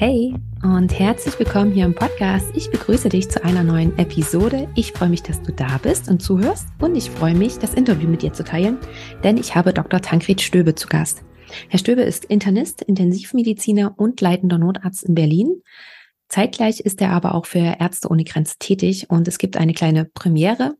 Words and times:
Hey 0.00 0.32
und 0.62 0.96
herzlich 0.96 1.36
willkommen 1.40 1.72
hier 1.72 1.84
im 1.84 1.92
Podcast. 1.92 2.52
Ich 2.54 2.70
begrüße 2.70 3.08
dich 3.08 3.28
zu 3.28 3.42
einer 3.42 3.64
neuen 3.64 3.98
Episode. 3.98 4.68
Ich 4.76 4.92
freue 4.92 5.08
mich, 5.08 5.24
dass 5.24 5.42
du 5.42 5.52
da 5.52 5.76
bist 5.78 6.08
und 6.08 6.22
zuhörst 6.22 6.68
und 6.78 6.94
ich 6.94 7.10
freue 7.10 7.34
mich, 7.34 7.58
das 7.58 7.74
Interview 7.74 8.08
mit 8.08 8.22
dir 8.22 8.32
zu 8.32 8.44
teilen, 8.44 8.78
denn 9.24 9.38
ich 9.38 9.56
habe 9.56 9.74
Dr. 9.74 10.00
Tankred 10.00 10.40
Stöbe 10.40 10.76
zu 10.76 10.86
Gast. 10.86 11.24
Herr 11.68 11.80
Stöbe 11.80 12.02
ist 12.02 12.26
Internist, 12.26 12.80
Intensivmediziner 12.82 13.92
und 13.96 14.20
leitender 14.20 14.58
Notarzt 14.58 15.02
in 15.02 15.16
Berlin. 15.16 15.62
Zeitgleich 16.28 16.78
ist 16.78 17.00
er 17.00 17.10
aber 17.10 17.34
auch 17.34 17.46
für 17.46 17.58
Ärzte 17.58 18.08
ohne 18.08 18.22
Grenzen 18.22 18.54
tätig 18.60 19.10
und 19.10 19.26
es 19.26 19.38
gibt 19.38 19.56
eine 19.56 19.74
kleine 19.74 20.04
Premiere 20.04 20.76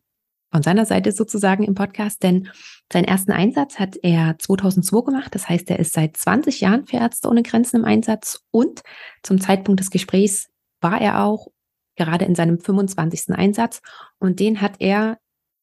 von 0.53 0.63
seiner 0.63 0.87
Seite 0.87 1.11
sozusagen 1.11 1.65
im 1.65 1.75
Podcast, 1.75 2.23
denn 2.23 2.51
seinen 2.93 3.05
ersten 3.05 3.33
Einsatz 3.33 3.79
hat 3.79 3.97
er 4.03 4.37
2002 4.39 5.03
gemacht. 5.03 5.35
Das 5.35 5.49
heißt, 5.49 5.69
er 5.71 5.79
ist 5.79 5.93
seit 5.93 6.17
20 6.17 6.61
Jahren 6.61 6.87
für 6.87 6.97
Ärzte 6.97 7.29
ohne 7.29 7.43
Grenzen 7.43 7.77
im 7.77 7.85
Einsatz 7.85 8.43
und 8.51 8.83
zum 9.23 9.41
Zeitpunkt 9.41 9.81
des 9.81 9.91
Gesprächs 9.91 10.49
war 10.81 11.01
er 11.01 11.25
auch 11.25 11.49
gerade 11.97 12.25
in 12.25 12.35
seinem 12.35 12.61
25. 12.61 13.35
Einsatz 13.35 13.83
und 14.19 14.41
den 14.41 14.61
hat 14.61 14.77
er 14.79 15.19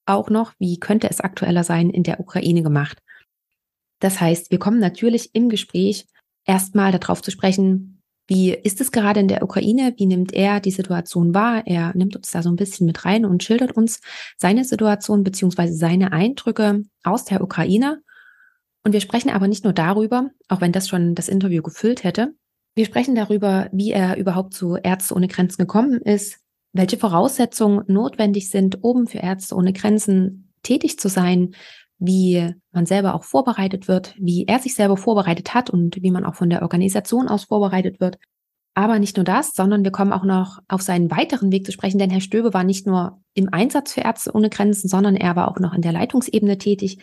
auch 0.05 0.29
noch, 0.29 0.53
wie 0.59 0.79
könnte 0.79 1.09
es 1.09 1.21
aktueller 1.21 1.63
sein, 1.63 1.89
in 1.89 2.03
der 2.03 2.19
Ukraine 2.19 2.61
gemacht. 2.61 3.01
Das 3.99 4.21
heißt, 4.21 4.51
wir 4.51 4.59
kommen 4.59 4.79
natürlich 4.79 5.33
im 5.33 5.49
Gespräch 5.49 6.05
erstmal 6.45 6.91
darauf 6.91 7.21
zu 7.21 7.31
sprechen, 7.31 7.94
wie 8.27 8.51
ist 8.53 8.81
es 8.81 8.91
gerade 8.91 9.19
in 9.19 9.27
der 9.27 9.43
Ukraine? 9.43 9.93
Wie 9.97 10.07
nimmt 10.07 10.33
er 10.33 10.59
die 10.59 10.71
Situation 10.71 11.33
wahr? 11.33 11.67
Er 11.67 11.95
nimmt 11.95 12.15
uns 12.15 12.31
da 12.31 12.41
so 12.41 12.49
ein 12.49 12.55
bisschen 12.55 12.87
mit 12.87 13.05
rein 13.05 13.25
und 13.25 13.43
schildert 13.43 13.73
uns 13.73 14.01
seine 14.37 14.63
Situation 14.63 15.23
beziehungsweise 15.23 15.75
seine 15.75 16.11
Eindrücke 16.11 16.83
aus 17.03 17.25
der 17.25 17.41
Ukraine. 17.41 18.01
Und 18.83 18.93
wir 18.93 19.01
sprechen 19.01 19.29
aber 19.29 19.47
nicht 19.47 19.63
nur 19.63 19.73
darüber, 19.73 20.31
auch 20.47 20.61
wenn 20.61 20.71
das 20.71 20.87
schon 20.87 21.15
das 21.15 21.27
Interview 21.27 21.61
gefüllt 21.61 22.03
hätte. 22.03 22.33
Wir 22.75 22.85
sprechen 22.85 23.15
darüber, 23.15 23.69
wie 23.71 23.91
er 23.91 24.17
überhaupt 24.17 24.53
zu 24.53 24.75
Ärzte 24.75 25.15
ohne 25.15 25.27
Grenzen 25.27 25.61
gekommen 25.61 26.01
ist, 26.01 26.39
welche 26.73 26.97
Voraussetzungen 26.97 27.83
notwendig 27.87 28.49
sind, 28.49 28.83
um 28.83 29.07
für 29.07 29.19
Ärzte 29.19 29.55
ohne 29.55 29.71
Grenzen 29.71 30.51
tätig 30.61 30.99
zu 30.99 31.09
sein, 31.09 31.55
wie 31.97 32.53
man 32.71 32.85
selber 32.85 33.15
auch 33.15 33.23
vorbereitet 33.23 33.87
wird, 33.87 34.15
wie 34.17 34.45
er 34.47 34.59
sich 34.59 34.75
selber 34.75 34.97
vorbereitet 34.97 35.53
hat 35.53 35.69
und 35.69 36.01
wie 36.01 36.11
man 36.11 36.25
auch 36.25 36.35
von 36.35 36.49
der 36.49 36.61
Organisation 36.61 37.27
aus 37.27 37.45
vorbereitet 37.45 37.99
wird. 37.99 38.17
Aber 38.73 38.99
nicht 38.99 39.15
nur 39.15 39.23
das, 39.23 39.53
sondern 39.53 39.85
wir 39.85 39.91
kommen 39.91 40.11
auch 40.11 40.25
noch 40.25 40.59
auf 40.67 40.81
seinen 40.81 41.09
weiteren 41.09 41.51
Weg 41.51 41.65
zu 41.65 41.71
sprechen, 41.71 41.97
denn 41.97 42.09
Herr 42.09 42.19
Stöbe 42.19 42.53
war 42.53 42.65
nicht 42.65 42.85
nur 42.85 43.21
im 43.33 43.53
Einsatz 43.53 43.93
für 43.93 44.01
Ärzte 44.01 44.33
ohne 44.33 44.49
Grenzen, 44.49 44.89
sondern 44.89 45.15
er 45.15 45.37
war 45.37 45.47
auch 45.49 45.59
noch 45.59 45.73
in 45.73 45.81
der 45.81 45.93
Leitungsebene 45.93 46.57
tätig. 46.57 46.99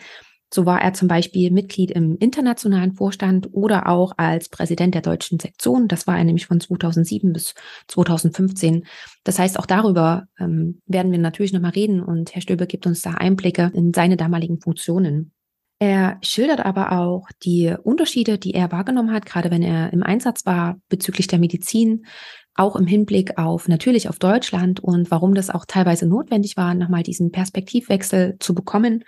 So 0.53 0.67
war 0.67 0.81
er 0.81 0.93
zum 0.93 1.07
Beispiel 1.07 1.49
Mitglied 1.49 1.89
im 1.89 2.15
internationalen 2.17 2.93
Vorstand 2.93 3.49
oder 3.53 3.87
auch 3.89 4.13
als 4.17 4.49
Präsident 4.49 4.93
der 4.93 5.01
deutschen 5.01 5.39
Sektion. 5.39 5.87
Das 5.87 6.05
war 6.05 6.15
er 6.15 6.23
nämlich 6.23 6.45
von 6.45 6.59
2007 6.59 7.33
bis 7.33 7.55
2015. 7.87 8.85
Das 9.23 9.39
heißt, 9.39 9.57
auch 9.57 9.65
darüber 9.65 10.27
ähm, 10.39 10.79
werden 10.85 11.11
wir 11.11 11.17
natürlich 11.17 11.53
nochmal 11.53 11.71
reden 11.71 12.03
und 12.03 12.35
Herr 12.35 12.43
Stöbe 12.43 12.67
gibt 12.67 12.85
uns 12.85 13.01
da 13.01 13.11
Einblicke 13.15 13.71
in 13.73 13.93
seine 13.93 14.15
damaligen 14.15 14.59
Funktionen. 14.61 15.31
Er 15.79 16.19
schildert 16.21 16.63
aber 16.63 16.91
auch 16.91 17.27
die 17.43 17.73
Unterschiede, 17.83 18.37
die 18.37 18.53
er 18.53 18.71
wahrgenommen 18.71 19.11
hat, 19.11 19.25
gerade 19.25 19.49
wenn 19.49 19.63
er 19.63 19.91
im 19.91 20.03
Einsatz 20.03 20.45
war 20.45 20.77
bezüglich 20.87 21.25
der 21.25 21.39
Medizin, 21.39 22.05
auch 22.53 22.75
im 22.75 22.85
Hinblick 22.85 23.39
auf 23.39 23.67
natürlich 23.67 24.07
auf 24.07 24.19
Deutschland 24.19 24.79
und 24.79 25.09
warum 25.09 25.33
das 25.33 25.49
auch 25.49 25.65
teilweise 25.65 26.05
notwendig 26.05 26.57
war, 26.57 26.75
nochmal 26.75 27.01
diesen 27.01 27.31
Perspektivwechsel 27.31 28.37
zu 28.39 28.53
bekommen 28.53 29.03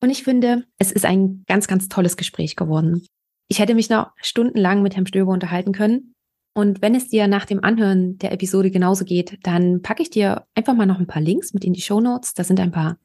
und 0.00 0.10
ich 0.10 0.22
finde, 0.22 0.64
es 0.78 0.92
ist 0.92 1.04
ein 1.04 1.44
ganz, 1.46 1.66
ganz 1.66 1.88
tolles 1.88 2.16
Gespräch 2.16 2.56
geworden. 2.56 3.06
Ich 3.48 3.58
hätte 3.58 3.74
mich 3.74 3.90
noch 3.90 4.10
stundenlang 4.16 4.82
mit 4.82 4.96
Herrn 4.96 5.06
Stöber 5.06 5.32
unterhalten 5.32 5.72
können. 5.72 6.14
Und 6.52 6.82
wenn 6.82 6.96
es 6.96 7.08
dir 7.08 7.28
nach 7.28 7.44
dem 7.44 7.62
Anhören 7.62 8.18
der 8.18 8.32
Episode 8.32 8.70
genauso 8.70 9.04
geht, 9.04 9.38
dann 9.44 9.82
packe 9.82 10.02
ich 10.02 10.10
dir 10.10 10.46
einfach 10.54 10.74
mal 10.74 10.86
noch 10.86 10.98
ein 10.98 11.06
paar 11.06 11.22
Links 11.22 11.54
mit 11.54 11.64
in 11.64 11.72
die 11.72 11.80
Show 11.80 12.00
Notes. 12.00 12.34
Da 12.34 12.42
sind 12.42 12.58
ein 12.58 12.72
paar 12.72 12.98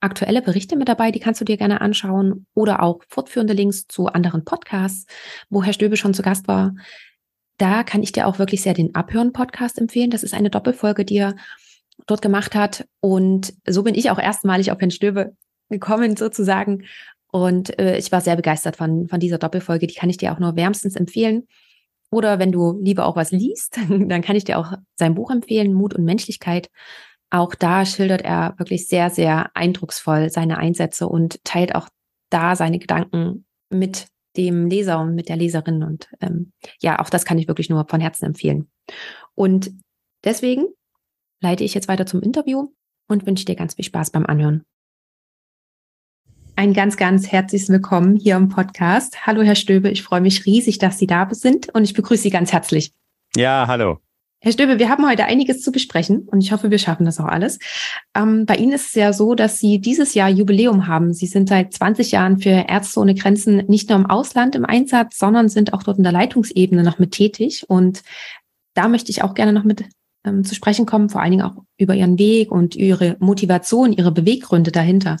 aktuelle 0.00 0.40
Berichte 0.40 0.76
mit 0.76 0.88
dabei, 0.88 1.10
die 1.10 1.18
kannst 1.18 1.40
du 1.40 1.44
dir 1.44 1.56
gerne 1.56 1.80
anschauen 1.80 2.46
oder 2.54 2.82
auch 2.82 3.00
fortführende 3.08 3.54
Links 3.54 3.86
zu 3.86 4.06
anderen 4.06 4.44
Podcasts, 4.44 5.06
wo 5.50 5.64
Herr 5.64 5.72
Stöbe 5.72 5.96
schon 5.96 6.14
zu 6.14 6.22
Gast 6.22 6.46
war. 6.46 6.74
Da 7.58 7.82
kann 7.82 8.02
ich 8.02 8.12
dir 8.12 8.26
auch 8.26 8.38
wirklich 8.38 8.62
sehr 8.62 8.74
den 8.74 8.94
Abhören-Podcast 8.94 9.78
empfehlen. 9.78 10.10
Das 10.10 10.22
ist 10.22 10.34
eine 10.34 10.50
Doppelfolge, 10.50 11.04
die 11.04 11.16
er 11.16 11.34
dort 12.06 12.22
gemacht 12.22 12.54
hat. 12.54 12.86
Und 13.00 13.52
so 13.66 13.82
bin 13.82 13.94
ich 13.94 14.10
auch 14.10 14.18
erstmalig 14.18 14.70
auf 14.70 14.78
Herrn 14.80 14.90
Stöbe 14.90 15.36
gekommen 15.72 16.16
sozusagen. 16.16 16.84
Und 17.32 17.78
äh, 17.78 17.96
ich 17.96 18.12
war 18.12 18.20
sehr 18.20 18.36
begeistert 18.36 18.76
von, 18.76 19.08
von 19.08 19.18
dieser 19.18 19.38
Doppelfolge. 19.38 19.86
Die 19.86 19.94
kann 19.94 20.10
ich 20.10 20.18
dir 20.18 20.32
auch 20.32 20.38
nur 20.38 20.54
wärmstens 20.54 20.96
empfehlen. 20.96 21.48
Oder 22.10 22.38
wenn 22.38 22.52
du 22.52 22.78
lieber 22.78 23.06
auch 23.06 23.16
was 23.16 23.32
liest, 23.32 23.78
dann 23.88 24.22
kann 24.22 24.36
ich 24.36 24.44
dir 24.44 24.58
auch 24.58 24.74
sein 24.96 25.14
Buch 25.14 25.30
empfehlen, 25.30 25.72
Mut 25.72 25.94
und 25.94 26.04
Menschlichkeit. 26.04 26.70
Auch 27.30 27.54
da 27.54 27.86
schildert 27.86 28.22
er 28.22 28.54
wirklich 28.58 28.86
sehr, 28.86 29.08
sehr 29.08 29.50
eindrucksvoll 29.56 30.28
seine 30.28 30.58
Einsätze 30.58 31.08
und 31.08 31.42
teilt 31.44 31.74
auch 31.74 31.88
da 32.28 32.54
seine 32.54 32.78
Gedanken 32.78 33.46
mit 33.70 34.08
dem 34.36 34.66
Leser 34.66 35.00
und 35.00 35.14
mit 35.14 35.30
der 35.30 35.36
Leserin. 35.36 35.82
Und 35.82 36.08
ähm, 36.20 36.52
ja, 36.80 36.98
auch 37.00 37.08
das 37.08 37.24
kann 37.24 37.38
ich 37.38 37.48
wirklich 37.48 37.70
nur 37.70 37.86
von 37.88 38.00
Herzen 38.02 38.26
empfehlen. 38.26 38.70
Und 39.34 39.72
deswegen 40.24 40.66
leite 41.40 41.64
ich 41.64 41.72
jetzt 41.72 41.88
weiter 41.88 42.04
zum 42.04 42.20
Interview 42.20 42.68
und 43.08 43.26
wünsche 43.26 43.46
dir 43.46 43.56
ganz 43.56 43.74
viel 43.74 43.84
Spaß 43.86 44.10
beim 44.10 44.26
Anhören. 44.26 44.64
Ein 46.54 46.74
ganz, 46.74 46.96
ganz 46.96 47.32
herzliches 47.32 47.70
Willkommen 47.70 48.16
hier 48.16 48.36
im 48.36 48.48
Podcast. 48.48 49.26
Hallo, 49.26 49.42
Herr 49.42 49.54
Stöbe. 49.54 49.88
Ich 49.88 50.02
freue 50.02 50.20
mich 50.20 50.44
riesig, 50.44 50.78
dass 50.78 50.98
Sie 50.98 51.06
da 51.06 51.26
sind 51.32 51.74
und 51.74 51.84
ich 51.84 51.94
begrüße 51.94 52.24
Sie 52.24 52.30
ganz 52.30 52.52
herzlich. 52.52 52.92
Ja, 53.34 53.66
hallo. 53.66 53.98
Herr 54.40 54.52
Stöbe, 54.52 54.78
wir 54.78 54.88
haben 54.88 55.08
heute 55.08 55.24
einiges 55.24 55.62
zu 55.62 55.72
besprechen 55.72 56.28
und 56.28 56.42
ich 56.42 56.52
hoffe, 56.52 56.70
wir 56.70 56.78
schaffen 56.78 57.06
das 57.06 57.18
auch 57.20 57.26
alles. 57.26 57.58
Ähm, 58.14 58.44
bei 58.44 58.56
Ihnen 58.56 58.72
ist 58.72 58.88
es 58.88 58.94
ja 58.94 59.12
so, 59.12 59.34
dass 59.34 59.60
Sie 59.60 59.80
dieses 59.80 60.14
Jahr 60.14 60.28
Jubiläum 60.28 60.86
haben. 60.86 61.14
Sie 61.14 61.26
sind 61.26 61.48
seit 61.48 61.72
20 61.72 62.10
Jahren 62.12 62.38
für 62.38 62.66
Ärzte 62.68 63.00
ohne 63.00 63.14
Grenzen 63.14 63.64
nicht 63.68 63.88
nur 63.88 63.98
im 63.98 64.06
Ausland 64.06 64.54
im 64.54 64.66
Einsatz, 64.66 65.16
sondern 65.16 65.48
sind 65.48 65.72
auch 65.72 65.82
dort 65.82 65.96
in 65.98 66.04
der 66.04 66.12
Leitungsebene 66.12 66.82
noch 66.82 66.98
mit 66.98 67.12
tätig. 67.12 67.64
Und 67.68 68.02
da 68.74 68.88
möchte 68.88 69.10
ich 69.10 69.22
auch 69.22 69.34
gerne 69.34 69.52
noch 69.52 69.64
mit 69.64 69.84
ähm, 70.24 70.44
zu 70.44 70.54
sprechen 70.54 70.86
kommen, 70.86 71.08
vor 71.08 71.22
allen 71.22 71.30
Dingen 71.30 71.46
auch 71.46 71.62
über 71.78 71.94
Ihren 71.94 72.18
Weg 72.18 72.52
und 72.52 72.76
Ihre 72.76 73.16
Motivation, 73.20 73.92
Ihre 73.92 74.12
Beweggründe 74.12 74.70
dahinter. 74.70 75.16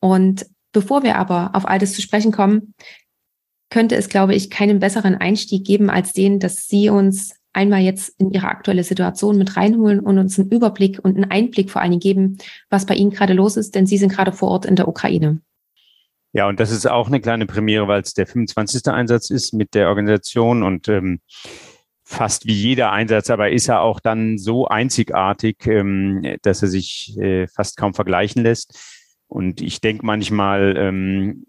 Und 0.00 0.46
Bevor 0.78 1.02
wir 1.02 1.16
aber 1.16 1.50
auf 1.54 1.66
all 1.66 1.80
das 1.80 1.92
zu 1.92 2.00
sprechen 2.00 2.30
kommen, 2.30 2.72
könnte 3.68 3.96
es, 3.96 4.08
glaube 4.08 4.36
ich, 4.36 4.48
keinen 4.48 4.78
besseren 4.78 5.16
Einstieg 5.16 5.66
geben 5.66 5.90
als 5.90 6.12
den, 6.12 6.38
dass 6.38 6.68
Sie 6.68 6.88
uns 6.88 7.34
einmal 7.52 7.80
jetzt 7.80 8.14
in 8.20 8.30
Ihre 8.30 8.46
aktuelle 8.46 8.84
Situation 8.84 9.38
mit 9.38 9.56
reinholen 9.56 9.98
und 9.98 10.20
uns 10.20 10.38
einen 10.38 10.50
Überblick 10.50 11.00
und 11.02 11.16
einen 11.16 11.32
Einblick 11.32 11.72
vor 11.72 11.82
allen 11.82 11.90
Dingen 11.90 12.00
geben, 12.00 12.38
was 12.70 12.86
bei 12.86 12.94
Ihnen 12.94 13.10
gerade 13.10 13.32
los 13.32 13.56
ist, 13.56 13.74
denn 13.74 13.86
Sie 13.86 13.98
sind 13.98 14.12
gerade 14.12 14.30
vor 14.30 14.50
Ort 14.50 14.66
in 14.66 14.76
der 14.76 14.86
Ukraine. 14.86 15.40
Ja, 16.32 16.46
und 16.46 16.60
das 16.60 16.70
ist 16.70 16.86
auch 16.86 17.08
eine 17.08 17.20
kleine 17.20 17.46
Premiere, 17.46 17.88
weil 17.88 18.02
es 18.02 18.14
der 18.14 18.28
25. 18.28 18.86
Einsatz 18.86 19.30
ist 19.30 19.54
mit 19.54 19.74
der 19.74 19.88
Organisation 19.88 20.62
und 20.62 20.86
ähm, 20.86 21.18
fast 22.04 22.46
wie 22.46 22.54
jeder 22.54 22.92
Einsatz, 22.92 23.30
aber 23.30 23.50
ist 23.50 23.68
er 23.68 23.80
auch 23.80 23.98
dann 23.98 24.38
so 24.38 24.68
einzigartig, 24.68 25.66
ähm, 25.66 26.36
dass 26.42 26.62
er 26.62 26.68
sich 26.68 27.18
äh, 27.18 27.48
fast 27.48 27.76
kaum 27.76 27.94
vergleichen 27.94 28.44
lässt. 28.44 28.78
Und 29.28 29.60
ich 29.60 29.80
denke 29.80 30.04
manchmal 30.04 30.74
ähm, 30.76 31.44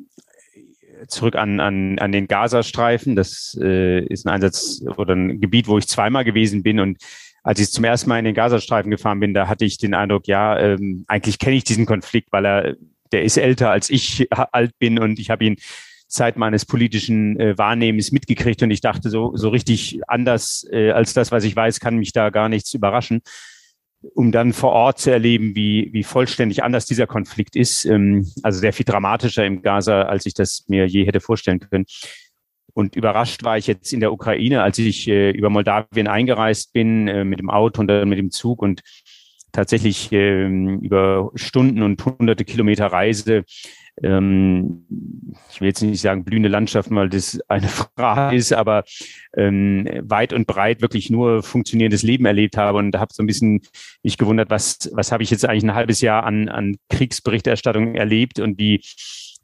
zurück 1.08 1.36
an, 1.36 1.60
an, 1.60 1.98
an 2.00 2.12
den 2.12 2.28
Gazastreifen. 2.28 3.16
Das 3.16 3.58
äh, 3.62 4.04
ist 4.06 4.26
ein 4.26 4.30
Einsatz 4.30 4.82
oder 4.98 5.16
ein 5.16 5.40
Gebiet, 5.40 5.68
wo 5.68 5.78
ich 5.78 5.88
zweimal 5.88 6.26
gewesen 6.26 6.62
bin. 6.62 6.80
Und 6.80 6.98
als 7.44 7.60
ich 7.60 7.72
zum 7.72 7.86
ersten 7.86 8.10
Mal 8.10 8.20
in 8.20 8.26
den 8.26 8.36
Gazastreifen 8.36 8.92
gefahren 8.92 9.20
bin, 9.20 9.34
da 9.34 9.48
hatte 9.48 9.66
ich 9.66 9.78
den 9.78 9.94
Eindruck, 9.94 10.28
ja, 10.28 10.60
ähm, 10.60 11.06
eigentlich 11.08 11.40
kenne 11.40 11.56
ich 11.56 11.64
diesen 11.64 11.86
Konflikt, 11.86 12.32
weil 12.32 12.46
er, 12.46 12.76
der 13.12 13.24
ist 13.24 13.38
älter 13.38 13.72
als 13.72 13.90
ich 13.90 14.28
alt 14.32 14.78
bin 14.78 15.00
und 15.00 15.20
ich 15.20 15.30
habe 15.30 15.46
ihn 15.46 15.56
Zeit 16.08 16.38
meines 16.38 16.66
politischen 16.66 17.40
äh, 17.40 17.58
Wahrnehmens 17.58 18.12
mitgekriegt 18.12 18.62
und 18.64 18.72
ich 18.72 18.82
dachte 18.82 19.10
so, 19.10 19.36
so 19.36 19.50
richtig 19.50 20.02
anders 20.08 20.68
äh, 20.72 20.92
als 20.92 21.14
das, 21.14 21.32
was 21.32 21.44
ich 21.44 21.56
weiß, 21.56 21.80
kann 21.80 21.98
mich 21.98 22.12
da 22.12 22.30
gar 22.30 22.50
nichts 22.50 22.74
überraschen 22.74 23.22
um 24.14 24.32
dann 24.32 24.54
vor 24.54 24.72
Ort 24.72 25.00
zu 25.00 25.12
erleben, 25.12 25.56
wie, 25.56 25.90
wie 25.92 26.04
vollständig 26.04 26.64
anders 26.64 26.86
dieser 26.86 27.08
Konflikt 27.08 27.56
ist. 27.56 27.86
Ähm, 27.86 28.28
also 28.44 28.60
sehr 28.60 28.74
viel 28.74 28.86
dramatischer 28.86 29.46
im 29.46 29.62
Gaza, 29.62 30.04
als 30.04 30.26
ich 30.26 30.34
das 30.34 30.66
mir 30.68 30.88
je 30.88 31.06
hätte 31.06 31.20
vorstellen 31.20 31.60
können. 31.60 31.86
Und 32.74 32.96
überrascht 32.96 33.44
war 33.44 33.58
ich 33.58 33.68
jetzt 33.68 33.92
in 33.92 34.00
der 34.00 34.14
Ukraine, 34.14 34.64
als 34.64 34.78
ich 34.78 35.08
äh, 35.08 35.32
über 35.32 35.50
Moldawien 35.50 36.08
eingereist 36.08 36.72
bin 36.72 37.08
äh, 37.08 37.26
mit 37.26 37.40
dem 37.40 37.50
Auto 37.50 37.82
und 37.82 37.88
dann 37.88 38.08
mit 38.08 38.20
dem 38.20 38.32
Zug 38.32 38.62
und 38.62 38.82
tatsächlich 39.52 40.12
äh, 40.12 40.46
über 40.46 41.32
Stunden 41.36 41.82
und 41.82 42.04
hunderte 42.04 42.46
Kilometer 42.46 42.88
Reise 42.88 43.44
ähm, 44.04 44.86
ich 45.52 45.62
will 45.62 45.68
jetzt 45.68 45.82
nicht 45.82 46.02
sagen 46.02 46.24
blühende 46.24 46.50
Landschaften, 46.50 46.96
weil 46.96 47.10
das 47.10 47.40
eine 47.48 47.68
Frage 47.98 48.36
ist, 48.36 48.54
aber 48.54 48.84
ähm, 49.36 49.88
weit 50.04 50.34
und 50.34 50.48
breit 50.48 50.82
wirklich 50.82 51.10
nur 51.10 51.44
funktionierendes 51.44 52.04
Leben 52.04 52.26
erlebt 52.26 52.58
habe 52.58 52.78
und 52.78 52.96
habe 52.96 53.14
so 53.14 53.24
ein 53.24 53.28
bisschen 53.28 53.62
mich 54.04 54.18
gewundert, 54.18 54.50
was, 54.50 54.90
was 54.94 55.12
habe 55.12 55.24
ich 55.24 55.32
jetzt 55.32 55.46
eigentlich 55.46 55.64
ein 55.64 55.76
halbes 55.76 56.02
Jahr 56.02 56.24
an, 56.24 56.50
an 56.50 56.78
Kriegsberichterstattung 56.90 57.96
erlebt 57.96 58.40
und 58.40 58.58
wie, 58.58 58.82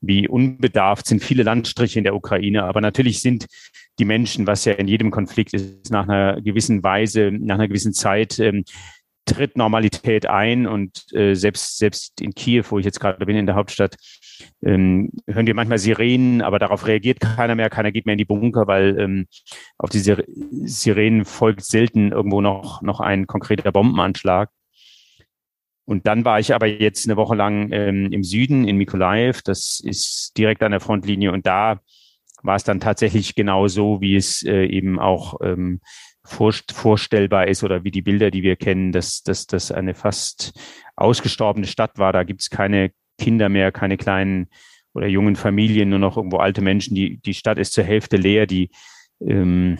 wie 0.01 0.27
unbedarft 0.27 1.07
sind 1.07 1.23
viele 1.23 1.43
Landstriche 1.43 1.99
in 1.99 2.03
der 2.03 2.15
Ukraine. 2.15 2.63
Aber 2.63 2.81
natürlich 2.81 3.21
sind 3.21 3.45
die 3.99 4.05
Menschen, 4.05 4.45
was 4.45 4.65
ja 4.65 4.73
in 4.73 4.87
jedem 4.87 5.11
Konflikt 5.11 5.53
ist, 5.53 5.91
nach 5.91 6.07
einer 6.07 6.41
gewissen 6.41 6.83
Weise, 6.83 7.31
nach 7.31 7.55
einer 7.55 7.67
gewissen 7.67 7.93
Zeit 7.93 8.39
ähm, 8.39 8.65
tritt 9.25 9.57
Normalität 9.57 10.27
ein 10.27 10.67
und 10.67 11.05
äh, 11.13 11.33
selbst 11.35 11.77
selbst 11.77 12.21
in 12.21 12.33
Kiew, 12.33 12.63
wo 12.69 12.79
ich 12.79 12.85
jetzt 12.85 12.99
gerade 12.99 13.25
bin 13.25 13.35
in 13.35 13.45
der 13.45 13.55
Hauptstadt, 13.55 13.95
ähm, 14.63 15.11
hören 15.27 15.47
wir 15.47 15.55
manchmal 15.55 15.77
Sirenen, 15.77 16.41
aber 16.41 16.59
darauf 16.59 16.85
reagiert 16.87 17.19
keiner 17.19 17.55
mehr, 17.55 17.69
keiner 17.69 17.91
geht 17.91 18.05
mehr 18.05 18.13
in 18.13 18.19
die 18.19 18.25
Bunker, 18.25 18.67
weil 18.67 18.99
ähm, 18.99 19.27
auf 19.77 19.89
diese 19.89 20.23
Sirenen 20.27 21.25
folgt 21.25 21.65
selten 21.65 22.11
irgendwo 22.11 22.41
noch 22.41 22.81
noch 22.81 22.99
ein 22.99 23.27
konkreter 23.27 23.71
Bombenanschlag. 23.71 24.49
Und 25.87 26.07
dann 26.07 26.25
war 26.25 26.39
ich 26.39 26.53
aber 26.53 26.65
jetzt 26.65 27.07
eine 27.07 27.15
Woche 27.15 27.35
lang 27.35 27.71
ähm, 27.71 28.11
im 28.11 28.23
Süden 28.23 28.67
in 28.67 28.77
Mikolaev, 28.77 29.41
das 29.43 29.79
ist 29.83 30.33
direkt 30.37 30.63
an 30.63 30.71
der 30.71 30.79
Frontlinie 30.79 31.31
und 31.31 31.45
da 31.45 31.79
war 32.41 32.55
es 32.55 32.63
dann 32.63 32.79
tatsächlich 32.79 33.35
genau 33.35 33.67
so, 33.67 34.01
wie 34.01 34.15
es 34.15 34.43
äh, 34.43 34.65
eben 34.65 34.99
auch 34.99 35.39
ähm, 35.41 35.79
vorstellbar 36.25 37.47
ist 37.47 37.63
oder 37.63 37.83
wie 37.83 37.91
die 37.91 38.01
Bilder, 38.01 38.31
die 38.31 38.43
wir 38.43 38.55
kennen, 38.55 38.91
dass 38.91 39.23
dass 39.23 39.45
das 39.47 39.71
eine 39.71 39.93
fast 39.93 40.53
ausgestorbene 40.95 41.67
Stadt 41.67 41.97
war. 41.97 42.13
Da 42.13 42.23
gibt 42.23 42.41
es 42.41 42.49
keine 42.49 42.91
Kinder 43.17 43.49
mehr, 43.49 43.71
keine 43.71 43.97
kleinen 43.97 44.47
oder 44.93 45.07
jungen 45.07 45.35
Familien, 45.35 45.89
nur 45.89 45.99
noch 45.99 46.17
irgendwo 46.17 46.37
alte 46.37 46.61
Menschen. 46.61 46.95
Die, 46.95 47.17
die 47.17 47.33
Stadt 47.33 47.57
ist 47.57 47.73
zur 47.73 47.83
Hälfte 47.83 48.17
leer. 48.17 48.47
Die 48.47 48.69
ähm, 49.19 49.77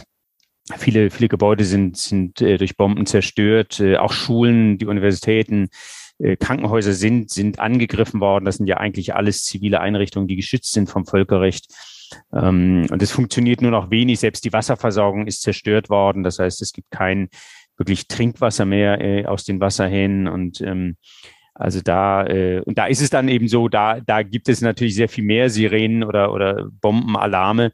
viele, 0.78 1.10
viele 1.10 1.30
Gebäude 1.30 1.64
sind, 1.64 1.98
sind 1.98 2.42
äh, 2.42 2.58
durch 2.58 2.78
Bomben 2.78 3.06
zerstört. 3.06 3.80
Äh, 3.80 3.98
auch 3.98 4.12
Schulen, 4.12 4.78
die 4.78 4.86
Universitäten, 4.86 5.70
äh, 6.20 6.36
Krankenhäuser 6.36 6.94
sind, 6.94 7.30
sind 7.30 7.60
angegriffen 7.60 8.20
worden. 8.20 8.46
Das 8.46 8.58
sind 8.58 8.68
ja 8.68 8.78
eigentlich 8.78 9.16
alles 9.16 9.44
zivile 9.44 9.80
Einrichtungen, 9.80 10.28
die 10.28 10.36
geschützt 10.36 10.74
sind 10.74 10.90
vom 10.90 11.06
Völkerrecht. 11.06 11.74
Ähm, 12.34 12.88
und 12.92 13.02
es 13.02 13.12
funktioniert 13.12 13.62
nur 13.62 13.72
noch 13.72 13.92
wenig. 13.92 14.20
Selbst 14.20 14.46
die 14.46 14.54
Wasserversorgung 14.54 15.28
ist 15.28 15.42
zerstört 15.42 15.90
worden. 15.90 16.24
Das 16.24 16.40
heißt, 16.40 16.62
es 16.62 16.72
gibt 16.72 16.92
kein 16.92 17.30
wirklich 17.78 18.08
Trinkwasser 18.08 18.66
mehr 18.66 19.02
äh, 19.02 19.26
aus 19.26 19.44
den 19.44 19.60
Wasserhähnen 19.60 20.28
und 20.28 20.62
ähm, 20.62 20.96
also 21.54 21.80
da 21.82 22.26
äh, 22.26 22.62
und 22.66 22.78
da 22.78 22.86
ist 22.88 23.02
es 23.02 23.10
dann 23.10 23.30
eben 23.30 23.48
so, 23.48 23.70
da 23.70 24.02
da 24.02 24.24
gibt 24.24 24.50
es 24.50 24.62
natürlich 24.62 24.96
sehr 24.96 25.10
viel 25.10 25.24
mehr 25.24 25.50
Sirenen 25.50 26.04
oder 26.04 26.34
oder 26.34 26.68
Bombenalarme. 26.82 27.72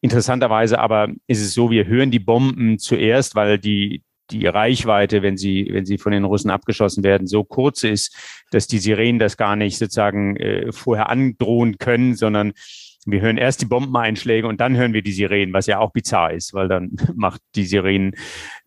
Interessanterweise 0.00 0.78
aber 0.78 1.08
ist 1.26 1.40
es 1.40 1.54
so, 1.54 1.70
wir 1.70 1.86
hören 1.86 2.10
die 2.10 2.18
Bomben 2.18 2.78
zuerst, 2.78 3.34
weil 3.34 3.58
die 3.58 4.02
die 4.30 4.46
Reichweite, 4.46 5.22
wenn 5.22 5.36
sie 5.36 5.68
wenn 5.70 5.86
sie 5.86 5.98
von 5.98 6.12
den 6.12 6.24
Russen 6.24 6.50
abgeschossen 6.50 7.04
werden, 7.04 7.26
so 7.26 7.44
kurz 7.44 7.84
ist, 7.84 8.14
dass 8.50 8.66
die 8.66 8.78
Sirenen 8.78 9.18
das 9.18 9.36
gar 9.36 9.56
nicht 9.56 9.78
sozusagen 9.78 10.36
äh, 10.36 10.72
vorher 10.72 11.08
androhen 11.08 11.78
können, 11.78 12.14
sondern 12.14 12.52
wir 13.04 13.20
hören 13.20 13.36
erst 13.36 13.60
die 13.60 13.66
Bombeneinschläge 13.66 14.46
und 14.46 14.60
dann 14.60 14.76
hören 14.76 14.92
wir 14.92 15.02
die 15.02 15.12
Sirenen, 15.12 15.52
was 15.52 15.66
ja 15.66 15.78
auch 15.78 15.92
bizarr 15.92 16.32
ist, 16.32 16.54
weil 16.54 16.68
dann 16.68 16.92
macht 17.14 17.40
die 17.54 17.64
Sirenen, 17.64 18.14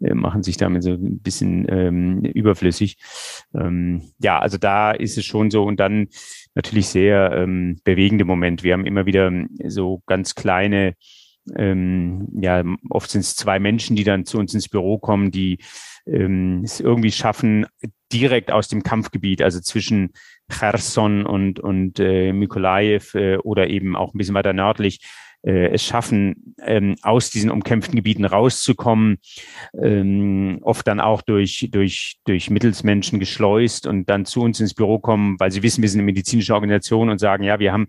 äh, 0.01 0.13
machen 0.13 0.43
sich 0.43 0.57
damit 0.57 0.83
so 0.83 0.91
ein 0.91 1.19
bisschen 1.19 1.65
ähm, 1.69 2.19
überflüssig. 2.21 2.97
Ähm, 3.53 4.11
ja, 4.19 4.39
also 4.39 4.57
da 4.57 4.91
ist 4.91 5.17
es 5.17 5.25
schon 5.25 5.51
so 5.51 5.63
und 5.63 5.79
dann 5.79 6.07
natürlich 6.53 6.87
sehr 6.87 7.31
ähm, 7.31 7.79
bewegende 7.83 8.25
Moment. 8.25 8.63
Wir 8.63 8.73
haben 8.73 8.85
immer 8.85 9.05
wieder 9.05 9.31
so 9.65 10.01
ganz 10.05 10.35
kleine, 10.35 10.95
ähm, 11.55 12.27
ja, 12.33 12.63
oft 12.89 13.09
sind 13.09 13.21
es 13.21 13.35
zwei 13.35 13.59
Menschen, 13.59 13.95
die 13.95 14.03
dann 14.03 14.25
zu 14.25 14.37
uns 14.37 14.53
ins 14.53 14.67
Büro 14.67 14.97
kommen, 14.97 15.31
die 15.31 15.59
ähm, 16.05 16.61
es 16.63 16.79
irgendwie 16.79 17.11
schaffen, 17.11 17.65
direkt 18.11 18.51
aus 18.51 18.67
dem 18.67 18.83
Kampfgebiet, 18.83 19.41
also 19.41 19.59
zwischen 19.59 20.11
Cherson 20.49 21.25
und, 21.25 21.59
und 21.59 21.99
äh, 21.99 22.31
Mykolaev 22.33 23.15
äh, 23.15 23.37
oder 23.37 23.69
eben 23.69 23.95
auch 23.95 24.13
ein 24.13 24.17
bisschen 24.17 24.35
weiter 24.35 24.53
nördlich, 24.53 24.99
äh, 25.45 25.67
es 25.67 25.83
schaffen, 25.83 26.55
ähm, 26.63 26.95
aus 27.01 27.29
diesen 27.29 27.51
umkämpften 27.51 27.95
Gebieten 27.95 28.25
rauszukommen, 28.25 29.17
ähm, 29.81 30.59
oft 30.61 30.87
dann 30.87 30.99
auch 30.99 31.21
durch, 31.21 31.69
durch, 31.71 32.17
durch 32.25 32.49
Mittelsmenschen 32.49 33.19
geschleust 33.19 33.87
und 33.87 34.09
dann 34.09 34.25
zu 34.25 34.41
uns 34.41 34.59
ins 34.59 34.73
Büro 34.73 34.99
kommen, 34.99 35.39
weil 35.39 35.51
sie 35.51 35.63
wissen, 35.63 35.81
wir 35.81 35.89
sind 35.89 35.99
eine 35.99 36.05
medizinische 36.07 36.53
Organisation 36.53 37.09
und 37.09 37.19
sagen, 37.19 37.43
ja, 37.43 37.59
wir 37.59 37.71
haben 37.71 37.87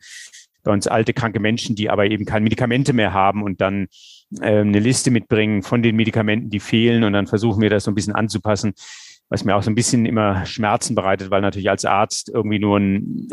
bei 0.63 0.73
uns 0.73 0.87
alte, 0.87 1.15
kranke 1.15 1.41
Menschen, 1.41 1.77
die 1.77 1.89
aber 1.89 2.07
eben 2.07 2.25
keine 2.25 2.43
Medikamente 2.43 2.93
mehr 2.93 3.13
haben 3.13 3.43
und 3.43 3.61
dann 3.61 3.87
äh, 4.41 4.61
eine 4.61 4.81
Liste 4.81 5.11
mitbringen 5.11 5.63
von 5.63 5.83
den 5.83 5.97
Medikamenten, 5.97 6.51
die 6.51 6.61
fehlen 6.61 7.05
und 7.05 7.13
dann 7.13 7.27
versuchen 7.27 7.63
wir 7.63 7.71
das 7.71 7.85
so 7.85 7.91
ein 7.91 7.95
bisschen 7.95 8.15
anzupassen 8.15 8.75
was 9.29 9.45
mir 9.45 9.57
auch 9.57 9.63
so 9.63 9.71
ein 9.71 9.75
bisschen 9.75 10.07
immer 10.07 10.47
Schmerzen 10.47 10.95
bereitet, 10.95 11.31
weil 11.31 11.41
natürlich 11.41 11.71
als 11.71 11.85
Arzt 11.85 12.29
irgendwie 12.29 12.59
nur 12.59 12.79
ein, 12.79 13.29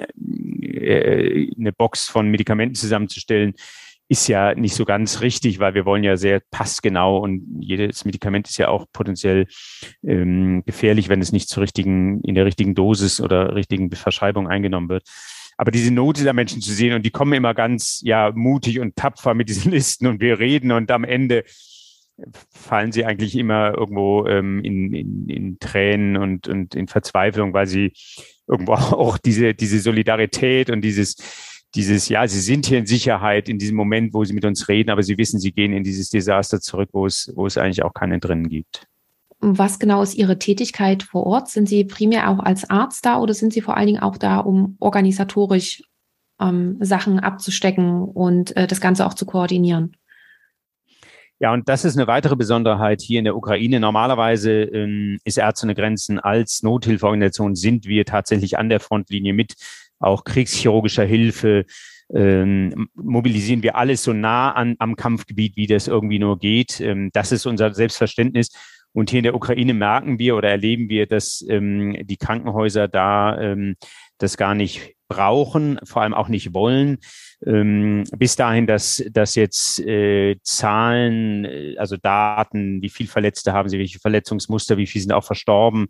äh, 0.62 1.50
eine 1.58 1.72
Box 1.72 2.08
von 2.08 2.30
Medikamenten 2.30 2.76
zusammenzustellen, 2.76 3.54
ist 4.10 4.28
ja 4.28 4.54
nicht 4.54 4.76
so 4.76 4.86
ganz 4.86 5.22
richtig, 5.22 5.60
weil 5.60 5.74
wir 5.74 5.86
wollen 5.86 6.04
ja 6.04 6.18
sehr 6.18 6.42
passgenau 6.52 7.18
und 7.18 7.44
jedes 7.60 8.06
Medikament 8.06 8.48
ist 8.50 8.58
ja 8.58 8.68
auch 8.68 8.86
potenziell 8.92 9.48
ähm, 10.04 10.64
gefährlich, 10.66 11.10
wenn 11.10 11.22
es 11.22 11.32
nicht 11.32 11.50
zur 11.50 11.64
richtigen, 11.64 12.22
in 12.22 12.36
der 12.36 12.46
richtigen 12.46 12.76
Dosis 12.76 13.22
oder 13.22 13.56
richtigen 13.56 13.90
Verschreibung 13.92 14.48
eingenommen 14.48 14.90
wird. 14.90 15.08
Aber 15.58 15.72
diese 15.72 15.94
Not 15.94 16.18
dieser 16.18 16.34
Menschen 16.34 16.62
zu 16.62 16.74
sehen 16.74 16.94
und 16.94 17.06
die 17.06 17.12
kommen 17.12 17.34
immer 17.34 17.54
ganz 17.54 18.02
ja 18.04 18.32
mutig 18.34 18.80
und 18.80 18.96
tapfer 18.96 19.34
mit 19.34 19.50
diesen 19.50 19.72
Listen 19.72 20.08
und 20.08 20.22
wir 20.22 20.40
reden 20.40 20.72
und 20.72 20.92
am 20.92 21.04
Ende 21.04 21.44
fallen 22.52 22.92
sie 22.92 23.06
eigentlich 23.06 23.36
immer 23.36 23.76
irgendwo 23.78 24.28
ähm, 24.28 24.64
in, 24.64 24.94
in, 24.94 25.30
in 25.30 25.60
Tränen 25.60 26.18
und, 26.18 26.48
und 26.48 26.76
in 26.76 26.88
Verzweiflung, 26.88 27.54
weil 27.54 27.68
sie 27.68 27.94
irgendwo 28.48 28.74
auch 28.74 29.18
diese, 29.18 29.54
diese 29.54 29.80
Solidarität 29.80 30.70
und 30.70 30.82
dieses, 30.82 31.16
dieses, 31.76 32.08
ja, 32.10 32.28
sie 32.28 32.40
sind 32.40 32.68
hier 32.68 32.78
in 32.78 32.86
Sicherheit 32.86 33.50
in 33.50 33.58
diesem 33.58 33.76
Moment, 33.76 34.14
wo 34.14 34.24
sie 34.24 34.34
mit 34.34 34.46
uns 34.46 34.68
reden, 34.70 34.92
aber 34.92 35.02
sie 35.02 35.18
wissen, 35.18 35.40
sie 35.40 35.52
gehen 35.52 35.74
in 35.74 35.84
dieses 35.84 36.10
Desaster 36.10 36.62
zurück, 36.62 36.90
wo 36.94 37.06
es, 37.06 37.32
wo 37.36 37.48
es 37.48 37.58
eigentlich 37.58 37.84
auch 37.84 37.94
keinen 37.94 38.20
drinnen 38.20 38.48
gibt. 38.48 38.88
Was 39.46 39.78
genau 39.78 40.02
ist 40.02 40.14
Ihre 40.14 40.40
Tätigkeit 40.40 41.04
vor 41.04 41.26
Ort? 41.26 41.50
Sind 41.50 41.68
Sie 41.68 41.84
primär 41.84 42.30
auch 42.30 42.40
als 42.40 42.70
Arzt 42.70 43.06
da 43.06 43.20
oder 43.20 43.34
sind 43.34 43.52
Sie 43.52 43.60
vor 43.60 43.76
allen 43.76 43.88
Dingen 43.88 44.02
auch 44.02 44.18
da, 44.18 44.38
um 44.38 44.78
organisatorisch 44.80 45.84
ähm, 46.40 46.78
Sachen 46.80 47.20
abzustecken 47.20 48.04
und 48.04 48.56
äh, 48.56 48.68
das 48.68 48.80
Ganze 48.80 49.06
auch 49.06 49.16
zu 49.16 49.26
koordinieren? 49.26 49.98
Ja, 51.44 51.52
und 51.52 51.68
das 51.68 51.84
ist 51.84 51.98
eine 51.98 52.08
weitere 52.08 52.38
Besonderheit 52.38 53.02
hier 53.02 53.20
in 53.20 53.26
der 53.26 53.36
Ukraine. 53.36 53.82
Normalerweise 53.82 54.62
ähm, 54.62 55.20
ist 55.26 55.38
Ärzte 55.38 55.66
ohne 55.66 55.76
Grenzen 55.76 56.18
als 56.18 56.64
Nothilfeorganisation 56.64 57.56
sind 57.56 57.86
wir 57.86 58.06
tatsächlich 58.06 58.58
an 58.58 58.70
der 58.70 58.80
Frontlinie 58.80 59.34
mit 59.34 59.56
auch 60.00 60.24
kriegschirurgischer 60.24 61.04
Hilfe. 61.04 61.66
Ähm, 62.14 62.88
mobilisieren 62.96 63.62
wir 63.62 63.76
alles 63.76 64.06
so 64.06 64.14
nah 64.14 64.54
an, 64.54 64.78
am 64.80 64.96
Kampfgebiet, 64.96 65.58
wie 65.58 65.68
das 65.68 65.90
irgendwie 65.90 66.18
nur 66.18 66.40
geht. 66.40 66.80
Ähm, 66.80 67.10
das 67.12 67.34
ist 67.34 67.46
unser 67.46 67.74
Selbstverständnis. 67.74 68.50
Und 68.94 69.10
hier 69.10 69.20
in 69.20 69.24
der 69.24 69.36
Ukraine 69.36 69.74
merken 69.74 70.20
wir 70.20 70.38
oder 70.38 70.50
erleben 70.50 70.88
wir, 70.88 71.08
dass 71.08 71.44
ähm, 71.50 71.98
die 72.08 72.16
Krankenhäuser 72.16 72.88
da 72.88 73.38
ähm, 73.38 73.76
das 74.18 74.38
gar 74.38 74.56
nicht 74.56 74.96
brauchen, 75.08 75.80
vor 75.84 76.02
allem 76.02 76.14
auch 76.14 76.28
nicht 76.28 76.54
wollen 76.54 77.00
ähm, 77.46 78.04
bis 78.18 78.36
dahin, 78.36 78.68
dass, 78.68 79.04
dass 79.12 79.36
jetzt 79.36 79.80
äh, 79.80 80.38
Zahlen, 80.44 81.46
äh, 81.46 81.76
also 81.78 81.98
Daten, 81.98 82.82
wie 82.82 82.90
viel 82.90 83.08
Verletzte 83.08 83.54
haben 83.54 83.70
sie, 83.70 83.80
welche 83.80 84.00
Verletzungsmuster, 84.00 84.78
wie 84.78 84.88
viele 84.88 85.04
sind 85.04 85.14
auch 85.14 85.24
verstorben, 85.24 85.88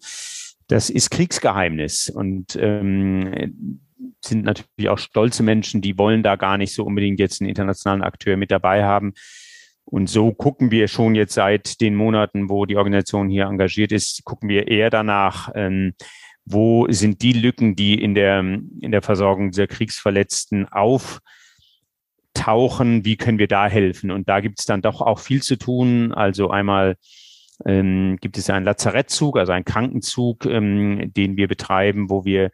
das 0.68 0.90
ist 0.90 1.12
Kriegsgeheimnis 1.12 2.10
und 2.10 2.58
ähm, 2.60 3.82
sind 4.24 4.46
natürlich 4.46 4.90
auch 4.90 4.98
stolze 4.98 5.44
Menschen, 5.44 5.82
die 5.82 5.98
wollen 5.98 6.24
da 6.24 6.36
gar 6.36 6.58
nicht 6.58 6.74
so 6.74 6.84
unbedingt 6.84 7.20
jetzt 7.20 7.42
einen 7.42 7.50
internationalen 7.50 8.02
Akteur 8.02 8.38
mit 8.38 8.52
dabei 8.52 8.84
haben. 8.84 9.14
Und 9.86 10.10
so 10.10 10.32
gucken 10.32 10.72
wir 10.72 10.88
schon 10.88 11.14
jetzt 11.14 11.34
seit 11.34 11.82
den 11.82 11.94
Monaten, 11.96 12.50
wo 12.50 12.66
die 12.66 12.78
Organisation 12.78 13.30
hier 13.30 13.46
engagiert 13.46 13.92
ist, 13.92 14.24
gucken 14.24 14.48
wir 14.48 14.70
eher 14.70 14.90
danach, 14.90 15.50
ähm, 15.56 15.94
wo 16.46 16.88
sind 16.90 17.22
die 17.22 17.34
Lücken, 17.34 17.76
die 17.76 18.02
in 18.02 18.16
der, 18.16 18.40
in 18.40 18.92
der 18.92 19.02
Versorgung 19.02 19.52
dieser 19.52 19.68
Kriegsverletzten 19.68 20.68
auf 20.68 21.20
tauchen, 22.34 23.06
wie 23.06 23.16
können 23.16 23.38
wir 23.38 23.48
da 23.48 23.68
helfen? 23.68 24.12
Und 24.12 24.28
da 24.28 24.40
gibt 24.40 24.60
es 24.60 24.66
dann 24.66 24.82
doch 24.82 25.02
auch 25.02 25.20
viel 25.20 25.42
zu 25.42 25.56
tun. 25.56 26.14
Also 26.14 26.50
einmal 26.50 26.98
ähm, 27.66 28.18
gibt 28.20 28.38
es 28.38 28.50
einen 28.50 28.66
Lazarettzug, 28.66 29.38
also 29.38 29.52
einen 29.52 29.66
Krankenzug, 29.66 30.46
ähm, 30.46 31.14
den 31.14 31.38
wir 31.38 31.48
betreiben, 31.48 32.10
wo 32.10 32.26
wir 32.26 32.52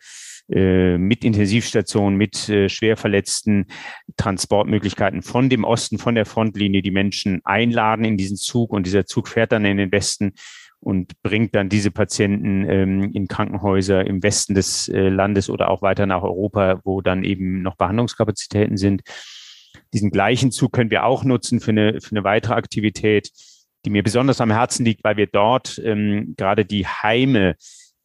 äh, 0.49 0.97
mit 0.97 1.23
Intensivstationen, 1.23 2.17
mit 2.17 2.49
äh, 2.49 2.69
Schwerverletzten, 2.69 3.67
Transportmöglichkeiten 4.17 5.21
von 5.21 5.49
dem 5.49 5.63
Osten, 5.63 5.97
von 5.97 6.15
der 6.15 6.25
Frontlinie 6.25 6.81
die 6.81 6.91
Menschen 6.91 7.41
einladen 7.43 8.03
in 8.05 8.17
diesen 8.17 8.37
Zug 8.37 8.71
und 8.71 8.85
dieser 8.85 9.05
Zug 9.05 9.27
fährt 9.27 9.51
dann 9.51 9.65
in 9.65 9.77
den 9.77 9.91
Westen 9.91 10.33
und 10.81 11.21
bringt 11.23 11.55
dann 11.55 11.69
diese 11.69 11.91
Patienten 11.91 12.67
ähm, 12.69 13.11
in 13.13 13.27
Krankenhäuser 13.27 14.05
im 14.05 14.23
Westen 14.23 14.55
des 14.55 14.87
äh, 14.87 15.09
Landes 15.09 15.49
oder 15.49 15.69
auch 15.69 15.81
weiter 15.81 16.05
nach 16.05 16.23
Europa, 16.23 16.79
wo 16.83 17.01
dann 17.01 17.23
eben 17.23 17.61
noch 17.61 17.75
Behandlungskapazitäten 17.75 18.77
sind. 18.77 19.01
Diesen 19.93 20.11
gleichen 20.11 20.51
Zug 20.51 20.71
können 20.71 20.91
wir 20.91 21.05
auch 21.05 21.23
nutzen 21.23 21.59
für 21.59 21.71
eine, 21.71 21.99
für 21.99 22.11
eine 22.11 22.23
weitere 22.23 22.53
Aktivität, 22.53 23.31
die 23.85 23.89
mir 23.89 24.03
besonders 24.03 24.41
am 24.41 24.51
Herzen 24.51 24.85
liegt, 24.85 25.03
weil 25.03 25.17
wir 25.17 25.27
dort 25.27 25.81
ähm, 25.83 26.35
gerade 26.37 26.65
die 26.65 26.85
Heime, 26.85 27.55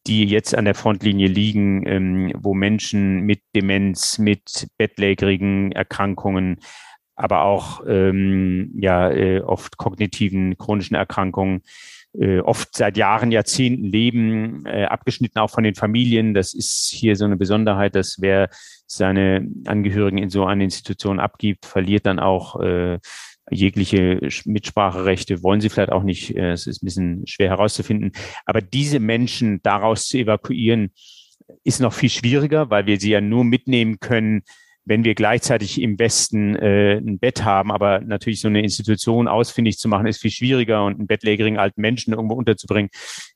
die 0.07 0.25
jetzt 0.25 0.55
an 0.55 0.65
der 0.65 0.75
Frontlinie 0.75 1.29
liegen, 1.29 1.87
ähm, 1.87 2.33
wo 2.37 2.55
Menschen 2.55 3.21
mit 3.21 3.41
Demenz, 3.55 4.19
mit 4.19 4.67
bettlägerigen 4.77 5.73
Erkrankungen, 5.73 6.59
aber 7.17 7.43
auch 7.43 7.83
ähm, 7.87 8.73
ja 8.77 9.11
äh, 9.11 9.41
oft 9.41 9.77
kognitiven 9.77 10.59
chronischen 10.59 10.97
Erkrankungen 10.97 11.63
äh, 12.19 12.41
oft 12.41 12.77
seit 12.77 12.97
Jahren, 12.97 13.33
Jahrzehnten 13.33 13.85
leben, 13.85 14.65
äh, 14.67 14.85
abgeschnitten 14.85 15.39
auch 15.39 15.51
von 15.51 15.65
den 15.65 15.75
Familien. 15.75 16.35
Das 16.35 16.55
ist 16.55 16.91
hier 16.93 17.17
so 17.17 17.25
eine 17.25 17.37
Besonderheit, 17.37 17.95
dass 17.95 18.17
wer 18.21 18.49
seine 18.87 19.49
Angehörigen 19.67 20.19
in 20.19 20.31
so 20.31 20.45
eine 20.45 20.65
Institution 20.65 21.21
abgibt, 21.21 21.67
verliert 21.67 22.07
dann 22.07 22.19
auch 22.19 22.61
äh, 22.61 22.99
jegliche 23.51 24.21
Mitspracherechte, 24.45 25.43
wollen 25.43 25.61
sie 25.61 25.69
vielleicht 25.69 25.93
auch 25.93 26.03
nicht. 26.03 26.37
Äh, 26.37 26.53
es 26.53 26.67
ist 26.67 26.83
ein 26.83 26.87
bisschen 26.87 27.27
schwer 27.27 27.51
herauszufinden. 27.51 28.13
Aber 28.47 28.61
diese 28.61 29.01
Menschen 29.01 29.61
daraus 29.63 30.07
zu 30.07 30.19
evakuieren, 30.19 30.93
ist 31.63 31.81
noch 31.81 31.93
viel 31.93 32.11
schwieriger, 32.11 32.71
weil 32.71 32.87
wir 32.87 32.99
sie 32.99 33.11
ja 33.11 33.21
nur 33.21 33.45
mitnehmen 33.45 34.01
können, 34.01 34.43
wenn 34.85 35.05
wir 35.05 35.15
gleichzeitig 35.15 35.81
im 35.81 35.99
Westen 35.99 36.57
äh, 36.57 36.99
ein 36.99 37.19
Bett 37.19 37.45
haben, 37.45 37.73
aber 37.73 38.01
natürlich 38.01 38.41
so 38.41 38.49
eine 38.49 38.63
Institution 38.63 39.29
ausfindig 39.29 39.79
zu 39.79 39.89
machen, 39.89 40.07
ist 40.07 40.21
viel 40.21 40.31
schwieriger 40.31 40.85
und 40.85 40.99
einen 40.99 41.07
bettlägerigen 41.07 41.59
alten 41.59 41.81
Menschen 41.81 42.13
irgendwo 42.13 42.35
unterzubringen, 42.35 42.91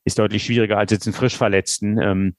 ist 0.05 0.19
deutlich 0.19 0.45
schwieriger 0.45 0.79
als 0.79 0.93
jetzt 0.93 1.07
einen 1.07 1.15
Frischverletzten. 1.15 1.99
Ähm, 2.01 2.35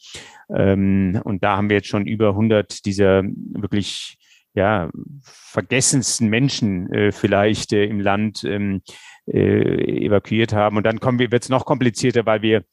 ähm, 0.56 1.22
und 1.24 1.44
da 1.44 1.58
haben 1.58 1.70
wir 1.70 1.78
jetzt 1.78 1.88
schon 1.88 2.06
über 2.06 2.30
100 2.30 2.86
dieser 2.86 3.24
wirklich 3.24 4.18
ja, 4.54 4.90
vergessensten 5.22 6.28
Menschen 6.28 6.92
äh, 6.92 7.12
vielleicht 7.12 7.74
äh, 7.74 7.86
im 7.86 8.00
Land 8.00 8.44
ähm, 8.44 8.82
äh, 9.28 10.06
evakuiert 10.06 10.54
haben. 10.54 10.78
Und 10.78 10.86
dann 10.86 11.00
kommen 11.00 11.20
wir, 11.20 11.32
wird 11.32 11.44
es 11.44 11.50
noch 11.50 11.66
komplizierter, 11.66 12.26
weil 12.26 12.42
wir 12.42 12.64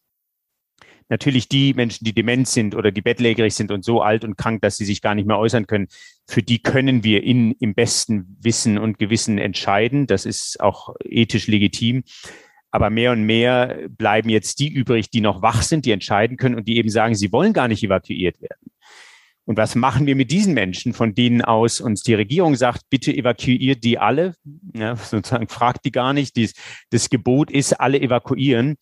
natürlich 1.08 1.48
die 1.48 1.74
Menschen, 1.74 2.04
die 2.04 2.12
dement 2.12 2.48
sind 2.48 2.74
oder 2.74 2.90
die 2.90 3.02
bettlägerig 3.02 3.54
sind 3.54 3.70
und 3.70 3.84
so 3.84 4.02
alt 4.02 4.24
und 4.24 4.36
krank, 4.36 4.62
dass 4.62 4.76
sie 4.76 4.84
sich 4.84 5.02
gar 5.02 5.14
nicht 5.14 5.26
mehr 5.26 5.38
äußern 5.38 5.66
können, 5.66 5.88
für 6.26 6.42
die 6.42 6.58
können 6.58 7.04
wir 7.04 7.22
in, 7.22 7.52
im 7.52 7.74
besten 7.74 8.36
Wissen 8.40 8.78
und 8.78 8.98
Gewissen 8.98 9.38
entscheiden. 9.38 10.06
Das 10.06 10.26
ist 10.26 10.60
auch 10.60 10.94
ethisch 11.04 11.46
legitim. 11.46 12.04
Aber 12.70 12.90
mehr 12.90 13.12
und 13.12 13.22
mehr 13.22 13.88
bleiben 13.88 14.28
jetzt 14.28 14.58
die 14.58 14.68
übrig, 14.68 15.10
die 15.10 15.20
noch 15.20 15.40
wach 15.40 15.62
sind, 15.62 15.86
die 15.86 15.92
entscheiden 15.92 16.36
können 16.36 16.56
und 16.56 16.68
die 16.68 16.76
eben 16.76 16.90
sagen, 16.90 17.14
sie 17.14 17.32
wollen 17.32 17.52
gar 17.52 17.68
nicht 17.68 17.82
evakuiert 17.82 18.40
werden. 18.42 18.70
Und 19.46 19.56
was 19.56 19.76
machen 19.76 20.06
wir 20.06 20.16
mit 20.16 20.32
diesen 20.32 20.54
Menschen, 20.54 20.92
von 20.92 21.14
denen 21.14 21.40
aus 21.40 21.80
uns 21.80 22.02
die 22.02 22.14
Regierung 22.14 22.56
sagt, 22.56 22.82
bitte 22.90 23.14
evakuiert 23.14 23.84
die 23.84 23.96
alle? 23.96 24.34
Ja, 24.74 24.96
sozusagen 24.96 25.46
fragt 25.46 25.84
die 25.84 25.92
gar 25.92 26.12
nicht. 26.12 26.34
Dies, 26.34 26.54
das 26.90 27.08
Gebot 27.08 27.52
ist, 27.52 27.74
alle 27.74 28.00
evakuieren. 28.00 28.76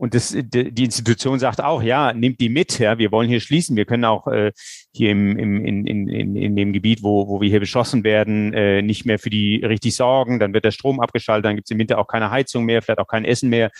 Und 0.00 0.14
das, 0.14 0.34
die 0.34 0.84
Institution 0.84 1.38
sagt 1.38 1.60
auch, 1.60 1.82
ja, 1.82 2.14
nimmt 2.14 2.40
die 2.40 2.48
mit, 2.48 2.78
ja, 2.78 2.96
wir 2.96 3.12
wollen 3.12 3.28
hier 3.28 3.38
schließen. 3.38 3.76
Wir 3.76 3.84
können 3.84 4.06
auch 4.06 4.26
äh, 4.28 4.50
hier 4.94 5.10
im, 5.10 5.36
im, 5.36 5.62
in, 5.62 5.86
in, 5.86 6.36
in 6.36 6.56
dem 6.56 6.72
Gebiet, 6.72 7.02
wo, 7.02 7.28
wo 7.28 7.42
wir 7.42 7.50
hier 7.50 7.60
beschossen 7.60 8.02
werden, 8.02 8.54
äh, 8.54 8.80
nicht 8.80 9.04
mehr 9.04 9.18
für 9.18 9.28
die 9.28 9.56
richtig 9.56 9.94
sorgen. 9.96 10.40
Dann 10.40 10.54
wird 10.54 10.64
der 10.64 10.70
Strom 10.70 11.00
abgeschaltet, 11.00 11.44
dann 11.44 11.56
gibt 11.56 11.66
es 11.66 11.70
im 11.70 11.78
Winter 11.78 11.98
auch 11.98 12.06
keine 12.06 12.30
Heizung 12.30 12.64
mehr, 12.64 12.80
vielleicht 12.80 12.98
auch 12.98 13.08
kein 13.08 13.26
Essen 13.26 13.50
mehr. 13.50 13.70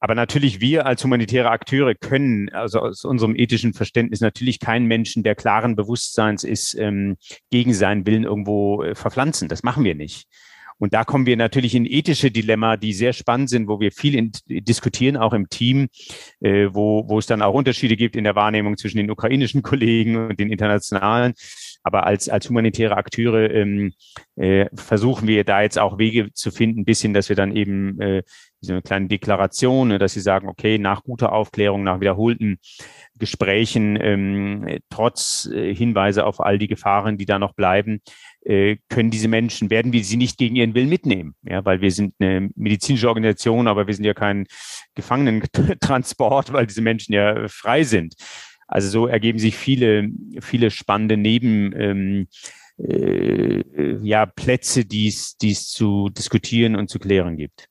Aber 0.00 0.16
natürlich 0.16 0.60
wir 0.60 0.86
als 0.86 1.04
humanitäre 1.04 1.50
Akteure 1.50 1.94
können, 1.94 2.48
also 2.48 2.80
aus 2.80 3.04
unserem 3.04 3.36
ethischen 3.36 3.74
Verständnis, 3.74 4.20
natürlich 4.20 4.58
keinen 4.58 4.86
Menschen, 4.86 5.22
der 5.22 5.36
klaren 5.36 5.76
Bewusstseins 5.76 6.42
ist, 6.42 6.74
ähm, 6.74 7.16
gegen 7.52 7.74
seinen 7.74 8.06
Willen 8.06 8.24
irgendwo 8.24 8.82
äh, 8.82 8.96
verpflanzen. 8.96 9.46
Das 9.46 9.62
machen 9.62 9.84
wir 9.84 9.94
nicht. 9.94 10.26
Und 10.80 10.94
da 10.94 11.04
kommen 11.04 11.26
wir 11.26 11.36
natürlich 11.36 11.74
in 11.74 11.84
ethische 11.84 12.30
Dilemma, 12.30 12.78
die 12.78 12.94
sehr 12.94 13.12
spannend 13.12 13.50
sind, 13.50 13.68
wo 13.68 13.80
wir 13.80 13.92
viel 13.92 14.14
in, 14.14 14.32
diskutieren, 14.48 15.18
auch 15.18 15.34
im 15.34 15.48
Team, 15.50 15.88
äh, 16.40 16.68
wo, 16.72 17.06
wo 17.06 17.18
es 17.18 17.26
dann 17.26 17.42
auch 17.42 17.54
Unterschiede 17.54 17.96
gibt 17.96 18.16
in 18.16 18.24
der 18.24 18.34
Wahrnehmung 18.34 18.78
zwischen 18.78 18.96
den 18.96 19.10
ukrainischen 19.10 19.62
Kollegen 19.70 20.16
und 20.16 20.40
den 20.40 20.50
internationalen. 20.50 21.34
Aber 21.82 22.06
als, 22.06 22.28
als 22.28 22.48
humanitäre 22.48 22.96
Akteure 22.96 23.50
ähm, 23.50 23.92
äh, 24.36 24.66
versuchen 24.74 25.28
wir 25.28 25.44
da 25.44 25.62
jetzt 25.62 25.78
auch 25.78 25.98
Wege 25.98 26.32
zu 26.32 26.50
finden, 26.50 26.84
bisschen, 26.84 27.14
dass 27.14 27.28
wir 27.28 27.36
dann 27.36 27.54
eben 27.54 28.00
äh, 28.00 28.22
so 28.60 28.72
eine 28.72 28.82
kleine 28.82 29.08
Deklaration, 29.08 29.88
ne, 29.88 29.98
dass 29.98 30.12
sie 30.12 30.20
sagen, 30.20 30.48
okay, 30.48 30.78
nach 30.78 31.02
guter 31.02 31.32
Aufklärung, 31.32 31.82
nach 31.82 32.00
wiederholten 32.00 32.58
Gesprächen, 33.18 33.98
ähm, 34.00 34.78
trotz 34.90 35.48
äh, 35.52 35.74
Hinweise 35.74 36.26
auf 36.26 36.40
all 36.40 36.58
die 36.58 36.68
Gefahren, 36.68 37.16
die 37.16 37.26
da 37.26 37.38
noch 37.38 37.54
bleiben, 37.54 38.00
äh, 38.42 38.76
können 38.88 39.10
diese 39.10 39.28
Menschen, 39.28 39.70
werden 39.70 39.92
wir 39.92 40.04
sie 40.04 40.16
nicht 40.16 40.38
gegen 40.38 40.56
ihren 40.56 40.74
Willen 40.74 40.88
mitnehmen. 40.88 41.34
Ja, 41.42 41.64
weil 41.64 41.80
wir 41.80 41.90
sind 41.90 42.14
eine 42.18 42.50
medizinische 42.54 43.08
Organisation, 43.08 43.66
aber 43.66 43.86
wir 43.86 43.94
sind 43.94 44.04
ja 44.04 44.14
kein 44.14 44.46
Gefangenentransport, 44.94 46.52
weil 46.52 46.66
diese 46.66 46.82
Menschen 46.82 47.14
ja 47.14 47.48
frei 47.48 47.84
sind. 47.84 48.14
Also 48.66 48.88
so 48.88 49.06
ergeben 49.06 49.38
sich 49.38 49.56
viele, 49.56 50.08
viele 50.40 50.70
spannende 50.70 51.16
Neben, 51.16 51.72
ähm, 51.76 52.28
äh, 52.78 53.96
ja, 54.02 54.26
Plätze, 54.26 54.84
die 54.84 55.08
es 55.08 55.36
zu 55.36 56.08
diskutieren 56.10 56.76
und 56.76 56.88
zu 56.88 56.98
klären 56.98 57.36
gibt. 57.36 57.69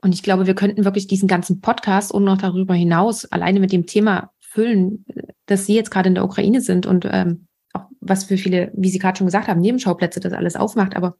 Und 0.00 0.14
ich 0.14 0.22
glaube, 0.22 0.46
wir 0.46 0.54
könnten 0.54 0.84
wirklich 0.84 1.06
diesen 1.06 1.28
ganzen 1.28 1.60
Podcast 1.60 2.12
und 2.12 2.24
noch 2.24 2.38
darüber 2.38 2.74
hinaus 2.74 3.24
alleine 3.26 3.60
mit 3.60 3.72
dem 3.72 3.86
Thema 3.86 4.32
füllen, 4.38 5.04
dass 5.46 5.66
Sie 5.66 5.74
jetzt 5.74 5.90
gerade 5.90 6.08
in 6.08 6.14
der 6.14 6.24
Ukraine 6.24 6.60
sind 6.60 6.86
und 6.86 7.06
ähm, 7.10 7.48
auch 7.72 7.86
was 8.00 8.24
für 8.24 8.36
viele, 8.36 8.70
wie 8.74 8.90
Sie 8.90 8.98
gerade 8.98 9.18
schon 9.18 9.26
gesagt 9.26 9.48
haben, 9.48 9.60
Nebenschauplätze 9.60 10.20
das 10.20 10.32
alles 10.32 10.56
aufmacht. 10.56 10.96
Aber 10.96 11.16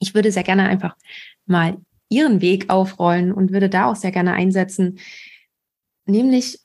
ich 0.00 0.14
würde 0.14 0.32
sehr 0.32 0.42
gerne 0.42 0.68
einfach 0.68 0.96
mal 1.46 1.78
Ihren 2.08 2.40
Weg 2.40 2.70
aufrollen 2.70 3.32
und 3.32 3.52
würde 3.52 3.68
da 3.68 3.86
auch 3.86 3.96
sehr 3.96 4.12
gerne 4.12 4.32
einsetzen. 4.32 4.98
Nämlich, 6.06 6.58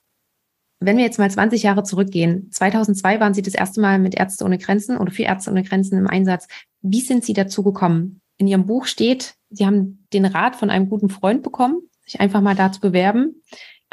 wenn 0.79 0.97
wir 0.97 1.03
jetzt 1.03 1.19
mal 1.19 1.29
20 1.29 1.63
Jahre 1.63 1.83
zurückgehen, 1.83 2.49
2002 2.51 3.19
waren 3.19 3.33
Sie 3.33 3.41
das 3.41 3.53
erste 3.53 3.81
Mal 3.81 3.99
mit 3.99 4.15
Ärzte 4.15 4.45
ohne 4.45 4.57
Grenzen 4.57 4.97
oder 4.97 5.11
für 5.11 5.23
Ärzte 5.23 5.51
ohne 5.51 5.63
Grenzen 5.63 5.97
im 5.97 6.07
Einsatz. 6.07 6.47
Wie 6.81 7.01
sind 7.01 7.23
Sie 7.23 7.33
dazu 7.33 7.61
gekommen? 7.61 8.21
In 8.37 8.47
Ihrem 8.47 8.65
Buch 8.65 8.85
steht, 8.85 9.35
Sie 9.49 9.65
haben 9.65 10.07
den 10.13 10.25
Rat 10.25 10.55
von 10.55 10.69
einem 10.69 10.89
guten 10.89 11.09
Freund 11.09 11.43
bekommen, 11.43 11.81
sich 12.05 12.19
einfach 12.19 12.41
mal 12.41 12.55
da 12.55 12.71
zu 12.71 12.79
bewerben. 12.79 13.43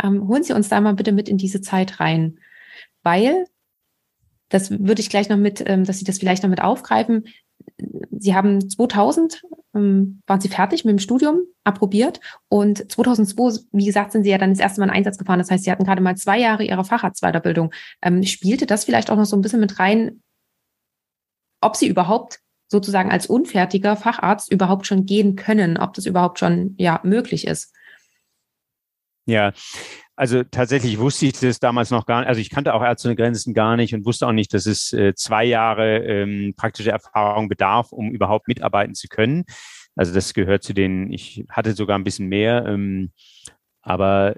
Ähm, 0.03 0.27
holen 0.27 0.43
Sie 0.43 0.53
uns 0.53 0.69
da 0.69 0.81
mal 0.81 0.95
bitte 0.95 1.13
mit 1.13 1.29
in 1.29 1.39
diese 1.39 1.61
Zeit 1.61 2.01
rein, 2.01 2.39
weil 3.03 3.47
das 4.49 4.71
würde 4.71 5.01
ich 5.01 5.11
gleich 5.11 5.29
noch 5.29 5.37
mit, 5.37 5.63
ähm, 5.67 5.85
dass 5.85 5.99
Sie 5.99 6.05
das 6.05 6.19
vielleicht 6.19 6.43
noch 6.43 6.51
mit 6.51 6.63
aufgreifen. 6.63 7.25
Sie 8.11 8.35
haben 8.35 8.69
2000 8.69 9.43
ähm, 9.75 10.23
waren 10.27 10.41
Sie 10.41 10.49
fertig 10.49 10.85
mit 10.85 10.93
dem 10.93 10.99
Studium, 10.99 11.43
approbiert 11.65 12.21
und 12.49 12.91
2002, 12.91 13.63
wie 13.73 13.85
gesagt, 13.85 14.13
sind 14.13 14.25
Sie 14.25 14.31
ja 14.31 14.39
dann 14.39 14.51
das 14.51 14.59
erste 14.59 14.81
Mal 14.81 14.87
in 14.87 14.95
Einsatz 14.95 15.19
gefahren. 15.19 15.39
Das 15.39 15.51
heißt, 15.51 15.65
Sie 15.65 15.71
hatten 15.71 15.85
gerade 15.85 16.03
mal 16.03 16.17
zwei 16.17 16.39
Jahre 16.39 16.65
Ihrer 16.65 16.85
Facharztweiterbildung. 16.85 17.73
Ähm, 18.03 18.23
spielte 18.25 18.67
das 18.67 18.85
vielleicht 18.85 19.11
auch 19.11 19.17
noch 19.17 19.27
so 19.27 19.37
ein 19.37 19.43
bisschen 19.43 19.61
mit 19.61 19.79
rein, 19.79 20.23
ob 21.61 21.77
Sie 21.77 21.87
überhaupt 21.87 22.41
sozusagen 22.71 23.11
als 23.11 23.27
unfertiger 23.27 23.97
Facharzt 23.97 24.51
überhaupt 24.51 24.87
schon 24.87 25.05
gehen 25.05 25.37
können, 25.37 25.77
ob 25.77 25.93
das 25.95 26.07
überhaupt 26.07 26.39
schon 26.39 26.75
ja 26.79 27.01
möglich 27.03 27.47
ist? 27.47 27.75
Ja, 29.27 29.53
also 30.17 30.43
tatsächlich 30.45 30.99
wusste 30.99 31.27
ich 31.27 31.33
das 31.33 31.61
damals 31.61 31.91
noch 31.91 32.07
gar 32.07 32.21
nicht. 32.21 32.29
Also 32.29 32.41
ich 32.41 32.51
kannte 32.51 32.75
auch 32.75 32.83
Ärzte 32.83 33.09
ohne 33.09 33.17
Grenzen 33.17 33.55
gar 33.55 33.77
nicht 33.77 33.95
und 33.95 34.05
wusste 34.05 34.27
auch 34.27 34.33
nicht, 34.33 34.53
dass 34.55 34.67
es 34.67 34.93
äh, 34.93 35.15
zwei 35.15 35.45
Jahre 35.45 35.99
ähm, 35.99 36.55
praktische 36.57 36.91
Erfahrung 36.91 37.49
bedarf, 37.49 37.93
um 37.93 38.11
überhaupt 38.11 38.47
mitarbeiten 38.47 38.95
zu 38.95 39.09
können. 39.09 39.45
Also 39.97 40.13
das 40.15 40.35
gehört 40.35 40.63
zu 40.63 40.75
den, 40.75 41.13
ich 41.13 41.45
hatte 41.51 41.73
sogar 41.73 41.99
ein 41.99 42.05
bisschen 42.05 42.29
mehr, 42.29 42.65
ähm, 42.67 43.13
aber 43.83 44.37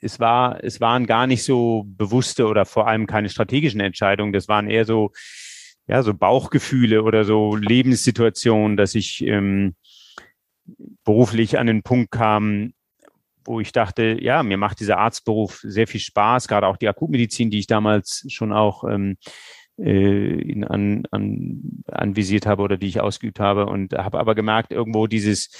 es 0.00 0.20
war, 0.20 0.62
es 0.62 0.80
waren 0.80 1.06
gar 1.06 1.26
nicht 1.26 1.42
so 1.44 1.84
bewusste 1.86 2.46
oder 2.46 2.64
vor 2.64 2.86
allem 2.86 3.06
keine 3.06 3.28
strategischen 3.28 3.80
Entscheidungen. 3.80 4.32
Das 4.32 4.48
waren 4.48 4.70
eher 4.70 4.84
so, 4.84 5.10
ja, 5.88 6.02
so 6.02 6.14
Bauchgefühle 6.14 7.02
oder 7.02 7.24
so 7.24 7.56
Lebenssituationen, 7.56 8.76
dass 8.76 8.94
ich 8.94 9.22
ähm, 9.24 9.74
beruflich 11.04 11.58
an 11.58 11.66
den 11.66 11.82
Punkt 11.82 12.10
kam, 12.10 12.74
wo 13.44 13.60
ich 13.60 13.72
dachte, 13.72 14.18
ja, 14.20 14.42
mir 14.42 14.58
macht 14.58 14.80
dieser 14.80 14.98
Arztberuf 14.98 15.60
sehr 15.62 15.86
viel 15.86 16.00
Spaß, 16.00 16.46
gerade 16.48 16.66
auch 16.66 16.76
die 16.76 16.88
Akutmedizin, 16.88 17.50
die 17.50 17.60
ich 17.60 17.66
damals 17.66 18.26
schon 18.28 18.52
auch 18.52 18.84
ähm, 18.84 19.16
äh, 19.78 20.62
an, 20.66 21.04
an, 21.10 21.82
anvisiert 21.86 22.44
habe 22.44 22.62
oder 22.62 22.76
die 22.76 22.88
ich 22.88 23.00
ausgeübt 23.00 23.40
habe 23.40 23.64
und 23.66 23.94
habe 23.94 24.18
aber 24.18 24.34
gemerkt, 24.34 24.72
irgendwo 24.72 25.06
dieses 25.06 25.50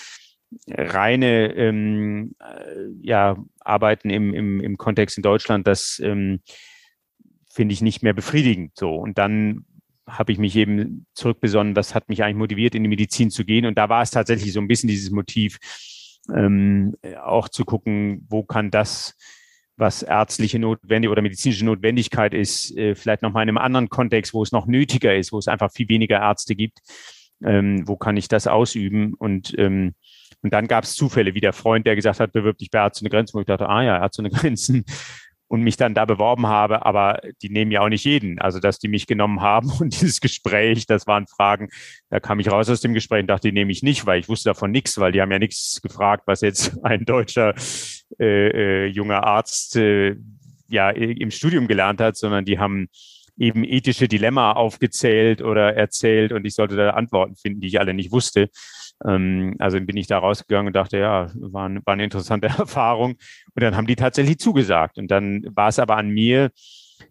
reine 0.68 1.54
ähm, 1.54 2.34
äh, 2.40 2.90
ja, 3.00 3.36
Arbeiten 3.60 4.10
im, 4.10 4.34
im, 4.34 4.60
im 4.60 4.76
Kontext 4.76 5.16
in 5.16 5.22
Deutschland, 5.22 5.66
das 5.66 6.00
ähm, 6.04 6.40
finde 7.50 7.72
ich 7.72 7.80
nicht 7.80 8.02
mehr 8.02 8.14
befriedigend. 8.14 8.72
So. 8.76 8.94
Und 8.94 9.18
dann 9.18 9.64
habe 10.08 10.32
ich 10.32 10.38
mich 10.38 10.56
eben 10.56 11.06
zurückbesonnen, 11.14 11.76
was 11.76 11.94
hat 11.94 12.08
mich 12.08 12.22
eigentlich 12.22 12.36
motiviert, 12.36 12.74
in 12.74 12.82
die 12.82 12.88
Medizin 12.88 13.30
zu 13.30 13.44
gehen. 13.44 13.66
Und 13.66 13.76
da 13.76 13.88
war 13.88 14.02
es 14.02 14.10
tatsächlich 14.10 14.52
so 14.52 14.60
ein 14.60 14.68
bisschen 14.68 14.88
dieses 14.88 15.10
Motiv, 15.10 15.58
ähm, 16.34 16.94
auch 17.22 17.48
zu 17.48 17.64
gucken, 17.64 18.26
wo 18.28 18.42
kann 18.42 18.70
das, 18.70 19.14
was 19.76 20.02
ärztliche 20.02 20.58
Notwendigkeit 20.58 21.12
oder 21.12 21.22
medizinische 21.22 21.64
Notwendigkeit 21.64 22.34
ist, 22.34 22.76
äh, 22.76 22.94
vielleicht 22.94 23.22
nochmal 23.22 23.44
in 23.44 23.50
einem 23.50 23.58
anderen 23.58 23.88
Kontext, 23.88 24.34
wo 24.34 24.42
es 24.42 24.52
noch 24.52 24.66
nötiger 24.66 25.14
ist, 25.14 25.32
wo 25.32 25.38
es 25.38 25.48
einfach 25.48 25.70
viel 25.70 25.88
weniger 25.88 26.18
Ärzte 26.18 26.56
gibt, 26.56 26.80
ähm, 27.44 27.86
wo 27.86 27.96
kann 27.96 28.16
ich 28.16 28.28
das 28.28 28.46
ausüben? 28.46 29.14
Und, 29.14 29.54
ähm, 29.58 29.94
und 30.42 30.52
dann 30.52 30.66
gab 30.66 30.84
es 30.84 30.94
Zufälle, 30.94 31.34
wie 31.34 31.40
der 31.40 31.52
Freund, 31.52 31.86
der 31.86 31.96
gesagt 31.96 32.20
hat, 32.20 32.32
bewirb 32.32 32.58
dich 32.58 32.70
bei 32.70 32.78
Ärzte 32.78 33.02
ohne 33.02 33.10
Grenzen, 33.10 33.34
wo 33.34 33.40
ich 33.40 33.46
dachte, 33.46 33.68
ah 33.68 33.82
ja, 33.82 34.02
Ärzte 34.02 34.22
ohne 34.22 34.30
Grenzen, 34.30 34.84
und 35.48 35.62
mich 35.62 35.76
dann 35.76 35.94
da 35.94 36.04
beworben 36.04 36.46
habe, 36.46 36.84
aber 36.84 37.20
die 37.42 37.48
nehmen 37.48 37.70
ja 37.70 37.80
auch 37.80 37.88
nicht 37.88 38.04
jeden. 38.04 38.38
Also, 38.38 38.60
dass 38.60 38.78
die 38.78 38.88
mich 38.88 39.06
genommen 39.06 39.40
haben 39.40 39.70
und 39.80 40.00
dieses 40.00 40.20
Gespräch, 40.20 40.86
das 40.86 41.06
waren 41.06 41.26
Fragen, 41.26 41.68
da 42.10 42.20
kam 42.20 42.38
ich 42.38 42.50
raus 42.50 42.68
aus 42.68 42.80
dem 42.80 42.94
Gespräch 42.94 43.22
und 43.22 43.28
dachte, 43.28 43.48
die 43.48 43.52
nehme 43.52 43.72
ich 43.72 43.82
nicht, 43.82 44.06
weil 44.06 44.20
ich 44.20 44.28
wusste 44.28 44.50
davon 44.50 44.70
nichts, 44.70 44.98
weil 44.98 45.12
die 45.12 45.20
haben 45.20 45.32
ja 45.32 45.38
nichts 45.38 45.80
gefragt, 45.82 46.24
was 46.26 46.42
jetzt 46.42 46.78
ein 46.84 47.04
deutscher 47.04 47.54
äh, 48.20 48.84
äh, 48.84 48.86
junger 48.86 49.24
Arzt 49.24 49.76
äh, 49.76 50.16
ja 50.68 50.90
im 50.90 51.30
Studium 51.30 51.66
gelernt 51.66 52.00
hat, 52.00 52.16
sondern 52.16 52.44
die 52.44 52.58
haben 52.58 52.88
eben 53.38 53.64
ethische 53.64 54.08
Dilemma 54.08 54.52
aufgezählt 54.52 55.40
oder 55.40 55.74
erzählt 55.74 56.32
und 56.32 56.44
ich 56.44 56.54
sollte 56.54 56.76
da 56.76 56.90
Antworten 56.90 57.36
finden, 57.36 57.60
die 57.60 57.68
ich 57.68 57.80
alle 57.80 57.94
nicht 57.94 58.12
wusste. 58.12 58.50
Ähm, 59.06 59.54
also 59.58 59.80
bin 59.80 59.96
ich 59.96 60.06
da 60.06 60.18
rausgegangen 60.18 60.68
und 60.68 60.76
dachte, 60.76 60.98
ja, 60.98 61.30
war, 61.34 61.66
eine, 61.66 61.80
war 61.84 61.94
eine 61.94 62.04
interessante 62.04 62.48
Erfahrung. 62.58 63.12
Und 63.54 63.62
dann 63.62 63.76
haben 63.76 63.86
die 63.86 63.96
tatsächlich 63.96 64.38
zugesagt. 64.38 64.98
Und 64.98 65.10
dann 65.10 65.44
war 65.54 65.68
es 65.68 65.78
aber 65.78 65.96
an 65.96 66.08
mir, 66.08 66.50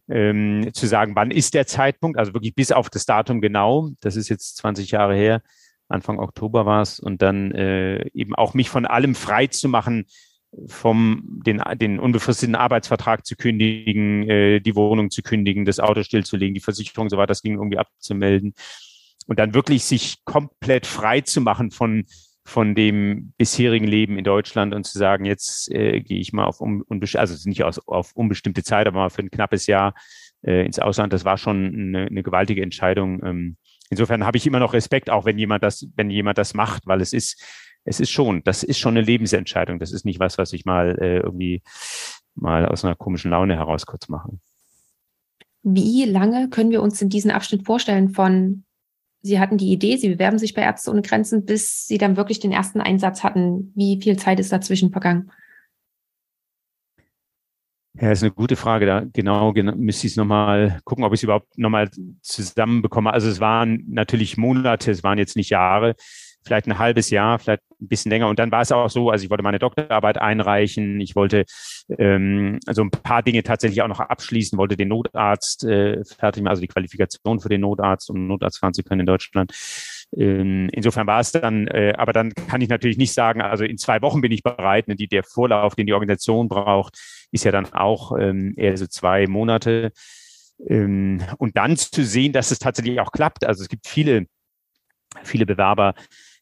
ähm, 0.10 0.70
zu 0.74 0.86
sagen, 0.88 1.16
wann 1.16 1.32
ist 1.32 1.54
der 1.54 1.68
Zeitpunkt, 1.68 2.18
also 2.18 2.34
wirklich 2.34 2.56
bis 2.56 2.72
auf 2.72 2.90
das 2.90 3.06
Datum 3.06 3.42
genau, 3.42 3.90
das 4.02 4.16
ist 4.16 4.30
jetzt 4.30 4.58
20 4.58 4.92
Jahre 4.92 5.16
her, 5.16 5.42
Anfang 5.90 6.20
Oktober 6.20 6.66
war 6.66 6.82
es, 6.82 7.00
und 7.00 7.22
dann 7.22 7.52
äh, 7.52 8.06
eben 8.14 8.36
auch 8.36 8.54
mich 8.54 8.70
von 8.70 8.86
allem 8.86 9.16
frei 9.16 9.48
zu 9.48 9.70
machen, 9.70 10.06
vom 10.68 11.42
den, 11.46 11.62
den 11.76 12.00
unbefristeten 12.00 12.56
Arbeitsvertrag 12.56 13.26
zu 13.26 13.36
kündigen, 13.36 14.30
äh, 14.30 14.60
die 14.60 14.76
Wohnung 14.76 15.10
zu 15.10 15.22
kündigen, 15.22 15.66
das 15.66 15.80
Auto 15.80 16.04
stillzulegen, 16.04 16.54
die 16.54 16.62
Versicherung 16.62 17.10
so 17.10 17.18
weiter, 17.18 17.28
das 17.28 17.42
ging 17.42 17.56
irgendwie 17.56 17.78
abzumelden 17.78 18.54
und 19.28 19.40
dann 19.40 19.54
wirklich 19.54 19.84
sich 19.84 20.24
komplett 20.26 20.88
frei 20.88 21.22
zu 21.22 21.42
machen 21.42 21.72
von 21.72 22.06
von 22.48 22.76
dem 22.76 23.34
bisherigen 23.38 23.88
Leben 23.88 24.18
in 24.18 24.24
Deutschland 24.24 24.74
und 24.74 24.86
zu 24.86 24.98
sagen, 24.98 25.26
jetzt 25.26 25.70
äh, 25.70 26.00
gehe 26.00 26.18
ich 26.18 26.32
mal 26.32 26.46
auf 26.46 26.62
unbestimmte, 26.62 27.20
also 27.20 27.50
nicht 27.50 27.66
aus, 27.66 27.78
auf 27.90 28.14
unbestimmte 28.16 28.64
Zeit, 28.64 28.88
aber 28.88 29.00
mal 29.00 29.10
für 29.10 29.22
ein 29.22 29.30
knappes 29.30 29.68
Jahr 29.68 29.94
äh, 30.44 30.66
ins 30.66 30.80
Ausland. 30.80 31.12
Das 31.12 31.26
war 31.26 31.38
schon 31.38 31.66
eine, 31.74 32.06
eine 32.06 32.24
gewaltige 32.24 32.62
Entscheidung. 32.62 33.22
Ähm, 33.22 33.58
insofern 33.90 34.26
habe 34.26 34.38
ich 34.38 34.48
immer 34.48 34.60
noch 34.60 34.72
Respekt, 34.72 35.10
auch 35.10 35.26
wenn 35.26 35.38
jemand 35.38 35.62
das, 35.62 35.88
wenn 35.98 36.10
jemand 36.10 36.38
das 36.38 36.54
macht, 36.54 36.88
weil 36.88 37.02
es 37.02 37.12
ist, 37.12 37.44
es 37.84 38.00
ist 38.00 38.12
schon, 38.12 38.42
das 38.46 38.64
ist 38.64 38.80
schon 38.80 38.96
eine 38.96 39.06
Lebensentscheidung. 39.06 39.78
Das 39.78 39.92
ist 39.92 40.06
nicht 40.06 40.22
was, 40.22 40.38
was 40.38 40.54
ich 40.54 40.64
mal 40.64 40.98
äh, 41.02 41.18
irgendwie 41.18 41.62
mal 42.34 42.66
aus 42.66 42.86
einer 42.86 42.96
komischen 42.96 43.32
Laune 43.32 43.58
heraus 43.58 43.86
kurz 43.86 44.08
mache. 44.08 44.30
Wie 45.64 46.06
lange 46.06 46.50
können 46.50 46.72
wir 46.72 46.82
uns 46.82 47.02
in 47.02 47.10
diesen 47.10 47.32
Abschnitt 47.32 47.66
vorstellen 47.66 48.12
von 48.12 48.64
Sie 49.22 49.40
hatten 49.40 49.58
die 49.58 49.72
Idee, 49.72 49.98
Sie 49.98 50.10
bewerben 50.10 50.38
sich 50.38 50.54
bei 50.54 50.62
Ärzte 50.62 50.92
ohne 50.92 51.02
Grenzen, 51.02 51.46
bis 51.46 51.88
Sie 51.88 51.98
dann 51.98 52.18
wirklich 52.18 52.40
den 52.40 52.52
ersten 52.52 52.82
Einsatz 52.82 53.24
hatten. 53.24 53.72
Wie 53.76 54.00
viel 54.02 54.18
Zeit 54.18 54.40
ist 54.40 54.52
dazwischen 54.52 54.92
vergangen? 54.92 55.32
Ja, 58.00 58.12
ist 58.12 58.22
eine 58.22 58.32
gute 58.32 58.56
Frage. 58.56 58.86
Da 58.86 59.04
genau, 59.12 59.54
genau 59.54 59.76
müsste 59.76 60.06
ich 60.06 60.14
es 60.14 60.18
nochmal 60.18 60.80
gucken, 60.84 61.04
ob 61.04 61.14
ich 61.14 61.20
es 61.20 61.24
überhaupt 61.24 61.58
nochmal 61.58 61.90
zusammenbekomme. 62.22 63.12
Also 63.12 63.28
es 63.28 63.40
waren 63.40 63.86
natürlich 63.88 64.38
Monate, 64.38 64.92
es 64.92 65.04
waren 65.04 65.18
jetzt 65.18 65.36
nicht 65.36 65.50
Jahre 65.50 65.96
vielleicht 66.48 66.68
ein 66.68 66.80
halbes 66.80 67.10
Jahr, 67.10 67.38
vielleicht 67.40 67.62
ein 67.80 67.88
bisschen 67.88 68.10
länger. 68.10 68.28
Und 68.28 68.40
dann 68.40 68.52
war 68.52 68.62
es 68.62 68.72
auch 68.72 68.90
so, 68.90 69.10
also 69.10 69.24
ich 69.24 69.30
wollte 69.30 69.44
meine 69.44 69.60
Doktorarbeit 69.60 70.18
einreichen, 70.18 71.00
ich 71.00 71.16
wollte 71.16 71.46
ähm, 71.98 72.60
also 72.66 72.82
ein 72.82 72.92
paar 72.92 73.22
Dinge 73.22 73.44
tatsächlich 73.44 73.82
auch 73.82 73.88
noch 73.88 74.00
abschließen, 74.00 74.58
wollte 74.58 74.78
den 74.78 74.88
Notarzt 74.88 75.64
äh, 75.66 76.04
fertig 76.06 76.42
machen, 76.42 76.52
also 76.52 76.62
die 76.62 76.68
Qualifikation 76.68 77.40
für 77.40 77.50
den 77.50 77.62
Notarzt, 77.62 78.10
um 78.10 78.28
Notarzt 78.28 78.60
fahren 78.60 78.74
zu 78.74 78.84
können 78.84 79.02
in 79.02 79.06
Deutschland. 79.06 79.54
Ähm, 80.16 80.70
insofern 80.72 81.06
war 81.06 81.20
es 81.20 81.32
dann, 81.32 81.68
äh, 81.68 81.94
aber 81.98 82.14
dann 82.14 82.34
kann 82.34 82.62
ich 82.62 82.70
natürlich 82.70 82.98
nicht 82.98 83.14
sagen, 83.14 83.42
also 83.42 83.66
in 83.66 83.78
zwei 83.78 84.02
Wochen 84.02 84.22
bin 84.22 84.32
ich 84.32 84.44
bereit. 84.44 84.88
Ne, 84.88 84.96
die, 84.96 85.08
der 85.08 85.24
Vorlauf, 85.24 85.76
den 85.76 85.86
die 85.86 85.94
Organisation 85.94 86.48
braucht, 86.48 86.98
ist 87.32 87.44
ja 87.44 87.52
dann 87.52 87.72
auch 87.74 88.18
ähm, 88.18 88.54
eher 88.56 88.78
so 88.78 88.88
zwei 88.88 89.28
Monate. 89.28 89.92
Ähm, 90.66 91.22
und 91.38 91.58
dann 91.58 91.78
zu 91.78 92.04
sehen, 92.04 92.34
dass 92.34 92.52
es 92.52 92.60
tatsächlich 92.60 93.00
auch 93.00 93.12
klappt. 93.12 93.46
Also 93.46 93.64
es 93.64 93.70
gibt 93.70 93.88
viele, 93.88 94.28
viele 95.24 95.46
Bewerber, 95.46 95.94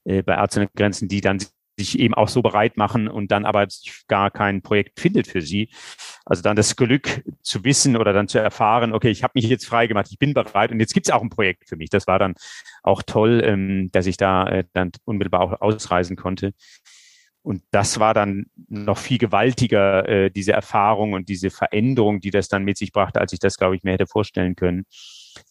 äh, 0.05 0.23
bei 0.23 0.35
Ärzte 0.35 0.61
ohne 0.61 0.69
Grenzen, 0.75 1.07
die 1.07 1.21
dann 1.21 1.39
sich 1.77 1.99
eben 1.99 2.13
auch 2.13 2.29
so 2.29 2.41
bereit 2.41 2.77
machen 2.77 3.07
und 3.07 3.31
dann 3.31 3.45
aber 3.45 3.67
gar 4.07 4.31
kein 4.31 4.61
Projekt 4.61 4.99
findet 4.99 5.27
für 5.27 5.41
sie. 5.41 5.69
Also 6.25 6.41
dann 6.41 6.55
das 6.55 6.75
Glück 6.75 7.23
zu 7.41 7.63
wissen 7.63 7.97
oder 7.97 8.13
dann 8.13 8.27
zu 8.27 8.39
erfahren, 8.39 8.93
okay, 8.93 9.09
ich 9.09 9.23
habe 9.23 9.33
mich 9.35 9.45
jetzt 9.45 9.65
frei 9.65 9.87
gemacht, 9.87 10.07
ich 10.09 10.17
bin 10.17 10.33
bereit 10.33 10.71
und 10.71 10.79
jetzt 10.79 10.93
gibt 10.93 11.07
es 11.07 11.13
auch 11.13 11.21
ein 11.21 11.29
Projekt 11.29 11.67
für 11.67 11.75
mich. 11.75 11.89
Das 11.89 12.07
war 12.07 12.17
dann 12.17 12.35
auch 12.81 13.03
toll, 13.03 13.41
ähm, 13.43 13.89
dass 13.91 14.05
ich 14.05 14.17
da 14.17 14.47
äh, 14.47 14.63
dann 14.73 14.91
unmittelbar 15.03 15.41
auch 15.41 15.61
ausreisen 15.61 16.15
konnte. 16.15 16.53
Und 17.41 17.61
das 17.69 17.99
war 17.99 18.15
dann 18.15 18.47
noch 18.69 18.97
viel 18.97 19.19
gewaltiger, 19.19 20.07
äh, 20.09 20.31
diese 20.31 20.53
Erfahrung 20.53 21.13
und 21.13 21.29
diese 21.29 21.51
Veränderung, 21.51 22.19
die 22.19 22.31
das 22.31 22.47
dann 22.47 22.63
mit 22.63 22.77
sich 22.77 22.91
brachte, 22.91 23.21
als 23.21 23.33
ich 23.33 23.39
das, 23.39 23.57
glaube 23.57 23.75
ich, 23.75 23.83
mir 23.83 23.91
hätte 23.91 24.07
vorstellen 24.07 24.55
können. 24.55 24.85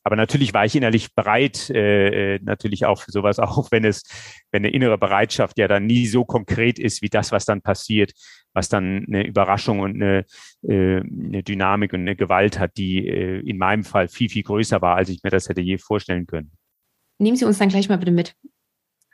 Aber 0.02 0.16
natürlich 0.16 0.54
war 0.54 0.64
ich 0.64 0.76
innerlich 0.76 1.14
bereit, 1.14 1.70
äh, 1.70 2.34
äh 2.36 2.40
natürlich 2.42 2.86
auch 2.86 3.02
für 3.02 3.12
sowas, 3.12 3.38
auch 3.40 3.70
wenn 3.70 3.84
es, 3.84 4.02
wenn 4.50 4.64
eine 4.64 4.72
innere 4.72 4.98
Bereitschaft 4.98 5.58
ja 5.58 5.68
dann 5.68 5.86
nie 5.86 6.06
so 6.06 6.24
konkret 6.24 6.78
ist 6.78 7.02
wie 7.02 7.08
das, 7.08 7.32
was 7.32 7.44
dann 7.44 7.62
passiert, 7.62 8.12
was 8.52 8.68
dann 8.68 9.04
eine 9.08 9.26
Überraschung 9.26 9.80
und 9.80 9.96
eine, 9.96 10.24
äh, 10.62 11.00
eine 11.00 11.42
Dynamik 11.42 11.92
und 11.92 12.00
eine 12.00 12.16
Gewalt 12.16 12.58
hat, 12.58 12.76
die 12.76 13.08
äh, 13.08 13.40
in 13.40 13.58
meinem 13.58 13.84
Fall 13.84 14.08
viel, 14.08 14.28
viel 14.28 14.42
größer 14.42 14.80
war, 14.80 14.96
als 14.96 15.08
ich 15.08 15.22
mir 15.22 15.30
das 15.30 15.48
hätte 15.48 15.60
je 15.60 15.78
vorstellen 15.78 16.26
können. 16.26 16.52
Nehmen 17.18 17.36
Sie 17.36 17.44
uns 17.44 17.58
dann 17.58 17.68
gleich 17.68 17.88
mal 17.88 17.98
bitte 17.98 18.12
mit. 18.12 18.34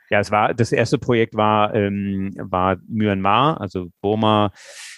Ja, 0.09 0.19
es 0.19 0.29
war 0.29 0.53
das 0.53 0.73
erste 0.73 0.97
Projekt 0.97 1.35
war 1.35 1.73
ähm, 1.73 2.33
war 2.35 2.77
Myanmar, 2.87 3.61
also 3.61 3.87
Burma, 4.01 4.51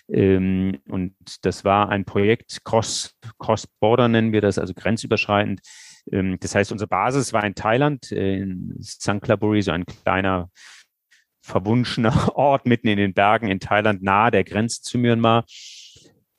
ähm, 0.10 0.80
und 0.90 1.16
das 1.44 1.64
war 1.64 1.90
ein 1.90 2.06
Projekt 2.06 2.64
Cross 2.64 3.16
Cross 3.40 3.68
Border 3.80 4.08
nennen 4.08 4.34
wir 4.34 4.42
das, 4.42 4.58
also 4.58 4.74
grenzüberschreitend. 4.74 5.62
Ähm, 6.12 6.38
das 6.40 6.56
heißt, 6.56 6.72
unsere 6.72 6.88
Basis 6.88 7.34
war 7.34 7.44
in 7.46 7.56
Thailand, 7.56 8.12
in 8.12 8.76
Sanklaburi, 8.80 9.62
so 9.62 9.72
ein 9.72 9.86
kleiner 9.86 10.50
verwunschener 11.42 12.32
Ort 12.36 12.66
mitten 12.66 12.88
in 12.88 12.98
den 12.98 13.14
Bergen 13.14 13.48
in 13.48 13.60
Thailand, 13.60 14.02
nahe 14.04 14.32
der 14.32 14.44
Grenze 14.44 14.82
zu 14.82 14.98
Myanmar. 14.98 15.46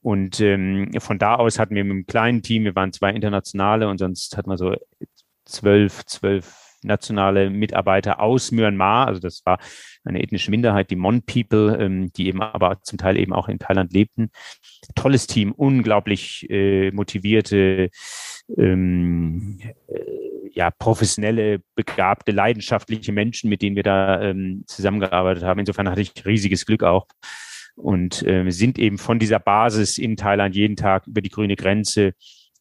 Und 0.00 0.40
ähm, 0.40 0.90
von 0.98 1.18
da 1.18 1.36
aus 1.36 1.58
hatten 1.58 1.74
wir 1.74 1.84
mit 1.84 1.92
einem 1.92 2.06
kleinen 2.06 2.42
Team, 2.42 2.64
wir 2.64 2.74
waren 2.74 2.92
zwei 2.92 3.10
internationale 3.10 3.88
und 3.88 3.98
sonst 3.98 4.36
hatten 4.36 4.50
wir 4.50 4.58
so 4.58 4.74
zwölf, 5.46 6.04
zwölf 6.04 6.63
nationale 6.84 7.50
Mitarbeiter 7.50 8.20
aus 8.20 8.52
Myanmar. 8.52 9.06
Also 9.06 9.20
das 9.20 9.42
war 9.44 9.58
eine 10.04 10.22
ethnische 10.22 10.50
Minderheit, 10.50 10.90
die 10.90 10.96
Mon 10.96 11.22
People, 11.22 11.76
ähm, 11.80 12.12
die 12.12 12.28
eben 12.28 12.42
aber 12.42 12.80
zum 12.82 12.98
Teil 12.98 13.18
eben 13.18 13.32
auch 13.32 13.48
in 13.48 13.58
Thailand 13.58 13.92
lebten. 13.92 14.30
Tolles 14.94 15.26
Team, 15.26 15.52
unglaublich 15.52 16.48
äh, 16.50 16.90
motivierte, 16.92 17.90
ähm, 18.56 19.58
äh, 19.88 20.00
ja, 20.52 20.70
professionelle, 20.70 21.60
begabte, 21.74 22.32
leidenschaftliche 22.32 23.12
Menschen, 23.12 23.50
mit 23.50 23.62
denen 23.62 23.76
wir 23.76 23.82
da 23.82 24.20
ähm, 24.22 24.64
zusammengearbeitet 24.66 25.42
haben. 25.42 25.60
Insofern 25.60 25.88
hatte 25.88 26.00
ich 26.00 26.12
riesiges 26.24 26.64
Glück 26.64 26.84
auch 26.84 27.06
und 27.76 28.22
äh, 28.26 28.48
sind 28.50 28.78
eben 28.78 28.98
von 28.98 29.18
dieser 29.18 29.40
Basis 29.40 29.98
in 29.98 30.16
Thailand 30.16 30.54
jeden 30.54 30.76
Tag 30.76 31.06
über 31.06 31.20
die 31.20 31.30
grüne 31.30 31.56
Grenze 31.56 32.14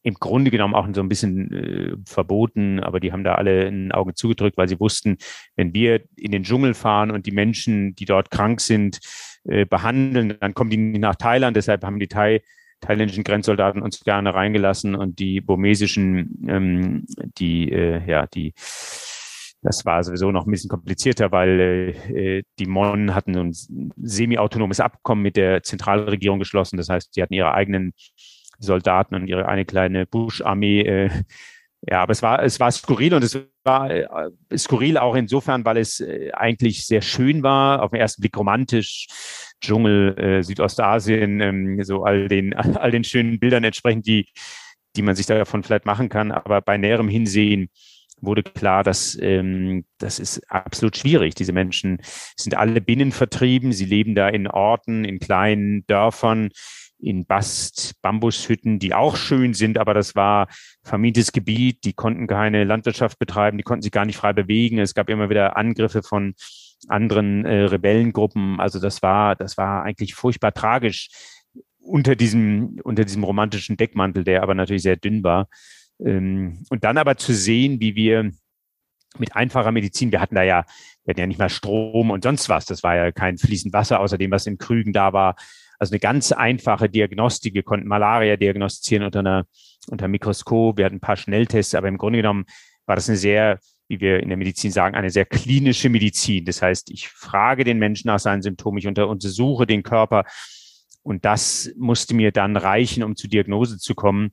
im 0.04 0.14
Grunde 0.14 0.50
genommen 0.50 0.74
auch 0.74 0.86
so 0.94 1.00
ein 1.00 1.08
bisschen 1.08 1.50
äh, 1.50 1.96
verboten, 2.04 2.78
aber 2.78 3.00
die 3.00 3.10
haben 3.10 3.24
da 3.24 3.34
alle 3.36 3.66
ein 3.66 3.90
Auge 3.90 4.12
zugedrückt, 4.14 4.58
weil 4.58 4.68
sie 4.68 4.78
wussten, 4.78 5.16
wenn 5.56 5.72
wir 5.72 6.02
in 6.16 6.30
den 6.30 6.44
Dschungel 6.44 6.74
fahren 6.74 7.10
und 7.10 7.24
die 7.24 7.32
Menschen, 7.32 7.94
die 7.94 8.04
dort 8.04 8.30
krank 8.30 8.60
sind, 8.60 9.00
äh, 9.44 9.64
behandeln, 9.64 10.36
dann 10.38 10.54
kommen 10.54 10.68
die 10.70 10.76
nicht 10.76 11.00
nach 11.00 11.16
Thailand. 11.16 11.56
Deshalb 11.56 11.84
haben 11.84 11.98
die 11.98 12.08
Thai 12.08 12.42
thailändischen 12.82 13.24
Grenzsoldaten 13.24 13.80
uns 13.80 14.00
gerne 14.00 14.34
reingelassen 14.34 14.94
und 14.94 15.18
die 15.18 15.40
burmesischen, 15.40 16.44
ähm, 16.48 17.06
die, 17.38 17.72
äh, 17.72 18.02
ja, 18.06 18.26
die, 18.26 18.52
das 19.62 19.86
war 19.86 20.04
sowieso 20.04 20.30
noch 20.32 20.46
ein 20.46 20.50
bisschen 20.50 20.68
komplizierter, 20.68 21.32
weil 21.32 21.94
äh, 22.10 22.42
die 22.58 22.66
Mon 22.66 23.14
hatten 23.14 23.36
ein 23.38 23.52
semi-autonomes 23.96 24.80
Abkommen 24.80 25.22
mit 25.22 25.36
der 25.36 25.62
Zentralregierung 25.62 26.38
geschlossen. 26.38 26.76
Das 26.76 26.90
heißt, 26.90 27.16
die 27.16 27.22
hatten 27.22 27.32
ihre 27.32 27.54
eigenen 27.54 27.94
Soldaten 28.58 29.14
und 29.14 29.26
ihre 29.26 29.46
eine 29.48 29.64
kleine 29.64 30.06
Bush-Armee 30.06 30.80
äh, 30.82 31.10
ja, 31.86 32.00
aber 32.02 32.12
es 32.12 32.22
war, 32.22 32.42
es 32.42 32.60
war 32.60 32.72
skurril 32.72 33.12
und 33.12 33.22
es 33.22 33.38
war 33.62 33.90
äh, 33.90 34.06
skurril 34.56 34.96
auch 34.96 35.14
insofern, 35.14 35.64
weil 35.64 35.76
es 35.76 36.00
äh, 36.00 36.30
eigentlich 36.32 36.86
sehr 36.86 37.02
schön 37.02 37.42
war, 37.42 37.82
auf 37.82 37.90
den 37.90 38.00
ersten 38.00 38.22
Blick 38.22 38.36
romantisch, 38.36 39.06
Dschungel, 39.60 40.18
äh, 40.18 40.42
Südostasien, 40.42 41.40
ähm, 41.40 41.82
so 41.84 42.04
all 42.04 42.28
den, 42.28 42.54
all 42.54 42.90
den 42.90 43.04
schönen 43.04 43.38
Bildern 43.38 43.64
entsprechend, 43.64 44.06
die, 44.06 44.26
die 44.96 45.02
man 45.02 45.14
sich 45.14 45.26
davon 45.26 45.62
vielleicht 45.62 45.84
machen 45.84 46.08
kann. 46.08 46.32
Aber 46.32 46.62
bei 46.62 46.78
näherem 46.78 47.08
Hinsehen 47.08 47.68
wurde 48.20 48.42
klar, 48.42 48.82
dass 48.82 49.18
ähm, 49.20 49.84
das 49.98 50.18
ist 50.18 50.50
absolut 50.50 50.96
schwierig. 50.96 51.34
Diese 51.34 51.52
Menschen 51.52 51.98
sind 52.36 52.56
alle 52.56 52.80
binnenvertrieben. 52.80 53.72
Sie 53.72 53.84
leben 53.84 54.14
da 54.14 54.28
in 54.28 54.46
Orten, 54.46 55.04
in 55.04 55.18
kleinen 55.18 55.86
Dörfern, 55.86 56.50
in 57.04 57.26
Bast, 57.26 57.94
Bambushütten, 58.02 58.78
die 58.78 58.94
auch 58.94 59.16
schön 59.16 59.54
sind, 59.54 59.78
aber 59.78 59.94
das 59.94 60.14
war 60.14 60.48
vermietetes 60.82 61.32
Gebiet. 61.32 61.84
Die 61.84 61.92
konnten 61.92 62.26
keine 62.26 62.64
Landwirtschaft 62.64 63.18
betreiben, 63.18 63.58
die 63.58 63.64
konnten 63.64 63.82
sich 63.82 63.92
gar 63.92 64.06
nicht 64.06 64.16
frei 64.16 64.32
bewegen. 64.32 64.78
Es 64.78 64.94
gab 64.94 65.08
immer 65.08 65.30
wieder 65.30 65.56
Angriffe 65.56 66.02
von 66.02 66.34
anderen 66.88 67.44
äh, 67.44 67.64
Rebellengruppen. 67.64 68.60
Also 68.60 68.78
das 68.80 69.02
war, 69.02 69.36
das 69.36 69.56
war 69.56 69.84
eigentlich 69.84 70.14
furchtbar 70.14 70.52
tragisch 70.52 71.08
unter 71.78 72.16
diesem, 72.16 72.80
unter 72.82 73.04
diesem 73.04 73.24
romantischen 73.24 73.76
Deckmantel, 73.76 74.24
der 74.24 74.42
aber 74.42 74.54
natürlich 74.54 74.82
sehr 74.82 74.96
dünn 74.96 75.22
war. 75.22 75.48
Ähm, 76.04 76.64
und 76.70 76.84
dann 76.84 76.98
aber 76.98 77.16
zu 77.16 77.32
sehen, 77.32 77.80
wie 77.80 77.94
wir 77.94 78.30
mit 79.18 79.36
einfacher 79.36 79.70
Medizin, 79.70 80.10
wir 80.10 80.20
hatten 80.20 80.34
da 80.34 80.42
ja, 80.42 80.64
wir 81.04 81.12
hatten 81.12 81.20
ja 81.20 81.26
nicht 81.26 81.38
mal 81.38 81.50
Strom 81.50 82.10
und 82.10 82.24
sonst 82.24 82.48
was. 82.48 82.64
Das 82.64 82.82
war 82.82 82.96
ja 82.96 83.12
kein 83.12 83.38
fließend 83.38 83.72
Wasser, 83.72 84.00
außer 84.00 84.18
dem, 84.18 84.30
was 84.30 84.46
in 84.46 84.58
Krügen 84.58 84.92
da 84.92 85.12
war. 85.12 85.36
Also 85.84 85.92
eine 85.92 86.00
ganz 86.00 86.32
einfache 86.32 86.88
Diagnostik. 86.88 87.52
Wir 87.52 87.62
konnten 87.62 87.86
Malaria 87.86 88.38
diagnostizieren 88.38 89.04
unter 89.04 89.18
einer, 89.18 89.44
unter 89.88 90.08
Mikroskop. 90.08 90.78
Wir 90.78 90.86
hatten 90.86 90.96
ein 90.96 91.00
paar 91.00 91.18
Schnelltests, 91.18 91.74
aber 91.74 91.88
im 91.88 91.98
Grunde 91.98 92.20
genommen 92.20 92.46
war 92.86 92.96
das 92.96 93.10
eine 93.10 93.18
sehr, 93.18 93.58
wie 93.86 94.00
wir 94.00 94.20
in 94.20 94.30
der 94.30 94.38
Medizin 94.38 94.70
sagen, 94.70 94.94
eine 94.94 95.10
sehr 95.10 95.26
klinische 95.26 95.90
Medizin. 95.90 96.46
Das 96.46 96.62
heißt, 96.62 96.90
ich 96.90 97.10
frage 97.10 97.64
den 97.64 97.78
Menschen 97.78 98.08
nach 98.08 98.18
seinen 98.18 98.40
Symptomen, 98.40 98.78
ich 98.78 98.86
untersuche 98.86 99.66
den 99.66 99.82
Körper 99.82 100.24
und 101.02 101.26
das 101.26 101.70
musste 101.76 102.14
mir 102.14 102.32
dann 102.32 102.56
reichen, 102.56 103.02
um 103.02 103.14
zur 103.14 103.28
Diagnose 103.28 103.76
zu 103.76 103.94
kommen. 103.94 104.32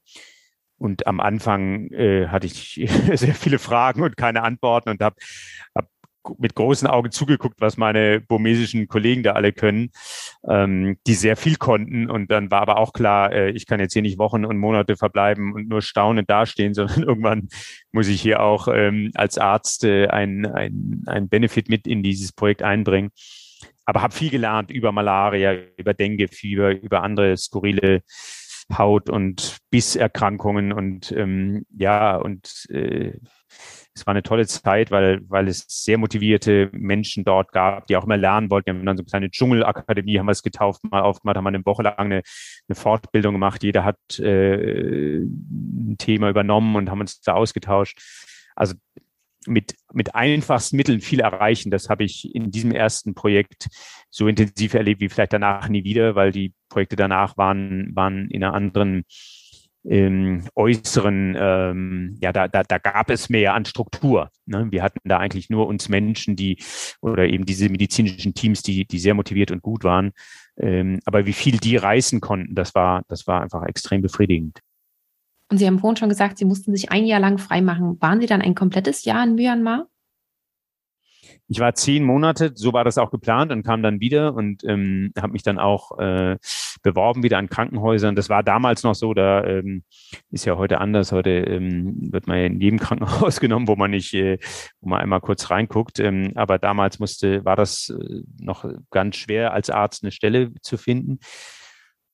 Und 0.77 1.05
am 1.05 1.19
Anfang 1.19 1.91
äh, 1.91 2.29
hatte 2.29 2.47
ich 2.47 2.89
sehr 3.13 3.35
viele 3.35 3.59
Fragen 3.59 4.03
und 4.03 4.15
keine 4.15 4.43
Antworten 4.43 4.89
und 4.89 5.01
habe 5.01 5.17
hab 5.75 5.89
mit 6.37 6.55
großen 6.55 6.87
Augen 6.87 7.11
zugeguckt, 7.11 7.61
was 7.61 7.77
meine 7.77 8.21
burmesischen 8.21 8.87
Kollegen 8.87 9.23
da 9.23 9.33
alle 9.33 9.53
können, 9.53 9.91
ähm, 10.47 10.97
die 11.07 11.13
sehr 11.13 11.35
viel 11.35 11.55
konnten. 11.55 12.09
Und 12.09 12.31
dann 12.31 12.51
war 12.51 12.61
aber 12.61 12.77
auch 12.77 12.93
klar, 12.93 13.31
äh, 13.31 13.51
ich 13.51 13.65
kann 13.65 13.79
jetzt 13.79 13.93
hier 13.93 14.01
nicht 14.01 14.17
Wochen 14.17 14.45
und 14.45 14.57
Monate 14.57 14.97
verbleiben 14.97 15.53
und 15.53 15.67
nur 15.67 15.81
staunend 15.81 16.29
dastehen, 16.29 16.73
sondern 16.75 17.03
irgendwann 17.03 17.49
muss 17.91 18.07
ich 18.07 18.21
hier 18.21 18.41
auch 18.41 18.67
ähm, 18.67 19.11
als 19.15 19.37
Arzt 19.37 19.83
äh, 19.83 20.07
ein, 20.07 20.45
ein, 20.45 21.03
ein 21.07 21.29
Benefit 21.29 21.69
mit 21.69 21.87
in 21.87 22.03
dieses 22.03 22.31
Projekt 22.33 22.63
einbringen. 22.63 23.11
Aber 23.85 24.01
habe 24.01 24.13
viel 24.13 24.29
gelernt 24.29 24.71
über 24.71 24.91
Malaria, 24.91 25.55
über 25.75 25.93
Dengue-Fieber, 25.93 26.81
über 26.81 27.03
andere 27.03 27.35
skurrile 27.35 28.03
Haut- 28.77 29.09
und 29.09 29.57
Bisserkrankungen 29.69 30.71
und 30.71 31.11
ähm, 31.11 31.65
ja, 31.75 32.15
und 32.15 32.67
äh, 32.69 33.13
es 33.93 34.05
war 34.05 34.11
eine 34.11 34.23
tolle 34.23 34.47
Zeit, 34.47 34.89
weil, 34.91 35.21
weil 35.29 35.47
es 35.47 35.65
sehr 35.67 35.97
motivierte 35.97 36.69
Menschen 36.71 37.25
dort 37.25 37.51
gab, 37.51 37.87
die 37.87 37.97
auch 37.97 38.05
immer 38.05 38.17
lernen 38.17 38.49
wollten. 38.49 38.67
Wir 38.67 38.73
haben 38.73 38.85
dann 38.85 38.97
so 38.97 39.01
eine 39.01 39.09
kleine 39.09 39.31
Dschungelakademie, 39.31 40.17
haben 40.17 40.27
wir 40.27 40.31
es 40.31 40.43
getauft, 40.43 40.81
mal 40.89 41.01
aufgemacht, 41.01 41.35
haben 41.35 41.43
wir 41.43 41.49
eine 41.49 41.65
Woche 41.65 41.83
lang 41.83 41.97
eine, 41.97 42.21
eine 42.67 42.75
Fortbildung 42.75 43.33
gemacht. 43.33 43.63
Jeder 43.63 43.83
hat 43.83 43.97
äh, 44.19 45.17
ein 45.19 45.95
Thema 45.97 46.29
übernommen 46.29 46.75
und 46.77 46.89
haben 46.89 47.01
uns 47.01 47.19
da 47.21 47.33
ausgetauscht. 47.33 47.99
Also 48.55 48.75
mit, 49.47 49.75
mit 49.91 50.15
einfachsten 50.15 50.77
Mitteln 50.77 51.01
viel 51.01 51.19
erreichen. 51.19 51.71
Das 51.71 51.89
habe 51.89 52.03
ich 52.03 52.33
in 52.33 52.51
diesem 52.51 52.71
ersten 52.71 53.13
Projekt 53.13 53.67
so 54.09 54.27
intensiv 54.27 54.73
erlebt 54.73 55.01
wie 55.01 55.09
vielleicht 55.09 55.33
danach 55.33 55.67
nie 55.67 55.83
wieder, 55.83 56.15
weil 56.15 56.31
die 56.31 56.53
Projekte 56.69 56.95
danach 56.95 57.37
waren, 57.37 57.93
waren 57.95 58.29
in 58.29 58.43
einer 58.43 58.53
anderen 58.53 59.03
ähm, 59.83 60.43
äußeren, 60.55 61.35
ähm, 61.39 62.17
ja, 62.21 62.31
da, 62.31 62.47
da, 62.47 62.63
da 62.63 62.77
gab 62.77 63.09
es 63.09 63.29
mehr 63.29 63.53
an 63.53 63.65
Struktur. 63.65 64.29
Ne? 64.45 64.67
Wir 64.69 64.83
hatten 64.83 64.99
da 65.03 65.17
eigentlich 65.17 65.49
nur 65.49 65.67
uns 65.67 65.89
Menschen, 65.89 66.35
die 66.35 66.57
oder 67.01 67.27
eben 67.27 67.45
diese 67.45 67.69
medizinischen 67.69 68.33
Teams, 68.33 68.61
die, 68.61 68.85
die 68.85 68.99
sehr 68.99 69.13
motiviert 69.13 69.51
und 69.51 69.61
gut 69.61 69.83
waren. 69.83 70.11
Ähm, 70.57 70.99
aber 71.05 71.25
wie 71.25 71.33
viel 71.33 71.57
die 71.57 71.77
reißen 71.77 72.21
konnten, 72.21 72.53
das 72.55 72.75
war, 72.75 73.03
das 73.07 73.25
war 73.27 73.41
einfach 73.41 73.63
extrem 73.63 74.01
befriedigend. 74.01 74.59
Und 75.49 75.57
Sie 75.57 75.67
haben 75.67 75.79
vorhin 75.79 75.97
schon 75.97 76.09
gesagt, 76.09 76.37
Sie 76.37 76.45
mussten 76.45 76.73
sich 76.73 76.91
ein 76.91 77.05
Jahr 77.05 77.19
lang 77.19 77.37
freimachen. 77.37 78.01
Waren 78.01 78.21
Sie 78.21 78.27
dann 78.27 78.41
ein 78.41 78.55
komplettes 78.55 79.03
Jahr 79.03 79.23
in 79.23 79.35
Myanmar? 79.35 79.87
Ich 81.51 81.59
war 81.59 81.75
zehn 81.75 82.05
Monate, 82.05 82.53
so 82.55 82.71
war 82.71 82.85
das 82.85 82.97
auch 82.97 83.11
geplant 83.11 83.51
und 83.51 83.63
kam 83.63 83.83
dann 83.83 83.99
wieder 83.99 84.33
und 84.35 84.63
ähm, 84.63 85.11
habe 85.19 85.33
mich 85.33 85.43
dann 85.43 85.59
auch 85.59 85.99
äh, 85.99 86.37
beworben 86.81 87.23
wieder 87.23 87.39
an 87.39 87.49
Krankenhäusern. 87.49 88.15
Das 88.15 88.29
war 88.29 88.41
damals 88.41 88.83
noch 88.83 88.95
so, 88.95 89.13
da 89.13 89.43
ähm, 89.43 89.83
ist 90.29 90.45
ja 90.45 90.55
heute 90.55 90.79
anders. 90.79 91.11
Heute 91.11 91.29
ähm, 91.31 92.09
wird 92.13 92.25
man 92.25 92.37
ja 92.37 92.45
in 92.45 92.61
jedem 92.61 92.79
Krankenhaus 92.79 93.41
genommen, 93.41 93.67
wo 93.67 93.75
man 93.75 93.91
nicht, 93.91 94.13
äh, 94.13 94.39
wo 94.79 94.87
man 94.87 95.01
einmal 95.01 95.19
kurz 95.19 95.49
reinguckt. 95.49 95.99
Ähm, 95.99 96.31
aber 96.35 96.57
damals 96.57 96.99
musste, 96.99 97.43
war 97.43 97.57
das 97.57 97.89
äh, 97.89 98.21
noch 98.39 98.63
ganz 98.89 99.17
schwer, 99.17 99.51
als 99.51 99.69
Arzt 99.69 100.05
eine 100.05 100.11
Stelle 100.11 100.53
zu 100.61 100.77
finden 100.77 101.19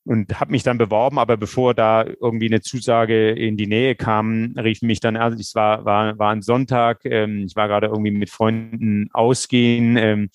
und 0.08 0.40
habe 0.40 0.52
mich 0.52 0.64
dann 0.64 0.78
beworben, 0.78 1.20
aber 1.20 1.36
bevor 1.38 1.74
da 1.74 2.06
irgendwie 2.06 2.48
eine 2.48 2.62
Zusage 2.62 3.32
in 3.32 3.58
die 3.58 3.68
Nähe 3.68 3.96
kam, 3.96 4.54
rief 4.58 4.82
mich 4.82 5.02
dann, 5.02 5.18
also 5.18 5.38
es 5.38 5.54
war, 5.54 5.84
war, 5.86 6.18
war 6.18 6.32
ein 6.32 6.42
Sonntag, 6.42 7.02
ähm, 7.04 7.44
ich 7.46 7.56
war 7.56 7.68
gerade 7.68 7.88
irgendwie 7.88 8.12
mit 8.12 8.30
Freunden 8.30 9.10
ausgehen, 9.12 9.98
ähm, 9.98 10.30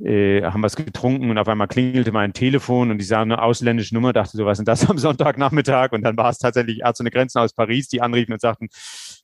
äh, 0.00 0.42
haben 0.42 0.62
was 0.62 0.74
getrunken 0.74 1.30
und 1.30 1.38
auf 1.38 1.46
einmal 1.46 1.68
klingelte 1.68 2.10
mein 2.10 2.32
Telefon 2.32 2.90
und 2.90 2.98
die 2.98 3.04
sah 3.04 3.22
eine 3.22 3.40
ausländische 3.40 3.94
Nummer, 3.94 4.12
dachte 4.12 4.36
so, 4.36 4.44
was 4.44 4.58
ist 4.58 4.66
das 4.66 4.90
am 4.90 4.98
Sonntagnachmittag? 4.98 5.92
Und 5.92 6.02
dann 6.02 6.16
war 6.16 6.30
es 6.30 6.38
tatsächlich 6.38 6.80
Ärzte 6.80 7.04
ohne 7.04 7.12
Grenzen 7.12 7.38
aus 7.38 7.54
Paris, 7.54 7.88
die 7.88 8.02
anriefen 8.02 8.32
und 8.32 8.40
sagten, 8.40 8.68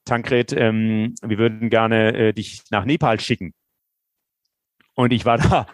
Tankred, 0.04 0.52
ähm, 0.52 1.16
wir 1.22 1.38
würden 1.38 1.68
gerne 1.68 2.14
äh, 2.16 2.32
dich 2.32 2.62
nach 2.70 2.84
Nepal 2.84 3.18
schicken. 3.18 3.52
Und 4.94 5.12
ich 5.12 5.24
war 5.24 5.38
da 5.38 5.66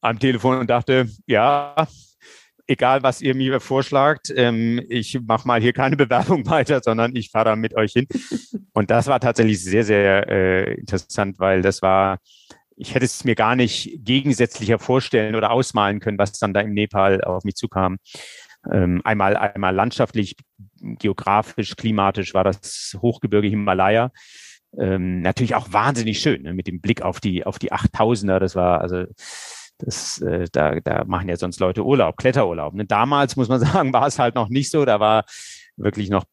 am 0.00 0.20
Telefon 0.20 0.58
und 0.58 0.70
dachte, 0.70 1.08
ja, 1.26 1.74
egal 2.66 3.02
was 3.02 3.20
ihr 3.20 3.34
mir 3.34 3.60
vorschlagt, 3.60 4.32
ähm, 4.34 4.84
ich 4.88 5.20
mache 5.26 5.46
mal 5.46 5.60
hier 5.60 5.72
keine 5.72 5.96
Bewerbung 5.96 6.46
weiter, 6.46 6.80
sondern 6.82 7.14
ich 7.16 7.30
fahre 7.30 7.46
da 7.46 7.56
mit 7.56 7.74
euch 7.74 7.92
hin. 7.92 8.06
Und 8.72 8.90
das 8.90 9.06
war 9.06 9.20
tatsächlich 9.20 9.62
sehr, 9.62 9.84
sehr 9.84 10.28
äh, 10.28 10.74
interessant, 10.74 11.38
weil 11.38 11.62
das 11.62 11.82
war, 11.82 12.18
ich 12.76 12.94
hätte 12.94 13.04
es 13.04 13.24
mir 13.24 13.34
gar 13.34 13.56
nicht 13.56 14.04
gegensätzlicher 14.04 14.78
vorstellen 14.78 15.34
oder 15.34 15.50
ausmalen 15.50 16.00
können, 16.00 16.18
was 16.18 16.38
dann 16.38 16.54
da 16.54 16.60
im 16.60 16.74
Nepal 16.74 17.22
auf 17.22 17.44
mich 17.44 17.54
zukam. 17.54 17.98
Ähm, 18.70 19.00
einmal, 19.04 19.36
einmal 19.36 19.74
landschaftlich, 19.74 20.36
geografisch, 20.80 21.76
klimatisch 21.76 22.34
war 22.34 22.44
das 22.44 22.96
Hochgebirge 23.00 23.48
Himalaya. 23.48 24.10
Ähm, 24.78 25.20
natürlich 25.20 25.54
auch 25.54 25.72
wahnsinnig 25.72 26.20
schön, 26.20 26.42
ne, 26.42 26.52
mit 26.52 26.66
dem 26.66 26.80
Blick 26.80 27.00
auf 27.00 27.20
die, 27.20 27.46
auf 27.46 27.58
die 27.58 27.72
8000er. 27.72 28.40
Das 28.40 28.56
war 28.56 28.80
also 28.80 29.04
das, 29.78 30.20
äh, 30.20 30.46
da, 30.52 30.80
da 30.80 31.04
machen 31.04 31.28
ja 31.28 31.36
sonst 31.36 31.60
Leute 31.60 31.84
Urlaub, 31.84 32.16
Kletterurlaub. 32.16 32.74
Ne? 32.74 32.84
Damals, 32.86 33.36
muss 33.36 33.48
man 33.48 33.60
sagen, 33.60 33.92
war 33.92 34.06
es 34.06 34.18
halt 34.18 34.34
noch 34.34 34.48
nicht 34.48 34.70
so. 34.70 34.84
Da 34.84 35.00
war 35.00 35.24
wirklich 35.76 36.10
noch 36.10 36.24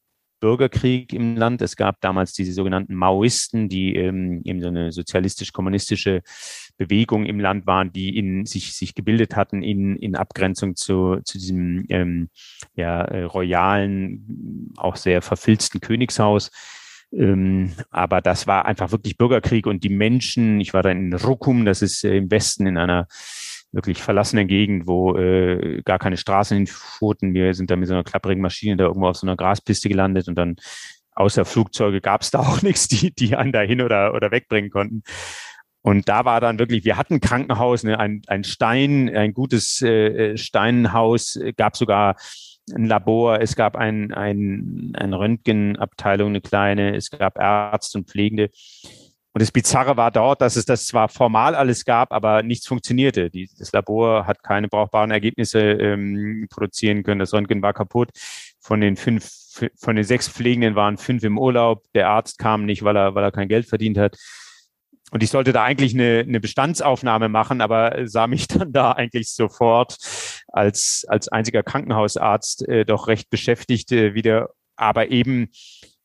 Bürgerkrieg 0.43 1.13
im 1.13 1.37
Land. 1.37 1.61
Es 1.61 1.77
gab 1.77 2.01
damals 2.01 2.33
diese 2.33 2.51
sogenannten 2.51 2.95
Maoisten, 2.95 3.69
die 3.69 3.95
ähm, 3.95 4.41
eben 4.43 4.59
so 4.59 4.67
eine 4.67 4.91
sozialistisch-kommunistische 4.91 6.21
Bewegung 6.75 7.25
im 7.25 7.39
Land 7.39 7.65
waren, 7.65 7.93
die 7.93 8.17
in, 8.17 8.45
sich, 8.45 8.73
sich 8.73 8.93
gebildet 8.93 9.37
hatten 9.37 9.63
in, 9.63 9.95
in 9.95 10.17
Abgrenzung 10.17 10.75
zu, 10.75 11.21
zu 11.23 11.37
diesem 11.37 11.85
ähm, 11.87 12.29
ja, 12.75 13.03
äh, 13.05 13.23
royalen, 13.23 14.73
auch 14.75 14.97
sehr 14.97 15.21
verfilzten 15.21 15.79
Königshaus. 15.79 16.51
Ähm, 17.15 17.73
aber 17.91 18.21
das 18.21 18.47
war 18.47 18.65
einfach 18.65 18.91
wirklich 18.91 19.17
Bürgerkrieg 19.17 19.67
und 19.67 19.83
die 19.83 19.89
Menschen, 19.89 20.59
ich 20.59 20.73
war 20.73 20.81
da 20.81 20.89
in 20.89 21.13
Rukum, 21.13 21.65
das 21.65 21.81
ist 21.81 22.03
äh, 22.03 22.17
im 22.17 22.31
Westen 22.31 22.65
in 22.65 22.77
einer 22.77 23.07
wirklich 23.71 24.01
verlassenen 24.01 24.47
Gegend, 24.47 24.87
wo 24.87 25.17
äh, 25.17 25.81
gar 25.83 25.99
keine 25.99 26.17
Straßen 26.17 26.57
hinfuhrten. 26.57 27.33
Wir 27.33 27.53
sind 27.53 27.71
da 27.71 27.75
mit 27.75 27.87
so 27.87 27.93
einer 27.93 28.03
klapprigen 28.03 28.41
Maschine 28.41 28.77
da 28.77 28.85
irgendwo 28.85 29.07
auf 29.07 29.17
so 29.17 29.27
einer 29.27 29.35
Graspiste 29.35 29.89
gelandet 29.89 30.27
und 30.27 30.35
dann 30.35 30.55
außer 31.15 31.45
Flugzeuge 31.45 32.01
gab 32.01 32.21
es 32.21 32.31
da 32.31 32.39
auch 32.41 32.61
nichts, 32.61 32.87
die, 32.87 33.13
die 33.13 33.35
einen 33.35 33.51
dahin 33.51 33.81
oder, 33.81 34.13
oder 34.13 34.31
wegbringen 34.31 34.69
konnten. 34.69 35.03
Und 35.81 36.07
da 36.07 36.23
war 36.23 36.39
dann 36.39 36.59
wirklich, 36.59 36.85
wir 36.85 36.97
hatten 36.97 37.19
Krankenhaus, 37.19 37.83
ne, 37.83 37.99
ein, 37.99 38.21
ein 38.27 38.45
Stein, 38.45 39.13
ein 39.13 39.33
gutes 39.33 39.81
äh, 39.81 40.37
Steinhaus, 40.37 41.37
gab 41.57 41.75
sogar 41.75 42.15
ein 42.73 42.85
Labor, 42.85 43.41
es 43.41 43.55
gab 43.55 43.75
ein, 43.75 44.13
ein, 44.13 44.93
eine 44.95 45.19
Röntgenabteilung, 45.19 46.29
eine 46.29 46.41
kleine, 46.41 46.95
es 46.95 47.09
gab 47.09 47.37
Ärzte 47.37 47.97
und 47.97 48.09
Pflegende. 48.09 48.49
Und 49.33 49.41
das 49.41 49.51
Bizarre 49.51 49.97
war 49.97 50.11
dort, 50.11 50.41
dass 50.41 50.55
es 50.55 50.65
das 50.65 50.85
zwar 50.85 51.09
formal 51.09 51.55
alles 51.55 51.85
gab, 51.85 52.11
aber 52.13 52.43
nichts 52.43 52.67
funktionierte. 52.67 53.31
Die, 53.31 53.49
das 53.57 53.71
Labor 53.71 54.27
hat 54.27 54.43
keine 54.43 54.67
brauchbaren 54.67 55.09
Ergebnisse 55.09 55.59
ähm, 55.59 56.45
produzieren 56.51 57.01
können. 57.01 57.19
Das 57.19 57.33
Röntgen 57.33 57.61
war 57.63 57.73
kaputt. 57.73 58.09
von 58.59 58.79
den 58.79 58.95
fünf, 58.95 59.27
von 59.75 59.95
den 59.95 60.05
sechs 60.05 60.29
Pflegenden 60.29 60.75
waren 60.75 60.97
fünf 60.97 61.23
im 61.23 61.39
Urlaub. 61.39 61.83
Der 61.95 62.09
Arzt 62.09 62.37
kam 62.37 62.65
nicht, 62.65 62.83
weil 62.83 62.95
er, 62.95 63.15
weil 63.15 63.23
er 63.23 63.31
kein 63.31 63.47
Geld 63.47 63.65
verdient 63.65 63.97
hat. 63.97 64.17
Und 65.13 65.21
ich 65.21 65.29
sollte 65.29 65.53
da 65.53 65.63
eigentlich 65.63 65.93
eine, 65.93 66.25
eine 66.27 66.39
Bestandsaufnahme 66.39 67.29
machen, 67.29 67.61
aber 67.61 68.07
sah 68.07 68.25
mich 68.25 68.47
dann 68.47 68.73
da 68.73 68.93
eigentlich 68.93 69.29
sofort 69.29 69.95
als, 70.47 71.05
als 71.07 71.27
einziger 71.27 71.61
Krankenhausarzt 71.61 72.67
äh, 72.67 72.83
doch 72.83 73.07
recht 73.07 73.29
beschäftigt 73.29 73.91
äh, 73.91 74.15
wieder, 74.15 74.49
aber 74.75 75.11
eben 75.11 75.49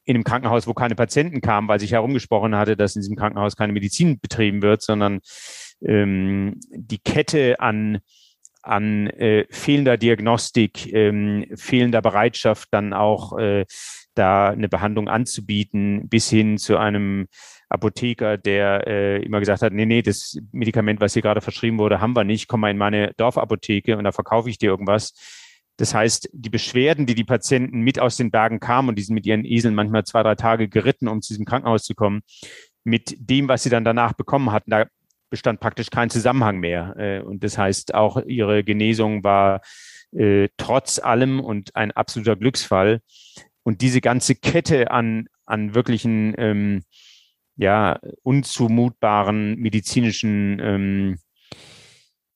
in 0.04 0.14
einem 0.14 0.24
Krankenhaus, 0.24 0.66
wo 0.66 0.74
keine 0.74 0.94
Patienten 0.94 1.40
kamen, 1.40 1.68
weil 1.68 1.80
sich 1.80 1.92
herumgesprochen 1.92 2.54
hatte, 2.54 2.76
dass 2.76 2.96
in 2.96 3.00
diesem 3.00 3.16
Krankenhaus 3.16 3.56
keine 3.56 3.72
Medizin 3.72 4.20
betrieben 4.20 4.60
wird, 4.60 4.82
sondern 4.82 5.20
ähm, 5.82 6.60
die 6.70 6.98
Kette 6.98 7.60
an 7.60 8.00
an 8.60 9.06
äh, 9.06 9.46
fehlender 9.50 9.96
Diagnostik, 9.96 10.92
ähm, 10.92 11.46
fehlender 11.54 12.02
Bereitschaft, 12.02 12.68
dann 12.72 12.92
auch 12.92 13.38
äh, 13.38 13.64
da 14.14 14.48
eine 14.48 14.68
Behandlung 14.68 15.08
anzubieten, 15.08 16.08
bis 16.08 16.28
hin 16.28 16.58
zu 16.58 16.76
einem 16.76 17.28
Apotheker, 17.68 18.38
der 18.38 18.86
äh, 18.86 19.22
immer 19.22 19.40
gesagt 19.40 19.62
hat, 19.62 19.72
nee, 19.72 19.86
nee, 19.86 20.02
das 20.02 20.38
Medikament, 20.52 21.00
was 21.00 21.12
hier 21.12 21.22
gerade 21.22 21.40
verschrieben 21.40 21.78
wurde, 21.78 22.00
haben 22.00 22.16
wir 22.16 22.24
nicht, 22.24 22.48
komm 22.48 22.60
mal 22.60 22.70
in 22.70 22.78
meine 22.78 23.12
Dorfapotheke 23.16 23.96
und 23.96 24.04
da 24.04 24.12
verkaufe 24.12 24.48
ich 24.48 24.58
dir 24.58 24.70
irgendwas. 24.70 25.12
Das 25.76 25.94
heißt, 25.94 26.30
die 26.32 26.50
Beschwerden, 26.50 27.06
die 27.06 27.14
die 27.14 27.24
Patienten 27.24 27.80
mit 27.80 28.00
aus 28.00 28.16
den 28.16 28.30
Bergen 28.30 28.58
kamen, 28.58 28.88
und 28.88 28.96
die 28.96 29.02
sind 29.02 29.14
mit 29.14 29.26
ihren 29.26 29.44
Eseln 29.44 29.74
manchmal 29.74 30.04
zwei, 30.04 30.22
drei 30.22 30.34
Tage 30.34 30.68
geritten, 30.68 31.08
um 31.08 31.22
zu 31.22 31.32
diesem 31.32 31.44
Krankenhaus 31.44 31.84
zu 31.84 31.94
kommen, 31.94 32.22
mit 32.84 33.14
dem, 33.18 33.48
was 33.48 33.62
sie 33.62 33.70
dann 33.70 33.84
danach 33.84 34.14
bekommen 34.14 34.50
hatten, 34.50 34.70
da 34.70 34.86
bestand 35.30 35.60
praktisch 35.60 35.90
kein 35.90 36.10
Zusammenhang 36.10 36.58
mehr. 36.58 36.94
Äh, 36.98 37.20
und 37.20 37.44
das 37.44 37.58
heißt, 37.58 37.94
auch 37.94 38.20
ihre 38.26 38.64
Genesung 38.64 39.22
war 39.22 39.60
äh, 40.12 40.48
trotz 40.56 40.98
allem 40.98 41.40
und 41.40 41.76
ein 41.76 41.92
absoluter 41.92 42.36
Glücksfall. 42.36 43.00
Und 43.62 43.82
diese 43.82 44.00
ganze 44.00 44.34
Kette 44.34 44.90
an, 44.90 45.28
an 45.44 45.74
wirklichen, 45.74 46.34
ähm, 46.38 46.82
ja, 47.58 47.98
unzumutbaren 48.22 49.56
medizinischen 49.56 50.60
ähm, 50.62 51.18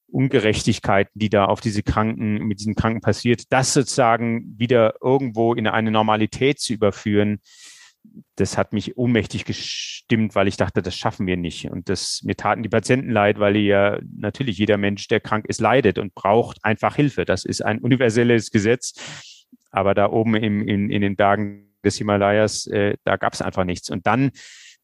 Ungerechtigkeiten, 0.08 1.12
die 1.14 1.30
da 1.30 1.46
auf 1.46 1.60
diese 1.60 1.82
Kranken, 1.82 2.44
mit 2.44 2.58
diesen 2.58 2.74
Kranken 2.74 3.00
passiert, 3.00 3.50
das 3.50 3.72
sozusagen 3.72 4.58
wieder 4.58 4.96
irgendwo 5.00 5.54
in 5.54 5.66
eine 5.66 5.90
Normalität 5.90 6.60
zu 6.60 6.74
überführen, 6.74 7.40
das 8.34 8.58
hat 8.58 8.72
mich 8.72 8.96
ohnmächtig 8.98 9.44
gestimmt, 9.44 10.34
weil 10.34 10.48
ich 10.48 10.56
dachte, 10.56 10.82
das 10.82 10.96
schaffen 10.96 11.26
wir 11.28 11.36
nicht. 11.36 11.70
Und 11.70 11.88
das, 11.88 12.22
mir 12.24 12.36
taten 12.36 12.64
die 12.64 12.68
Patienten 12.68 13.10
leid, 13.10 13.38
weil 13.38 13.56
ja 13.56 14.00
natürlich 14.16 14.58
jeder 14.58 14.76
Mensch, 14.76 15.06
der 15.06 15.20
krank 15.20 15.46
ist, 15.46 15.60
leidet 15.60 15.98
und 15.98 16.12
braucht 16.14 16.58
einfach 16.64 16.96
Hilfe. 16.96 17.24
Das 17.24 17.44
ist 17.44 17.64
ein 17.64 17.78
universelles 17.78 18.50
Gesetz. 18.50 18.94
Aber 19.70 19.94
da 19.94 20.10
oben 20.10 20.34
im, 20.34 20.66
in, 20.66 20.90
in 20.90 21.00
den 21.00 21.14
Bergen 21.14 21.72
des 21.84 21.96
Himalayas, 21.98 22.66
äh, 22.66 22.96
da 23.04 23.16
gab 23.16 23.34
es 23.34 23.40
einfach 23.40 23.64
nichts. 23.64 23.88
Und 23.88 24.06
dann 24.06 24.32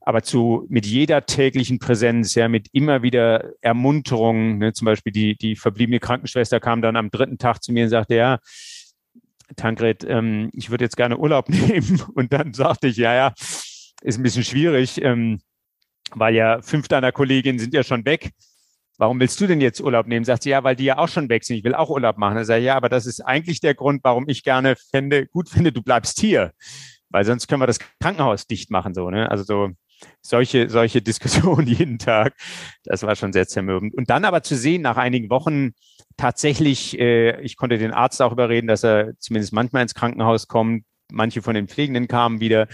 aber 0.09 0.23
zu 0.23 0.65
mit 0.71 0.87
jeder 0.87 1.27
täglichen 1.27 1.79
Präsenz, 1.79 2.35
ja, 2.35 2.49
mit 2.49 2.69
immer 2.73 3.03
wieder 3.03 3.53
Ermunterung, 3.61 4.57
ne, 4.57 4.73
zum 4.73 4.87
Beispiel 4.87 5.13
die, 5.13 5.37
die 5.37 5.55
verbliebene 5.55 6.01
Krankenschwester 6.01 6.61
kam 6.61 6.81
dann 6.81 6.97
am 6.97 7.11
dritten 7.11 7.37
Tag 7.37 7.63
zu 7.63 7.73
mir 7.73 7.85
und 7.85 7.91
sagte, 7.91 8.15
ja, 8.15 8.39
Tankred, 9.57 10.07
ähm, 10.09 10.49
ich 10.55 10.71
würde 10.71 10.85
jetzt 10.87 10.97
gerne 10.97 11.19
Urlaub 11.19 11.49
nehmen. 11.51 12.01
Und 12.15 12.33
dann 12.33 12.55
sagte 12.55 12.87
ich, 12.87 12.97
ja, 12.97 13.15
ja, 13.15 13.35
ist 14.01 14.19
ein 14.19 14.23
bisschen 14.23 14.45
schwierig, 14.45 14.99
ähm, 15.03 15.43
weil 16.13 16.35
ja 16.35 16.63
fünf 16.63 16.89
deiner 16.89 17.13
Kolleginnen 17.13 17.59
sind 17.59 17.75
ja 17.75 17.83
schon 17.83 18.07
weg. 18.07 18.31
Warum 18.97 19.21
willst 19.21 19.39
du 19.43 19.47
denn 19.47 19.61
jetzt 19.61 19.83
Urlaub 19.83 20.07
nehmen? 20.07 20.25
Sagt 20.25 20.45
sie, 20.45 20.51
ja, 20.51 20.65
weil 20.65 20.75
die 20.75 20.85
ja 20.85 20.97
auch 20.97 21.09
schon 21.09 21.29
weg 21.29 21.45
sind. 21.45 21.59
Ich 21.59 21.65
will 21.65 21.75
auch 21.75 21.91
Urlaub 21.91 22.17
machen. 22.17 22.37
Dann 22.37 22.47
sage 22.47 22.61
ich, 22.61 22.67
ja, 22.67 22.77
aber 22.77 22.89
das 22.89 23.05
ist 23.05 23.21
eigentlich 23.21 23.61
der 23.61 23.75
Grund, 23.75 24.03
warum 24.05 24.27
ich 24.27 24.43
gerne 24.43 24.75
fände, 24.91 25.27
gut 25.27 25.51
finde, 25.51 25.71
du 25.71 25.83
bleibst 25.83 26.19
hier. 26.19 26.53
Weil 27.11 27.27
sonst 27.27 27.47
können 27.47 27.61
wir 27.61 27.67
das 27.67 27.79
Krankenhaus 28.01 28.47
dicht 28.47 28.71
machen, 28.71 28.95
so, 28.95 29.11
ne? 29.11 29.31
Also 29.31 29.45
so, 29.45 29.71
solche, 30.21 30.69
solche 30.69 31.03
Diskussionen 31.09 31.67
jeden 31.67 31.99
Tag. 31.99 32.35
Das 32.85 33.03
war 33.03 33.17
schon 33.17 33.33
sehr 33.33 33.47
zermürbend. 33.47 33.95
Und 33.95 34.11
dann 34.11 34.25
aber 34.25 34.43
zu 34.43 34.57
sehen, 34.57 34.83
nach 34.83 34.97
einigen 34.97 35.31
Wochen 35.31 35.73
tatsächlich, 36.17 36.99
äh, 36.99 37.41
ich 37.43 37.57
konnte 37.57 37.79
den 37.79 37.93
Arzt 37.93 38.21
auch 38.23 38.33
überreden, 38.33 38.67
dass 38.67 38.85
er 38.85 39.19
zumindest 39.19 39.53
manchmal 39.53 39.83
ins 39.83 39.95
Krankenhaus 39.95 40.49
kommt. 40.49 40.85
Manche 41.11 41.43
von 41.43 41.55
den 41.55 41.69
Pflegenden 41.69 42.09
kamen 42.09 42.41
wieder. 42.41 42.69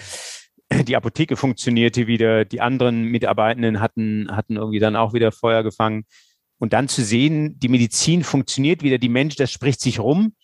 Die 0.72 0.96
Apotheke 0.96 1.36
funktionierte 1.36 2.06
wieder. 2.06 2.44
Die 2.44 2.60
anderen 2.60 3.04
Mitarbeitenden 3.04 3.80
hatten, 3.80 4.28
hatten 4.30 4.56
irgendwie 4.56 4.80
dann 4.80 4.96
auch 4.96 5.12
wieder 5.12 5.30
Feuer 5.30 5.62
gefangen. 5.62 6.04
Und 6.58 6.72
dann 6.72 6.88
zu 6.88 7.04
sehen, 7.04 7.58
die 7.58 7.68
Medizin 7.68 8.24
funktioniert 8.24 8.82
wieder, 8.82 8.98
die 8.98 9.08
Mensch, 9.08 9.36
das 9.36 9.52
spricht 9.52 9.80
sich 9.80 10.00
rum 10.00 10.34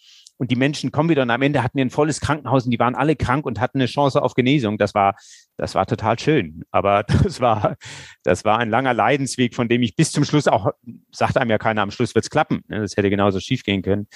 und 0.41 0.51
die 0.51 0.57
Menschen 0.57 0.91
kommen 0.91 1.11
wieder 1.11 1.21
und 1.21 1.29
am 1.29 1.43
Ende 1.43 1.63
hatten 1.63 1.77
wir 1.77 1.85
ein 1.85 1.91
volles 1.91 2.19
Krankenhaus 2.19 2.65
und 2.65 2.71
die 2.71 2.79
waren 2.79 2.95
alle 2.95 3.15
krank 3.15 3.45
und 3.45 3.61
hatten 3.61 3.77
eine 3.77 3.87
Chance 3.87 4.23
auf 4.23 4.33
Genesung. 4.33 4.79
Das 4.79 4.95
war, 4.95 5.15
das 5.59 5.75
war 5.75 5.85
total 5.85 6.19
schön. 6.19 6.65
Aber 6.71 7.03
das 7.25 7.43
war, 7.43 7.77
das 8.23 8.47
war 8.47 8.59
ein 8.59 8.71
langer 8.71 8.95
Leidensweg, 8.95 9.55
von 9.55 9.69
dem 9.69 9.83
ich 9.83 9.97
bis 9.97 10.13
zum 10.13 10.25
Schluss 10.25 10.49
auch, 10.49 10.71
sagt 11.13 11.37
einem 11.37 11.51
ja 11.51 11.59
keiner, 11.59 11.83
am 11.83 11.91
Schluss 11.91 12.15
wird's 12.15 12.31
klappen. 12.31 12.65
Ne? 12.69 12.81
Das 12.81 12.97
hätte 12.97 13.11
genauso 13.11 13.39
schief 13.39 13.65
gehen 13.65 13.83
können. 13.83 14.09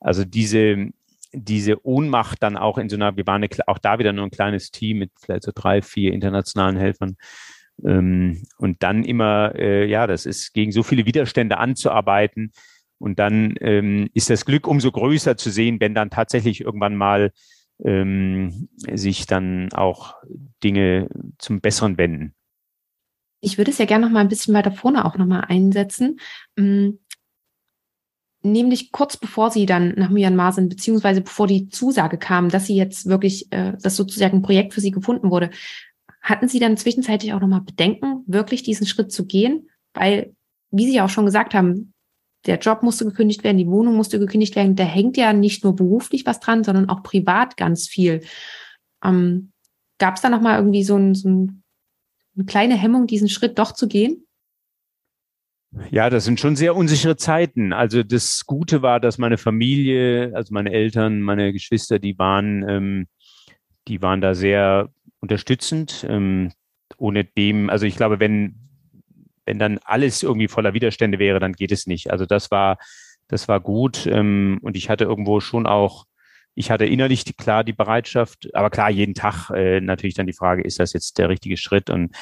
Also 0.00 0.24
diese, 0.24 0.88
diese 1.32 1.86
Ohnmacht 1.86 2.42
dann 2.42 2.56
auch 2.56 2.76
in 2.78 2.88
so 2.88 2.96
einer, 2.96 3.16
wir 3.16 3.28
waren 3.28 3.44
eine, 3.44 3.48
auch 3.68 3.78
da 3.78 4.00
wieder 4.00 4.12
nur 4.12 4.24
ein 4.24 4.32
kleines 4.32 4.72
Team 4.72 4.98
mit 4.98 5.12
vielleicht 5.20 5.44
so 5.44 5.52
drei, 5.54 5.80
vier 5.80 6.12
internationalen 6.12 6.76
Helfern. 6.76 7.16
Ähm, 7.84 8.42
und 8.56 8.82
dann 8.82 9.04
immer, 9.04 9.54
äh, 9.54 9.86
ja, 9.86 10.08
das 10.08 10.26
ist 10.26 10.54
gegen 10.54 10.72
so 10.72 10.82
viele 10.82 11.06
Widerstände 11.06 11.58
anzuarbeiten, 11.58 12.50
und 12.98 13.18
dann 13.18 13.54
ähm, 13.60 14.08
ist 14.14 14.30
das 14.30 14.44
Glück 14.44 14.66
umso 14.66 14.90
größer 14.90 15.36
zu 15.36 15.50
sehen, 15.50 15.80
wenn 15.80 15.94
dann 15.94 16.10
tatsächlich 16.10 16.60
irgendwann 16.60 16.96
mal 16.96 17.32
ähm, 17.84 18.68
sich 18.92 19.26
dann 19.26 19.72
auch 19.72 20.16
Dinge 20.62 21.08
zum 21.38 21.60
Besseren 21.60 21.96
wenden. 21.96 22.34
Ich 23.40 23.56
würde 23.56 23.70
es 23.70 23.78
ja 23.78 23.84
gerne 23.84 24.06
noch 24.06 24.12
mal 24.12 24.20
ein 24.20 24.28
bisschen 24.28 24.54
weiter 24.54 24.72
vorne 24.72 25.04
auch 25.04 25.16
noch 25.16 25.26
mal 25.26 25.40
einsetzen. 25.40 26.18
Ähm, 26.56 26.98
nämlich 28.42 28.90
kurz 28.90 29.16
bevor 29.16 29.50
Sie 29.50 29.66
dann 29.66 29.94
nach 29.96 30.10
Myanmar 30.10 30.52
sind, 30.52 30.68
beziehungsweise 30.68 31.20
bevor 31.20 31.46
die 31.46 31.68
Zusage 31.68 32.18
kam, 32.18 32.48
dass 32.48 32.66
Sie 32.66 32.76
jetzt 32.76 33.06
wirklich, 33.06 33.52
äh, 33.52 33.74
dass 33.80 33.96
sozusagen 33.96 34.38
ein 34.38 34.42
Projekt 34.42 34.74
für 34.74 34.80
Sie 34.80 34.90
gefunden 34.90 35.30
wurde, 35.30 35.50
hatten 36.20 36.48
Sie 36.48 36.58
dann 36.58 36.76
zwischenzeitlich 36.76 37.32
auch 37.32 37.40
noch 37.40 37.48
mal 37.48 37.60
Bedenken, 37.60 38.24
wirklich 38.26 38.64
diesen 38.64 38.86
Schritt 38.86 39.12
zu 39.12 39.24
gehen? 39.24 39.68
Weil, 39.94 40.34
wie 40.70 40.86
Sie 40.86 40.96
ja 40.96 41.04
auch 41.04 41.10
schon 41.10 41.26
gesagt 41.26 41.54
haben, 41.54 41.94
der 42.46 42.58
Job 42.58 42.82
musste 42.82 43.04
gekündigt 43.04 43.44
werden, 43.44 43.58
die 43.58 43.66
Wohnung 43.66 43.96
musste 43.96 44.18
gekündigt 44.18 44.56
werden. 44.56 44.76
Da 44.76 44.84
hängt 44.84 45.16
ja 45.16 45.32
nicht 45.32 45.64
nur 45.64 45.74
beruflich 45.74 46.24
was 46.26 46.40
dran, 46.40 46.64
sondern 46.64 46.88
auch 46.88 47.02
privat 47.02 47.56
ganz 47.56 47.88
viel. 47.88 48.22
Ähm, 49.04 49.52
Gab 49.98 50.14
es 50.14 50.20
da 50.22 50.28
noch 50.28 50.40
mal 50.40 50.56
irgendwie 50.56 50.84
so, 50.84 50.96
ein, 50.96 51.14
so 51.14 51.28
ein, 51.28 51.62
eine 52.36 52.44
kleine 52.44 52.76
Hemmung, 52.76 53.08
diesen 53.08 53.28
Schritt 53.28 53.58
doch 53.58 53.72
zu 53.72 53.88
gehen? 53.88 54.24
Ja, 55.90 56.08
das 56.08 56.24
sind 56.24 56.40
schon 56.40 56.56
sehr 56.56 56.76
unsichere 56.76 57.16
Zeiten. 57.16 57.72
Also 57.72 58.02
das 58.02 58.46
Gute 58.46 58.80
war, 58.80 59.00
dass 59.00 59.18
meine 59.18 59.36
Familie, 59.36 60.32
also 60.34 60.54
meine 60.54 60.72
Eltern, 60.72 61.20
meine 61.20 61.52
Geschwister, 61.52 61.98
die 61.98 62.16
waren, 62.18 62.66
ähm, 62.68 63.06
die 63.88 64.00
waren 64.00 64.20
da 64.20 64.34
sehr 64.34 64.90
unterstützend. 65.20 66.06
Ähm, 66.08 66.52
ohne 66.96 67.24
dem, 67.24 67.68
also 67.68 67.84
ich 67.84 67.96
glaube, 67.96 68.18
wenn 68.20 68.67
wenn 69.48 69.58
dann 69.58 69.78
alles 69.82 70.22
irgendwie 70.22 70.46
voller 70.46 70.74
Widerstände 70.74 71.18
wäre, 71.18 71.40
dann 71.40 71.54
geht 71.54 71.72
es 71.72 71.86
nicht. 71.86 72.10
Also 72.10 72.26
das 72.26 72.50
war, 72.50 72.76
das 73.28 73.48
war 73.48 73.60
gut. 73.60 74.06
Ähm, 74.06 74.58
und 74.60 74.76
ich 74.76 74.90
hatte 74.90 75.04
irgendwo 75.04 75.40
schon 75.40 75.66
auch, 75.66 76.04
ich 76.54 76.70
hatte 76.70 76.84
innerlich 76.84 77.24
die, 77.24 77.32
klar 77.32 77.64
die 77.64 77.72
Bereitschaft, 77.72 78.54
aber 78.54 78.68
klar, 78.68 78.90
jeden 78.90 79.14
Tag 79.14 79.48
äh, 79.50 79.80
natürlich 79.80 80.14
dann 80.14 80.26
die 80.26 80.34
Frage, 80.34 80.62
ist 80.62 80.78
das 80.78 80.92
jetzt 80.92 81.16
der 81.16 81.30
richtige 81.30 81.56
Schritt? 81.56 81.88
Und 81.88 82.14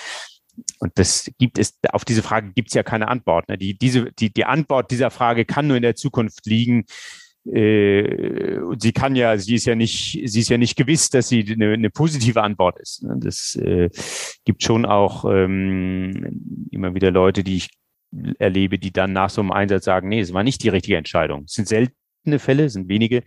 und 0.78 0.92
das 0.94 1.30
gibt 1.38 1.58
es, 1.58 1.78
auf 1.90 2.06
diese 2.06 2.22
Frage 2.22 2.52
gibt 2.54 2.68
es 2.68 2.74
ja 2.74 2.82
keine 2.82 3.08
Antwort. 3.08 3.46
Ne? 3.50 3.58
Die, 3.58 3.76
diese, 3.76 4.10
die, 4.12 4.32
die 4.32 4.46
Antwort 4.46 4.90
dieser 4.90 5.10
Frage 5.10 5.44
kann 5.44 5.66
nur 5.66 5.76
in 5.76 5.82
der 5.82 5.96
Zukunft 5.96 6.46
liegen 6.46 6.86
äh, 7.52 8.60
sie 8.78 8.92
kann 8.92 9.14
ja, 9.16 9.36
sie 9.38 9.54
ist 9.54 9.66
ja 9.66 9.74
nicht, 9.74 10.20
sie 10.24 10.40
ist 10.40 10.48
ja 10.48 10.58
nicht 10.58 10.76
gewiss, 10.76 11.10
dass 11.10 11.28
sie 11.28 11.46
eine, 11.52 11.72
eine 11.72 11.90
positive 11.90 12.42
Antwort 12.42 12.78
ist. 12.80 13.02
Ne? 13.02 13.16
Das 13.18 13.56
äh, 13.56 13.90
gibt 14.44 14.62
schon 14.62 14.84
auch 14.84 15.24
ähm, 15.24 16.68
immer 16.70 16.94
wieder 16.94 17.10
Leute, 17.10 17.44
die 17.44 17.56
ich 17.56 17.70
erlebe, 18.38 18.78
die 18.78 18.92
dann 18.92 19.12
nach 19.12 19.30
so 19.30 19.40
einem 19.40 19.52
Einsatz 19.52 19.84
sagen, 19.84 20.08
nee, 20.08 20.20
es 20.20 20.32
war 20.32 20.42
nicht 20.42 20.62
die 20.62 20.68
richtige 20.68 20.96
Entscheidung. 20.96 21.44
Es 21.44 21.52
sind 21.52 21.68
seltene 21.68 22.38
Fälle, 22.38 22.68
sind 22.68 22.88
wenige, 22.88 23.22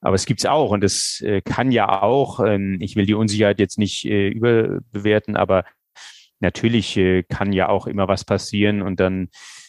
aber 0.00 0.14
es 0.14 0.26
gibt's 0.26 0.46
auch 0.46 0.70
und 0.70 0.82
das 0.82 1.20
äh, 1.24 1.40
kann 1.40 1.70
ja 1.72 2.02
auch, 2.02 2.40
ähm, 2.40 2.78
ich 2.80 2.96
will 2.96 3.06
die 3.06 3.14
Unsicherheit 3.14 3.60
jetzt 3.60 3.78
nicht 3.78 4.04
äh, 4.04 4.28
überbewerten, 4.28 5.36
aber 5.36 5.64
natürlich 6.40 6.96
äh, 6.96 7.22
kann 7.22 7.52
ja 7.52 7.68
auch 7.68 7.86
immer 7.86 8.08
was 8.08 8.24
passieren 8.24 8.82
und 8.82 9.00
dann 9.00 9.28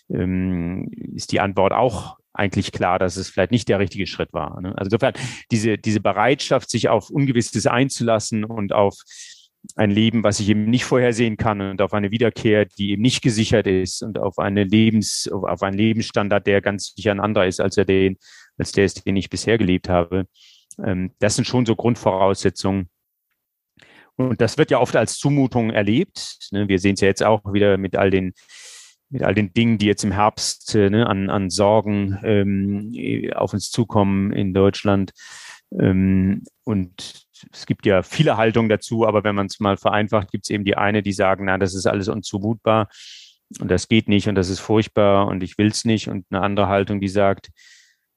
ähm, 0.09 0.89
ist 1.15 1.31
die 1.31 1.39
Antwort 1.39 1.73
auch 1.73 2.17
eigentlich 2.35 2.71
klar, 2.71 2.99
dass 2.99 3.17
es 3.17 3.29
vielleicht 3.29 3.51
nicht 3.51 3.69
der 3.69 3.79
richtige 3.79 4.07
Schritt 4.07 4.33
war. 4.33 4.61
Ne? 4.61 4.69
Also 4.77 4.87
insofern 4.87 5.13
diese, 5.51 5.77
diese 5.77 6.01
Bereitschaft, 6.01 6.69
sich 6.69 6.89
auf 6.89 7.09
Ungewisses 7.09 7.65
einzulassen 7.65 8.43
und 8.43 8.73
auf 8.73 8.95
ein 9.75 9.89
Leben, 9.89 10.23
was 10.23 10.39
ich 10.39 10.49
eben 10.49 10.65
nicht 10.65 10.85
vorhersehen 10.85 11.37
kann 11.37 11.61
und 11.61 11.81
auf 11.81 11.93
eine 11.93 12.11
Wiederkehr, 12.11 12.65
die 12.65 12.91
eben 12.91 13.01
nicht 13.01 13.21
gesichert 13.23 13.67
ist 13.67 14.03
und 14.03 14.19
auf 14.19 14.37
eine 14.37 14.63
Lebens, 14.63 15.29
auf 15.31 15.63
einen 15.63 15.77
Lebensstandard, 15.77 16.45
der 16.45 16.61
ganz 16.61 16.93
sicher 16.95 17.11
ein 17.11 17.19
anderer 17.19 17.47
ist 17.47 17.59
als 17.59 17.77
er 17.77 17.85
den, 17.85 18.17
als 18.57 18.71
der 18.73 18.85
ist, 18.85 19.05
den 19.05 19.15
ich 19.15 19.29
bisher 19.29 19.57
gelebt 19.57 19.89
habe. 19.89 20.27
Ähm, 20.83 21.11
das 21.19 21.35
sind 21.35 21.45
schon 21.45 21.65
so 21.65 21.75
Grundvoraussetzungen. 21.75 22.89
Und 24.17 24.39
das 24.39 24.57
wird 24.57 24.71
ja 24.71 24.79
oft 24.79 24.95
als 24.95 25.17
Zumutung 25.17 25.71
erlebt. 25.71 26.37
Ne? 26.51 26.67
Wir 26.69 26.79
sehen 26.79 26.93
es 26.93 27.01
ja 27.01 27.07
jetzt 27.07 27.23
auch 27.23 27.41
wieder 27.51 27.77
mit 27.77 27.95
all 27.95 28.11
den 28.11 28.33
mit 29.09 29.23
all 29.23 29.35
den 29.35 29.53
Dingen, 29.53 29.77
die 29.77 29.85
jetzt 29.85 30.03
im 30.03 30.11
Herbst 30.11 30.75
äh, 30.75 30.89
ne, 30.89 31.07
an, 31.07 31.29
an 31.29 31.49
Sorgen 31.49 32.19
ähm, 32.23 33.31
auf 33.35 33.53
uns 33.53 33.69
zukommen 33.69 34.31
in 34.33 34.53
Deutschland. 34.53 35.11
Ähm, 35.79 36.43
und 36.63 37.25
es 37.51 37.65
gibt 37.65 37.85
ja 37.85 38.03
viele 38.03 38.37
Haltungen 38.37 38.69
dazu, 38.69 39.05
aber 39.05 39.23
wenn 39.23 39.35
man 39.35 39.47
es 39.47 39.59
mal 39.59 39.77
vereinfacht, 39.77 40.31
gibt 40.31 40.45
es 40.45 40.49
eben 40.49 40.63
die 40.63 40.77
eine, 40.77 41.03
die 41.03 41.13
sagen, 41.13 41.45
na, 41.45 41.57
das 41.57 41.73
ist 41.73 41.85
alles 41.85 42.07
unzumutbar 42.07 42.89
und 43.59 43.69
das 43.69 43.87
geht 43.87 44.07
nicht 44.07 44.27
und 44.27 44.35
das 44.35 44.49
ist 44.49 44.59
furchtbar 44.59 45.27
und 45.27 45.43
ich 45.43 45.57
will 45.57 45.67
es 45.67 45.85
nicht. 45.85 46.07
Und 46.07 46.25
eine 46.29 46.41
andere 46.41 46.67
Haltung, 46.67 46.99
die 46.99 47.07
sagt, 47.07 47.49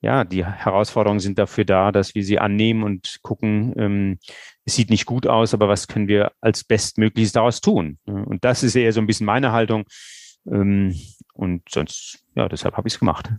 ja, 0.01 0.25
die 0.25 0.45
Herausforderungen 0.45 1.21
sind 1.21 1.39
dafür 1.39 1.65
da, 1.65 1.91
dass 1.91 2.15
wir 2.15 2.23
sie 2.23 2.39
annehmen 2.39 2.85
und 2.85 3.19
gucken, 3.23 3.75
ähm, 3.77 4.19
es 4.65 4.77
sieht 4.77 4.91
nicht 4.91 5.07
gut 5.07 5.27
aus, 5.27 5.55
aber 5.55 5.69
was 5.69 5.89
können 5.89 6.09
wir 6.09 6.33
als 6.41 6.63
Bestmögliches 6.63 7.33
daraus 7.33 7.61
tun? 7.61 7.99
Und 8.05 8.45
das 8.45 8.63
ist 8.63 8.77
eher 8.77 8.93
so 8.93 9.01
ein 9.01 9.07
bisschen 9.07 9.27
meine 9.27 9.51
Haltung. 9.53 9.85
Ähm, 10.47 10.95
und 11.35 11.63
sonst, 11.69 12.25
ja, 12.35 12.49
deshalb 12.49 12.77
habe 12.77 12.89
ich 12.89 12.95
es 12.95 12.99
gemacht. 12.99 13.31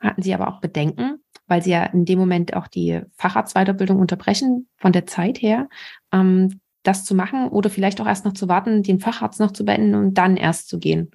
Hatten 0.00 0.22
Sie 0.22 0.34
aber 0.34 0.48
auch 0.48 0.60
Bedenken, 0.60 1.22
weil 1.46 1.62
Sie 1.62 1.70
ja 1.70 1.84
in 1.84 2.04
dem 2.04 2.18
Moment 2.18 2.54
auch 2.54 2.68
die 2.68 3.00
Facharztweiterbildung 3.16 3.98
unterbrechen, 3.98 4.68
von 4.76 4.92
der 4.92 5.06
Zeit 5.06 5.42
her, 5.42 5.68
ähm, 6.12 6.60
das 6.82 7.04
zu 7.04 7.14
machen 7.14 7.48
oder 7.48 7.70
vielleicht 7.70 8.00
auch 8.00 8.06
erst 8.06 8.24
noch 8.24 8.32
zu 8.32 8.48
warten, 8.48 8.82
den 8.82 9.00
Facharzt 9.00 9.40
noch 9.40 9.52
zu 9.52 9.64
beenden 9.64 9.94
und 9.94 10.14
dann 10.14 10.36
erst 10.36 10.68
zu 10.68 10.78
gehen? 10.78 11.10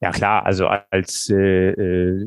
Ja 0.00 0.10
klar, 0.10 0.44
also 0.44 0.66
als, 0.66 1.28
äh, 1.30 1.70
äh, 1.70 2.26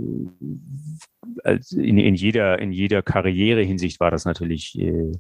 als 1.44 1.72
in, 1.72 1.98
in 1.98 2.16
jeder 2.16 2.60
in 2.60 2.72
jeder 2.72 3.02
Karrierehinsicht 3.02 4.00
war 4.00 4.12
das 4.12 4.26
natürlich 4.26 4.78
äh, 4.80 5.12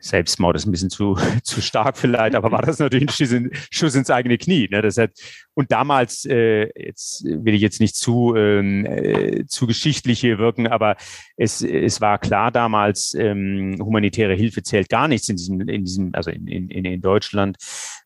Selbstmord 0.00 0.56
ist 0.56 0.66
ein 0.66 0.70
bisschen 0.70 0.90
zu, 0.90 1.16
zu 1.42 1.60
stark 1.60 1.96
vielleicht, 1.96 2.34
aber 2.34 2.50
war 2.50 2.62
das 2.62 2.78
natürlich 2.78 3.08
ein 3.08 3.12
Schuss, 3.12 3.32
in, 3.32 3.50
Schuss 3.70 3.94
ins 3.94 4.10
eigene 4.10 4.38
Knie. 4.38 4.68
Ne? 4.70 4.82
Das 4.82 4.96
hat, 4.96 5.12
und 5.54 5.72
damals, 5.72 6.24
äh, 6.26 6.68
jetzt 6.76 7.24
will 7.24 7.54
ich 7.54 7.62
jetzt 7.62 7.80
nicht 7.80 7.96
zu, 7.96 8.34
ähm, 8.36 8.84
äh, 8.86 9.46
zu 9.46 9.66
geschichtlich 9.66 10.20
hier 10.20 10.38
wirken, 10.38 10.66
aber 10.66 10.96
es, 11.36 11.62
es 11.62 12.00
war 12.00 12.18
klar 12.18 12.50
damals, 12.50 13.14
ähm, 13.14 13.76
humanitäre 13.80 14.34
Hilfe 14.34 14.62
zählt 14.62 14.88
gar 14.88 15.08
nichts 15.08 15.28
in 15.28 15.36
diesem, 15.36 15.60
in 15.60 15.84
diesem 15.84 16.14
also 16.14 16.30
in, 16.30 16.46
in, 16.46 16.84
in 16.84 17.00
Deutschland. 17.00 17.56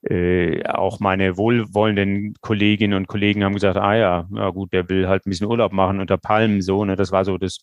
Äh, 0.03 0.65
auch 0.65 1.01
meine 1.01 1.37
wohlwollenden 1.37 2.35
Kolleginnen 2.41 2.95
und 2.95 3.07
Kollegen 3.07 3.45
haben 3.45 3.55
gesagt, 3.55 3.77
ah 3.77 3.95
ja, 3.95 4.29
ja 4.35 4.51
gut, 4.51 4.73
der 4.73 4.89
will 4.89 5.09
halt 5.09 5.27
ein 5.27 5.31
bisschen 5.31 5.47
Urlaub 5.47 5.73
machen 5.73 6.01
unter 6.01 6.17
Palmen, 6.17 6.63
so, 6.63 6.85
ne? 6.85 6.97
Das 6.97 7.13
war 7.13 7.25
so 7.25 7.37
das, 7.37 7.59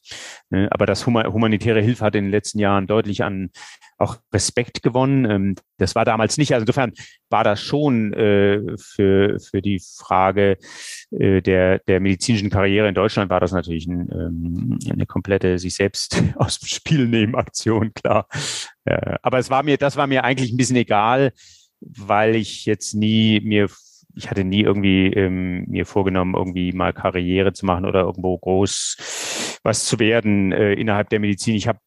ne? 0.49 0.67
aber 0.71 0.85
das 0.85 1.05
humanitäre 1.07 1.81
Hilfe 1.81 2.05
hat 2.05 2.15
in 2.15 2.25
den 2.25 2.31
letzten 2.31 2.59
Jahren 2.59 2.87
deutlich 2.87 3.23
an 3.23 3.49
auch 3.97 4.17
Respekt 4.33 4.83
gewonnen. 4.83 5.25
Ähm, 5.25 5.55
das 5.77 5.95
war 5.95 6.05
damals 6.05 6.37
nicht. 6.37 6.53
Also 6.53 6.63
insofern 6.63 6.93
war 7.29 7.43
das 7.43 7.61
schon 7.61 8.13
äh, 8.13 8.77
für, 8.77 9.39
für 9.39 9.61
die 9.61 9.79
Frage 9.79 10.57
äh, 11.11 11.41
der, 11.41 11.79
der 11.79 11.99
medizinischen 11.99 12.49
Karriere 12.49 12.87
in 12.87 12.95
Deutschland 12.95 13.29
war 13.29 13.39
das 13.39 13.51
natürlich 13.51 13.87
ein, 13.87 14.09
ähm, 14.11 14.79
eine 14.91 15.05
komplette 15.05 15.59
sich 15.59 15.75
selbst 15.75 16.21
aus 16.35 16.59
dem 16.59 16.67
Spiel 16.67 17.07
nehmen 17.07 17.35
Aktion, 17.35 17.93
klar. 17.93 18.27
Äh, 18.85 19.15
aber 19.21 19.39
es 19.39 19.49
war 19.49 19.63
mir, 19.63 19.77
das 19.77 19.97
war 19.97 20.07
mir 20.07 20.23
eigentlich 20.23 20.51
ein 20.51 20.57
bisschen 20.57 20.77
egal, 20.77 21.33
weil 21.79 22.35
ich 22.35 22.65
jetzt 22.65 22.93
nie 22.93 23.41
mir 23.41 23.67
ich 24.15 24.31
hatte 24.31 24.43
nie 24.43 24.61
irgendwie 24.61 25.13
ähm, 25.13 25.65
mir 25.67 25.85
vorgenommen, 25.85 26.33
irgendwie 26.33 26.71
mal 26.71 26.91
Karriere 26.91 27.53
zu 27.53 27.67
machen 27.67 27.85
oder 27.85 28.01
irgendwo 28.01 28.35
groß 28.35 29.59
was 29.61 29.85
zu 29.85 29.99
werden 29.99 30.51
äh, 30.51 30.73
innerhalb 30.73 31.09
der 31.09 31.19
Medizin. 31.19 31.55
Ich 31.55 31.67
habe 31.67 31.79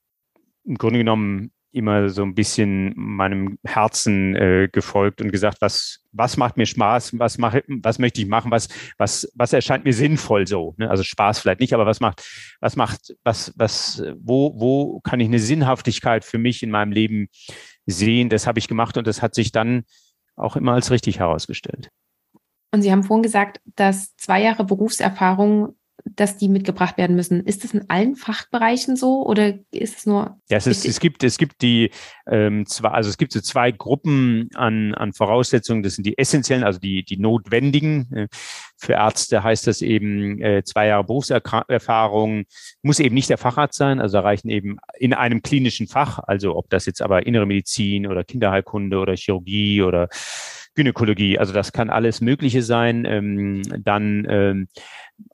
im 0.65 0.77
Grunde 0.77 1.01
genommen 1.01 1.51
immer 1.73 2.09
so 2.09 2.23
ein 2.23 2.35
bisschen 2.35 2.93
meinem 2.97 3.59
Herzen 3.65 4.35
äh, 4.37 4.69
gefolgt 4.71 5.21
und 5.21 5.31
gesagt, 5.31 5.59
was, 5.61 6.05
was 6.13 6.37
macht 6.37 6.57
mir 6.57 6.67
Spaß, 6.67 7.19
was 7.19 7.39
mache, 7.39 7.63
was 7.69 7.99
möchte 7.99 8.21
ich 8.21 8.27
machen, 8.27 8.51
was, 8.51 8.69
was, 8.99 9.31
was 9.35 9.53
erscheint 9.53 9.85
mir 9.85 9.93
sinnvoll 9.93 10.47
so. 10.47 10.75
Ne? 10.79 10.91
Also 10.91 11.03
Spaß 11.03 11.39
vielleicht 11.39 11.61
nicht, 11.61 11.73
aber 11.73 11.87
was 11.87 12.01
macht, 12.01 12.25
was 12.61 12.77
macht, 12.77 13.15
was, 13.23 13.53
was, 13.57 14.03
wo, 14.19 14.55
wo 14.61 15.01
kann 15.01 15.21
ich 15.21 15.29
eine 15.29 15.39
Sinnhaftigkeit 15.39 16.25
für 16.25 16.39
mich 16.39 16.63
in 16.63 16.71
meinem 16.71 16.93
Leben 16.93 17.29
sehen? 17.87 18.29
Das 18.29 18.47
habe 18.47 18.59
ich 18.59 18.69
gemacht 18.69 18.97
und 18.97 19.07
das 19.07 19.23
hat 19.23 19.35
sich 19.35 19.53
dann 19.53 19.85
auch 20.37 20.57
immer 20.57 20.73
als 20.73 20.91
richtig 20.91 21.19
herausgestellt. 21.19 21.91
Und 22.73 22.83
Sie 22.83 22.93
haben 22.93 23.03
vorhin 23.03 23.23
gesagt, 23.23 23.61
dass 23.65 24.17
zwei 24.17 24.43
Jahre 24.43 24.65
Berufserfahrung 24.65 25.77
dass 26.05 26.37
die 26.37 26.49
mitgebracht 26.49 26.99
werden 26.99 27.17
müssen. 27.17 27.45
Ist 27.45 27.65
das 27.65 27.75
in 27.75 27.89
allen 27.89 28.17
Fachbereichen 28.17 28.97
so 28.97 29.27
oder 29.27 29.55
ist 29.71 29.99
es 29.99 30.07
nur? 30.07 30.39
Ja, 30.49 30.59
es, 30.59 30.67
ist, 30.67 30.87
es 30.87 31.01
gibt 31.01 31.23
es 31.25 31.39
gibt 31.39 31.63
die 31.63 31.91
ähm, 32.27 32.67
zwar 32.67 32.95
also 32.95 33.11
es 33.11 33.19
gibt 33.19 33.33
so 33.33 33.41
zwei 33.41 33.71
Gruppen 33.71 34.49
an 34.55 34.95
an 34.95 35.13
Voraussetzungen. 35.13 35.83
Das 35.83 35.95
sind 35.95 36.05
die 36.05 36.19
essentiellen, 36.19 36.65
also 36.65 36.79
die 36.79 37.05
die 37.05 37.19
notwendigen. 37.19 38.13
Äh, 38.13 38.29
für 38.77 38.95
Ärzte 38.95 39.43
heißt 39.43 39.67
das 39.67 39.83
eben 39.83 40.41
äh, 40.41 40.63
zwei 40.65 40.87
Jahre 40.87 41.05
Berufserfahrung. 41.05 42.45
Muss 42.83 42.99
eben 42.99 43.15
nicht 43.15 43.29
der 43.29 43.39
Facharzt 43.39 43.77
sein. 43.77 44.01
Also 44.01 44.19
reichen 44.21 44.49
eben 44.49 44.79
in 44.99 45.13
einem 45.13 45.43
klinischen 45.43 45.87
Fach. 45.87 46.19
Also 46.19 46.57
ob 46.57 46.71
das 46.71 46.87
jetzt 46.87 47.03
aber 47.03 47.27
innere 47.27 47.47
Medizin 47.47 48.07
oder 48.07 48.25
Kinderheilkunde 48.25 48.99
oder 48.99 49.17
Chirurgie 49.17 49.83
oder 49.83 50.09
Gynäkologie. 50.75 51.39
Also 51.39 51.53
das 51.53 51.73
kann 51.73 51.91
alles 51.91 52.21
Mögliche 52.21 52.63
sein. 52.63 53.05
Ähm, 53.05 53.63
dann 53.83 54.27
ähm, 54.29 54.69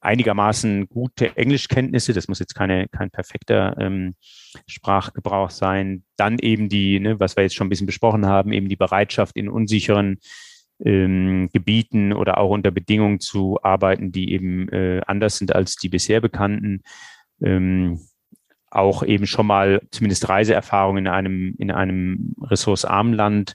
einigermaßen 0.00 0.88
gute 0.88 1.36
Englischkenntnisse. 1.36 2.12
Das 2.12 2.28
muss 2.28 2.38
jetzt 2.38 2.54
keine, 2.54 2.88
kein 2.88 3.10
perfekter 3.10 3.76
ähm, 3.78 4.14
Sprachgebrauch 4.66 5.50
sein. 5.50 6.04
Dann 6.16 6.38
eben 6.38 6.68
die, 6.68 7.00
ne, 7.00 7.20
was 7.20 7.36
wir 7.36 7.42
jetzt 7.42 7.54
schon 7.54 7.66
ein 7.66 7.70
bisschen 7.70 7.86
besprochen 7.86 8.26
haben, 8.26 8.52
eben 8.52 8.68
die 8.68 8.76
Bereitschaft 8.76 9.36
in 9.36 9.48
unsicheren 9.48 10.18
ähm, 10.84 11.48
Gebieten 11.52 12.12
oder 12.12 12.38
auch 12.38 12.50
unter 12.50 12.70
Bedingungen 12.70 13.20
zu 13.20 13.58
arbeiten, 13.62 14.12
die 14.12 14.32
eben 14.32 14.68
äh, 14.70 15.00
anders 15.06 15.38
sind 15.38 15.54
als 15.54 15.76
die 15.76 15.88
bisher 15.88 16.20
bekannten. 16.20 16.82
Ähm, 17.42 18.00
auch 18.70 19.02
eben 19.02 19.26
schon 19.26 19.46
mal 19.46 19.80
zumindest 19.90 20.28
Reiseerfahrung 20.28 20.98
in 20.98 21.08
einem, 21.08 21.54
in 21.58 21.70
einem 21.70 22.34
ressourcearmen 22.42 23.14
Land, 23.14 23.54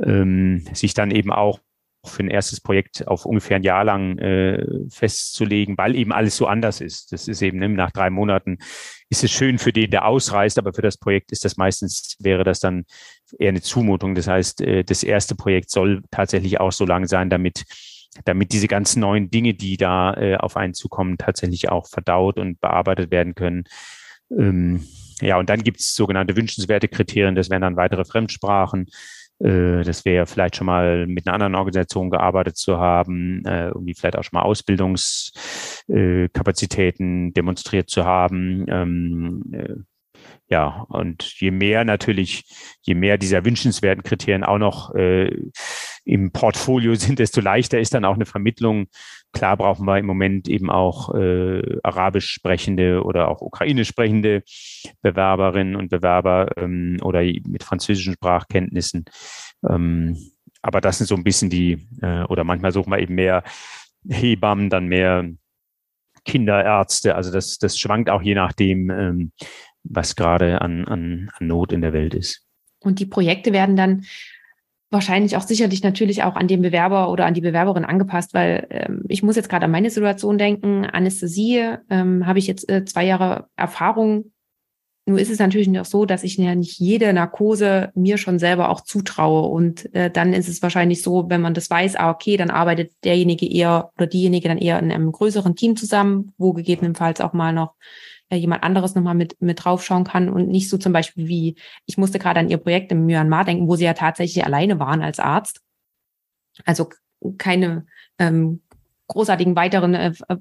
ähm, 0.00 0.64
sich 0.72 0.94
dann 0.94 1.10
eben 1.10 1.32
auch 1.32 1.60
für 2.04 2.24
ein 2.24 2.30
erstes 2.30 2.60
Projekt 2.60 3.06
auf 3.06 3.24
ungefähr 3.24 3.56
ein 3.56 3.62
Jahr 3.62 3.84
lang 3.84 4.18
äh, 4.18 4.64
festzulegen, 4.90 5.78
weil 5.78 5.94
eben 5.94 6.12
alles 6.12 6.36
so 6.36 6.46
anders 6.46 6.80
ist. 6.80 7.12
Das 7.12 7.28
ist 7.28 7.42
eben 7.42 7.58
ne, 7.58 7.68
nach 7.68 7.92
drei 7.92 8.10
Monaten 8.10 8.58
ist 9.08 9.22
es 9.22 9.30
schön 9.30 9.58
für 9.58 9.72
den, 9.72 9.90
der 9.90 10.06
ausreist, 10.06 10.58
aber 10.58 10.72
für 10.72 10.82
das 10.82 10.96
Projekt 10.96 11.30
ist 11.30 11.44
das 11.44 11.56
meistens, 11.56 12.16
wäre 12.18 12.42
das 12.42 12.58
dann 12.58 12.86
eher 13.38 13.50
eine 13.50 13.62
Zumutung. 13.62 14.16
Das 14.16 14.26
heißt, 14.26 14.62
äh, 14.62 14.82
das 14.82 15.04
erste 15.04 15.36
Projekt 15.36 15.70
soll 15.70 16.02
tatsächlich 16.10 16.58
auch 16.58 16.72
so 16.72 16.84
lang 16.84 17.06
sein, 17.06 17.30
damit 17.30 17.64
damit 18.24 18.52
diese 18.52 18.68
ganzen 18.68 19.00
neuen 19.00 19.30
Dinge, 19.30 19.54
die 19.54 19.76
da 19.76 20.14
äh, 20.14 20.36
auf 20.36 20.56
einen 20.56 20.74
zukommen, 20.74 21.16
tatsächlich 21.16 21.70
auch 21.70 21.88
verdaut 21.88 22.38
und 22.38 22.60
bearbeitet 22.60 23.10
werden 23.10 23.34
können. 23.34 23.64
Ähm, 24.30 24.86
ja, 25.20 25.38
und 25.38 25.48
dann 25.48 25.62
gibt 25.62 25.80
es 25.80 25.94
sogenannte 25.94 26.36
wünschenswerte 26.36 26.88
Kriterien, 26.88 27.34
das 27.34 27.48
wären 27.48 27.62
dann 27.62 27.76
weitere 27.76 28.04
Fremdsprachen. 28.04 28.88
Äh, 29.38 29.82
das 29.82 30.04
wäre 30.04 30.26
vielleicht 30.26 30.56
schon 30.56 30.66
mal 30.66 31.06
mit 31.06 31.26
einer 31.26 31.34
anderen 31.34 31.54
Organisation 31.54 32.10
gearbeitet 32.10 32.56
zu 32.56 32.78
haben, 32.78 33.44
äh, 33.44 33.68
irgendwie 33.68 33.94
vielleicht 33.94 34.16
auch 34.16 34.24
schon 34.24 34.38
mal 34.38 34.42
Ausbildungskapazitäten 34.42 37.28
äh, 37.28 37.32
demonstriert 37.32 37.88
zu 37.90 38.04
haben. 38.04 38.66
Ähm, 38.68 39.44
äh, 39.52 39.76
ja, 40.48 40.86
und 40.88 41.40
je 41.40 41.50
mehr 41.50 41.84
natürlich, 41.84 42.44
je 42.82 42.94
mehr 42.94 43.18
dieser 43.18 43.44
wünschenswerten 43.44 44.02
Kriterien 44.02 44.44
auch 44.44 44.58
noch 44.58 44.94
äh, 44.94 45.36
im 46.04 46.32
Portfolio 46.32 46.94
sind, 46.96 47.18
desto 47.18 47.40
leichter 47.40 47.80
ist 47.80 47.94
dann 47.94 48.04
auch 48.04 48.14
eine 48.14 48.26
Vermittlung. 48.26 48.86
Klar 49.32 49.56
brauchen 49.56 49.86
wir 49.86 49.98
im 49.98 50.06
Moment 50.06 50.48
eben 50.48 50.70
auch 50.70 51.14
äh, 51.14 51.78
arabisch 51.82 52.30
sprechende 52.30 53.02
oder 53.02 53.28
auch 53.28 53.40
ukrainisch 53.40 53.88
sprechende 53.88 54.42
Bewerberinnen 55.02 55.76
und 55.76 55.90
Bewerber 55.90 56.56
ähm, 56.56 56.98
oder 57.02 57.22
mit 57.22 57.62
französischen 57.62 58.14
Sprachkenntnissen. 58.14 59.04
Ähm, 59.68 60.16
aber 60.62 60.80
das 60.80 60.98
sind 60.98 61.06
so 61.06 61.16
ein 61.16 61.24
bisschen 61.24 61.50
die, 61.50 61.88
äh, 62.02 62.22
oder 62.24 62.44
manchmal 62.44 62.72
suchen 62.72 62.92
wir 62.92 62.98
eben 62.98 63.14
mehr 63.14 63.42
Hebammen, 64.08 64.70
dann 64.70 64.86
mehr 64.86 65.28
Kinderärzte. 66.24 67.14
Also 67.14 67.32
das, 67.32 67.58
das 67.58 67.78
schwankt 67.78 68.10
auch 68.10 68.22
je 68.22 68.34
nachdem, 68.34 68.90
ähm, 68.90 69.32
was 69.82 70.14
gerade 70.14 70.60
an, 70.60 70.84
an, 70.86 71.30
an 71.36 71.46
Not 71.46 71.72
in 71.72 71.80
der 71.80 71.92
Welt 71.92 72.14
ist. 72.14 72.46
Und 72.78 73.00
die 73.00 73.06
Projekte 73.06 73.52
werden 73.52 73.76
dann 73.76 74.04
wahrscheinlich 74.92 75.36
auch 75.36 75.42
sicherlich 75.42 75.82
natürlich 75.82 76.22
auch 76.22 76.36
an 76.36 76.48
den 76.48 76.62
Bewerber 76.62 77.10
oder 77.10 77.26
an 77.26 77.34
die 77.34 77.40
Bewerberin 77.40 77.84
angepasst, 77.84 78.34
weil 78.34 78.66
ähm, 78.70 79.04
ich 79.08 79.22
muss 79.22 79.36
jetzt 79.36 79.48
gerade 79.48 79.64
an 79.64 79.70
meine 79.70 79.90
Situation 79.90 80.38
denken. 80.38 80.84
Anästhesie 80.84 81.76
ähm, 81.90 82.26
habe 82.26 82.38
ich 82.38 82.46
jetzt 82.46 82.68
äh, 82.70 82.84
zwei 82.84 83.04
Jahre 83.04 83.46
Erfahrung 83.56 84.32
nur 85.04 85.18
ist 85.18 85.30
es 85.30 85.40
natürlich 85.40 85.66
noch 85.66 85.84
so, 85.84 86.04
dass 86.04 86.22
ich 86.22 86.36
ja 86.36 86.54
nicht 86.54 86.78
jede 86.78 87.12
Narkose 87.12 87.90
mir 87.96 88.18
schon 88.18 88.38
selber 88.38 88.68
auch 88.68 88.82
zutraue. 88.82 89.48
Und 89.48 89.92
äh, 89.94 90.10
dann 90.12 90.32
ist 90.32 90.48
es 90.48 90.62
wahrscheinlich 90.62 91.02
so, 91.02 91.28
wenn 91.28 91.40
man 91.40 91.54
das 91.54 91.68
weiß, 91.68 91.96
ah, 91.96 92.10
okay, 92.10 92.36
dann 92.36 92.50
arbeitet 92.50 92.92
derjenige 93.02 93.50
eher 93.50 93.90
oder 93.96 94.06
diejenige 94.06 94.48
dann 94.48 94.58
eher 94.58 94.78
in 94.78 94.92
einem 94.92 95.10
größeren 95.10 95.56
Team 95.56 95.76
zusammen, 95.76 96.32
wo 96.38 96.52
gegebenenfalls 96.52 97.20
auch 97.20 97.32
mal 97.32 97.52
noch 97.52 97.74
jemand 98.36 98.62
anderes 98.62 98.94
nochmal 98.94 99.14
mit, 99.14 99.40
mit 99.40 99.64
draufschauen 99.64 100.04
kann 100.04 100.28
und 100.28 100.48
nicht 100.48 100.68
so 100.68 100.78
zum 100.78 100.92
Beispiel 100.92 101.28
wie, 101.28 101.56
ich 101.86 101.98
musste 101.98 102.18
gerade 102.18 102.40
an 102.40 102.48
ihr 102.48 102.58
Projekt 102.58 102.92
in 102.92 103.06
Myanmar 103.06 103.44
denken, 103.44 103.68
wo 103.68 103.76
sie 103.76 103.84
ja 103.84 103.94
tatsächlich 103.94 104.44
alleine 104.44 104.78
waren 104.78 105.02
als 105.02 105.18
Arzt. 105.18 105.60
Also 106.64 106.90
keine 107.38 107.86
ähm, 108.18 108.62
großartigen 109.08 109.56
weiteren 109.56 109.94
äh, 109.94 110.12
äh 110.28 110.36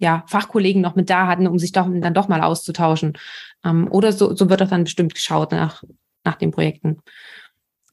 ja, 0.00 0.24
Fachkollegen 0.28 0.80
noch 0.80 0.94
mit 0.94 1.10
da 1.10 1.26
hatten, 1.26 1.48
um 1.48 1.58
sich 1.58 1.72
doch, 1.72 1.88
dann 1.92 2.14
doch 2.14 2.28
mal 2.28 2.40
auszutauschen. 2.42 3.18
Ähm, 3.64 3.88
oder 3.90 4.12
so, 4.12 4.34
so 4.34 4.48
wird 4.48 4.60
doch 4.60 4.68
dann 4.68 4.84
bestimmt 4.84 5.12
geschaut 5.12 5.50
nach, 5.50 5.82
nach 6.24 6.36
den 6.36 6.52
Projekten. 6.52 6.98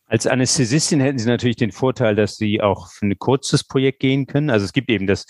Als 0.06 0.28
Anästhesistin 0.28 1.00
hätten 1.00 1.18
Sie 1.18 1.28
natürlich 1.28 1.56
den 1.56 1.72
Vorteil, 1.72 2.16
dass 2.16 2.38
Sie 2.38 2.62
auch 2.62 2.90
für 2.90 3.08
ein 3.08 3.18
kurzes 3.18 3.64
Projekt 3.64 4.02
gehen 4.02 4.28
können. 4.28 4.52
Also 4.52 4.66
es 4.66 4.72
gibt 4.72 4.92
eben 4.92 5.08
das 5.08 5.26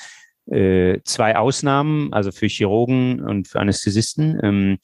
äh, 0.48 1.00
zwei 1.04 1.36
Ausnahmen, 1.36 2.14
also 2.14 2.32
für 2.32 2.48
Chirurgen 2.48 3.22
und 3.22 3.48
für 3.48 3.60
Anästhesisten. 3.60 4.40
Ähm, 4.44 4.78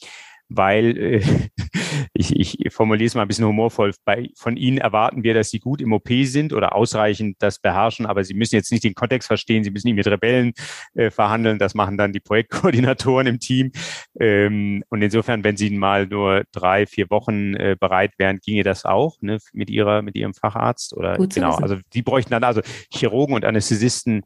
weil 0.54 0.98
äh, 0.98 1.22
ich, 2.14 2.38
ich 2.38 2.74
formuliere 2.74 3.08
es 3.08 3.16
mal 3.16 3.22
ein 3.22 3.28
bisschen 3.28 3.46
humorvoll, 3.46 3.94
bei, 4.06 4.30
von 4.36 4.58
Ihnen 4.58 4.78
erwarten 4.78 5.24
wir, 5.24 5.34
dass 5.34 5.50
Sie 5.50 5.60
gut 5.60 5.82
im 5.82 5.94
OP 5.94 6.10
sind 6.24 6.54
oder 6.54 6.76
ausreichend 6.76 7.38
das 7.40 7.60
beherrschen, 7.60 8.06
aber 8.06 8.24
Sie 8.24 8.34
müssen 8.34 8.56
jetzt 8.56 8.72
nicht 8.72 8.84
den 8.84 8.94
Kontext 8.94 9.28
verstehen, 9.28 9.64
Sie 9.64 9.72
müssen 9.72 9.88
nicht 9.88 9.96
mit 9.96 10.08
Rebellen 10.08 10.54
äh, 10.94 11.10
verhandeln, 11.10 11.58
das 11.58 11.74
machen 11.74 11.98
dann 11.98 12.12
die 12.12 12.20
Projektkoordinatoren 12.20 13.28
im 13.28 13.40
Team. 13.40 13.72
Ähm, 14.20 14.84
und 14.90 15.02
insofern, 15.02 15.44
wenn 15.44 15.58
Sie 15.58 15.70
mal 15.70 16.06
nur 16.08 16.44
drei, 16.52 16.86
vier 16.86 17.10
Wochen 17.10 17.56
äh, 17.56 17.78
bereit 17.80 18.12
wären, 18.18 18.40
ginge 18.40 18.64
das 18.64 18.84
auch 18.84 19.22
ne, 19.22 19.40
mit 19.54 19.70
Ihrer, 19.70 20.02
mit 20.02 20.16
Ihrem 20.16 20.34
Facharzt 20.34 20.94
oder 20.96 21.16
gut 21.16 21.34
genau. 21.34 21.56
Also 21.56 21.78
die 21.94 22.02
bräuchten 22.02 22.32
dann 22.32 22.44
also 22.44 22.62
Chirurgen 22.94 23.36
und 23.36 23.46
Anästhesisten 23.46 24.24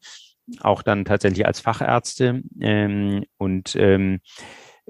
auch 0.61 0.81
dann 0.81 1.05
tatsächlich 1.05 1.45
als 1.45 1.59
Fachärzte 1.59 2.41
ähm, 2.61 3.25
und 3.37 3.75
ähm, 3.75 4.19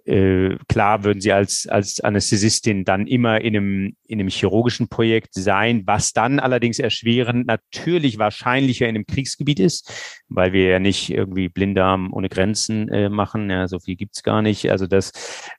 äh, 0.03 0.57
klar 0.67 1.03
würden 1.03 1.21
sie 1.21 1.31
als, 1.31 1.67
als 1.67 2.01
Anästhesistin 2.01 2.83
dann 2.83 3.07
immer 3.07 3.39
in 3.41 3.55
einem, 3.55 3.95
in 4.05 4.19
einem 4.19 4.29
chirurgischen 4.29 4.89
Projekt 4.89 5.33
sein, 5.33 5.83
was 5.85 6.11
dann 6.11 6.39
allerdings 6.39 6.79
erschwerend 6.79 7.47
natürlich 7.47 8.17
wahrscheinlicher 8.17 8.87
in 8.87 8.95
einem 8.95 9.05
Kriegsgebiet 9.05 9.59
ist, 9.59 10.21
weil 10.27 10.51
wir 10.51 10.67
ja 10.69 10.79
nicht 10.79 11.09
irgendwie 11.11 11.47
Blinddarm 11.47 12.11
ohne 12.11 12.27
Grenzen 12.29 12.89
äh, 12.89 13.09
machen. 13.09 13.49
Ja, 13.49 13.67
so 13.67 13.79
viel 13.79 13.95
gibt's 13.95 14.21
gar 14.21 14.41
nicht. 14.41 14.69
Also 14.69 14.85
das 14.85 15.11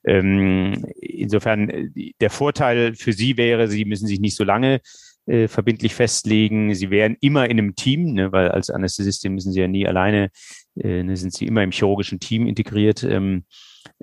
ähm, 0.05 0.85
insofern 1.01 1.71
äh, 1.71 2.13
der 2.21 2.31
Vorteil 2.31 2.95
für 2.95 3.15
sie 3.15 3.37
wäre, 3.39 3.69
sie 3.69 3.87
müssen 3.87 4.07
sich 4.07 4.21
nicht 4.21 4.37
so 4.37 4.45
lange 4.45 4.81
äh, 5.27 5.49
verbindlich 5.49 5.95
festlegen. 5.95 6.75
Sie 6.75 6.91
wären 6.91 7.17
immer 7.21 7.45
in 7.45 7.59
einem 7.59 7.75
Team, 7.75 8.15
ne, 8.15 8.33
weil 8.33 8.49
als 8.49 8.71
Anästhesistin 8.71 9.35
müssen 9.35 9.53
sie 9.53 9.61
ja 9.61 9.69
nie 9.69 9.87
alleine, 9.87 10.31
äh, 10.77 11.03
ne, 11.03 11.17
sind 11.17 11.33
sie 11.33 11.47
immer 11.47 11.63
im 11.63 11.73
chirurgischen 11.73 12.21
Team 12.21 12.47
integriert. 12.47 13.03
Ähm, 13.03 13.45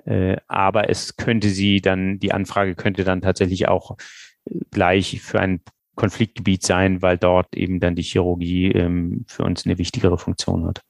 äh, 0.04 0.36
aber 0.48 0.90
es 0.90 1.16
könnte 1.16 1.48
sie 1.48 1.80
dann, 1.80 2.18
die 2.18 2.32
Anfrage 2.32 2.74
könnte 2.74 3.04
dann 3.04 3.22
tatsächlich 3.22 3.68
auch 3.68 3.96
gleich 4.70 5.20
für 5.22 5.40
ein 5.40 5.60
Konfliktgebiet 5.94 6.62
sein, 6.62 7.02
weil 7.02 7.18
dort 7.18 7.56
eben 7.56 7.80
dann 7.80 7.94
die 7.94 8.02
Chirurgie 8.02 8.72
ähm, 8.72 9.24
für 9.28 9.44
uns 9.44 9.64
eine 9.64 9.78
wichtigere 9.78 10.18
Funktion 10.18 10.66
hat. 10.66 10.80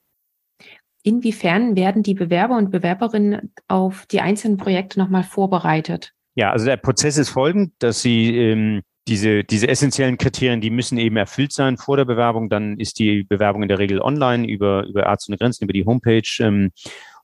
Inwiefern 1.02 1.76
werden 1.76 2.02
die 2.02 2.14
Bewerber 2.14 2.56
und 2.56 2.70
Bewerberinnen 2.70 3.52
auf 3.68 4.06
die 4.06 4.20
einzelnen 4.20 4.56
Projekte 4.56 4.98
nochmal 4.98 5.22
vorbereitet? 5.22 6.12
Ja, 6.34 6.50
also 6.50 6.64
der 6.64 6.78
Prozess 6.78 7.18
ist 7.18 7.28
folgend, 7.28 7.74
dass 7.78 8.00
sie 8.00 8.34
ähm, 8.36 8.82
diese, 9.06 9.44
diese 9.44 9.68
essentiellen 9.68 10.16
Kriterien, 10.16 10.60
die 10.60 10.70
müssen 10.70 10.98
eben 10.98 11.16
erfüllt 11.16 11.52
sein 11.52 11.76
vor 11.76 11.96
der 11.96 12.04
Bewerbung. 12.04 12.48
Dann 12.48 12.78
ist 12.78 12.98
die 12.98 13.22
Bewerbung 13.22 13.62
in 13.62 13.68
der 13.68 13.78
Regel 13.78 14.00
online 14.00 14.46
über, 14.46 14.86
über 14.86 15.04
Ärzte 15.04 15.30
ohne 15.30 15.38
Grenzen, 15.38 15.64
über 15.64 15.72
die 15.72 15.84
Homepage. 15.84 16.22
Ähm, 16.40 16.72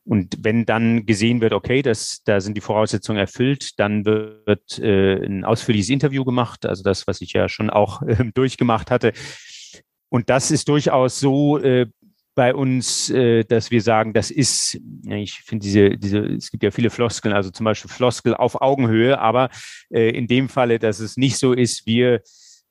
und 0.04 0.36
wenn 0.40 0.66
dann 0.66 1.06
gesehen 1.06 1.40
wird, 1.40 1.52
okay, 1.52 1.82
das, 1.82 2.22
da 2.24 2.40
sind 2.40 2.56
die 2.56 2.60
Voraussetzungen 2.60 3.18
erfüllt, 3.18 3.78
dann 3.78 4.04
wird 4.04 4.78
äh, 4.78 5.24
ein 5.24 5.44
ausführliches 5.44 5.90
Interview 5.90 6.24
gemacht, 6.24 6.66
also 6.66 6.82
das, 6.82 7.06
was 7.06 7.20
ich 7.20 7.32
ja 7.32 7.48
schon 7.48 7.70
auch 7.70 8.02
äh, 8.06 8.24
durchgemacht 8.34 8.90
hatte. 8.90 9.12
Und 10.08 10.28
das 10.28 10.50
ist 10.50 10.68
durchaus 10.68 11.20
so 11.20 11.58
äh, 11.58 11.86
bei 12.40 12.54
uns, 12.54 13.10
äh, 13.10 13.44
dass 13.44 13.70
wir 13.70 13.82
sagen, 13.82 14.14
das 14.14 14.30
ist, 14.30 14.80
ich 15.06 15.42
finde 15.42 15.62
diese, 15.62 15.90
diese, 15.98 16.20
es 16.20 16.50
gibt 16.50 16.62
ja 16.62 16.70
viele 16.70 16.88
Floskeln, 16.88 17.34
also 17.34 17.50
zum 17.50 17.64
Beispiel 17.64 17.90
Floskel 17.90 18.32
auf 18.34 18.62
Augenhöhe, 18.62 19.18
aber 19.18 19.50
äh, 19.90 20.08
in 20.08 20.26
dem 20.26 20.48
Falle, 20.48 20.78
dass 20.78 21.00
es 21.00 21.18
nicht 21.18 21.36
so 21.36 21.52
ist, 21.52 21.84
wir 21.84 22.22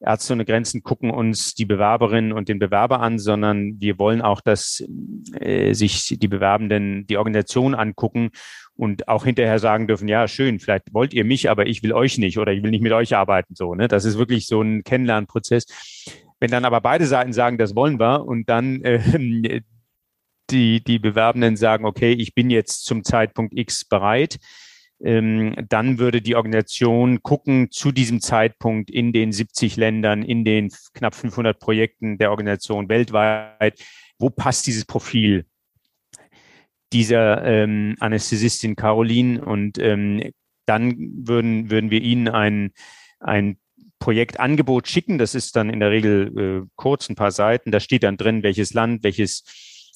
Ärzte 0.02 0.34
ohne 0.34 0.46
Grenzen 0.46 0.82
gucken 0.82 1.12
uns 1.12 1.54
die 1.54 1.66
Bewerberinnen 1.66 2.32
und 2.32 2.50
den 2.50 2.58
Bewerber 2.58 3.00
an, 3.00 3.20
sondern 3.20 3.80
wir 3.80 4.00
wollen 4.00 4.24
auch, 4.24 4.42
dass 4.42 4.84
äh, 5.40 5.74
sich 5.74 6.18
die 6.20 6.28
Bewerbenden 6.28 7.06
die 7.06 7.18
Organisation 7.18 7.76
angucken 7.76 8.32
und 8.74 9.08
auch 9.08 9.26
hinterher 9.26 9.60
sagen 9.60 9.86
dürfen, 9.86 10.08
ja, 10.08 10.28
schön, 10.28 10.60
vielleicht 10.60 10.96
wollt 10.96 11.14
ihr 11.14 11.26
mich, 11.26 11.48
aber 11.48 11.68
ich 11.68 11.84
will 11.84 11.94
euch 11.94 12.18
nicht 12.18 12.40
oder 12.40 12.54
ich 12.54 12.64
will 12.64 12.72
nicht 12.72 12.82
mit 12.82 12.94
euch 12.94 13.16
arbeiten. 13.16 13.54
So, 13.54 13.76
ne? 13.76 13.88
Das 13.88 14.04
ist 14.04 14.18
wirklich 14.18 14.48
so 14.48 14.64
ein 14.64 14.84
Kennenlernprozess. 14.84 15.68
Wenn 16.40 16.52
dann 16.52 16.66
aber 16.66 16.82
beide 16.82 17.06
Seiten 17.06 17.34
sagen, 17.34 17.58
das 17.58 17.76
wollen 17.76 18.00
wir 18.00 18.26
und 18.26 18.50
dann 18.50 18.82
äh, 18.82 19.62
die, 20.50 20.84
die 20.84 21.00
Bewerbenden 21.00 21.58
sagen, 21.58 21.86
okay, 21.86 22.14
ich 22.14 22.34
bin 22.34 22.50
jetzt 22.50 22.86
zum 22.86 23.04
Zeitpunkt 23.04 23.58
X 23.58 23.86
bereit, 23.86 24.38
ähm, 25.02 25.56
dann 25.70 25.98
würde 25.98 26.22
die 26.22 26.36
Organisation 26.36 27.24
gucken 27.24 27.72
zu 27.72 27.92
diesem 27.92 28.20
Zeitpunkt 28.20 28.90
in 28.90 29.14
den 29.14 29.32
70 29.32 29.78
Ländern, 29.78 30.24
in 30.24 30.44
den 30.44 30.70
knapp 30.94 31.16
500 31.16 31.60
Projekten 31.60 32.18
der 32.18 32.32
Organisation 32.32 32.90
weltweit, 32.90 33.82
wo 34.18 34.30
passt 34.30 34.68
dieses 34.68 34.86
Profil? 34.86 35.46
Dieser 36.92 37.44
ähm, 37.46 37.96
Anästhesistin 38.00 38.76
Caroline 38.76 39.44
und 39.44 39.78
ähm, 39.78 40.32
dann 40.66 40.96
würden, 41.28 41.70
würden 41.70 41.92
wir 41.92 42.02
Ihnen 42.02 42.28
ein, 42.28 42.72
ein 43.20 43.58
Projektangebot 44.00 44.88
schicken. 44.88 45.18
Das 45.18 45.36
ist 45.36 45.56
dann 45.56 45.70
in 45.70 45.80
der 45.80 45.92
Regel 45.92 46.64
äh, 46.66 46.68
kurz, 46.76 47.10
ein 47.10 47.16
paar 47.16 47.32
Seiten. 47.32 47.72
Da 47.72 47.80
steht 47.80 48.04
dann 48.04 48.18
drin, 48.18 48.44
welches 48.44 48.74
Land, 48.74 49.04
welches 49.04 49.44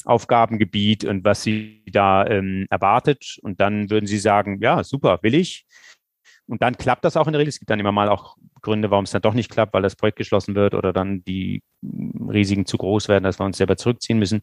Aufgabengebiet 0.05 1.05
und 1.05 1.23
was 1.23 1.43
sie 1.43 1.83
da 1.91 2.25
ähm, 2.27 2.67
erwartet. 2.69 3.39
Und 3.41 3.61
dann 3.61 3.89
würden 3.89 4.05
sie 4.05 4.17
sagen, 4.17 4.59
ja, 4.61 4.83
super, 4.83 5.19
will 5.21 5.35
ich. 5.35 5.65
Und 6.45 6.61
dann 6.61 6.77
klappt 6.77 7.05
das 7.05 7.15
auch 7.15 7.27
in 7.27 7.33
der 7.33 7.39
Regel. 7.39 7.49
Es 7.49 7.59
gibt 7.59 7.69
dann 7.69 7.79
immer 7.79 7.93
mal 7.93 8.09
auch 8.09 8.35
Gründe, 8.61 8.91
warum 8.91 9.05
es 9.05 9.11
dann 9.11 9.21
doch 9.21 9.33
nicht 9.33 9.49
klappt, 9.49 9.73
weil 9.73 9.81
das 9.81 9.95
Projekt 9.95 10.17
geschlossen 10.17 10.55
wird 10.55 10.73
oder 10.73 10.91
dann 10.91 11.23
die 11.23 11.63
Risiken 11.81 12.65
zu 12.65 12.77
groß 12.77 13.07
werden, 13.07 13.23
dass 13.23 13.39
wir 13.39 13.45
uns 13.45 13.57
selber 13.57 13.77
zurückziehen 13.77 14.19
müssen. 14.19 14.41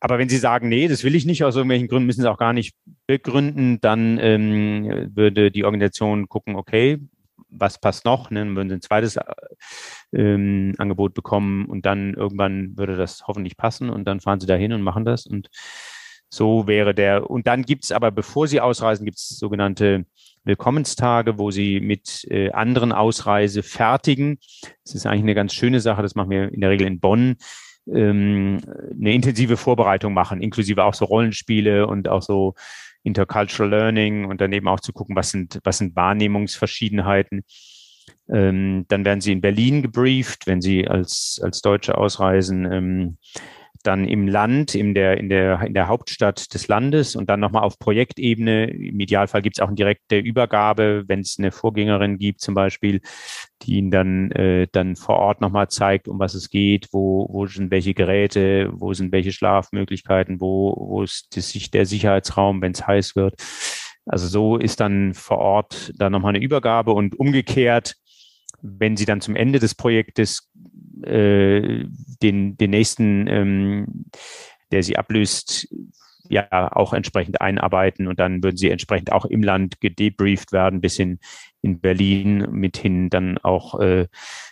Aber 0.00 0.18
wenn 0.18 0.30
Sie 0.30 0.38
sagen, 0.38 0.68
nee, 0.68 0.88
das 0.88 1.04
will 1.04 1.14
ich 1.14 1.26
nicht, 1.26 1.44
aus 1.44 1.56
irgendwelchen 1.56 1.88
Gründen 1.88 2.06
müssen 2.06 2.22
Sie 2.22 2.30
auch 2.30 2.38
gar 2.38 2.54
nicht 2.54 2.74
begründen, 3.06 3.80
dann 3.80 4.18
ähm, 4.18 5.10
würde 5.14 5.50
die 5.50 5.64
Organisation 5.64 6.26
gucken, 6.28 6.56
okay, 6.56 6.98
was 7.50 7.80
passt 7.80 8.04
noch? 8.04 8.30
Ne? 8.30 8.40
Dann 8.40 8.56
würden 8.56 8.68
sie 8.68 8.76
ein 8.76 8.82
zweites 8.82 9.16
äh, 9.16 9.22
ähm, 10.12 10.74
Angebot 10.78 11.14
bekommen 11.14 11.66
und 11.66 11.86
dann 11.86 12.14
irgendwann 12.14 12.76
würde 12.76 12.96
das 12.96 13.26
hoffentlich 13.26 13.56
passen 13.56 13.90
und 13.90 14.04
dann 14.04 14.20
fahren 14.20 14.40
sie 14.40 14.46
dahin 14.46 14.72
und 14.72 14.82
machen 14.82 15.04
das. 15.04 15.26
Und 15.26 15.48
so 16.28 16.66
wäre 16.66 16.94
der, 16.94 17.28
und 17.28 17.46
dann 17.46 17.62
gibt 17.62 17.84
es 17.84 17.92
aber, 17.92 18.10
bevor 18.10 18.46
sie 18.46 18.60
ausreisen, 18.60 19.04
gibt 19.04 19.18
es 19.18 19.28
sogenannte 19.30 20.06
Willkommenstage, 20.44 21.38
wo 21.38 21.50
sie 21.50 21.80
mit 21.80 22.24
äh, 22.30 22.52
anderen 22.52 22.92
Ausreise 22.92 23.62
fertigen. 23.62 24.38
Das 24.84 24.94
ist 24.94 25.06
eigentlich 25.06 25.22
eine 25.22 25.34
ganz 25.34 25.54
schöne 25.54 25.80
Sache, 25.80 26.02
das 26.02 26.14
machen 26.14 26.30
wir 26.30 26.52
in 26.52 26.60
der 26.60 26.70
Regel 26.70 26.86
in 26.86 27.00
Bonn 27.00 27.36
ähm, 27.92 28.60
eine 28.92 29.12
intensive 29.12 29.56
Vorbereitung 29.56 30.14
machen, 30.14 30.40
inklusive 30.40 30.84
auch 30.84 30.94
so 30.94 31.04
Rollenspiele 31.04 31.86
und 31.86 32.08
auch 32.08 32.22
so 32.22 32.54
Intercultural 33.02 33.70
Learning 33.70 34.24
und 34.26 34.40
daneben 34.40 34.68
auch 34.68 34.80
zu 34.80 34.92
gucken, 34.92 35.16
was 35.16 35.30
sind, 35.30 35.58
was 35.64 35.78
sind 35.78 35.96
Wahrnehmungsverschiedenheiten. 35.96 37.42
Ähm, 38.28 38.84
dann 38.88 39.04
werden 39.04 39.20
sie 39.20 39.32
in 39.32 39.40
Berlin 39.40 39.82
gebrieft, 39.82 40.46
wenn 40.46 40.60
sie 40.60 40.86
als, 40.86 41.40
als 41.42 41.62
Deutsche 41.62 41.96
ausreisen. 41.98 42.70
Ähm, 42.70 43.18
dann 43.82 44.06
im 44.06 44.28
Land, 44.28 44.74
in 44.74 44.94
der, 44.94 45.18
in 45.18 45.28
der, 45.28 45.62
in 45.62 45.74
der 45.74 45.88
Hauptstadt 45.88 46.52
des 46.52 46.68
Landes 46.68 47.16
und 47.16 47.30
dann 47.30 47.40
nochmal 47.40 47.62
auf 47.62 47.78
Projektebene. 47.78 48.70
Im 48.70 49.00
Idealfall 49.00 49.42
gibt 49.42 49.56
es 49.56 49.62
auch 49.62 49.68
eine 49.68 49.76
direkte 49.76 50.18
Übergabe, 50.18 51.04
wenn 51.06 51.20
es 51.20 51.36
eine 51.38 51.50
Vorgängerin 51.50 52.18
gibt 52.18 52.40
zum 52.40 52.54
Beispiel, 52.54 53.00
die 53.62 53.78
Ihnen 53.78 53.90
dann, 53.90 54.30
äh, 54.32 54.66
dann 54.70 54.96
vor 54.96 55.16
Ort 55.16 55.40
nochmal 55.40 55.68
zeigt, 55.68 56.08
um 56.08 56.18
was 56.18 56.34
es 56.34 56.50
geht, 56.50 56.88
wo, 56.92 57.26
wo 57.30 57.46
sind 57.46 57.70
welche 57.70 57.94
Geräte, 57.94 58.70
wo 58.72 58.92
sind 58.92 59.12
welche 59.12 59.32
Schlafmöglichkeiten, 59.32 60.40
wo, 60.40 60.74
wo 60.76 61.02
ist 61.02 61.36
das, 61.36 61.52
der 61.52 61.86
Sicherheitsraum, 61.86 62.60
wenn 62.62 62.72
es 62.72 62.86
heiß 62.86 63.16
wird. 63.16 63.34
Also 64.06 64.26
so 64.28 64.56
ist 64.56 64.80
dann 64.80 65.14
vor 65.14 65.38
Ort 65.38 65.92
dann 65.96 66.12
nochmal 66.12 66.34
eine 66.34 66.44
Übergabe 66.44 66.92
und 66.92 67.18
umgekehrt, 67.18 67.94
wenn 68.62 68.96
Sie 68.96 69.04
dann 69.04 69.20
zum 69.20 69.36
Ende 69.36 69.58
des 69.58 69.74
Projektes 69.74 70.50
äh, 71.02 71.84
den, 72.22 72.56
den 72.56 72.70
nächsten, 72.70 73.26
ähm, 73.26 74.04
der 74.70 74.82
sie 74.82 74.96
ablöst, 74.96 75.68
ja 76.28 76.70
auch 76.72 76.92
entsprechend 76.92 77.40
einarbeiten 77.40 78.06
und 78.06 78.20
dann 78.20 78.42
würden 78.42 78.56
sie 78.56 78.70
entsprechend 78.70 79.10
auch 79.10 79.24
im 79.24 79.42
Land 79.42 79.80
gedebrieft 79.80 80.52
werden, 80.52 80.80
bis 80.80 80.96
hin 80.96 81.18
in 81.60 81.80
Berlin 81.80 82.46
mithin 82.52 83.10
dann 83.10 83.38
auch, 83.38 83.80
äh, 83.80 84.06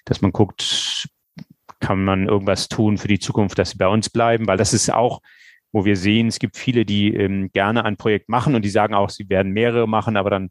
dass 0.05 0.21
man 0.21 0.33
guckt, 0.33 1.09
kann 1.81 2.05
man 2.05 2.27
irgendwas 2.27 2.69
tun 2.69 2.99
für 2.99 3.07
die 3.07 3.21
Zukunft, 3.21 3.59
dass 3.59 3.71
sie 3.71 3.79
bei 3.79 3.87
uns 3.87 4.11
bleiben, 4.11 4.49
weil 4.49 4.57
das 4.57 4.75
ist 4.75 4.93
auch, 4.93 5.23
wo 5.71 5.85
wir 5.85 5.97
sehen, 5.97 6.27
es 6.27 6.41
gibt 6.41 6.57
viele, 6.57 6.85
die 6.85 7.15
ähm, 7.15 7.51
gerne 7.53 7.85
ein 7.85 7.97
Projekt 7.97 8.29
machen 8.29 8.55
und 8.57 8.65
die 8.65 8.71
sagen 8.71 8.95
auch, 8.95 9.11
sie 9.11 9.29
werden 9.29 9.53
mehrere 9.53 9.87
machen, 9.87 10.17
aber 10.17 10.31
dann 10.31 10.51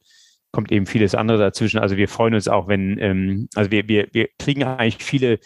kommt 0.52 0.72
eben 0.72 0.86
vieles 0.86 1.16
andere 1.16 1.38
dazwischen. 1.38 1.80
Also 1.80 1.98
wir 1.98 2.08
freuen 2.08 2.34
uns 2.34 2.48
auch, 2.48 2.68
wenn, 2.68 2.98
ähm, 3.00 3.50
also 3.56 3.72
wir, 3.72 3.88
wir, 3.88 4.08
wir 4.12 4.30
kriegen 4.40 4.64
eigentlich 4.64 5.04
viele 5.04 5.40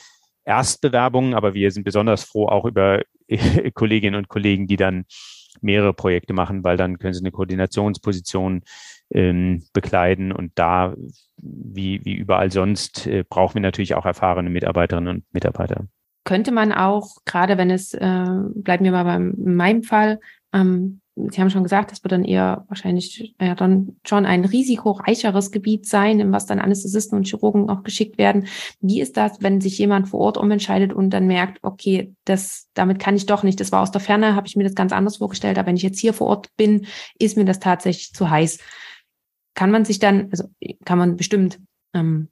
Erstbewerbungen, 0.43 1.33
aber 1.33 1.53
wir 1.53 1.71
sind 1.71 1.83
besonders 1.83 2.23
froh 2.23 2.47
auch 2.47 2.65
über 2.65 3.01
Kolleginnen 3.73 4.15
und 4.15 4.27
Kollegen, 4.27 4.67
die 4.67 4.77
dann 4.77 5.05
mehrere 5.61 5.93
Projekte 5.93 6.33
machen, 6.33 6.63
weil 6.63 6.77
dann 6.77 6.97
können 6.97 7.13
sie 7.13 7.21
eine 7.21 7.31
Koordinationsposition 7.31 8.63
ähm, 9.11 9.63
bekleiden 9.73 10.31
und 10.31 10.53
da, 10.55 10.95
wie, 11.37 12.03
wie 12.05 12.13
überall 12.13 12.51
sonst, 12.51 13.07
äh, 13.07 13.23
brauchen 13.27 13.55
wir 13.55 13.61
natürlich 13.61 13.95
auch 13.95 14.05
erfahrene 14.05 14.49
Mitarbeiterinnen 14.49 15.15
und 15.15 15.33
Mitarbeiter. 15.33 15.87
Könnte 16.23 16.51
man 16.51 16.71
auch, 16.71 17.17
gerade 17.25 17.57
wenn 17.57 17.69
es, 17.69 17.93
äh, 17.93 18.25
bleiben 18.55 18.85
wir 18.85 18.91
mal 18.91 19.03
beim, 19.03 19.33
in 19.33 19.55
meinem 19.55 19.83
Fall, 19.83 20.19
ähm, 20.53 21.00
Sie 21.29 21.41
haben 21.41 21.49
schon 21.49 21.63
gesagt, 21.63 21.91
das 21.91 22.03
wird 22.03 22.11
dann 22.11 22.23
eher 22.23 22.65
wahrscheinlich 22.67 23.35
ja, 23.39 23.55
dann 23.55 23.97
schon 24.05 24.25
ein 24.25 24.45
risikoreicheres 24.45 25.51
Gebiet 25.51 25.85
sein, 25.85 26.19
in 26.19 26.31
was 26.31 26.45
dann 26.45 26.59
Anästhesisten 26.59 27.17
und 27.17 27.27
Chirurgen 27.27 27.69
auch 27.69 27.83
geschickt 27.83 28.17
werden. 28.17 28.47
Wie 28.79 29.01
ist 29.01 29.17
das, 29.17 29.41
wenn 29.41 29.61
sich 29.61 29.77
jemand 29.77 30.09
vor 30.09 30.21
Ort 30.21 30.37
umentscheidet 30.37 30.93
und 30.93 31.09
dann 31.11 31.27
merkt, 31.27 31.59
okay, 31.63 32.13
das, 32.25 32.67
damit 32.73 32.99
kann 32.99 33.15
ich 33.15 33.25
doch 33.25 33.43
nicht. 33.43 33.59
Das 33.59 33.71
war 33.71 33.81
aus 33.81 33.91
der 33.91 34.01
Ferne, 34.01 34.35
habe 34.35 34.47
ich 34.47 34.55
mir 34.55 34.63
das 34.63 34.75
ganz 34.75 34.91
anders 34.93 35.17
vorgestellt, 35.17 35.57
aber 35.57 35.67
wenn 35.67 35.75
ich 35.75 35.83
jetzt 35.83 35.99
hier 35.99 36.13
vor 36.13 36.27
Ort 36.27 36.55
bin, 36.57 36.85
ist 37.19 37.37
mir 37.37 37.45
das 37.45 37.59
tatsächlich 37.59 38.13
zu 38.13 38.29
heiß. 38.29 38.59
Kann 39.53 39.71
man 39.71 39.85
sich 39.85 39.99
dann, 39.99 40.29
also 40.31 40.49
kann 40.85 40.97
man 40.97 41.17
bestimmt 41.17 41.59
ähm, 41.93 42.29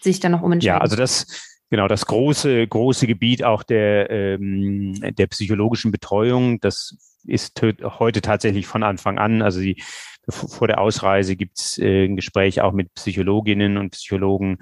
sich 0.00 0.20
dann 0.20 0.32
noch 0.32 0.42
umentscheiden? 0.42 0.76
Ja, 0.76 0.80
also 0.80 0.96
das 0.96 1.53
Genau, 1.74 1.88
das 1.88 2.06
große, 2.06 2.68
große 2.68 3.08
Gebiet 3.08 3.42
auch 3.42 3.64
der, 3.64 4.08
ähm, 4.08 4.94
der 5.00 5.26
psychologischen 5.26 5.90
Betreuung, 5.90 6.60
das 6.60 6.96
ist 7.26 7.60
heute 7.82 8.22
tatsächlich 8.22 8.68
von 8.68 8.84
Anfang 8.84 9.18
an. 9.18 9.42
Also 9.42 9.60
die, 9.60 9.82
vor 10.28 10.68
der 10.68 10.80
Ausreise 10.80 11.34
gibt 11.34 11.58
es 11.58 11.76
äh, 11.78 12.04
ein 12.04 12.14
Gespräch 12.14 12.60
auch 12.60 12.70
mit 12.70 12.94
Psychologinnen 12.94 13.76
und 13.76 13.90
Psychologen. 13.90 14.58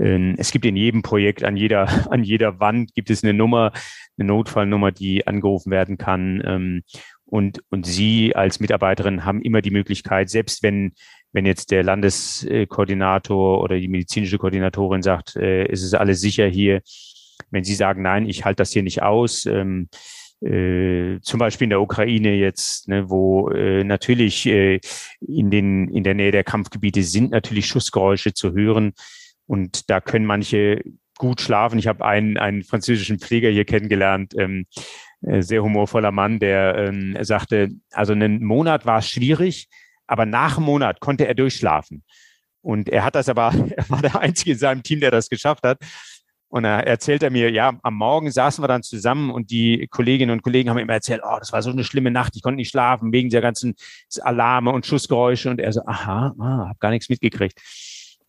Ähm, 0.00 0.34
es 0.38 0.50
gibt 0.50 0.66
in 0.66 0.74
jedem 0.74 1.02
Projekt, 1.02 1.44
an 1.44 1.56
jeder, 1.56 1.86
an 2.10 2.24
jeder 2.24 2.58
Wand 2.58 2.94
gibt 2.94 3.10
es 3.10 3.22
eine 3.22 3.32
Nummer, 3.32 3.70
eine 4.18 4.26
Notfallnummer, 4.26 4.90
die 4.90 5.24
angerufen 5.24 5.70
werden 5.70 5.98
kann. 5.98 6.42
Ähm, 6.44 6.82
und, 7.26 7.62
und 7.70 7.86
Sie 7.86 8.34
als 8.34 8.58
Mitarbeiterin 8.58 9.24
haben 9.24 9.40
immer 9.40 9.62
die 9.62 9.70
Möglichkeit, 9.70 10.30
selbst 10.30 10.64
wenn, 10.64 10.94
wenn 11.36 11.44
jetzt 11.44 11.70
der 11.70 11.82
Landeskoordinator 11.82 13.60
oder 13.60 13.78
die 13.78 13.88
medizinische 13.88 14.38
Koordinatorin 14.38 15.02
sagt, 15.02 15.36
äh, 15.36 15.66
ist 15.66 15.82
es 15.82 15.92
alles 15.92 16.22
sicher 16.22 16.46
hier, 16.46 16.80
wenn 17.50 17.62
Sie 17.62 17.74
sagen, 17.74 18.00
nein, 18.00 18.26
ich 18.26 18.46
halte 18.46 18.62
das 18.62 18.72
hier 18.72 18.82
nicht 18.82 19.02
aus, 19.02 19.44
ähm, 19.44 19.90
äh, 20.40 21.20
zum 21.20 21.38
Beispiel 21.38 21.66
in 21.66 21.70
der 21.70 21.82
Ukraine 21.82 22.32
jetzt, 22.34 22.88
ne, 22.88 23.10
wo 23.10 23.50
äh, 23.50 23.84
natürlich 23.84 24.46
äh, 24.46 24.80
in, 25.20 25.50
den, 25.50 25.88
in 25.88 26.04
der 26.04 26.14
Nähe 26.14 26.30
der 26.30 26.42
Kampfgebiete 26.42 27.02
sind 27.02 27.32
natürlich 27.32 27.66
Schussgeräusche 27.66 28.32
zu 28.32 28.54
hören. 28.54 28.94
Und 29.46 29.90
da 29.90 30.00
können 30.00 30.24
manche 30.24 30.80
gut 31.18 31.42
schlafen. 31.42 31.78
Ich 31.78 31.86
habe 31.86 32.02
einen, 32.02 32.38
einen 32.38 32.62
französischen 32.62 33.18
Pfleger 33.18 33.50
hier 33.50 33.66
kennengelernt, 33.66 34.34
ähm, 34.38 34.64
äh, 35.20 35.42
sehr 35.42 35.62
humorvoller 35.62 36.12
Mann, 36.12 36.38
der 36.38 36.76
ähm, 36.76 37.14
sagte, 37.20 37.68
also 37.92 38.14
einen 38.14 38.42
Monat 38.42 38.86
war 38.86 39.00
es 39.00 39.10
schwierig, 39.10 39.68
aber 40.06 40.26
nach 40.26 40.56
einem 40.56 40.66
Monat 40.66 41.00
konnte 41.00 41.26
er 41.26 41.34
durchschlafen. 41.34 42.04
Und 42.62 42.88
er 42.88 43.04
hat 43.04 43.14
das 43.14 43.28
aber, 43.28 43.52
er 43.76 43.90
war 43.90 44.02
der 44.02 44.18
Einzige 44.18 44.52
in 44.52 44.58
seinem 44.58 44.82
Team, 44.82 45.00
der 45.00 45.10
das 45.10 45.28
geschafft 45.28 45.64
hat. 45.64 45.78
Und 46.48 46.62
da 46.62 46.78
erzählt 46.78 47.22
er 47.22 47.30
mir, 47.30 47.50
ja, 47.50 47.78
am 47.82 47.94
Morgen 47.94 48.30
saßen 48.30 48.62
wir 48.62 48.68
dann 48.68 48.82
zusammen 48.82 49.30
und 49.30 49.50
die 49.50 49.88
Kolleginnen 49.90 50.30
und 50.30 50.42
Kollegen 50.42 50.70
haben 50.70 50.78
ihm 50.78 50.88
erzählt, 50.88 51.22
oh, 51.24 51.36
das 51.38 51.52
war 51.52 51.60
so 51.60 51.70
eine 51.70 51.82
schlimme 51.82 52.12
Nacht, 52.12 52.36
ich 52.36 52.42
konnte 52.42 52.56
nicht 52.56 52.70
schlafen 52.70 53.12
wegen 53.12 53.30
der 53.30 53.40
ganzen 53.40 53.74
Alarme 54.20 54.70
und 54.70 54.86
Schussgeräusche. 54.86 55.50
Und 55.50 55.60
er 55.60 55.72
so, 55.72 55.82
aha, 55.86 56.34
ah, 56.38 56.68
hab 56.68 56.80
gar 56.80 56.90
nichts 56.90 57.08
mitgekriegt. 57.08 57.60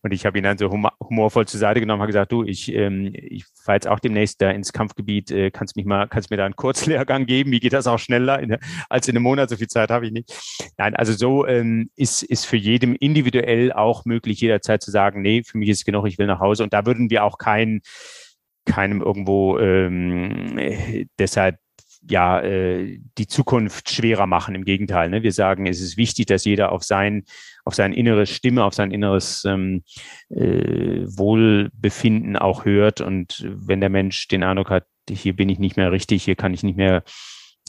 Und 0.02 0.12
ich 0.12 0.24
habe 0.24 0.38
ihn 0.38 0.44
dann 0.44 0.58
so 0.58 0.70
humorvoll 0.70 1.46
zur 1.46 1.58
Seite 1.58 1.80
genommen, 1.80 2.00
habe 2.00 2.12
gesagt, 2.12 2.30
du, 2.30 2.44
ich, 2.44 2.72
ähm, 2.72 3.10
ich 3.12 3.44
fahre 3.64 3.76
jetzt 3.76 3.88
auch 3.88 3.98
demnächst 3.98 4.40
da 4.40 4.50
ins 4.50 4.72
Kampfgebiet, 4.72 5.30
äh, 5.32 5.50
kannst 5.50 5.74
mich 5.74 5.86
mal, 5.86 6.06
kannst 6.06 6.30
mir 6.30 6.36
da 6.36 6.44
einen 6.44 6.54
Kurzlehrgang 6.54 7.26
geben? 7.26 7.50
Wie 7.50 7.58
geht 7.58 7.72
das 7.72 7.88
auch 7.88 7.98
schneller 7.98 8.38
in, 8.38 8.56
als 8.88 9.08
in 9.08 9.16
einem 9.16 9.24
Monat? 9.24 9.50
So 9.50 9.56
viel 9.56 9.66
Zeit 9.66 9.90
habe 9.90 10.06
ich 10.06 10.12
nicht. 10.12 10.32
Nein, 10.76 10.94
also 10.94 11.12
so 11.12 11.46
ähm, 11.46 11.90
ist, 11.96 12.22
ist 12.22 12.46
für 12.46 12.56
jedem 12.56 12.94
individuell 12.94 13.72
auch 13.72 14.04
möglich, 14.04 14.40
jederzeit 14.40 14.82
zu 14.82 14.92
sagen, 14.92 15.20
nee, 15.20 15.42
für 15.42 15.58
mich 15.58 15.68
ist 15.68 15.84
genug, 15.84 16.06
ich 16.06 16.18
will 16.18 16.26
nach 16.26 16.40
Hause. 16.40 16.62
Und 16.62 16.72
da 16.72 16.86
würden 16.86 17.10
wir 17.10 17.24
auch 17.24 17.38
kein, 17.38 17.80
keinem 18.66 19.02
irgendwo 19.02 19.58
ähm, 19.58 21.08
deshalb 21.18 21.58
ja 22.08 22.40
äh, 22.40 22.98
die 23.18 23.26
Zukunft 23.26 23.90
schwerer 23.90 24.26
machen. 24.26 24.54
Im 24.54 24.64
Gegenteil, 24.64 25.10
ne? 25.10 25.22
wir 25.22 25.32
sagen, 25.32 25.66
es 25.66 25.80
ist 25.80 25.96
wichtig, 25.96 26.26
dass 26.26 26.44
jeder 26.44 26.72
auf 26.72 26.84
sein 26.84 27.24
auf 27.68 27.74
sein 27.74 27.92
inneres 27.92 28.30
Stimme, 28.30 28.64
auf 28.64 28.72
sein 28.72 28.90
inneres 28.90 29.44
ähm, 29.44 29.82
äh, 30.30 31.04
Wohlbefinden 31.04 32.38
auch 32.38 32.64
hört. 32.64 33.02
Und 33.02 33.46
wenn 33.46 33.80
der 33.80 33.90
Mensch 33.90 34.26
den 34.26 34.42
Eindruck 34.42 34.70
hat, 34.70 34.86
hier 35.06 35.36
bin 35.36 35.50
ich 35.50 35.58
nicht 35.58 35.76
mehr 35.76 35.92
richtig, 35.92 36.24
hier 36.24 36.34
kann 36.34 36.54
ich 36.54 36.62
nicht 36.62 36.78
mehr 36.78 37.02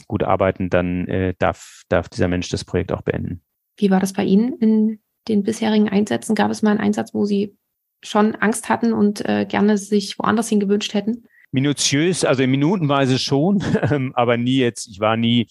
gut 0.06 0.22
arbeiten, 0.22 0.70
dann 0.70 1.06
äh, 1.06 1.34
darf, 1.38 1.82
darf 1.90 2.08
dieser 2.08 2.28
Mensch 2.28 2.48
das 2.48 2.64
Projekt 2.64 2.92
auch 2.92 3.02
beenden. 3.02 3.42
Wie 3.76 3.90
war 3.90 4.00
das 4.00 4.14
bei 4.14 4.24
Ihnen 4.24 4.54
in 4.54 5.00
den 5.28 5.42
bisherigen 5.42 5.90
Einsätzen? 5.90 6.34
Gab 6.34 6.50
es 6.50 6.62
mal 6.62 6.70
einen 6.70 6.80
Einsatz, 6.80 7.12
wo 7.12 7.26
Sie 7.26 7.58
schon 8.02 8.34
Angst 8.36 8.70
hatten 8.70 8.94
und 8.94 9.22
äh, 9.28 9.44
gerne 9.44 9.76
sich 9.76 10.18
woanders 10.18 10.48
hin 10.48 10.60
gewünscht 10.60 10.94
hätten? 10.94 11.24
Minutiös, 11.52 12.24
also 12.24 12.42
in 12.42 12.50
Minutenweise 12.50 13.18
schon, 13.18 13.62
ähm, 13.90 14.12
aber 14.14 14.38
nie 14.38 14.60
jetzt, 14.60 14.88
ich 14.88 14.98
war 14.98 15.18
nie, 15.18 15.46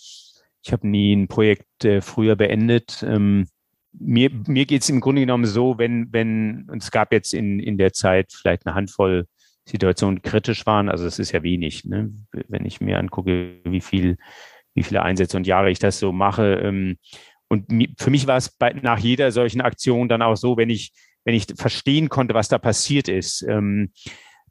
ich 0.64 0.72
habe 0.72 0.88
nie 0.88 1.14
ein 1.14 1.28
Projekt 1.28 1.86
äh, 1.86 2.02
früher 2.02 2.36
beendet. 2.36 3.06
Ähm, 3.08 3.46
mir, 3.94 4.30
mir 4.48 4.66
geht 4.66 4.84
es 4.84 4.90
im 4.90 5.02
Grunde 5.02 5.22
genommen 5.22 5.46
so, 5.46 5.78
wenn, 5.78 6.12
wenn, 6.12 6.68
und 6.70 6.84
es 6.84 6.92
gab 6.92 7.12
jetzt 7.12 7.34
in, 7.34 7.60
in 7.60 7.78
der 7.78 7.94
Zeit 7.94 8.32
vielleicht 8.32 8.66
eine 8.66 8.76
Handvoll 8.76 9.26
Situationen 9.66 10.22
kritisch 10.22 10.66
waren, 10.66 10.90
also 10.90 11.06
es 11.06 11.20
ist 11.20 11.32
ja 11.32 11.44
wenig, 11.44 11.86
ne? 11.86 12.12
wenn 12.48 12.66
ich 12.66 12.82
mir 12.82 12.98
angucke, 12.98 13.60
wie 13.64 13.82
viel, 13.82 14.18
wie 14.74 14.84
viele 14.84 15.04
Einsätze 15.04 15.38
und 15.38 15.46
Jahre 15.46 15.70
ich 15.70 15.80
das 15.80 16.00
so 16.00 16.12
mache. 16.12 16.56
Ähm, 16.56 16.98
und 17.50 17.68
für 18.00 18.10
mich 18.10 18.28
war 18.28 18.38
es 18.38 18.50
bei, 18.50 18.74
nach 18.74 19.00
jeder 19.00 19.32
solchen 19.32 19.62
Aktion 19.62 20.10
dann 20.10 20.22
auch 20.22 20.36
so, 20.36 20.58
wenn 20.58 20.70
ich, 20.70 20.92
wenn 21.24 21.36
ich 21.36 21.46
verstehen 21.56 22.10
konnte, 22.10 22.34
was 22.34 22.48
da 22.48 22.58
passiert 22.58 23.08
ist, 23.08 23.44
ähm, 23.48 23.92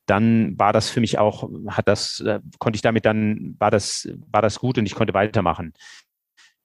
dann 0.07 0.59
war 0.59 0.72
das 0.72 0.89
für 0.89 1.01
mich 1.01 1.18
auch, 1.18 1.49
hat 1.68 1.89
das, 1.89 2.20
äh, 2.20 2.41
konnte 2.59 2.76
ich 2.76 2.82
damit 2.82 3.05
dann, 3.05 3.57
war 3.59 3.70
das, 3.70 4.09
war 4.30 4.43
das 4.43 4.59
gut 4.59 4.78
und 4.78 4.86
ich 4.86 4.95
konnte 4.95 5.14
weitermachen 5.14 5.74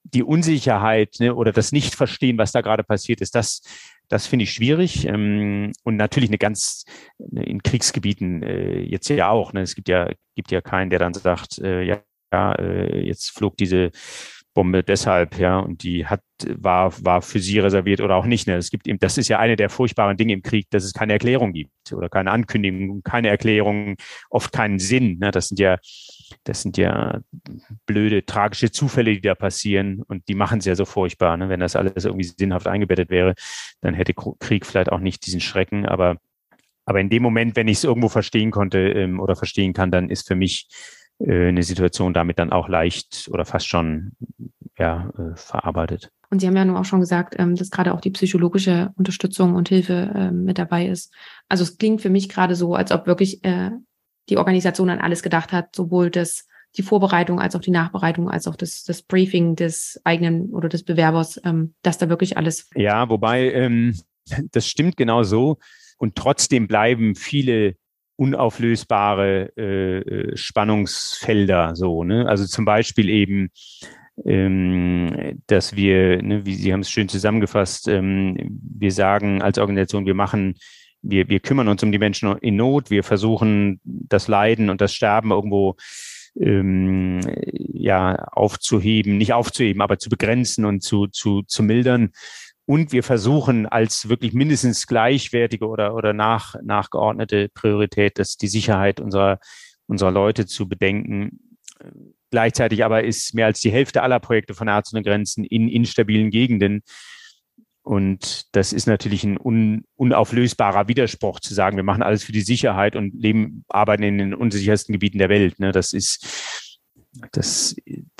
die 0.04 0.22
Unsicherheit 0.22 1.16
ne, 1.18 1.34
oder 1.34 1.52
das 1.52 1.72
Nicht-Verstehen, 1.72 2.38
was 2.38 2.52
da 2.52 2.60
gerade 2.60 2.84
passiert 2.84 3.20
ist, 3.20 3.34
das, 3.34 3.62
das 4.08 4.26
finde 4.26 4.44
ich 4.44 4.52
schwierig. 4.52 5.06
Ähm, 5.06 5.72
und 5.82 5.96
natürlich 5.96 6.30
eine 6.30 6.38
ganz 6.38 6.84
ne, 7.18 7.44
in 7.44 7.62
Kriegsgebieten 7.62 8.42
äh, 8.42 8.80
jetzt 8.80 9.08
ja 9.08 9.30
auch. 9.30 9.52
Ne, 9.52 9.62
es 9.62 9.74
gibt 9.74 9.88
ja, 9.88 10.10
gibt 10.34 10.50
ja 10.50 10.60
keinen, 10.60 10.90
der 10.90 10.98
dann 10.98 11.14
sagt, 11.14 11.58
äh, 11.58 11.82
ja, 11.82 12.02
ja 12.32 12.52
äh, 12.54 13.06
jetzt 13.06 13.30
flog 13.30 13.56
diese 13.56 13.90
Bombe 14.54 14.84
deshalb, 14.84 15.36
ja, 15.38 15.58
und 15.58 15.82
die 15.82 16.06
hat, 16.06 16.22
war, 16.46 16.94
war 17.04 17.22
für 17.22 17.40
sie 17.40 17.58
reserviert 17.58 18.00
oder 18.00 18.14
auch 18.14 18.24
nicht. 18.24 18.46
Ne? 18.46 18.54
Es 18.54 18.70
gibt 18.70 18.86
eben, 18.86 19.00
das 19.00 19.18
ist 19.18 19.26
ja 19.28 19.40
eine 19.40 19.56
der 19.56 19.68
furchtbaren 19.68 20.16
Dinge 20.16 20.32
im 20.32 20.42
Krieg, 20.42 20.70
dass 20.70 20.84
es 20.84 20.92
keine 20.92 21.12
Erklärung 21.12 21.52
gibt 21.52 21.92
oder 21.92 22.08
keine 22.08 22.30
Ankündigung, 22.30 23.02
keine 23.02 23.28
Erklärung, 23.28 23.96
oft 24.30 24.52
keinen 24.52 24.78
Sinn. 24.78 25.18
Ne? 25.18 25.32
Das 25.32 25.48
sind 25.48 25.58
ja, 25.58 25.78
das 26.44 26.62
sind 26.62 26.76
ja 26.76 27.20
blöde, 27.86 28.26
tragische 28.26 28.70
Zufälle, 28.70 29.14
die 29.14 29.20
da 29.20 29.34
passieren 29.34 30.02
und 30.02 30.28
die 30.28 30.34
machen 30.34 30.58
es 30.58 30.64
ja 30.64 30.74
so 30.74 30.84
furchtbar. 30.84 31.36
Ne? 31.36 31.48
Wenn 31.48 31.60
das 31.60 31.76
alles 31.76 32.04
irgendwie 32.04 32.24
sinnhaft 32.24 32.66
eingebettet 32.66 33.10
wäre, 33.10 33.34
dann 33.80 33.94
hätte 33.94 34.14
Krieg 34.14 34.66
vielleicht 34.66 34.90
auch 34.90 35.00
nicht 35.00 35.26
diesen 35.26 35.40
Schrecken, 35.40 35.86
aber 35.86 36.16
aber 36.86 37.00
in 37.00 37.08
dem 37.08 37.22
Moment, 37.22 37.56
wenn 37.56 37.68
ich 37.68 37.78
es 37.78 37.84
irgendwo 37.84 38.08
verstehen 38.08 38.50
konnte 38.50 38.78
ähm, 38.78 39.18
oder 39.18 39.36
verstehen 39.36 39.72
kann, 39.72 39.90
dann 39.90 40.10
ist 40.10 40.28
für 40.28 40.34
mich 40.34 40.68
äh, 41.18 41.48
eine 41.48 41.62
Situation 41.62 42.12
damit 42.12 42.38
dann 42.38 42.52
auch 42.52 42.68
leicht 42.68 43.28
oder 43.32 43.44
fast 43.44 43.68
schon 43.68 44.12
ja, 44.78 45.10
äh, 45.16 45.36
verarbeitet. 45.36 46.10
Und 46.30 46.40
Sie 46.40 46.46
haben 46.46 46.56
ja 46.56 46.64
nun 46.64 46.76
auch 46.76 46.84
schon 46.84 47.00
gesagt, 47.00 47.36
ähm, 47.38 47.54
dass 47.54 47.70
gerade 47.70 47.94
auch 47.94 48.00
die 48.00 48.10
psychologische 48.10 48.92
Unterstützung 48.96 49.54
und 49.54 49.68
Hilfe 49.68 50.10
äh, 50.14 50.30
mit 50.30 50.58
dabei 50.58 50.88
ist. 50.88 51.14
Also 51.48 51.62
es 51.62 51.78
klingt 51.78 52.02
für 52.02 52.10
mich 52.10 52.28
gerade 52.28 52.54
so, 52.56 52.74
als 52.74 52.90
ob 52.90 53.06
wirklich 53.06 53.44
äh, 53.44 53.70
die 54.28 54.36
Organisation 54.36 54.90
an 54.90 55.00
alles 55.00 55.22
gedacht 55.22 55.52
hat, 55.52 55.74
sowohl 55.74 56.10
das 56.10 56.46
die 56.76 56.82
Vorbereitung 56.82 57.40
als 57.40 57.54
auch 57.54 57.60
die 57.60 57.70
Nachbereitung, 57.70 58.28
als 58.28 58.48
auch 58.48 58.56
das, 58.56 58.82
das 58.82 59.02
Briefing 59.02 59.54
des 59.54 60.00
eigenen 60.04 60.50
oder 60.50 60.68
des 60.68 60.82
Bewerbers, 60.82 61.40
ähm, 61.44 61.74
dass 61.82 61.98
da 61.98 62.08
wirklich 62.08 62.36
alles. 62.36 62.68
Ja, 62.74 63.08
wobei 63.08 63.52
ähm, 63.52 63.96
das 64.52 64.66
stimmt 64.66 64.96
genau 64.96 65.22
so. 65.22 65.58
Und 65.98 66.16
trotzdem 66.16 66.66
bleiben 66.66 67.14
viele 67.14 67.76
unauflösbare 68.16 69.52
äh, 69.56 69.98
äh, 69.98 70.36
Spannungsfelder 70.36 71.76
so. 71.76 72.04
Ne? 72.04 72.26
Also 72.28 72.46
zum 72.46 72.64
Beispiel 72.64 73.08
eben 73.08 73.50
ähm, 74.24 75.42
dass 75.46 75.74
wir, 75.74 76.22
ne, 76.22 76.46
wie 76.46 76.54
Sie 76.54 76.72
haben 76.72 76.80
es 76.80 76.90
schön 76.90 77.08
zusammengefasst, 77.08 77.88
ähm, 77.88 78.36
wir 78.76 78.92
sagen 78.92 79.42
als 79.42 79.58
Organisation, 79.58 80.06
wir 80.06 80.14
machen 80.14 80.54
wir, 81.04 81.28
wir 81.28 81.40
kümmern 81.40 81.68
uns 81.68 81.82
um 81.82 81.92
die 81.92 81.98
Menschen 81.98 82.36
in 82.38 82.56
Not, 82.56 82.90
wir 82.90 83.04
versuchen 83.04 83.80
das 83.84 84.28
Leiden 84.28 84.70
und 84.70 84.80
das 84.80 84.94
Sterben 84.94 85.30
irgendwo 85.30 85.76
ähm, 86.40 87.20
ja 87.46 88.16
aufzuheben, 88.32 89.18
nicht 89.18 89.32
aufzuheben, 89.32 89.82
aber 89.82 89.98
zu 89.98 90.08
begrenzen 90.08 90.64
und 90.64 90.82
zu, 90.82 91.06
zu, 91.06 91.42
zu 91.42 91.62
mildern. 91.62 92.10
Und 92.66 92.92
wir 92.92 93.02
versuchen 93.02 93.66
als 93.66 94.08
wirklich 94.08 94.32
mindestens 94.32 94.86
gleichwertige 94.86 95.66
oder, 95.66 95.94
oder 95.94 96.14
nach, 96.14 96.54
nachgeordnete 96.62 97.50
Priorität, 97.52 98.18
dass 98.18 98.36
die 98.36 98.48
Sicherheit 98.48 99.00
unserer, 99.00 99.38
unserer 99.86 100.10
Leute 100.10 100.46
zu 100.46 100.66
bedenken. 100.66 101.40
Gleichzeitig 102.30 102.82
aber 102.84 103.04
ist 103.04 103.34
mehr 103.34 103.46
als 103.46 103.60
die 103.60 103.70
Hälfte 103.70 104.02
aller 104.02 104.18
Projekte 104.18 104.54
von 104.54 104.66
Ärzte 104.66 104.96
ohne 104.96 105.04
Grenzen 105.04 105.44
in 105.44 105.68
instabilen 105.68 106.30
Gegenden. 106.30 106.82
Und 107.84 108.56
das 108.56 108.72
ist 108.72 108.86
natürlich 108.86 109.24
ein 109.24 109.38
un, 109.38 109.84
unauflösbarer 109.96 110.88
Widerspruch 110.88 111.40
zu 111.40 111.52
sagen, 111.52 111.76
wir 111.76 111.84
machen 111.84 112.02
alles 112.02 112.24
für 112.24 112.32
die 112.32 112.40
Sicherheit 112.40 112.96
und 112.96 113.14
leben, 113.14 113.66
arbeiten 113.68 114.02
in 114.02 114.16
den 114.16 114.34
unsichersten 114.34 114.94
Gebieten 114.94 115.18
der 115.18 115.28
Welt. 115.28 115.60
Ne? 115.60 115.70
Das 115.70 115.92
ist, 115.92 116.80
das, 117.32 117.76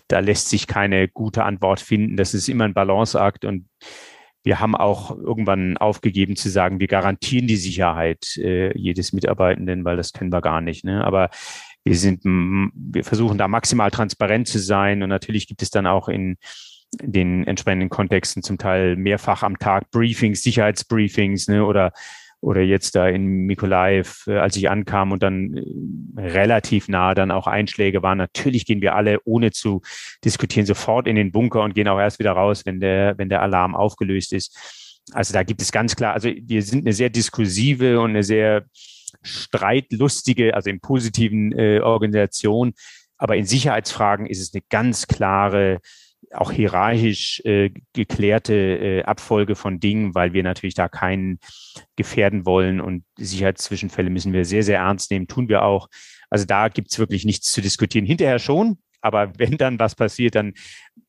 da 0.06 0.18
lässt 0.18 0.50
sich 0.50 0.66
keine 0.66 1.08
gute 1.08 1.44
Antwort 1.44 1.80
finden. 1.80 2.18
Das 2.18 2.34
ist 2.34 2.48
immer 2.50 2.66
ein 2.66 2.74
Balanceakt 2.74 3.46
und 3.46 3.66
wir 4.42 4.60
haben 4.60 4.76
auch 4.76 5.16
irgendwann 5.16 5.78
aufgegeben 5.78 6.36
zu 6.36 6.50
sagen, 6.50 6.78
wir 6.78 6.86
garantieren 6.86 7.46
die 7.46 7.56
Sicherheit 7.56 8.36
äh, 8.36 8.76
jedes 8.78 9.14
Mitarbeitenden, 9.14 9.86
weil 9.86 9.96
das 9.96 10.12
können 10.12 10.30
wir 10.30 10.42
gar 10.42 10.60
nicht. 10.60 10.84
Ne? 10.84 11.02
Aber 11.02 11.30
wir 11.84 11.96
sind, 11.96 12.22
wir 12.22 13.04
versuchen 13.04 13.38
da 13.38 13.48
maximal 13.48 13.90
transparent 13.90 14.46
zu 14.46 14.58
sein 14.58 15.02
und 15.02 15.08
natürlich 15.08 15.46
gibt 15.46 15.62
es 15.62 15.70
dann 15.70 15.86
auch 15.86 16.08
in 16.08 16.36
den 17.02 17.46
entsprechenden 17.46 17.88
Kontexten 17.88 18.42
zum 18.42 18.58
Teil 18.58 18.96
mehrfach 18.96 19.42
am 19.42 19.58
Tag 19.58 19.90
Briefings, 19.90 20.42
Sicherheitsbriefings 20.42 21.48
ne, 21.48 21.64
oder 21.64 21.92
oder 22.44 22.60
jetzt 22.60 22.94
da 22.94 23.08
in 23.08 23.46
Mikolaev, 23.46 24.26
äh, 24.26 24.36
als 24.36 24.56
ich 24.56 24.68
ankam 24.68 25.12
und 25.12 25.22
dann 25.22 25.56
äh, 25.56 26.20
relativ 26.20 26.88
nah 26.88 27.14
dann 27.14 27.30
auch 27.30 27.46
Einschläge 27.46 28.02
waren. 28.02 28.18
Natürlich 28.18 28.66
gehen 28.66 28.82
wir 28.82 28.94
alle, 28.94 29.18
ohne 29.24 29.50
zu 29.50 29.80
diskutieren, 30.24 30.66
sofort 30.66 31.08
in 31.08 31.16
den 31.16 31.32
Bunker 31.32 31.62
und 31.62 31.74
gehen 31.74 31.88
auch 31.88 31.98
erst 31.98 32.18
wieder 32.18 32.32
raus, 32.32 32.66
wenn 32.66 32.80
der, 32.80 33.16
wenn 33.16 33.30
der 33.30 33.40
Alarm 33.40 33.74
aufgelöst 33.74 34.34
ist. 34.34 35.02
Also 35.12 35.32
da 35.32 35.42
gibt 35.42 35.62
es 35.62 35.72
ganz 35.72 35.96
klar, 35.96 36.12
also 36.12 36.28
wir 36.28 36.62
sind 36.62 36.84
eine 36.84 36.92
sehr 36.92 37.08
diskursive 37.08 37.98
und 37.98 38.10
eine 38.10 38.22
sehr 38.22 38.64
streitlustige, 39.22 40.54
also 40.54 40.68
im 40.68 40.80
positiven 40.80 41.52
äh, 41.58 41.80
Organisation. 41.80 42.74
Aber 43.16 43.36
in 43.36 43.46
Sicherheitsfragen 43.46 44.26
ist 44.26 44.40
es 44.40 44.52
eine 44.52 44.62
ganz 44.68 45.06
klare 45.06 45.80
auch 46.34 46.52
hierarchisch 46.52 47.40
äh, 47.44 47.70
geklärte 47.92 48.54
äh, 48.54 49.02
Abfolge 49.02 49.54
von 49.54 49.80
Dingen, 49.80 50.14
weil 50.14 50.32
wir 50.32 50.42
natürlich 50.42 50.74
da 50.74 50.88
keinen 50.88 51.38
gefährden 51.96 52.46
wollen 52.46 52.80
und 52.80 53.04
Sicherheitszwischenfälle 53.16 54.10
müssen 54.10 54.32
wir 54.32 54.44
sehr, 54.44 54.62
sehr 54.62 54.78
ernst 54.78 55.10
nehmen, 55.10 55.26
tun 55.26 55.48
wir 55.48 55.62
auch. 55.62 55.88
Also 56.30 56.46
da 56.46 56.68
gibt's 56.68 56.98
wirklich 56.98 57.24
nichts 57.24 57.52
zu 57.52 57.60
diskutieren. 57.60 58.06
Hinterher 58.06 58.38
schon, 58.38 58.78
aber 59.00 59.32
wenn 59.38 59.56
dann 59.56 59.78
was 59.78 59.94
passiert, 59.94 60.34
dann 60.34 60.54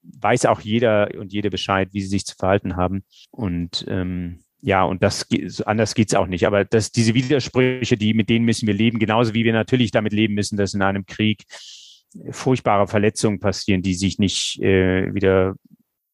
weiß 0.03 0.45
auch 0.45 0.61
jeder 0.61 1.09
und 1.17 1.33
jede 1.33 1.49
Bescheid, 1.49 1.89
wie 1.91 2.01
sie 2.01 2.07
sich 2.07 2.25
zu 2.25 2.35
verhalten 2.35 2.75
haben. 2.75 3.03
Und 3.31 3.85
ähm, 3.87 4.41
ja, 4.61 4.83
und 4.83 5.03
das 5.03 5.27
anders 5.65 5.93
geht's 5.93 6.15
auch 6.15 6.27
nicht. 6.27 6.47
Aber 6.47 6.65
das, 6.65 6.91
diese 6.91 7.13
Widersprüche, 7.13 7.97
die 7.97 8.13
mit 8.15 8.29
denen 8.29 8.45
müssen 8.45 8.65
wir 8.65 8.73
leben, 8.73 8.97
genauso 8.97 9.33
wie 9.33 9.43
wir 9.43 9.53
natürlich 9.53 9.91
damit 9.91 10.11
leben 10.11 10.33
müssen, 10.33 10.57
dass 10.57 10.73
in 10.73 10.81
einem 10.81 11.05
Krieg 11.05 11.43
furchtbare 12.31 12.87
Verletzungen 12.87 13.39
passieren, 13.39 13.81
die 13.81 13.93
sich 13.93 14.19
nicht 14.19 14.61
äh, 14.61 15.13
wieder 15.13 15.55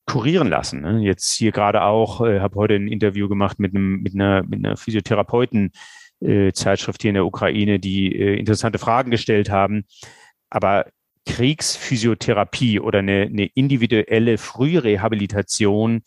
kurieren 0.05 0.49
lassen. 0.49 0.81
Ne? 0.81 1.01
Jetzt 1.01 1.33
hier 1.33 1.51
gerade 1.51 1.83
auch, 1.83 2.21
äh, 2.21 2.39
habe 2.39 2.55
heute 2.55 2.75
ein 2.75 2.87
Interview 2.87 3.29
gemacht 3.29 3.59
mit 3.59 3.75
einem 3.75 4.01
mit 4.01 4.13
einer 4.13 4.43
mit 4.43 4.65
einer 4.65 4.77
Physiotherapeuten 4.77 5.71
äh, 6.21 6.51
Zeitschrift 6.53 7.01
hier 7.01 7.09
in 7.09 7.15
der 7.15 7.25
Ukraine, 7.25 7.79
die 7.79 8.15
äh, 8.15 8.37
interessante 8.37 8.79
Fragen 8.79 9.11
gestellt 9.11 9.49
haben. 9.49 9.85
Aber 10.49 10.87
Kriegsphysiotherapie 11.25 12.79
oder 12.79 12.99
eine, 12.99 13.21
eine 13.23 13.45
individuelle 13.45 14.37
Frührehabilitation 14.37 16.01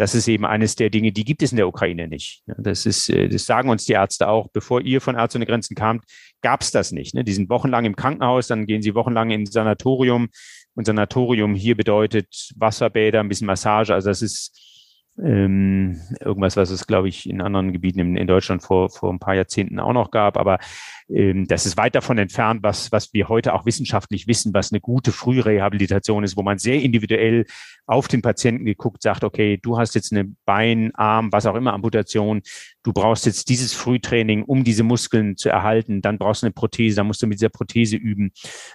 das 0.00 0.14
ist 0.14 0.28
eben 0.28 0.46
eines 0.46 0.76
der 0.76 0.88
Dinge, 0.88 1.12
die 1.12 1.26
gibt 1.26 1.42
es 1.42 1.52
in 1.52 1.58
der 1.58 1.68
Ukraine 1.68 2.08
nicht. 2.08 2.42
Das 2.46 2.86
ist, 2.86 3.10
äh, 3.10 3.28
das 3.28 3.44
sagen 3.44 3.68
uns 3.68 3.84
die 3.84 3.92
Ärzte 3.92 4.28
auch. 4.28 4.48
Bevor 4.48 4.80
ihr 4.80 5.02
von 5.02 5.14
Ärzte 5.14 5.36
ohne 5.36 5.44
Grenzen 5.44 5.74
kamt, 5.74 6.04
gab 6.40 6.62
es 6.62 6.70
das 6.70 6.90
nicht. 6.90 7.14
Ne? 7.14 7.22
Die 7.22 7.34
sind 7.34 7.50
wochenlang 7.50 7.84
im 7.84 7.94
Krankenhaus, 7.94 8.46
dann 8.46 8.64
gehen 8.64 8.80
sie 8.80 8.94
wochenlang 8.94 9.28
ins 9.28 9.52
Sanatorium. 9.52 10.30
Und 10.74 10.86
Sanatorium 10.86 11.54
hier 11.54 11.76
bedeutet 11.76 12.50
Wasserbäder, 12.56 13.20
ein 13.20 13.28
bisschen 13.28 13.46
Massage. 13.46 13.92
Also 13.92 14.08
das 14.08 14.22
ist 14.22 14.58
ähm, 15.22 16.00
irgendwas, 16.20 16.56
was 16.56 16.70
es, 16.70 16.86
glaube 16.86 17.08
ich, 17.08 17.28
in 17.28 17.40
anderen 17.40 17.72
Gebieten 17.72 18.00
in, 18.00 18.16
in, 18.16 18.26
Deutschland 18.26 18.62
vor, 18.62 18.90
vor 18.90 19.12
ein 19.12 19.18
paar 19.18 19.34
Jahrzehnten 19.34 19.78
auch 19.80 19.92
noch 19.92 20.10
gab. 20.10 20.36
Aber 20.36 20.58
ähm, 21.08 21.46
das 21.46 21.66
ist 21.66 21.76
weit 21.76 21.94
davon 21.94 22.18
entfernt, 22.18 22.62
was, 22.62 22.92
was 22.92 23.12
wir 23.12 23.28
heute 23.28 23.54
auch 23.54 23.66
wissenschaftlich 23.66 24.26
wissen, 24.26 24.54
was 24.54 24.72
eine 24.72 24.80
gute 24.80 25.12
Frührehabilitation 25.12 26.24
ist, 26.24 26.36
wo 26.36 26.42
man 26.42 26.58
sehr 26.58 26.80
individuell 26.80 27.46
auf 27.86 28.08
den 28.08 28.22
Patienten 28.22 28.64
geguckt 28.64 29.02
sagt, 29.02 29.24
okay, 29.24 29.58
du 29.60 29.78
hast 29.78 29.94
jetzt 29.94 30.12
eine 30.12 30.32
Bein, 30.44 30.94
Arm, 30.94 31.32
was 31.32 31.46
auch 31.46 31.56
immer 31.56 31.72
Amputation, 31.72 32.42
du 32.82 32.92
brauchst 32.92 33.26
jetzt 33.26 33.48
dieses 33.48 33.74
Frühtraining, 33.74 34.44
um 34.44 34.64
diese 34.64 34.84
Muskeln 34.84 35.36
zu 35.36 35.48
erhalten, 35.48 36.00
dann 36.00 36.18
brauchst 36.18 36.42
du 36.42 36.46
eine 36.46 36.52
Prothese, 36.52 36.96
dann 36.96 37.06
musst 37.06 37.22
du 37.22 37.26
mit 37.26 37.40
dieser 37.40 37.48
Prothese 37.48 37.96
üben. 37.96 38.32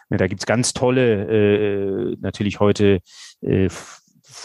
Da 0.09 0.27
gibt's 0.27 0.45
ganz 0.45 0.73
tolle, 0.73 2.11
äh, 2.11 2.17
natürlich 2.19 2.59
heute 2.59 2.99
äh, 3.41 3.69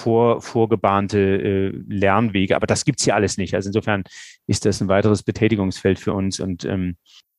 vor, 0.01 0.41
vorgebahnte 0.41 1.19
äh, 1.19 1.83
Lernwege. 1.89 2.57
Aber 2.57 2.67
das 2.67 2.85
gibt's 2.85 3.05
hier 3.05 3.15
alles 3.15 3.37
nicht. 3.37 3.55
Also 3.55 3.69
insofern 3.69 4.05
ist 4.47 4.65
das 4.65 4.81
ein 4.81 4.89
weiteres 4.89 5.23
Betätigungsfeld 5.23 5.99
für 5.99 6.13
uns 6.13 6.41
und 6.41 6.65
ähm, 6.65 6.97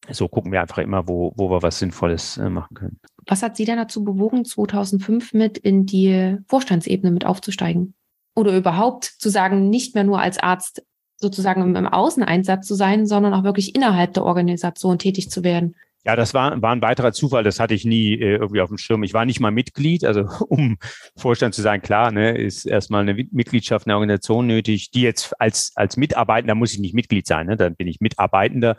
so 0.10 0.28
gucken 0.28 0.52
wir 0.52 0.62
einfach 0.62 0.80
immer, 0.80 1.08
wo, 1.08 1.34
wo 1.36 1.52
wir 1.52 1.62
was 1.62 1.80
Sinnvolles 1.80 2.38
äh, 2.38 2.50
machen 2.50 2.76
können. 2.76 3.00
Was 3.28 3.44
hat 3.44 3.56
Sie 3.56 3.66
denn 3.66 3.78
dazu 3.78 4.04
bewogen, 4.04 4.46
2005 4.46 5.34
mit 5.34 5.58
in 5.58 5.86
die 5.86 6.38
Vorstandsebene 6.48 7.12
mit 7.12 7.26
aufzusteigen? 7.26 7.94
Oder 8.36 8.56
überhaupt 8.56 9.06
zu 9.06 9.30
sagen, 9.30 9.70
nicht 9.70 9.94
mehr 9.94 10.04
nur 10.04 10.20
als 10.20 10.40
Arzt 10.40 10.84
sozusagen 11.18 11.76
im 11.76 11.88
Außeneinsatz 11.88 12.66
zu 12.66 12.76
sein, 12.76 13.06
sondern 13.06 13.34
auch 13.34 13.44
wirklich 13.44 13.76
innerhalb 13.76 14.14
der 14.14 14.24
Organisation 14.24 14.98
tätig 14.98 15.30
zu 15.30 15.44
werden? 15.44 15.76
Ja, 16.04 16.16
das 16.16 16.34
war, 16.34 16.60
war 16.64 16.72
ein 16.72 16.82
weiterer 16.82 17.12
Zufall, 17.12 17.44
das 17.44 17.60
hatte 17.60 17.76
ich 17.76 17.86
nie 17.86 18.14
äh, 18.14 18.38
irgendwie 18.38 18.62
auf 18.62 18.70
dem 18.70 18.80
Schirm. 18.80 19.04
Ich 19.04 19.14
war 19.14 19.26
nicht 19.26 19.40
mal 19.40 19.52
Mitglied, 19.52 20.04
also 20.04 20.28
um 20.48 20.78
Vorstand 21.16 21.54
zu 21.54 21.62
sein, 21.62 21.82
klar, 21.82 22.12
ne, 22.12 22.36
ist 22.36 22.66
erstmal 22.66 23.02
eine 23.02 23.14
Mitgliedschaft 23.14 23.86
in 23.86 23.90
der 23.90 23.98
Organisation 23.98 24.48
nötig, 24.48 24.90
die 24.90 25.02
jetzt 25.02 25.40
als, 25.40 25.72
als 25.76 25.98
Mitarbeitender 25.98 26.56
muss 26.56 26.74
ich 26.74 26.80
nicht 26.80 26.96
Mitglied 26.96 27.28
sein, 27.28 27.48
ne, 27.48 27.56
dann 27.56 27.76
bin 27.76 27.88
ich 27.88 28.02
Mitarbeitender, 28.02 28.78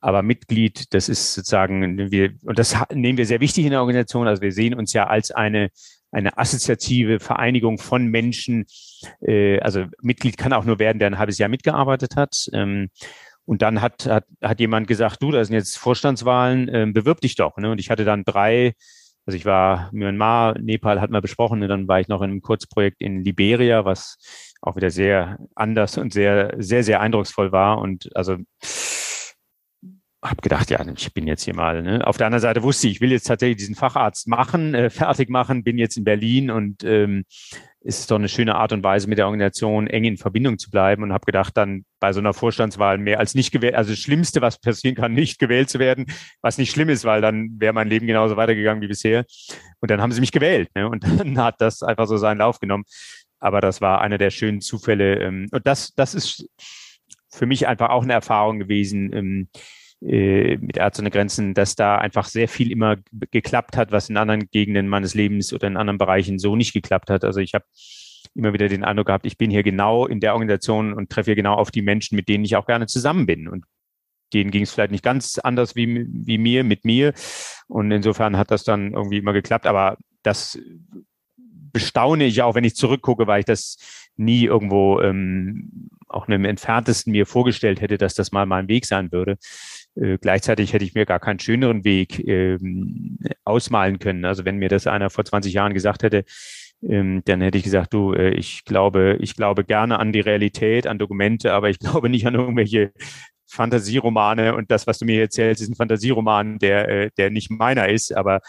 aber 0.00 0.22
Mitglied, 0.22 0.92
das 0.92 1.08
ist 1.08 1.34
sozusagen, 1.34 2.10
wir, 2.10 2.34
und 2.42 2.58
das 2.58 2.76
nehmen 2.92 3.18
wir 3.18 3.26
sehr 3.26 3.40
wichtig 3.40 3.64
in 3.64 3.70
der 3.70 3.80
Organisation, 3.80 4.26
also 4.26 4.42
wir 4.42 4.52
sehen 4.52 4.74
uns 4.74 4.92
ja 4.92 5.06
als 5.06 5.30
eine, 5.30 5.70
eine 6.10 6.38
assoziative 6.38 7.20
Vereinigung 7.20 7.78
von 7.78 8.06
Menschen, 8.08 8.66
äh, 9.20 9.60
also 9.60 9.84
Mitglied 10.02 10.36
kann 10.36 10.52
auch 10.52 10.64
nur 10.64 10.80
werden, 10.80 10.98
der 10.98 11.08
ein 11.08 11.18
halbes 11.18 11.38
Jahr 11.38 11.48
mitgearbeitet 11.48 12.16
hat. 12.16 12.48
Ähm, 12.52 12.90
und 13.46 13.62
dann 13.62 13.80
hat, 13.80 14.06
hat, 14.06 14.26
hat 14.42 14.60
jemand 14.60 14.86
gesagt, 14.86 15.22
du, 15.22 15.30
da 15.30 15.44
sind 15.44 15.54
jetzt 15.54 15.76
Vorstandswahlen, 15.76 16.68
äh, 16.68 16.86
bewirb 16.92 17.20
dich 17.20 17.36
doch. 17.36 17.56
Ne? 17.56 17.70
Und 17.70 17.78
ich 17.78 17.90
hatte 17.90 18.04
dann 18.04 18.24
drei, 18.24 18.74
also 19.26 19.36
ich 19.36 19.44
war 19.44 19.90
Myanmar, 19.92 20.58
Nepal 20.58 21.00
hatten 21.00 21.12
wir 21.12 21.20
besprochen, 21.20 21.62
und 21.62 21.68
dann 21.68 21.88
war 21.88 22.00
ich 22.00 22.08
noch 22.08 22.22
in 22.22 22.30
einem 22.30 22.42
Kurzprojekt 22.42 23.00
in 23.00 23.22
Liberia, 23.24 23.84
was 23.84 24.16
auch 24.62 24.76
wieder 24.76 24.90
sehr 24.90 25.38
anders 25.54 25.98
und 25.98 26.12
sehr, 26.12 26.54
sehr, 26.58 26.82
sehr 26.84 27.00
eindrucksvoll 27.00 27.52
war. 27.52 27.78
Und 27.78 28.14
also 28.16 28.38
habe 30.24 30.40
gedacht, 30.40 30.70
ja, 30.70 30.82
ich 30.96 31.12
bin 31.12 31.26
jetzt 31.26 31.42
hier 31.42 31.54
mal. 31.54 31.82
Ne? 31.82 32.06
Auf 32.06 32.16
der 32.16 32.26
anderen 32.26 32.40
Seite 32.40 32.62
wusste 32.62 32.86
ich, 32.86 32.94
ich 32.94 33.00
will 33.02 33.12
jetzt 33.12 33.26
tatsächlich 33.26 33.58
diesen 33.58 33.74
Facharzt 33.74 34.26
machen, 34.26 34.74
äh, 34.74 34.88
fertig 34.88 35.28
machen, 35.28 35.64
bin 35.64 35.76
jetzt 35.76 35.98
in 35.98 36.04
Berlin 36.04 36.50
und 36.50 36.82
ähm, 36.82 37.24
ist 37.84 38.00
es 38.00 38.06
doch 38.06 38.16
eine 38.16 38.30
schöne 38.30 38.54
Art 38.54 38.72
und 38.72 38.82
Weise, 38.82 39.08
mit 39.08 39.18
der 39.18 39.26
Organisation 39.26 39.86
eng 39.86 40.04
in 40.04 40.16
Verbindung 40.16 40.58
zu 40.58 40.70
bleiben 40.70 41.02
und 41.02 41.12
habe 41.12 41.26
gedacht, 41.26 41.54
dann 41.54 41.84
bei 42.00 42.14
so 42.14 42.20
einer 42.20 42.32
Vorstandswahl 42.32 42.96
mehr 42.96 43.18
als 43.18 43.34
nicht 43.34 43.52
gewählt, 43.52 43.74
also 43.74 43.90
das 43.90 43.98
Schlimmste, 43.98 44.40
was 44.40 44.58
passieren 44.58 44.96
kann, 44.96 45.12
nicht 45.14 45.38
gewählt 45.38 45.68
zu 45.68 45.78
werden, 45.78 46.06
was 46.40 46.56
nicht 46.56 46.70
schlimm 46.70 46.88
ist, 46.88 47.04
weil 47.04 47.20
dann 47.20 47.50
wäre 47.58 47.74
mein 47.74 47.88
Leben 47.88 48.06
genauso 48.06 48.38
weitergegangen 48.38 48.82
wie 48.82 48.88
bisher. 48.88 49.26
Und 49.80 49.90
dann 49.90 50.00
haben 50.00 50.12
sie 50.12 50.20
mich 50.20 50.32
gewählt 50.32 50.70
ne? 50.74 50.88
und 50.88 51.04
dann 51.20 51.38
hat 51.38 51.60
das 51.60 51.82
einfach 51.82 52.06
so 52.06 52.16
seinen 52.16 52.38
Lauf 52.38 52.58
genommen. 52.58 52.84
Aber 53.38 53.60
das 53.60 53.82
war 53.82 54.00
einer 54.00 54.16
der 54.16 54.30
schönen 54.30 54.62
Zufälle. 54.62 55.18
Ähm, 55.18 55.48
und 55.52 55.66
das, 55.66 55.92
das 55.94 56.14
ist 56.14 56.48
für 57.30 57.44
mich 57.44 57.66
einfach 57.66 57.90
auch 57.90 58.04
eine 58.04 58.14
Erfahrung 58.14 58.58
gewesen, 58.58 59.12
ähm, 59.12 59.48
äh, 59.52 59.58
mit 60.06 60.76
Ärzte 60.76 61.00
ohne 61.00 61.10
Grenzen, 61.10 61.54
dass 61.54 61.76
da 61.76 61.96
einfach 61.96 62.26
sehr 62.26 62.46
viel 62.46 62.70
immer 62.70 62.96
geklappt 63.30 63.76
hat, 63.76 63.90
was 63.90 64.10
in 64.10 64.18
anderen 64.18 64.50
Gegenden 64.50 64.86
meines 64.86 65.14
Lebens 65.14 65.52
oder 65.52 65.66
in 65.66 65.78
anderen 65.78 65.96
Bereichen 65.96 66.38
so 66.38 66.56
nicht 66.56 66.74
geklappt 66.74 67.08
hat. 67.08 67.24
Also 67.24 67.40
ich 67.40 67.54
habe 67.54 67.64
immer 68.34 68.52
wieder 68.52 68.68
den 68.68 68.84
Eindruck 68.84 69.06
gehabt, 69.06 69.24
ich 69.24 69.38
bin 69.38 69.50
hier 69.50 69.62
genau 69.62 70.06
in 70.06 70.20
der 70.20 70.34
Organisation 70.34 70.92
und 70.92 71.10
treffe 71.10 71.30
hier 71.30 71.36
genau 71.36 71.54
auf 71.54 71.70
die 71.70 71.82
Menschen, 71.82 72.16
mit 72.16 72.28
denen 72.28 72.44
ich 72.44 72.56
auch 72.56 72.66
gerne 72.66 72.86
zusammen 72.86 73.24
bin. 73.24 73.48
Und 73.48 73.64
denen 74.34 74.50
ging 74.50 74.64
es 74.64 74.72
vielleicht 74.72 74.90
nicht 74.90 75.04
ganz 75.04 75.38
anders 75.38 75.74
wie, 75.74 76.06
wie 76.08 76.38
mir, 76.38 76.64
mit 76.64 76.84
mir. 76.84 77.14
Und 77.68 77.90
insofern 77.90 78.36
hat 78.36 78.50
das 78.50 78.64
dann 78.64 78.92
irgendwie 78.92 79.18
immer 79.18 79.32
geklappt. 79.32 79.66
Aber 79.66 79.96
das 80.22 80.58
bestaune 81.72 82.24
ich 82.24 82.42
auch, 82.42 82.54
wenn 82.54 82.64
ich 82.64 82.76
zurückgucke, 82.76 83.26
weil 83.26 83.40
ich 83.40 83.46
das 83.46 83.78
nie 84.16 84.44
irgendwo 84.44 85.00
ähm, 85.00 85.88
auch 86.08 86.28
im 86.28 86.44
entferntesten 86.44 87.12
mir 87.12 87.26
vorgestellt 87.26 87.80
hätte, 87.80 87.98
dass 87.98 88.14
das 88.14 88.32
mal 88.32 88.46
mein 88.46 88.68
Weg 88.68 88.86
sein 88.86 89.10
würde. 89.12 89.38
Äh, 89.96 90.18
gleichzeitig 90.18 90.72
hätte 90.72 90.84
ich 90.84 90.94
mir 90.94 91.06
gar 91.06 91.20
keinen 91.20 91.38
schöneren 91.38 91.84
Weg 91.84 92.18
ähm, 92.26 93.18
ausmalen 93.44 93.98
können. 93.98 94.24
Also 94.24 94.44
wenn 94.44 94.56
mir 94.56 94.68
das 94.68 94.86
einer 94.86 95.10
vor 95.10 95.24
20 95.24 95.52
Jahren 95.52 95.74
gesagt 95.74 96.02
hätte, 96.02 96.24
ähm, 96.82 97.22
dann 97.24 97.40
hätte 97.40 97.58
ich 97.58 97.64
gesagt, 97.64 97.94
du, 97.94 98.12
äh, 98.12 98.30
ich 98.30 98.64
glaube, 98.64 99.16
ich 99.20 99.36
glaube 99.36 99.64
gerne 99.64 99.98
an 99.98 100.12
die 100.12 100.20
Realität, 100.20 100.86
an 100.86 100.98
Dokumente, 100.98 101.52
aber 101.52 101.70
ich 101.70 101.78
glaube 101.80 102.08
nicht 102.08 102.26
an 102.26 102.34
irgendwelche 102.34 102.92
Fantasieromane 103.46 104.54
und 104.54 104.70
das, 104.70 104.86
was 104.86 104.98
du 104.98 105.04
mir 105.04 105.20
erzählst, 105.20 105.62
ist 105.62 105.68
ein 105.68 105.76
Fantasieroman, 105.76 106.58
der, 106.58 106.88
äh, 106.88 107.10
der 107.16 107.30
nicht 107.30 107.50
meiner 107.50 107.88
ist, 107.88 108.14
aber 108.14 108.40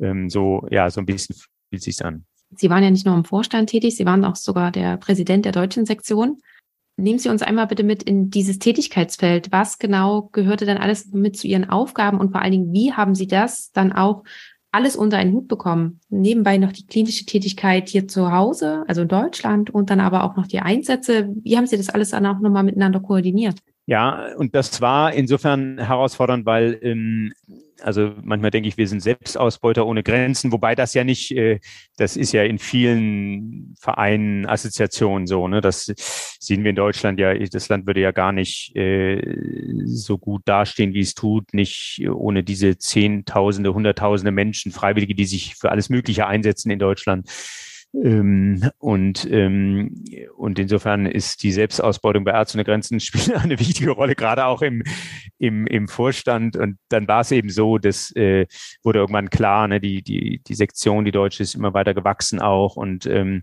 ähm, 0.00 0.30
so, 0.30 0.66
ja, 0.70 0.90
so 0.90 1.00
ein 1.00 1.06
bisschen 1.06 1.36
fühlt 1.70 1.82
sich's 1.82 2.02
an. 2.02 2.24
Sie 2.56 2.70
waren 2.70 2.82
ja 2.82 2.90
nicht 2.90 3.04
nur 3.04 3.14
im 3.14 3.24
Vorstand 3.24 3.68
tätig, 3.68 3.96
Sie 3.96 4.06
waren 4.06 4.24
auch 4.24 4.36
sogar 4.36 4.72
der 4.72 4.96
Präsident 4.96 5.44
der 5.44 5.52
deutschen 5.52 5.84
Sektion. 5.84 6.38
Nehmen 7.00 7.20
Sie 7.20 7.28
uns 7.28 7.42
einmal 7.42 7.68
bitte 7.68 7.84
mit 7.84 8.02
in 8.02 8.28
dieses 8.28 8.58
Tätigkeitsfeld. 8.58 9.52
Was 9.52 9.78
genau 9.78 10.30
gehörte 10.32 10.66
dann 10.66 10.78
alles 10.78 11.12
mit 11.12 11.36
zu 11.36 11.46
Ihren 11.46 11.70
Aufgaben 11.70 12.18
und 12.18 12.32
vor 12.32 12.42
allen 12.42 12.50
Dingen, 12.50 12.72
wie 12.72 12.92
haben 12.92 13.14
Sie 13.14 13.28
das 13.28 13.70
dann 13.70 13.92
auch 13.92 14.24
alles 14.72 14.96
unter 14.96 15.16
einen 15.16 15.32
Hut 15.32 15.46
bekommen? 15.46 16.00
Nebenbei 16.08 16.58
noch 16.58 16.72
die 16.72 16.86
klinische 16.86 17.24
Tätigkeit 17.24 17.88
hier 17.88 18.08
zu 18.08 18.32
Hause, 18.32 18.82
also 18.88 19.02
in 19.02 19.08
Deutschland 19.08 19.70
und 19.70 19.90
dann 19.90 20.00
aber 20.00 20.24
auch 20.24 20.34
noch 20.34 20.48
die 20.48 20.58
Einsätze. 20.58 21.28
Wie 21.44 21.56
haben 21.56 21.68
Sie 21.68 21.76
das 21.76 21.88
alles 21.88 22.10
dann 22.10 22.26
auch 22.26 22.40
nochmal 22.40 22.64
miteinander 22.64 22.98
koordiniert? 22.98 23.60
Ja, 23.88 24.34
und 24.36 24.54
das 24.54 24.82
war 24.82 25.14
insofern 25.14 25.78
herausfordernd, 25.78 26.44
weil 26.44 26.78
ähm, 26.82 27.32
also 27.80 28.12
manchmal 28.22 28.50
denke 28.50 28.68
ich, 28.68 28.76
wir 28.76 28.86
sind 28.86 29.00
Selbstausbeuter 29.00 29.86
ohne 29.86 30.02
Grenzen, 30.02 30.52
wobei 30.52 30.74
das 30.74 30.92
ja 30.92 31.04
nicht, 31.04 31.34
äh, 31.34 31.58
das 31.96 32.14
ist 32.14 32.32
ja 32.32 32.42
in 32.42 32.58
vielen 32.58 33.74
Vereinen, 33.80 34.44
Assoziationen 34.44 35.26
so, 35.26 35.48
ne? 35.48 35.62
Das 35.62 35.90
sehen 36.38 36.64
wir 36.64 36.70
in 36.70 36.76
Deutschland 36.76 37.18
ja, 37.18 37.32
das 37.32 37.70
Land 37.70 37.86
würde 37.86 38.02
ja 38.02 38.10
gar 38.10 38.32
nicht 38.32 38.76
äh, 38.76 39.22
so 39.86 40.18
gut 40.18 40.42
dastehen, 40.44 40.92
wie 40.92 41.00
es 41.00 41.14
tut, 41.14 41.54
nicht 41.54 42.06
ohne 42.10 42.44
diese 42.44 42.76
Zehntausende, 42.76 43.72
Hunderttausende 43.72 44.32
Menschen, 44.32 44.70
Freiwillige, 44.70 45.14
die 45.14 45.24
sich 45.24 45.54
für 45.54 45.70
alles 45.70 45.88
Mögliche 45.88 46.26
einsetzen 46.26 46.70
in 46.70 46.78
Deutschland. 46.78 47.26
Ähm, 47.94 48.70
und, 48.78 49.26
ähm, 49.30 50.04
und 50.36 50.58
insofern 50.58 51.06
ist 51.06 51.42
die 51.42 51.52
Selbstausbeutung 51.52 52.24
bei 52.24 52.32
Ärzte 52.32 52.58
ohne 52.58 52.64
Grenzen 52.64 53.00
spielt 53.00 53.34
eine 53.34 53.58
wichtige 53.58 53.90
Rolle, 53.90 54.14
gerade 54.14 54.44
auch 54.46 54.62
im, 54.62 54.82
im, 55.38 55.66
im 55.66 55.88
Vorstand. 55.88 56.56
Und 56.56 56.78
dann 56.90 57.08
war 57.08 57.22
es 57.22 57.32
eben 57.32 57.48
so, 57.48 57.78
das 57.78 58.14
äh, 58.14 58.46
wurde 58.82 59.00
irgendwann 59.00 59.30
klar, 59.30 59.68
ne, 59.68 59.80
die, 59.80 60.02
die, 60.02 60.42
die 60.46 60.54
Sektion, 60.54 61.04
die 61.04 61.12
deutsche, 61.12 61.42
ist 61.42 61.54
immer 61.54 61.74
weiter 61.74 61.94
gewachsen 61.94 62.40
auch. 62.40 62.76
Und, 62.76 63.06
ähm, 63.06 63.42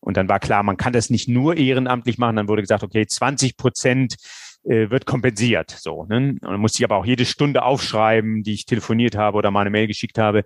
und 0.00 0.16
dann 0.16 0.28
war 0.28 0.40
klar, 0.40 0.62
man 0.62 0.76
kann 0.76 0.92
das 0.92 1.10
nicht 1.10 1.28
nur 1.28 1.56
ehrenamtlich 1.56 2.18
machen. 2.18 2.36
Dann 2.36 2.48
wurde 2.48 2.62
gesagt, 2.62 2.82
okay, 2.82 3.06
20 3.06 3.56
Prozent 3.56 4.16
äh, 4.64 4.90
wird 4.90 5.06
kompensiert. 5.06 5.70
So, 5.70 6.04
ne? 6.04 6.36
Und 6.40 6.42
dann 6.42 6.60
musste 6.60 6.80
ich 6.80 6.84
aber 6.84 6.96
auch 6.96 7.04
jede 7.04 7.24
Stunde 7.24 7.62
aufschreiben, 7.62 8.42
die 8.42 8.54
ich 8.54 8.64
telefoniert 8.64 9.16
habe 9.16 9.36
oder 9.36 9.50
mal 9.50 9.62
eine 9.62 9.70
Mail 9.70 9.86
geschickt 9.86 10.18
habe. 10.18 10.44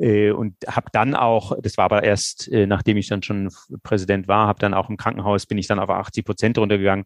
Äh, 0.00 0.30
und 0.30 0.54
habe 0.66 0.88
dann 0.92 1.14
auch, 1.14 1.52
das 1.60 1.76
war 1.76 1.84
aber 1.84 2.02
erst, 2.02 2.50
äh, 2.50 2.66
nachdem 2.66 2.96
ich 2.96 3.08
dann 3.08 3.22
schon 3.22 3.50
Präsident 3.82 4.28
war, 4.28 4.46
habe 4.46 4.58
dann 4.58 4.72
auch 4.72 4.88
im 4.88 4.96
Krankenhaus, 4.96 5.44
bin 5.46 5.58
ich 5.58 5.66
dann 5.66 5.78
auf 5.78 5.90
80 5.90 6.24
Prozent 6.24 6.58
runtergegangen. 6.58 7.04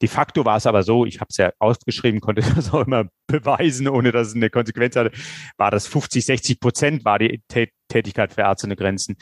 De 0.00 0.08
facto 0.08 0.44
war 0.44 0.56
es 0.56 0.66
aber 0.66 0.84
so, 0.84 1.06
ich 1.06 1.20
habe 1.20 1.28
es 1.30 1.36
ja 1.38 1.52
ausgeschrieben, 1.58 2.20
konnte 2.20 2.42
das 2.54 2.72
auch 2.72 2.86
immer 2.86 3.06
beweisen, 3.26 3.88
ohne 3.88 4.12
dass 4.12 4.28
es 4.28 4.34
eine 4.36 4.50
Konsequenz 4.50 4.94
hatte, 4.94 5.10
war 5.56 5.72
das 5.72 5.88
50, 5.88 6.24
60 6.24 6.60
Prozent 6.60 7.04
war 7.04 7.18
die 7.18 7.42
Tätigkeit 7.88 8.32
für 8.32 8.42
Ärzte 8.42 8.66
ohne 8.66 8.76
Grenzen 8.76 9.16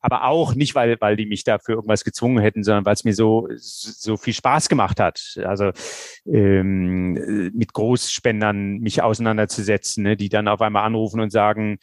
aber 0.00 0.24
auch 0.24 0.54
nicht, 0.54 0.74
weil, 0.74 0.96
weil 1.00 1.16
die 1.16 1.26
mich 1.26 1.44
dafür 1.44 1.76
irgendwas 1.76 2.04
gezwungen 2.04 2.38
hätten, 2.38 2.62
sondern 2.62 2.84
weil 2.84 2.94
es 2.94 3.04
mir 3.04 3.14
so, 3.14 3.48
so 3.56 4.16
viel 4.16 4.32
Spaß 4.32 4.68
gemacht 4.68 5.00
hat. 5.00 5.38
Also 5.44 5.72
ähm, 6.26 7.14
mit 7.54 7.72
Großspendern 7.72 8.78
mich 8.78 9.02
auseinanderzusetzen, 9.02 10.04
ne, 10.04 10.16
die 10.16 10.28
dann 10.28 10.46
auf 10.46 10.60
einmal 10.60 10.84
anrufen 10.84 11.20
und 11.20 11.30
sagen, 11.30 11.78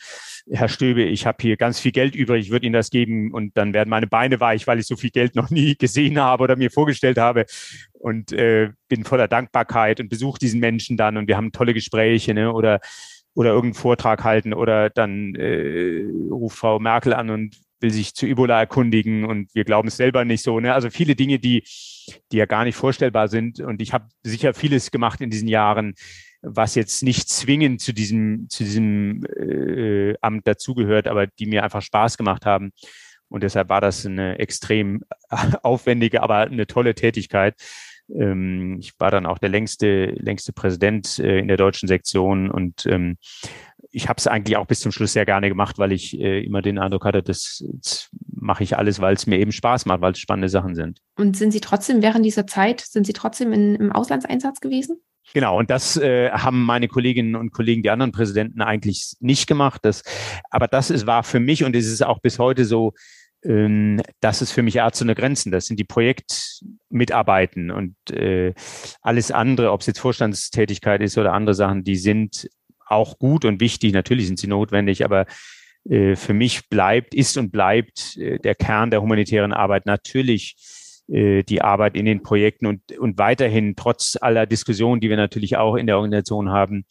Herr 0.49 0.69
Stöbe, 0.69 1.03
ich 1.03 1.25
habe 1.25 1.37
hier 1.41 1.57
ganz 1.57 1.79
viel 1.79 1.91
Geld 1.91 2.15
übrig, 2.15 2.45
ich 2.45 2.51
würde 2.51 2.65
Ihnen 2.65 2.73
das 2.73 2.89
geben 2.89 3.33
und 3.33 3.57
dann 3.57 3.73
werden 3.73 3.89
meine 3.89 4.07
Beine 4.07 4.39
weich, 4.39 4.65
weil 4.67 4.79
ich 4.79 4.87
so 4.87 4.95
viel 4.95 5.09
Geld 5.09 5.35
noch 5.35 5.49
nie 5.49 5.75
gesehen 5.75 6.19
habe 6.19 6.43
oder 6.43 6.55
mir 6.55 6.71
vorgestellt 6.71 7.17
habe 7.17 7.45
und 7.93 8.31
äh, 8.31 8.69
bin 8.87 9.03
voller 9.03 9.27
Dankbarkeit 9.27 9.99
und 9.99 10.09
besuche 10.09 10.39
diesen 10.39 10.59
Menschen 10.59 10.95
dann 10.95 11.17
und 11.17 11.27
wir 11.27 11.35
haben 11.35 11.51
tolle 11.51 11.73
Gespräche 11.73 12.33
ne, 12.33 12.53
oder 12.53 12.79
oder 13.33 13.49
irgendeinen 13.49 13.81
Vortrag 13.81 14.23
halten 14.23 14.53
oder 14.53 14.89
dann 14.89 15.35
äh, 15.35 16.05
ruft 16.31 16.57
Frau 16.57 16.79
Merkel 16.79 17.13
an 17.13 17.29
und 17.29 17.57
will 17.85 17.93
sich 17.93 18.15
zu 18.15 18.25
Ebola 18.25 18.59
erkundigen 18.59 19.25
und 19.25 19.53
wir 19.53 19.63
glauben 19.63 19.89
es 19.89 19.97
selber 19.97 20.25
nicht 20.25 20.43
so. 20.43 20.59
Ne? 20.59 20.73
Also 20.73 20.89
viele 20.89 21.15
Dinge, 21.15 21.37
die, 21.37 21.63
die 22.31 22.37
ja 22.37 22.47
gar 22.47 22.63
nicht 22.63 22.75
vorstellbar 22.75 23.27
sind. 23.27 23.59
Und 23.59 23.79
ich 23.79 23.93
habe 23.93 24.07
sicher 24.23 24.55
vieles 24.55 24.89
gemacht 24.89 25.21
in 25.21 25.29
diesen 25.29 25.47
Jahren, 25.47 25.93
was 26.41 26.73
jetzt 26.73 27.03
nicht 27.03 27.29
zwingend 27.29 27.81
zu 27.81 27.93
diesem, 27.93 28.47
zu 28.49 28.63
diesem 28.63 29.23
äh, 29.25 30.15
Amt 30.21 30.47
dazugehört, 30.47 31.07
aber 31.07 31.27
die 31.27 31.45
mir 31.45 31.63
einfach 31.63 31.83
Spaß 31.83 32.17
gemacht 32.17 32.45
haben. 32.45 32.71
Und 33.29 33.43
deshalb 33.43 33.69
war 33.69 33.81
das 33.81 34.05
eine 34.05 34.39
extrem 34.39 35.03
aufwendige, 35.61 36.23
aber 36.23 36.37
eine 36.37 36.65
tolle 36.65 36.95
Tätigkeit. 36.95 37.55
Ähm, 38.09 38.77
ich 38.79 38.93
war 38.99 39.11
dann 39.11 39.27
auch 39.27 39.37
der 39.37 39.49
längste, 39.49 40.05
längste 40.05 40.53
Präsident 40.53 41.19
äh, 41.19 41.37
in 41.37 41.47
der 41.47 41.57
deutschen 41.57 41.87
Sektion 41.87 42.49
und 42.49 42.87
ähm, 42.87 43.17
ich 43.95 44.09
habe 44.09 44.17
es 44.17 44.27
eigentlich 44.27 44.57
auch 44.57 44.67
bis 44.67 44.81
zum 44.81 44.91
Schluss 44.91 45.13
sehr 45.13 45.25
gerne 45.25 45.47
gemacht, 45.47 45.79
weil 45.79 45.93
ich 45.93 46.19
äh, 46.19 46.43
immer 46.43 46.61
den 46.61 46.77
Eindruck 46.77 47.05
hatte, 47.05 47.23
das, 47.23 47.63
das 47.81 48.09
mache 48.29 48.61
ich 48.63 48.77
alles, 48.77 48.99
weil 48.99 49.13
es 49.13 49.25
mir 49.25 49.39
eben 49.39 49.53
Spaß 49.53 49.85
macht, 49.85 50.01
weil 50.01 50.11
es 50.11 50.19
spannende 50.19 50.49
Sachen 50.49 50.75
sind. 50.75 50.99
Und 51.17 51.37
sind 51.37 51.51
Sie 51.51 51.61
trotzdem 51.61 52.01
während 52.01 52.25
dieser 52.25 52.45
Zeit, 52.45 52.81
sind 52.81 53.07
Sie 53.07 53.13
trotzdem 53.13 53.53
in, 53.53 53.75
im 53.75 53.91
Auslandseinsatz 53.93 54.59
gewesen? 54.59 54.97
Genau, 55.33 55.57
und 55.57 55.69
das 55.69 55.95
äh, 55.95 56.29
haben 56.29 56.63
meine 56.63 56.89
Kolleginnen 56.89 57.37
und 57.37 57.51
Kollegen, 57.51 57.83
die 57.83 57.89
anderen 57.89 58.11
Präsidenten 58.11 58.61
eigentlich 58.61 59.15
nicht 59.21 59.47
gemacht. 59.47 59.79
Das, 59.83 60.03
aber 60.49 60.67
das 60.67 60.89
ist, 60.89 61.07
war 61.07 61.23
für 61.23 61.39
mich 61.39 61.63
und 61.63 61.73
es 61.73 61.87
ist 61.87 62.03
auch 62.03 62.19
bis 62.19 62.37
heute 62.37 62.65
so, 62.65 62.91
ähm, 63.45 64.01
das 64.19 64.41
ist 64.41 64.51
für 64.51 64.61
mich 64.61 64.75
Ärzte 64.75 65.05
ohne 65.05 65.15
Grenzen. 65.15 65.53
Das 65.53 65.67
sind 65.67 65.79
die 65.79 65.85
Projektmitarbeiten 65.85 67.71
und 67.71 67.95
äh, 68.11 68.53
alles 69.01 69.31
andere, 69.31 69.71
ob 69.71 69.79
es 69.81 69.87
jetzt 69.87 69.99
Vorstandstätigkeit 69.99 71.01
ist 71.01 71.17
oder 71.17 71.31
andere 71.31 71.55
Sachen, 71.55 71.85
die 71.85 71.95
sind 71.95 72.49
auch 72.85 73.19
gut 73.19 73.45
und 73.45 73.59
wichtig. 73.59 73.93
Natürlich 73.93 74.27
sind 74.27 74.39
sie 74.39 74.47
notwendig, 74.47 75.03
aber 75.03 75.25
äh, 75.89 76.15
für 76.15 76.33
mich 76.33 76.69
bleibt, 76.69 77.13
ist 77.13 77.37
und 77.37 77.51
bleibt 77.51 78.17
äh, 78.17 78.39
der 78.39 78.55
Kern 78.55 78.91
der 78.91 79.01
humanitären 79.01 79.53
Arbeit 79.53 79.85
natürlich 79.85 80.55
äh, 81.07 81.43
die 81.43 81.61
Arbeit 81.61 81.95
in 81.95 82.05
den 82.05 82.23
Projekten 82.23 82.65
und, 82.65 82.97
und 82.97 83.17
weiterhin, 83.17 83.75
trotz 83.75 84.17
aller 84.19 84.45
Diskussionen, 84.45 85.01
die 85.01 85.09
wir 85.09 85.17
natürlich 85.17 85.57
auch 85.57 85.75
in 85.75 85.87
der 85.87 85.97
Organisation 85.97 86.49
haben, 86.49 86.85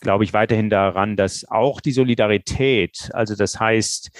glaube 0.00 0.24
ich 0.24 0.32
weiterhin 0.32 0.70
daran, 0.70 1.16
dass 1.16 1.44
auch 1.48 1.80
die 1.80 1.92
Solidarität, 1.92 3.10
also 3.12 3.36
das 3.36 3.60
heißt, 3.60 4.10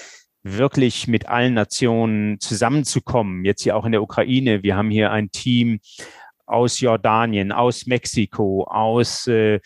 wirklich 0.42 1.06
mit 1.06 1.28
allen 1.28 1.54
Nationen 1.54 2.40
zusammenzukommen, 2.40 3.44
jetzt 3.44 3.62
hier 3.62 3.76
auch 3.76 3.84
in 3.84 3.92
der 3.92 4.02
Ukraine. 4.02 4.62
Wir 4.62 4.76
haben 4.76 4.90
hier 4.90 5.10
ein 5.10 5.30
Team 5.30 5.80
aus 6.46 6.80
Jordanien, 6.80 7.52
aus 7.52 7.86
Mexiko, 7.86 8.64
aus 8.64 9.26
äh, 9.26 9.60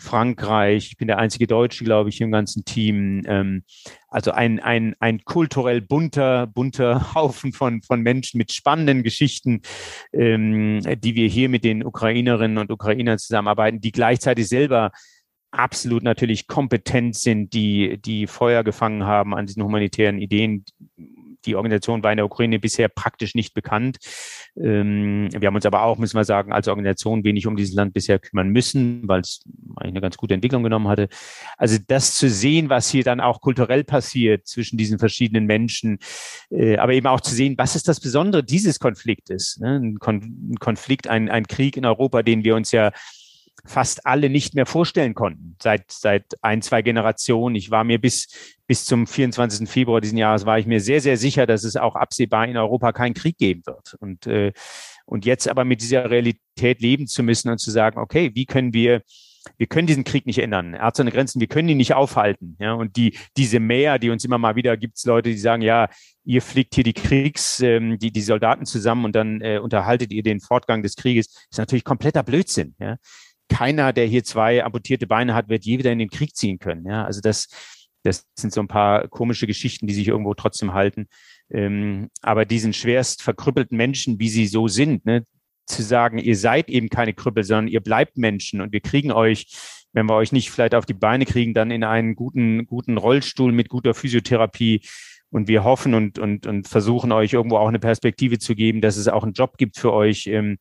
Frankreich. 0.00 0.88
Ich 0.88 0.96
bin 0.96 1.08
der 1.08 1.18
einzige 1.18 1.46
Deutsche, 1.46 1.84
glaube 1.84 2.08
ich, 2.08 2.20
im 2.20 2.32
ganzen 2.32 2.64
Team. 2.64 3.22
Ähm, 3.26 3.62
also 4.08 4.32
ein, 4.32 4.58
ein, 4.60 4.94
ein 4.98 5.24
kulturell 5.24 5.80
bunter, 5.80 6.46
bunter 6.46 7.14
Haufen 7.14 7.52
von, 7.52 7.82
von 7.82 8.00
Menschen 8.00 8.38
mit 8.38 8.52
spannenden 8.52 9.02
Geschichten, 9.02 9.60
ähm, 10.12 10.80
die 10.98 11.14
wir 11.14 11.28
hier 11.28 11.48
mit 11.48 11.64
den 11.64 11.84
Ukrainerinnen 11.84 12.58
und 12.58 12.70
Ukrainern 12.72 13.18
zusammenarbeiten, 13.18 13.80
die 13.80 13.92
gleichzeitig 13.92 14.48
selber 14.48 14.90
absolut 15.52 16.02
natürlich 16.02 16.46
kompetent 16.46 17.16
sind, 17.16 17.52
die, 17.54 18.00
die 18.00 18.26
Feuer 18.26 18.62
gefangen 18.62 19.04
haben 19.04 19.34
an 19.34 19.46
diesen 19.46 19.62
humanitären 19.64 20.18
Ideen, 20.18 20.64
die 21.46 21.56
Organisation 21.56 22.02
war 22.02 22.10
in 22.10 22.16
der 22.16 22.26
Ukraine 22.26 22.58
bisher 22.58 22.88
praktisch 22.88 23.34
nicht 23.34 23.54
bekannt. 23.54 23.98
Ähm, 24.56 25.28
wir 25.32 25.46
haben 25.46 25.54
uns 25.54 25.66
aber 25.66 25.82
auch, 25.82 25.98
müssen 25.98 26.16
wir 26.16 26.24
sagen, 26.24 26.52
als 26.52 26.68
Organisation 26.68 27.24
wenig 27.24 27.46
um 27.46 27.56
dieses 27.56 27.74
Land 27.74 27.94
bisher 27.94 28.18
kümmern 28.18 28.48
müssen, 28.48 29.06
weil 29.08 29.20
es 29.20 29.42
eigentlich 29.76 29.92
eine 29.92 30.00
ganz 30.00 30.16
gute 30.16 30.34
Entwicklung 30.34 30.62
genommen 30.62 30.88
hatte. 30.88 31.08
Also 31.56 31.78
das 31.86 32.14
zu 32.14 32.28
sehen, 32.28 32.68
was 32.68 32.90
hier 32.90 33.04
dann 33.04 33.20
auch 33.20 33.40
kulturell 33.40 33.84
passiert 33.84 34.46
zwischen 34.46 34.76
diesen 34.76 34.98
verschiedenen 34.98 35.46
Menschen, 35.46 35.98
äh, 36.50 36.76
aber 36.76 36.92
eben 36.92 37.06
auch 37.06 37.20
zu 37.20 37.34
sehen, 37.34 37.54
was 37.58 37.76
ist 37.76 37.88
das 37.88 38.00
Besondere 38.00 38.44
dieses 38.44 38.78
Konfliktes? 38.78 39.58
Ne? 39.58 39.80
Ein, 39.80 39.98
Konflikt, 40.58 41.08
ein, 41.08 41.28
ein 41.28 41.46
Krieg 41.46 41.76
in 41.76 41.84
Europa, 41.84 42.22
den 42.22 42.44
wir 42.44 42.56
uns 42.56 42.72
ja 42.72 42.92
fast 43.64 44.06
alle 44.06 44.30
nicht 44.30 44.54
mehr 44.54 44.66
vorstellen 44.66 45.14
konnten. 45.14 45.56
Seit, 45.62 45.90
seit 45.90 46.24
ein, 46.42 46.62
zwei 46.62 46.82
Generationen. 46.82 47.56
Ich 47.56 47.70
war 47.70 47.84
mir 47.84 48.00
bis, 48.00 48.28
bis 48.66 48.84
zum 48.84 49.06
24. 49.06 49.68
Februar 49.68 50.00
diesen 50.00 50.18
Jahres 50.18 50.46
war 50.46 50.58
ich 50.58 50.66
mir 50.66 50.80
sehr, 50.80 51.00
sehr 51.00 51.16
sicher, 51.16 51.46
dass 51.46 51.64
es 51.64 51.76
auch 51.76 51.96
absehbar 51.96 52.46
in 52.46 52.56
Europa 52.56 52.92
keinen 52.92 53.14
Krieg 53.14 53.38
geben 53.38 53.62
wird. 53.66 53.94
Und, 54.00 54.26
äh, 54.26 54.52
und 55.04 55.24
jetzt 55.24 55.48
aber 55.48 55.64
mit 55.64 55.82
dieser 55.82 56.10
Realität 56.10 56.80
leben 56.80 57.06
zu 57.06 57.22
müssen 57.22 57.50
und 57.50 57.58
zu 57.58 57.70
sagen, 57.70 57.98
okay, 57.98 58.30
wie 58.34 58.46
können 58.46 58.72
wir 58.72 59.02
wir 59.56 59.66
können 59.66 59.86
diesen 59.86 60.04
Krieg 60.04 60.26
nicht 60.26 60.38
ändern. 60.38 60.74
Ärzte 60.74 61.02
ohne 61.02 61.12
Grenzen, 61.12 61.40
wir 61.40 61.46
können 61.46 61.68
ihn 61.68 61.76
nicht 61.76 61.94
aufhalten. 61.94 62.56
Ja, 62.58 62.74
und 62.74 62.96
die, 62.96 63.16
diese 63.36 63.60
Mehr, 63.60 63.98
die 63.98 64.10
uns 64.10 64.24
immer 64.24 64.38
mal 64.38 64.56
wieder 64.56 64.76
gibt 64.76 64.98
es 64.98 65.04
Leute, 65.04 65.30
die 65.30 65.38
sagen, 65.38 65.62
ja, 65.62 65.88
ihr 66.24 66.42
fliegt 66.42 66.74
hier 66.74 66.84
die 66.84 66.92
Kriegs, 66.92 67.60
ähm, 67.60 67.98
die, 67.98 68.12
die 68.12 68.20
Soldaten 68.20 68.66
zusammen 68.66 69.04
und 69.04 69.16
dann 69.16 69.40
äh, 69.40 69.58
unterhaltet 69.58 70.12
ihr 70.12 70.22
den 70.22 70.40
Fortgang 70.40 70.82
des 70.82 70.96
Krieges, 70.96 71.26
ist 71.50 71.58
natürlich 71.58 71.84
kompletter 71.84 72.22
Blödsinn. 72.22 72.74
Ja. 72.78 72.96
Keiner, 73.50 73.92
der 73.92 74.06
hier 74.06 74.24
zwei 74.24 74.64
amputierte 74.64 75.06
Beine 75.06 75.34
hat, 75.34 75.48
wird 75.48 75.64
je 75.64 75.78
wieder 75.78 75.92
in 75.92 75.98
den 75.98 76.08
Krieg 76.08 76.34
ziehen 76.34 76.58
können. 76.58 76.86
Ja, 76.86 77.04
also 77.04 77.20
das, 77.20 77.48
das 78.02 78.26
sind 78.34 78.52
so 78.52 78.60
ein 78.60 78.68
paar 78.68 79.08
komische 79.08 79.46
Geschichten, 79.46 79.86
die 79.86 79.94
sich 79.94 80.08
irgendwo 80.08 80.32
trotzdem 80.34 80.72
halten. 80.72 81.08
Ähm, 81.50 82.08
aber 82.22 82.44
diesen 82.44 82.72
schwerst 82.72 83.22
verkrüppelten 83.22 83.76
Menschen, 83.76 84.18
wie 84.18 84.28
sie 84.28 84.46
so 84.46 84.68
sind, 84.68 85.04
ne, 85.04 85.24
zu 85.66 85.82
sagen, 85.82 86.18
ihr 86.18 86.36
seid 86.36 86.68
eben 86.68 86.88
keine 86.88 87.12
Krüppel, 87.12 87.44
sondern 87.44 87.68
ihr 87.68 87.80
bleibt 87.80 88.16
Menschen 88.16 88.60
und 88.60 88.72
wir 88.72 88.80
kriegen 88.80 89.12
euch, 89.12 89.46
wenn 89.92 90.06
wir 90.06 90.14
euch 90.14 90.32
nicht 90.32 90.50
vielleicht 90.50 90.74
auf 90.74 90.86
die 90.86 90.94
Beine 90.94 91.26
kriegen, 91.26 91.54
dann 91.54 91.70
in 91.70 91.84
einen 91.84 92.14
guten, 92.14 92.66
guten 92.66 92.96
Rollstuhl 92.96 93.52
mit 93.52 93.68
guter 93.68 93.94
Physiotherapie. 93.94 94.82
Und 95.32 95.46
wir 95.46 95.62
hoffen 95.62 95.94
und, 95.94 96.18
und, 96.18 96.48
und 96.48 96.66
versuchen 96.66 97.12
euch 97.12 97.34
irgendwo 97.34 97.56
auch 97.56 97.68
eine 97.68 97.78
Perspektive 97.78 98.40
zu 98.40 98.56
geben, 98.56 98.80
dass 98.80 98.96
es 98.96 99.06
auch 99.06 99.22
einen 99.22 99.32
Job 99.32 99.58
gibt 99.58 99.76
für 99.78 99.92
euch. 99.92 100.26
Ähm, 100.26 100.58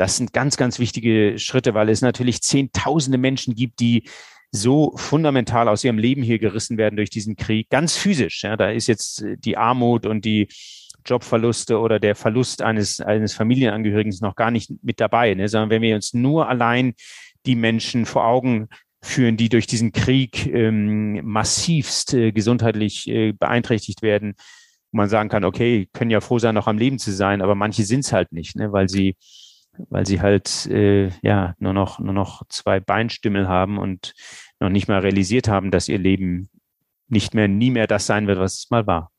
das 0.00 0.16
sind 0.16 0.32
ganz, 0.32 0.56
ganz 0.56 0.78
wichtige 0.78 1.38
Schritte, 1.38 1.74
weil 1.74 1.90
es 1.90 2.00
natürlich 2.00 2.40
zehntausende 2.40 3.18
Menschen 3.18 3.54
gibt, 3.54 3.80
die 3.80 4.04
so 4.50 4.96
fundamental 4.96 5.68
aus 5.68 5.84
ihrem 5.84 5.98
Leben 5.98 6.22
hier 6.22 6.38
gerissen 6.38 6.78
werden 6.78 6.96
durch 6.96 7.10
diesen 7.10 7.36
Krieg, 7.36 7.68
ganz 7.68 7.98
physisch. 7.98 8.42
Ja, 8.42 8.56
da 8.56 8.70
ist 8.70 8.86
jetzt 8.86 9.22
die 9.36 9.58
Armut 9.58 10.06
und 10.06 10.24
die 10.24 10.48
Jobverluste 11.04 11.78
oder 11.78 12.00
der 12.00 12.14
Verlust 12.14 12.62
eines, 12.62 13.02
eines 13.02 13.34
Familienangehörigen 13.34 14.16
noch 14.22 14.36
gar 14.36 14.50
nicht 14.50 14.70
mit 14.82 15.00
dabei, 15.00 15.34
ne? 15.34 15.48
sondern 15.50 15.68
wenn 15.68 15.82
wir 15.82 15.94
uns 15.94 16.14
nur 16.14 16.48
allein 16.48 16.94
die 17.44 17.54
Menschen 17.54 18.06
vor 18.06 18.24
Augen 18.24 18.68
führen, 19.02 19.36
die 19.36 19.50
durch 19.50 19.66
diesen 19.66 19.92
Krieg 19.92 20.46
ähm, 20.46 21.20
massivst 21.26 22.14
äh, 22.14 22.32
gesundheitlich 22.32 23.06
äh, 23.06 23.32
beeinträchtigt 23.32 24.00
werden, 24.00 24.34
wo 24.92 24.96
man 24.96 25.10
sagen 25.10 25.28
kann, 25.28 25.44
okay, 25.44 25.90
können 25.92 26.10
ja 26.10 26.22
froh 26.22 26.38
sein, 26.38 26.54
noch 26.54 26.68
am 26.68 26.78
Leben 26.78 26.98
zu 26.98 27.12
sein, 27.12 27.42
aber 27.42 27.54
manche 27.54 27.84
sind 27.84 28.00
es 28.00 28.14
halt 28.14 28.32
nicht, 28.32 28.56
ne? 28.56 28.72
weil 28.72 28.88
sie 28.88 29.16
weil 29.88 30.06
sie 30.06 30.20
halt 30.20 30.66
äh, 30.66 31.10
ja 31.22 31.54
nur 31.58 31.72
noch 31.72 31.98
nur 31.98 32.12
noch 32.12 32.46
zwei 32.48 32.80
Beinstimmel 32.80 33.48
haben 33.48 33.78
und 33.78 34.14
noch 34.58 34.68
nicht 34.70 34.88
mal 34.88 35.00
realisiert 35.00 35.48
haben, 35.48 35.70
dass 35.70 35.88
ihr 35.88 35.98
Leben 35.98 36.50
nicht 37.08 37.34
mehr 37.34 37.48
nie 37.48 37.70
mehr 37.70 37.86
das 37.86 38.06
sein 38.06 38.26
wird, 38.26 38.38
was 38.38 38.58
es 38.58 38.70
mal 38.70 38.86
war. 38.86 39.10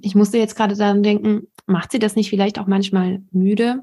Ich 0.00 0.14
musste 0.14 0.38
jetzt 0.38 0.56
gerade 0.56 0.76
daran 0.76 1.02
denken, 1.02 1.48
macht 1.66 1.92
sie 1.92 1.98
das 1.98 2.16
nicht 2.16 2.30
vielleicht 2.30 2.58
auch 2.58 2.66
manchmal 2.66 3.22
müde 3.30 3.80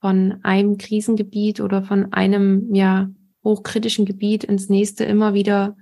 von 0.00 0.38
einem 0.42 0.78
Krisengebiet 0.78 1.60
oder 1.60 1.82
von 1.82 2.12
einem 2.12 2.74
ja 2.74 3.10
hochkritischen 3.44 4.06
Gebiet 4.06 4.44
ins 4.44 4.68
nächste 4.68 5.04
immer 5.04 5.34
wieder 5.34 5.76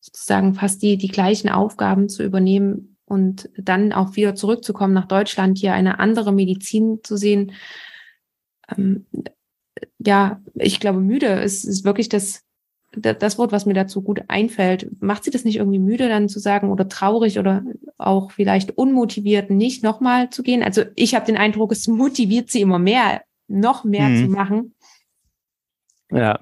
sozusagen 0.00 0.54
fast 0.54 0.82
die, 0.82 0.96
die 0.96 1.08
gleichen 1.08 1.48
Aufgaben 1.48 2.08
zu 2.08 2.22
übernehmen 2.22 2.97
und 3.08 3.48
dann 3.56 3.92
auch 3.92 4.16
wieder 4.16 4.34
zurückzukommen 4.34 4.94
nach 4.94 5.06
Deutschland, 5.06 5.58
hier 5.58 5.72
eine 5.72 5.98
andere 5.98 6.32
Medizin 6.32 7.00
zu 7.02 7.16
sehen. 7.16 7.52
Ähm, 8.76 9.06
ja, 9.98 10.40
ich 10.54 10.80
glaube, 10.80 11.00
müde 11.00 11.26
ist, 11.26 11.64
ist 11.64 11.84
wirklich 11.84 12.08
das, 12.08 12.44
das 12.92 13.38
Wort, 13.38 13.52
was 13.52 13.66
mir 13.66 13.74
dazu 13.74 14.02
gut 14.02 14.22
einfällt. 14.28 14.88
Macht 15.00 15.24
sie 15.24 15.30
das 15.30 15.44
nicht 15.44 15.56
irgendwie 15.56 15.78
müde, 15.78 16.08
dann 16.08 16.28
zu 16.28 16.38
sagen 16.38 16.70
oder 16.70 16.88
traurig 16.88 17.38
oder 17.38 17.64
auch 17.96 18.30
vielleicht 18.30 18.76
unmotiviert, 18.76 19.50
nicht 19.50 19.82
nochmal 19.82 20.30
zu 20.30 20.42
gehen? 20.42 20.62
Also 20.62 20.84
ich 20.94 21.14
habe 21.14 21.26
den 21.26 21.36
Eindruck, 21.36 21.72
es 21.72 21.86
motiviert 21.88 22.50
sie 22.50 22.60
immer 22.60 22.78
mehr, 22.78 23.22
noch 23.46 23.84
mehr 23.84 24.08
mhm. 24.08 24.24
zu 24.24 24.30
machen. 24.30 24.74
Ja, 26.10 26.40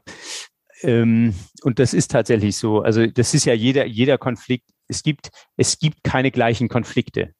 ähm, 0.82 1.34
und 1.62 1.78
das 1.78 1.94
ist 1.94 2.10
tatsächlich 2.10 2.56
so. 2.56 2.80
Also 2.80 3.06
das 3.06 3.34
ist 3.34 3.44
ja 3.44 3.54
jeder, 3.54 3.86
jeder 3.86 4.18
Konflikt. 4.18 4.70
Es 4.88 5.02
gibt, 5.02 5.30
es 5.56 5.78
gibt 5.78 6.04
keine 6.04 6.30
gleichen 6.30 6.68
Konflikte. 6.68 7.32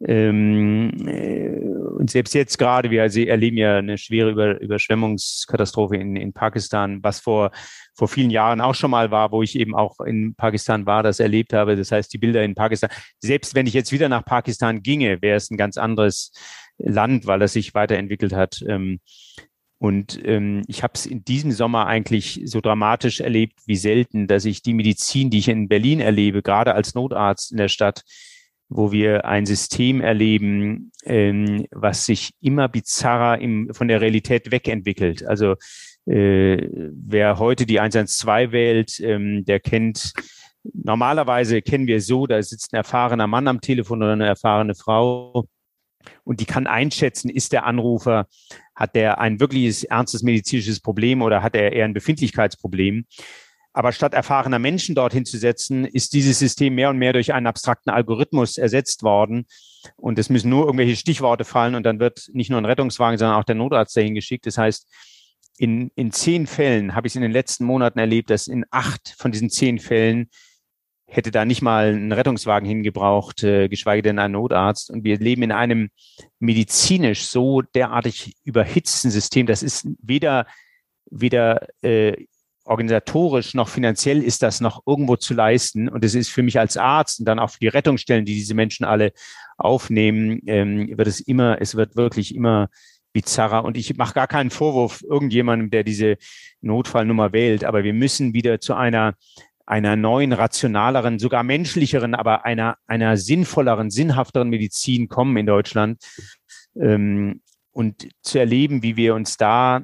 Ähm, 0.00 0.92
äh, 1.08 1.58
und 1.98 2.08
selbst 2.10 2.32
jetzt 2.34 2.56
gerade, 2.56 2.90
wir 2.90 3.02
erleben 3.02 3.56
ja 3.56 3.78
eine 3.78 3.98
schwere 3.98 4.30
Über 4.30 4.60
Überschwemmungskatastrophe 4.60 5.96
in, 5.96 6.14
in 6.14 6.32
Pakistan, 6.32 7.02
was 7.02 7.18
vor, 7.18 7.50
vor 7.94 8.06
vielen 8.06 8.30
Jahren 8.30 8.60
auch 8.60 8.74
schon 8.74 8.92
mal 8.92 9.10
war, 9.10 9.32
wo 9.32 9.42
ich 9.42 9.58
eben 9.58 9.74
auch 9.74 9.98
in 10.00 10.36
Pakistan 10.36 10.86
war, 10.86 11.02
das 11.02 11.18
erlebt 11.18 11.52
habe. 11.52 11.74
Das 11.74 11.90
heißt, 11.90 12.12
die 12.12 12.18
Bilder 12.18 12.44
in 12.44 12.54
Pakistan, 12.54 12.90
selbst 13.18 13.56
wenn 13.56 13.66
ich 13.66 13.74
jetzt 13.74 13.90
wieder 13.90 14.08
nach 14.08 14.24
Pakistan 14.24 14.82
ginge, 14.82 15.20
wäre 15.20 15.36
es 15.36 15.50
ein 15.50 15.56
ganz 15.56 15.76
anderes 15.76 16.32
Land, 16.78 17.26
weil 17.26 17.42
es 17.42 17.54
sich 17.54 17.74
weiterentwickelt 17.74 18.32
hat. 18.32 18.62
Ähm, 18.68 19.00
und 19.78 20.20
ähm, 20.24 20.62
ich 20.66 20.82
habe 20.82 20.94
es 20.94 21.06
in 21.06 21.24
diesem 21.24 21.52
Sommer 21.52 21.86
eigentlich 21.86 22.40
so 22.44 22.60
dramatisch 22.60 23.20
erlebt 23.20 23.60
wie 23.66 23.76
selten, 23.76 24.26
dass 24.26 24.44
ich 24.44 24.62
die 24.62 24.74
Medizin, 24.74 25.30
die 25.30 25.38
ich 25.38 25.48
in 25.48 25.68
Berlin 25.68 26.00
erlebe, 26.00 26.42
gerade 26.42 26.74
als 26.74 26.94
Notarzt 26.94 27.52
in 27.52 27.58
der 27.58 27.68
Stadt, 27.68 28.02
wo 28.68 28.90
wir 28.90 29.24
ein 29.24 29.46
System 29.46 30.00
erleben, 30.00 30.90
ähm, 31.04 31.66
was 31.70 32.06
sich 32.06 32.32
immer 32.40 32.68
bizarrer 32.68 33.40
im, 33.40 33.72
von 33.72 33.86
der 33.86 34.00
Realität 34.00 34.50
wegentwickelt. 34.50 35.24
Also 35.24 35.54
äh, 36.06 36.68
wer 36.92 37.38
heute 37.38 37.64
die 37.64 37.78
112 37.78 38.50
wählt, 38.50 39.00
ähm, 39.00 39.44
der 39.44 39.60
kennt 39.60 40.12
normalerweise 40.74 41.62
kennen 41.62 41.86
wir 41.86 42.00
so, 42.00 42.26
da 42.26 42.42
sitzt 42.42 42.72
ein 42.72 42.76
erfahrener 42.76 43.26
Mann 43.26 43.48
am 43.48 43.60
Telefon 43.60 44.02
oder 44.02 44.12
eine 44.12 44.26
erfahrene 44.26 44.74
Frau 44.74 45.46
und 46.24 46.40
die 46.40 46.46
kann 46.46 46.66
einschätzen, 46.66 47.30
ist 47.30 47.52
der 47.52 47.64
Anrufer, 47.64 48.26
hat 48.78 48.94
der 48.94 49.18
ein 49.20 49.40
wirkliches 49.40 49.82
ernstes 49.82 50.22
medizinisches 50.22 50.78
Problem 50.78 51.20
oder 51.20 51.42
hat 51.42 51.56
er 51.56 51.72
eher 51.72 51.84
ein 51.84 51.94
Befindlichkeitsproblem? 51.94 53.06
Aber 53.72 53.92
statt 53.92 54.14
erfahrener 54.14 54.58
Menschen 54.58 54.94
dorthin 54.94 55.24
zu 55.24 55.36
setzen, 55.36 55.84
ist 55.84 56.12
dieses 56.12 56.38
System 56.38 56.74
mehr 56.74 56.90
und 56.90 56.98
mehr 56.98 57.12
durch 57.12 57.32
einen 57.34 57.46
abstrakten 57.46 57.90
Algorithmus 57.90 58.56
ersetzt 58.56 59.02
worden. 59.02 59.46
Und 59.96 60.18
es 60.18 60.30
müssen 60.30 60.48
nur 60.48 60.66
irgendwelche 60.66 60.96
Stichworte 60.96 61.44
fallen 61.44 61.74
und 61.74 61.84
dann 61.84 61.98
wird 61.98 62.28
nicht 62.32 62.50
nur 62.50 62.60
ein 62.60 62.64
Rettungswagen, 62.64 63.18
sondern 63.18 63.36
auch 63.36 63.44
der 63.44 63.56
Notarzt 63.56 63.96
dahin 63.96 64.14
geschickt. 64.14 64.46
Das 64.46 64.58
heißt, 64.58 64.88
in, 65.58 65.90
in 65.96 66.12
zehn 66.12 66.46
Fällen 66.46 66.94
habe 66.94 67.08
ich 67.08 67.12
es 67.12 67.16
in 67.16 67.22
den 67.22 67.32
letzten 67.32 67.64
Monaten 67.64 67.98
erlebt, 67.98 68.30
dass 68.30 68.46
in 68.46 68.64
acht 68.70 69.14
von 69.18 69.32
diesen 69.32 69.50
zehn 69.50 69.80
Fällen 69.80 70.30
hätte 71.08 71.30
da 71.30 71.44
nicht 71.44 71.62
mal 71.62 71.94
ein 71.94 72.12
Rettungswagen 72.12 72.68
hingebraucht, 72.68 73.42
äh, 73.42 73.68
geschweige 73.68 74.02
denn 74.02 74.18
ein 74.18 74.32
Notarzt. 74.32 74.90
Und 74.90 75.04
wir 75.04 75.18
leben 75.18 75.42
in 75.42 75.52
einem 75.52 75.88
medizinisch 76.38 77.26
so 77.26 77.62
derartig 77.62 78.36
überhitzten 78.44 79.10
System. 79.10 79.46
Das 79.46 79.62
ist 79.62 79.88
weder, 80.02 80.46
weder 81.10 81.66
äh, 81.82 82.26
organisatorisch 82.64 83.54
noch 83.54 83.68
finanziell 83.68 84.22
ist 84.22 84.42
das 84.42 84.60
noch 84.60 84.82
irgendwo 84.86 85.16
zu 85.16 85.32
leisten. 85.32 85.88
Und 85.88 86.04
es 86.04 86.14
ist 86.14 86.28
für 86.28 86.42
mich 86.42 86.58
als 86.58 86.76
Arzt 86.76 87.20
und 87.20 87.24
dann 87.24 87.38
auch 87.38 87.50
für 87.50 87.60
die 87.60 87.68
Rettungsstellen, 87.68 88.26
die 88.26 88.34
diese 88.34 88.54
Menschen 88.54 88.84
alle 88.84 89.12
aufnehmen, 89.56 90.42
ähm, 90.46 90.96
wird 90.96 91.08
es 91.08 91.20
immer, 91.20 91.56
es 91.60 91.74
wird 91.74 91.96
wirklich 91.96 92.34
immer 92.34 92.68
bizarrer. 93.14 93.64
Und 93.64 93.78
ich 93.78 93.96
mache 93.96 94.12
gar 94.12 94.26
keinen 94.26 94.50
Vorwurf 94.50 95.02
irgendjemandem, 95.02 95.70
der 95.70 95.84
diese 95.84 96.18
Notfallnummer 96.60 97.32
wählt. 97.32 97.64
Aber 97.64 97.82
wir 97.82 97.94
müssen 97.94 98.34
wieder 98.34 98.60
zu 98.60 98.74
einer 98.74 99.14
einer 99.68 99.96
neuen, 99.96 100.32
rationaleren, 100.32 101.18
sogar 101.18 101.42
menschlicheren, 101.42 102.14
aber 102.14 102.46
einer, 102.46 102.78
einer 102.86 103.18
sinnvolleren, 103.18 103.90
sinnhafteren 103.90 104.48
Medizin 104.48 105.08
kommen 105.08 105.36
in 105.36 105.44
Deutschland. 105.44 106.02
Ähm, 106.74 107.42
und 107.70 108.08
zu 108.22 108.38
erleben, 108.38 108.82
wie 108.82 108.96
wir 108.96 109.14
uns 109.14 109.36
da 109.36 109.82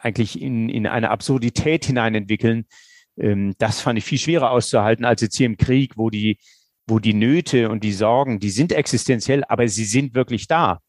eigentlich 0.00 0.40
in, 0.40 0.70
in 0.70 0.86
eine 0.86 1.10
Absurdität 1.10 1.84
hineinentwickeln, 1.84 2.64
ähm, 3.18 3.54
das 3.58 3.80
fand 3.82 3.98
ich 3.98 4.04
viel 4.04 4.18
schwerer 4.18 4.50
auszuhalten 4.50 5.04
als 5.04 5.20
jetzt 5.20 5.36
hier 5.36 5.46
im 5.46 5.58
Krieg, 5.58 5.92
wo 5.96 6.08
die, 6.08 6.38
wo 6.86 6.98
die 6.98 7.14
Nöte 7.14 7.68
und 7.68 7.84
die 7.84 7.92
Sorgen, 7.92 8.40
die 8.40 8.50
sind 8.50 8.72
existenziell, 8.72 9.44
aber 9.44 9.68
sie 9.68 9.84
sind 9.84 10.14
wirklich 10.14 10.48
da. 10.48 10.80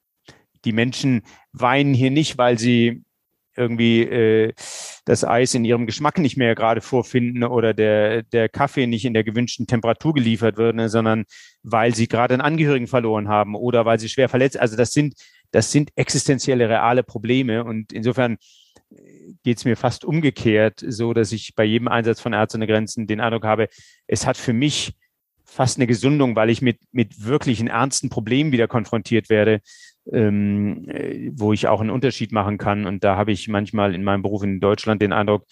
Die 0.64 0.72
Menschen 0.72 1.24
weinen 1.51 1.93
hier 1.93 2.12
nicht, 2.12 2.38
weil 2.38 2.58
sie 2.58 3.03
irgendwie 3.58 4.03
äh, 4.03 4.53
das 5.08 5.24
Eis 5.24 5.53
in 5.53 5.64
ihrem 5.64 5.86
Geschmack 5.86 6.20
nicht 6.20 6.36
mehr 6.36 6.53
gerade 6.53 6.82
vorfinden 6.82 7.45
oder 7.45 7.74
der, 7.74 8.24
der 8.24 8.49
Kaffee 8.49 8.88
nicht 8.88 9.05
in 9.05 9.14
der 9.14 9.24
gewünschten 9.24 9.66
Temperatur 9.66 10.14
geliefert 10.14 10.58
wird, 10.58 10.76
ne, 10.76 10.89
sondern 10.89 11.24
weil 11.64 11.95
sie 11.95 12.10
gerade 12.10 12.34
einen 12.34 12.41
Angehörigen 12.41 12.88
verloren 12.88 13.30
haben 13.30 13.55
oder 13.55 13.86
weil 13.86 13.99
sie 13.99 14.10
schwer 14.10 14.28
verletzt. 14.28 14.60
Also 14.60 14.76
das 14.76 14.91
sind, 14.91 15.16
das 15.51 15.72
sind 15.72 15.91
existenzielle, 15.95 16.68
reale 16.68 17.03
Probleme. 17.03 17.64
Und 17.64 17.93
insofern 17.93 18.36
geht 19.43 19.60
es 19.60 19.64
mir 19.64 19.78
fast 19.78 20.03
umgekehrt, 20.03 20.84
so 20.86 21.14
dass 21.14 21.32
ich 21.32 21.55
bei 21.55 21.64
jedem 21.64 21.88
Einsatz 21.88 22.20
von 22.20 22.34
Ärzte 22.34 22.58
ohne 22.58 22.68
Grenzen 22.68 23.08
den 23.08 23.22
Eindruck 23.22 23.45
habe, 23.45 23.70
es 24.08 24.28
hat 24.28 24.36
für 24.36 24.53
mich 24.53 24.93
fast 25.45 25.78
eine 25.78 25.88
Gesundung, 25.88 26.36
weil 26.36 26.49
ich 26.49 26.62
mit, 26.62 26.80
mit 26.91 27.24
wirklichen 27.24 27.68
ernsten 27.68 28.10
Problemen 28.10 28.51
wieder 28.51 28.68
konfrontiert 28.68 29.30
werde, 29.30 29.62
ähm, 30.12 30.88
äh, 30.89 31.32
wo 31.34 31.53
ich 31.53 31.68
auch 31.68 31.82
einen 31.82 31.89
Unterschied 31.89 32.32
machen 32.32 32.58
kann. 32.58 32.86
Und 32.86 33.03
da 33.03 33.18
habe 33.18 33.32
ich 33.32 33.47
manchmal 33.47 33.93
in 33.93 34.03
meinem 34.03 34.22
Beruf 34.22 34.43
in 34.43 34.60
Deutschland 34.60 35.01
den 35.01 35.14
Eindruck, 35.14 35.45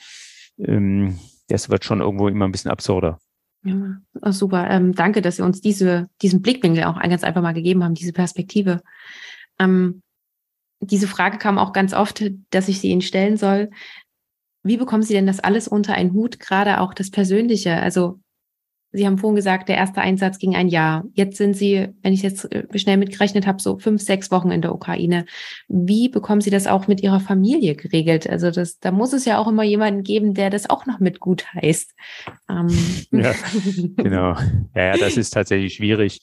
ähm, 0.58 1.20
das 1.48 1.70
wird 1.70 1.86
schon 1.86 2.02
irgendwo 2.02 2.28
immer 2.28 2.46
ein 2.46 2.52
bisschen 2.52 2.72
absurder. 2.72 3.20
Ja, 3.64 3.98
oh, 4.22 4.32
super. 4.32 4.70
Ähm, 4.70 4.94
danke, 4.94 5.22
dass 5.22 5.38
Sie 5.38 5.44
uns 5.44 5.62
diese, 5.62 6.08
diesen 6.22 6.42
Blickwinkel 6.42 6.84
auch 6.84 7.00
ganz 7.02 7.24
einfach 7.24 7.42
mal 7.42 7.54
gegeben 7.54 7.84
haben, 7.84 7.96
diese 7.96 8.14
Perspektive. 8.14 8.82
Ähm, 9.60 10.02
diese 10.80 11.08
Frage 11.08 11.38
kam 11.38 11.58
auch 11.58 11.74
ganz 11.74 11.94
oft, 11.94 12.24
dass 12.52 12.68
ich 12.68 12.80
sie 12.80 12.90
Ihnen 12.90 13.02
stellen 13.02 13.38
soll. 13.38 13.70
Wie 14.64 14.78
bekommen 14.78 15.04
Sie 15.04 15.14
denn 15.14 15.28
das 15.28 15.40
alles 15.40 15.68
unter 15.68 15.94
einen 15.94 16.14
Hut, 16.14 16.40
gerade 16.40 16.80
auch 16.80 16.94
das 16.94 17.10
Persönliche? 17.10 17.78
Also 17.78 18.20
Sie 18.96 19.06
haben 19.06 19.18
vorhin 19.18 19.36
gesagt, 19.36 19.70
der 19.70 19.78
erste 19.78 20.02
Einsatz 20.02 20.40
ging 20.40 20.56
ein 20.56 20.68
Jahr. 20.68 21.04
Jetzt 21.14 21.38
sind 21.38 21.56
Sie, 21.56 21.90
wenn 22.02 22.14
ich 22.14 22.22
jetzt 22.22 22.52
äh, 22.52 22.66
schnell 22.78 22.98
mitgerechnet 22.98 23.46
habe, 23.46 23.62
so 23.62 23.78
fünf, 23.78 24.02
sechs 24.02 24.32
Wochen 24.32 24.52
in 24.52 24.62
der 24.62 24.74
Ukraine. 24.74 25.26
Wie 25.68 26.10
bekommen 26.10 26.42
Sie 26.42 26.50
das 26.50 26.66
auch 26.68 26.88
mit 26.88 27.02
Ihrer 27.02 27.20
Familie 27.20 27.76
geregelt? 27.76 28.30
Also 28.30 28.52
das, 28.52 28.80
da 28.80 28.92
muss 28.92 29.14
es 29.14 29.26
ja 29.26 29.38
auch 29.38 29.48
immer 29.48 29.64
jemanden 29.64 30.04
geben, 30.04 30.34
der 30.34 30.50
das 30.50 30.70
auch 30.70 30.86
noch 30.86 31.00
mit 31.00 31.20
gut 31.20 31.46
heißt. 31.54 31.94
Ähm. 32.50 32.68
Ja, 33.12 33.34
genau. 33.96 34.36
Ja, 34.76 34.84
ja, 34.88 34.98
das 34.98 35.18
ist 35.18 35.32
tatsächlich 35.32 35.76
schwierig. 35.76 36.20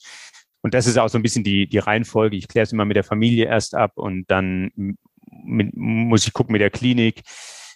Und 0.61 0.73
das 0.73 0.87
ist 0.87 0.97
auch 0.97 1.09
so 1.09 1.17
ein 1.17 1.23
bisschen 1.23 1.43
die, 1.43 1.67
die 1.67 1.79
Reihenfolge. 1.79 2.37
Ich 2.37 2.47
kläre 2.47 2.63
es 2.63 2.71
immer 2.71 2.85
mit 2.85 2.95
der 2.95 3.03
Familie 3.03 3.45
erst 3.45 3.75
ab 3.75 3.93
und 3.95 4.29
dann 4.29 4.71
mit, 5.43 5.75
muss 5.75 6.25
ich 6.25 6.33
gucken 6.33 6.53
mit 6.53 6.61
der 6.61 6.69
Klinik 6.69 7.23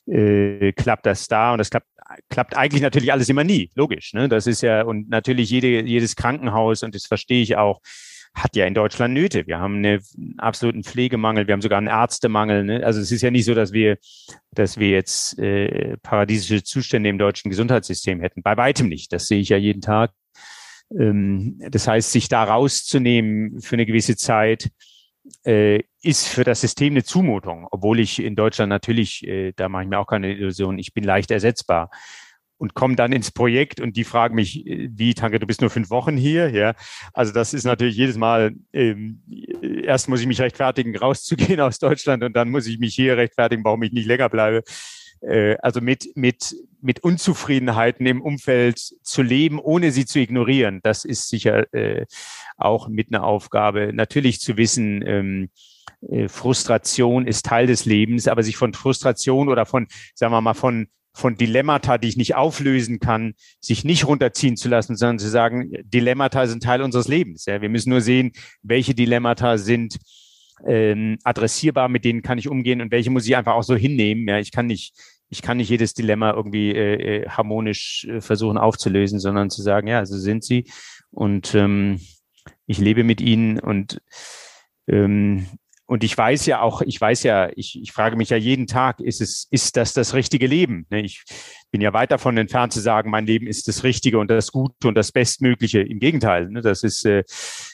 äh, 0.07 0.71
klappt 0.73 1.05
das 1.05 1.27
da 1.27 1.51
und 1.51 1.57
das 1.59 1.69
klappt, 1.69 1.87
klappt 2.29 2.55
eigentlich 2.55 2.81
natürlich 2.81 3.11
alles 3.11 3.29
immer 3.29 3.43
nie, 3.43 3.69
logisch. 3.75 4.13
Ne? 4.13 4.29
Das 4.29 4.47
ist 4.47 4.61
ja, 4.61 4.83
und 4.83 5.09
natürlich 5.09 5.49
jede, 5.49 5.81
jedes 5.81 6.15
Krankenhaus, 6.15 6.83
und 6.83 6.95
das 6.95 7.05
verstehe 7.05 7.41
ich 7.41 7.57
auch, 7.57 7.81
hat 8.33 8.55
ja 8.55 8.65
in 8.65 8.73
Deutschland 8.73 9.13
Nöte. 9.13 9.47
Wir 9.47 9.59
haben 9.59 9.77
einen 9.77 9.99
absoluten 10.37 10.83
Pflegemangel, 10.83 11.47
wir 11.47 11.53
haben 11.53 11.61
sogar 11.61 11.79
einen 11.79 11.87
Ärztemangel. 11.87 12.63
Ne? 12.63 12.85
Also 12.85 13.01
es 13.01 13.11
ist 13.11 13.23
ja 13.23 13.31
nicht 13.31 13.45
so, 13.45 13.55
dass 13.55 13.73
wir, 13.73 13.97
dass 14.51 14.77
wir 14.77 14.89
jetzt 14.89 15.39
äh, 15.39 15.97
paradiesische 15.97 16.63
Zustände 16.63 17.09
im 17.09 17.17
deutschen 17.17 17.49
Gesundheitssystem 17.49 18.21
hätten. 18.21 18.43
Bei 18.43 18.55
weitem 18.55 18.89
nicht. 18.89 19.11
Das 19.11 19.27
sehe 19.27 19.39
ich 19.39 19.49
ja 19.49 19.57
jeden 19.57 19.81
Tag. 19.81 20.11
Ähm, 20.97 21.59
das 21.71 21.87
heißt, 21.87 22.11
sich 22.11 22.29
da 22.29 22.43
rauszunehmen 22.43 23.59
für 23.59 23.75
eine 23.75 23.87
gewisse 23.87 24.15
Zeit, 24.15 24.69
äh, 25.43 25.81
ist 26.01 26.27
für 26.27 26.43
das 26.43 26.61
System 26.61 26.93
eine 26.93 27.03
Zumutung, 27.03 27.67
obwohl 27.71 27.99
ich 27.99 28.21
in 28.21 28.35
Deutschland 28.35 28.69
natürlich, 28.69 29.25
äh, 29.27 29.53
da 29.55 29.69
mache 29.69 29.83
ich 29.83 29.89
mir 29.89 29.99
auch 29.99 30.07
keine 30.07 30.31
Illusion, 30.31 30.79
ich 30.79 30.93
bin 30.93 31.03
leicht 31.03 31.31
ersetzbar 31.31 31.89
und 32.57 32.73
komme 32.73 32.95
dann 32.95 33.11
ins 33.11 33.31
Projekt 33.31 33.79
und 33.79 33.95
die 33.97 34.03
fragen 34.03 34.35
mich, 34.35 34.65
äh, 34.65 34.89
wie, 34.91 35.13
Tanke, 35.13 35.39
du 35.39 35.47
bist 35.47 35.61
nur 35.61 35.69
fünf 35.69 35.89
Wochen 35.89 36.17
hier, 36.17 36.49
ja. 36.49 36.73
Also 37.13 37.33
das 37.33 37.53
ist 37.53 37.65
natürlich 37.65 37.95
jedes 37.95 38.17
Mal, 38.17 38.55
ähm, 38.73 39.21
erst 39.83 40.09
muss 40.09 40.21
ich 40.21 40.27
mich 40.27 40.41
rechtfertigen, 40.41 40.95
rauszugehen 40.97 41.59
aus 41.59 41.79
Deutschland 41.79 42.23
und 42.23 42.35
dann 42.35 42.49
muss 42.49 42.67
ich 42.67 42.79
mich 42.79 42.95
hier 42.95 43.17
rechtfertigen, 43.17 43.63
warum 43.63 43.83
ich 43.83 43.91
nicht 43.91 44.07
länger 44.07 44.29
bleibe. 44.29 44.63
Äh, 45.21 45.57
also 45.61 45.81
mit, 45.81 46.15
mit, 46.15 46.55
mit 46.81 47.03
Unzufriedenheiten 47.03 48.05
im 48.05 48.21
Umfeld 48.21 48.79
zu 48.79 49.21
leben, 49.21 49.59
ohne 49.59 49.91
sie 49.91 50.05
zu 50.05 50.19
ignorieren, 50.19 50.79
das 50.83 51.05
ist 51.05 51.29
sicher 51.29 51.73
äh, 51.73 52.05
auch 52.57 52.87
mit 52.87 53.13
einer 53.13 53.23
Aufgabe. 53.23 53.91
Natürlich 53.93 54.39
zu 54.39 54.57
wissen, 54.57 55.03
ähm, 55.05 55.49
äh, 56.09 56.27
Frustration 56.27 57.27
ist 57.27 57.45
Teil 57.45 57.67
des 57.67 57.85
Lebens, 57.85 58.27
aber 58.27 58.43
sich 58.43 58.57
von 58.57 58.73
Frustration 58.73 59.49
oder 59.49 59.65
von, 59.65 59.87
sagen 60.13 60.33
wir 60.33 60.41
mal, 60.41 60.53
von 60.53 60.87
von 61.17 61.35
Dilemmata, 61.35 61.97
die 61.97 62.09
ich 62.09 62.15
nicht 62.17 62.35
auflösen 62.35 62.99
kann, 62.99 63.33
sich 63.59 63.83
nicht 63.83 64.05
runterziehen 64.05 64.55
zu 64.55 64.69
lassen, 64.69 64.95
sondern 64.95 65.17
zu 65.17 65.29
sagen, 65.29 65.73
Dilemmata 65.83 66.45
sind 66.45 66.61
Teil 66.61 66.83
unseres 66.83 67.07
Lebens. 67.07 67.45
Ja. 67.45 67.59
Wir 67.59 67.69
müssen 67.69 67.89
nur 67.89 68.01
sehen, 68.01 68.33
welche 68.61 68.93
Dilemmata 68.93 69.57
sind 69.57 69.97
ähm, 70.65 71.17
adressierbar, 71.23 71.89
mit 71.89 72.05
denen 72.05 72.21
kann 72.21 72.37
ich 72.37 72.47
umgehen 72.47 72.81
und 72.81 72.91
welche 72.91 73.11
muss 73.11 73.27
ich 73.27 73.35
einfach 73.35 73.53
auch 73.53 73.63
so 73.63 73.75
hinnehmen. 73.75 74.27
Ja, 74.27 74.39
ich 74.39 74.51
kann 74.51 74.67
nicht, 74.67 74.93
ich 75.29 75.41
kann 75.41 75.57
nicht 75.57 75.69
jedes 75.69 75.93
Dilemma 75.93 76.31
irgendwie 76.31 76.71
äh, 76.71 77.21
äh 77.23 77.29
harmonisch 77.29 78.05
äh, 78.09 78.21
versuchen 78.21 78.57
aufzulösen, 78.57 79.19
sondern 79.19 79.49
zu 79.49 79.61
sagen, 79.61 79.87
ja, 79.87 80.05
so 80.05 80.17
sind 80.17 80.43
sie 80.43 80.65
und 81.11 81.53
ähm, 81.55 81.99
ich 82.65 82.79
lebe 82.79 83.03
mit 83.03 83.21
ihnen 83.21 83.59
und 83.59 84.01
ähm, 84.87 85.47
und 85.87 86.03
ich 86.03 86.17
weiß 86.17 86.45
ja 86.47 86.61
auch, 86.61 86.81
ich 86.81 86.99
weiß 86.99 87.23
ja, 87.23 87.49
ich, 87.55 87.79
ich 87.81 87.93
frage 87.93 88.17
mich 88.17 88.29
ja 88.29 88.35
jeden 88.35 88.67
Tag, 88.67 88.99
ist 88.99 89.21
es, 89.21 89.47
ist 89.51 89.77
das 89.77 89.93
das 89.93 90.13
richtige 90.13 90.45
Leben? 90.45 90.85
Ne, 90.89 91.01
ich 91.01 91.23
bin 91.71 91.79
ja 91.79 91.93
weit 91.93 92.11
davon 92.11 92.37
entfernt 92.37 92.73
zu 92.73 92.81
sagen, 92.81 93.09
mein 93.09 93.25
Leben 93.25 93.47
ist 93.47 93.69
das 93.69 93.85
Richtige 93.85 94.19
und 94.19 94.29
das 94.29 94.51
Gute 94.51 94.89
und 94.89 94.95
das 94.95 95.13
Bestmögliche. 95.13 95.79
Im 95.79 95.99
Gegenteil, 95.99 96.49
ne, 96.49 96.61
das 96.61 96.83
ist 96.83 97.05
äh, 97.05 97.23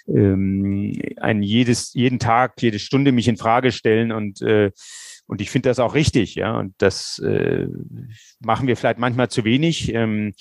ähm, 0.07 0.93
ein 1.17 1.41
jedes, 1.41 1.93
jeden 1.95 2.19
Tag, 2.19 2.61
jede 2.61 2.77
Stunde 2.77 3.11
mich 3.11 3.27
in 3.27 3.37
Frage 3.37 3.71
stellen 3.71 4.11
und 4.11 4.41
äh, 4.43 4.71
und 5.25 5.41
ich 5.41 5.49
finde 5.49 5.69
das 5.69 5.79
auch 5.79 5.95
richtig, 5.95 6.35
ja. 6.35 6.59
Und 6.59 6.75
das 6.79 7.17
äh, 7.19 7.65
machen 8.39 8.67
wir 8.67 8.75
vielleicht 8.75 8.99
manchmal 8.99 9.29
zu 9.29 9.45
wenig. 9.45 9.93
Ähm, 9.93 10.33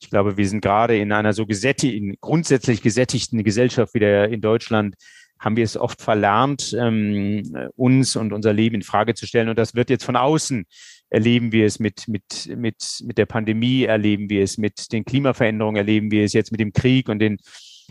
ich 0.00 0.10
glaube, 0.10 0.36
wir 0.36 0.48
sind 0.48 0.60
gerade 0.60 0.96
in 0.96 1.12
einer 1.12 1.32
so 1.32 1.44
gesättigten, 1.44 2.16
grundsätzlich 2.20 2.80
gesättigten 2.80 3.42
Gesellschaft 3.42 3.94
wie 3.94 3.98
der 3.98 4.28
in 4.28 4.40
Deutschland 4.40 4.94
haben 5.38 5.56
wir 5.56 5.64
es 5.64 5.76
oft 5.76 6.02
verlernt, 6.02 6.76
ähm, 6.78 7.70
uns 7.76 8.16
und 8.16 8.32
unser 8.32 8.52
Leben 8.52 8.76
in 8.76 8.82
Frage 8.82 9.14
zu 9.14 9.26
stellen. 9.26 9.48
Und 9.48 9.58
das 9.58 9.74
wird 9.74 9.90
jetzt 9.90 10.04
von 10.04 10.16
außen 10.16 10.66
erleben 11.10 11.52
wir 11.52 11.66
es 11.66 11.78
mit, 11.78 12.06
mit, 12.08 12.50
mit, 12.56 13.02
mit 13.04 13.18
der 13.18 13.26
Pandemie, 13.26 13.84
erleben 13.84 14.28
wir 14.28 14.42
es 14.42 14.58
mit 14.58 14.92
den 14.92 15.04
Klimaveränderungen, 15.04 15.76
erleben 15.76 16.10
wir 16.10 16.24
es 16.24 16.32
jetzt 16.32 16.52
mit 16.52 16.60
dem 16.60 16.72
Krieg 16.72 17.08
und 17.08 17.18
den, 17.18 17.38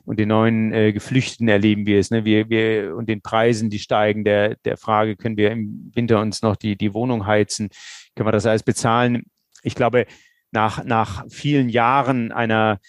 und 0.05 0.19
den 0.19 0.29
neuen 0.29 0.71
äh, 0.71 0.93
Geflüchteten 0.93 1.47
erleben 1.47 1.85
wir 1.85 1.99
es. 1.99 2.11
Ne? 2.11 2.25
Wir, 2.25 2.49
wir, 2.49 2.95
und 2.95 3.09
den 3.09 3.21
Preisen, 3.21 3.69
die 3.69 3.79
steigen, 3.79 4.23
der, 4.23 4.55
der 4.57 4.77
Frage, 4.77 5.15
können 5.15 5.37
wir 5.37 5.51
im 5.51 5.91
Winter 5.95 6.21
uns 6.21 6.41
noch 6.41 6.55
die, 6.55 6.77
die 6.77 6.93
Wohnung 6.93 7.25
heizen? 7.25 7.69
Können 8.15 8.27
wir 8.27 8.31
das 8.31 8.45
alles 8.45 8.63
bezahlen? 8.63 9.23
Ich 9.63 9.75
glaube, 9.75 10.05
nach, 10.51 10.83
nach 10.83 11.25
vielen 11.29 11.69
Jahren 11.69 12.31
einer 12.31 12.79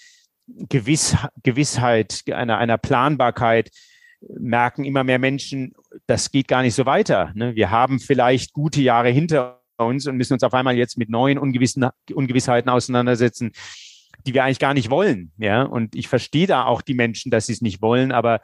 Gewiss, 0.46 1.16
Gewissheit, 1.42 2.22
einer, 2.30 2.58
einer 2.58 2.78
Planbarkeit, 2.78 3.70
merken 4.20 4.84
immer 4.84 5.04
mehr 5.04 5.18
Menschen, 5.18 5.74
das 6.06 6.30
geht 6.30 6.48
gar 6.48 6.62
nicht 6.62 6.74
so 6.74 6.86
weiter. 6.86 7.32
Ne? 7.34 7.54
Wir 7.54 7.70
haben 7.70 8.00
vielleicht 8.00 8.52
gute 8.52 8.80
Jahre 8.80 9.10
hinter 9.10 9.60
uns 9.76 10.06
und 10.06 10.16
müssen 10.16 10.32
uns 10.32 10.42
auf 10.42 10.54
einmal 10.54 10.76
jetzt 10.76 10.98
mit 10.98 11.08
neuen 11.08 11.38
Ungewissen, 11.38 11.86
Ungewissheiten 12.12 12.70
auseinandersetzen, 12.70 13.52
die 14.26 14.34
wir 14.34 14.44
eigentlich 14.44 14.58
gar 14.58 14.74
nicht 14.74 14.90
wollen. 14.90 15.32
Ja, 15.38 15.62
und 15.62 15.94
ich 15.94 16.08
verstehe 16.08 16.46
da 16.46 16.64
auch 16.64 16.82
die 16.82 16.94
Menschen, 16.94 17.30
dass 17.30 17.46
sie 17.46 17.52
es 17.52 17.62
nicht 17.62 17.80
wollen, 17.80 18.10
aber 18.10 18.40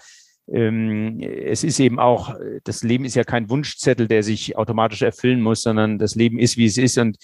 ähm, 0.52 1.20
es 1.20 1.64
ist 1.64 1.80
eben 1.80 1.98
auch, 1.98 2.36
das 2.64 2.82
Leben 2.82 3.04
ist 3.04 3.16
ja 3.16 3.24
kein 3.24 3.48
Wunschzettel, 3.50 4.08
der 4.08 4.22
sich 4.22 4.56
automatisch 4.56 5.02
erfüllen 5.02 5.40
muss, 5.40 5.62
sondern 5.62 5.98
das 5.98 6.14
Leben 6.14 6.38
ist, 6.38 6.56
wie 6.56 6.66
es 6.66 6.76
ist 6.76 6.98
und 6.98 7.16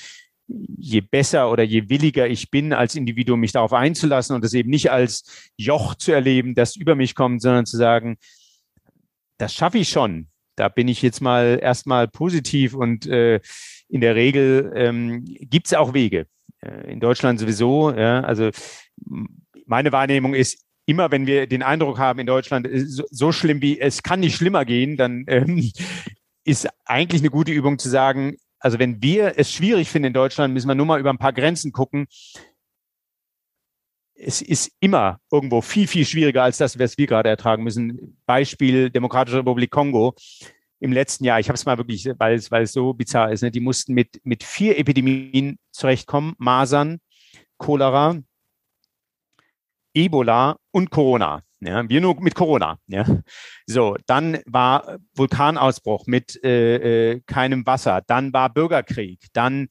je 0.48 1.00
besser 1.00 1.50
oder 1.50 1.62
je 1.62 1.88
williger 1.88 2.26
ich 2.26 2.50
bin, 2.50 2.72
als 2.72 2.96
Individuum 2.96 3.40
mich 3.40 3.52
darauf 3.52 3.72
einzulassen 3.72 4.34
und 4.34 4.44
es 4.44 4.54
eben 4.54 4.70
nicht 4.70 4.90
als 4.90 5.50
Joch 5.56 5.94
zu 5.94 6.12
erleben, 6.12 6.54
das 6.54 6.76
über 6.76 6.96
mich 6.96 7.14
kommt, 7.14 7.42
sondern 7.42 7.66
zu 7.66 7.76
sagen, 7.76 8.16
das 9.40 9.54
schaffe 9.54 9.78
ich 9.78 9.88
schon. 9.88 10.28
Da 10.56 10.68
bin 10.68 10.88
ich 10.88 11.00
jetzt 11.00 11.20
mal 11.20 11.58
erstmal 11.62 12.08
positiv 12.08 12.74
und 12.74 13.06
äh, 13.06 13.40
in 13.88 14.00
der 14.00 14.14
Regel 14.14 14.72
ähm, 14.74 15.24
gibt 15.24 15.66
es 15.66 15.74
auch 15.74 15.94
Wege. 15.94 16.26
Äh, 16.60 16.92
in 16.92 17.00
Deutschland 17.00 17.40
sowieso. 17.40 17.90
Ja, 17.90 18.20
also 18.20 18.50
meine 19.66 19.92
Wahrnehmung 19.92 20.34
ist, 20.34 20.62
immer 20.84 21.10
wenn 21.10 21.26
wir 21.26 21.46
den 21.46 21.62
Eindruck 21.62 21.98
haben, 21.98 22.18
in 22.18 22.26
Deutschland 22.26 22.68
so, 22.72 23.04
so 23.10 23.32
schlimm 23.32 23.62
wie 23.62 23.80
es 23.80 24.02
kann 24.02 24.20
nicht 24.20 24.36
schlimmer 24.36 24.64
gehen, 24.64 24.96
dann 24.96 25.24
ähm, 25.28 25.70
ist 26.44 26.68
eigentlich 26.84 27.22
eine 27.22 27.30
gute 27.30 27.52
Übung 27.52 27.78
zu 27.78 27.88
sagen, 27.88 28.36
also 28.58 28.78
wenn 28.78 29.02
wir 29.02 29.38
es 29.38 29.50
schwierig 29.50 29.88
finden 29.88 30.08
in 30.08 30.12
Deutschland, 30.12 30.52
müssen 30.52 30.68
wir 30.68 30.74
nur 30.74 30.84
mal 30.84 31.00
über 31.00 31.10
ein 31.10 31.18
paar 31.18 31.32
Grenzen 31.32 31.72
gucken 31.72 32.06
es 34.22 34.42
ist 34.42 34.72
immer 34.80 35.18
irgendwo 35.30 35.60
viel, 35.60 35.86
viel 35.86 36.04
schwieriger 36.04 36.42
als 36.42 36.58
das, 36.58 36.78
was 36.78 36.98
wir 36.98 37.06
gerade 37.06 37.28
ertragen 37.28 37.64
müssen. 37.64 38.18
Beispiel 38.26 38.90
Demokratische 38.90 39.38
Republik 39.38 39.70
Kongo 39.70 40.14
im 40.78 40.92
letzten 40.92 41.24
Jahr, 41.24 41.40
ich 41.40 41.48
habe 41.48 41.56
es 41.56 41.66
mal 41.66 41.78
wirklich, 41.78 42.08
weil 42.18 42.34
es, 42.34 42.50
weil 42.50 42.62
es 42.62 42.72
so 42.72 42.94
bizarr 42.94 43.32
ist, 43.32 43.42
ne, 43.42 43.50
die 43.50 43.60
mussten 43.60 43.92
mit, 43.92 44.20
mit 44.24 44.42
vier 44.42 44.78
Epidemien 44.78 45.58
zurechtkommen, 45.70 46.34
Masern, 46.38 47.00
Cholera, 47.58 48.16
Ebola 49.94 50.56
und 50.70 50.90
Corona. 50.90 51.42
Ja, 51.60 51.86
wir 51.86 52.00
nur 52.00 52.18
mit 52.22 52.34
Corona. 52.34 52.78
Ja. 52.86 53.04
So, 53.66 53.96
dann 54.06 54.38
war 54.46 54.98
Vulkanausbruch 55.14 56.06
mit 56.06 56.42
äh, 56.42 57.10
äh, 57.12 57.20
keinem 57.26 57.66
Wasser, 57.66 58.02
dann 58.06 58.32
war 58.32 58.48
Bürgerkrieg, 58.52 59.26
dann 59.34 59.68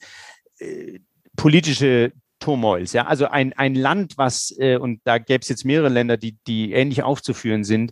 äh, 0.59 0.99
politische 1.35 2.11
Turmoils. 2.39 2.93
Ja? 2.93 3.05
Also 3.05 3.27
ein, 3.27 3.53
ein 3.53 3.75
Land, 3.75 4.17
was, 4.17 4.55
äh, 4.59 4.77
und 4.77 5.01
da 5.03 5.17
gäbe 5.17 5.41
es 5.41 5.49
jetzt 5.49 5.65
mehrere 5.65 5.89
Länder, 5.89 6.17
die, 6.17 6.37
die 6.47 6.73
ähnlich 6.73 7.03
aufzuführen 7.03 7.63
sind, 7.63 7.91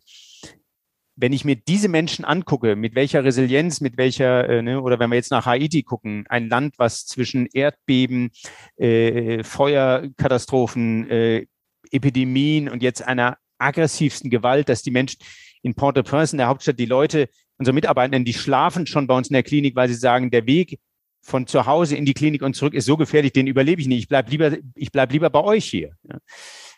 wenn 1.17 1.33
ich 1.33 1.43
mir 1.43 1.55
diese 1.55 1.89
Menschen 1.89 2.25
angucke, 2.25 2.75
mit 2.75 2.93
welcher 2.93 3.23
Resilienz, 3.23 3.81
mit 3.81 3.97
welcher, 3.97 4.47
äh, 4.47 4.61
ne, 4.61 4.81
oder 4.81 4.99
wenn 4.99 5.09
wir 5.09 5.15
jetzt 5.15 5.31
nach 5.31 5.47
Haiti 5.47 5.81
gucken, 5.81 6.25
ein 6.29 6.47
Land, 6.47 6.75
was 6.77 7.05
zwischen 7.07 7.47
Erdbeben, 7.47 8.29
äh, 8.77 9.43
Feuerkatastrophen, 9.43 11.09
äh, 11.09 11.47
Epidemien 11.91 12.69
und 12.69 12.83
jetzt 12.83 13.01
einer 13.01 13.37
aggressivsten 13.57 14.29
Gewalt, 14.29 14.69
dass 14.69 14.83
die 14.83 14.91
Menschen 14.91 15.19
in 15.63 15.73
Port-au-Prince, 15.73 16.35
in 16.35 16.37
der 16.37 16.47
Hauptstadt, 16.47 16.79
die 16.79 16.85
Leute, 16.85 17.29
unsere 17.57 17.73
Mitarbeitenden, 17.73 18.23
die 18.23 18.33
schlafen 18.33 18.85
schon 18.85 19.07
bei 19.07 19.17
uns 19.17 19.29
in 19.29 19.33
der 19.33 19.43
Klinik, 19.43 19.75
weil 19.75 19.87
sie 19.87 19.95
sagen, 19.95 20.29
der 20.29 20.45
Weg 20.45 20.79
von 21.27 21.45
zu 21.45 21.65
Hause 21.65 21.97
in 21.97 22.05
die 22.05 22.13
Klinik 22.13 22.41
und 22.41 22.55
zurück 22.55 22.73
ist 22.73 22.85
so 22.85 22.95
gefährlich, 22.95 23.33
den 23.33 23.47
überlebe 23.47 23.81
ich 23.81 23.87
nicht. 23.87 23.99
Ich 23.99 24.07
bleibe 24.07 24.31
lieber, 24.31 24.57
ich 24.75 24.91
bleib 24.93 25.11
lieber 25.11 25.29
bei 25.29 25.43
euch 25.43 25.65
hier. 25.65 25.91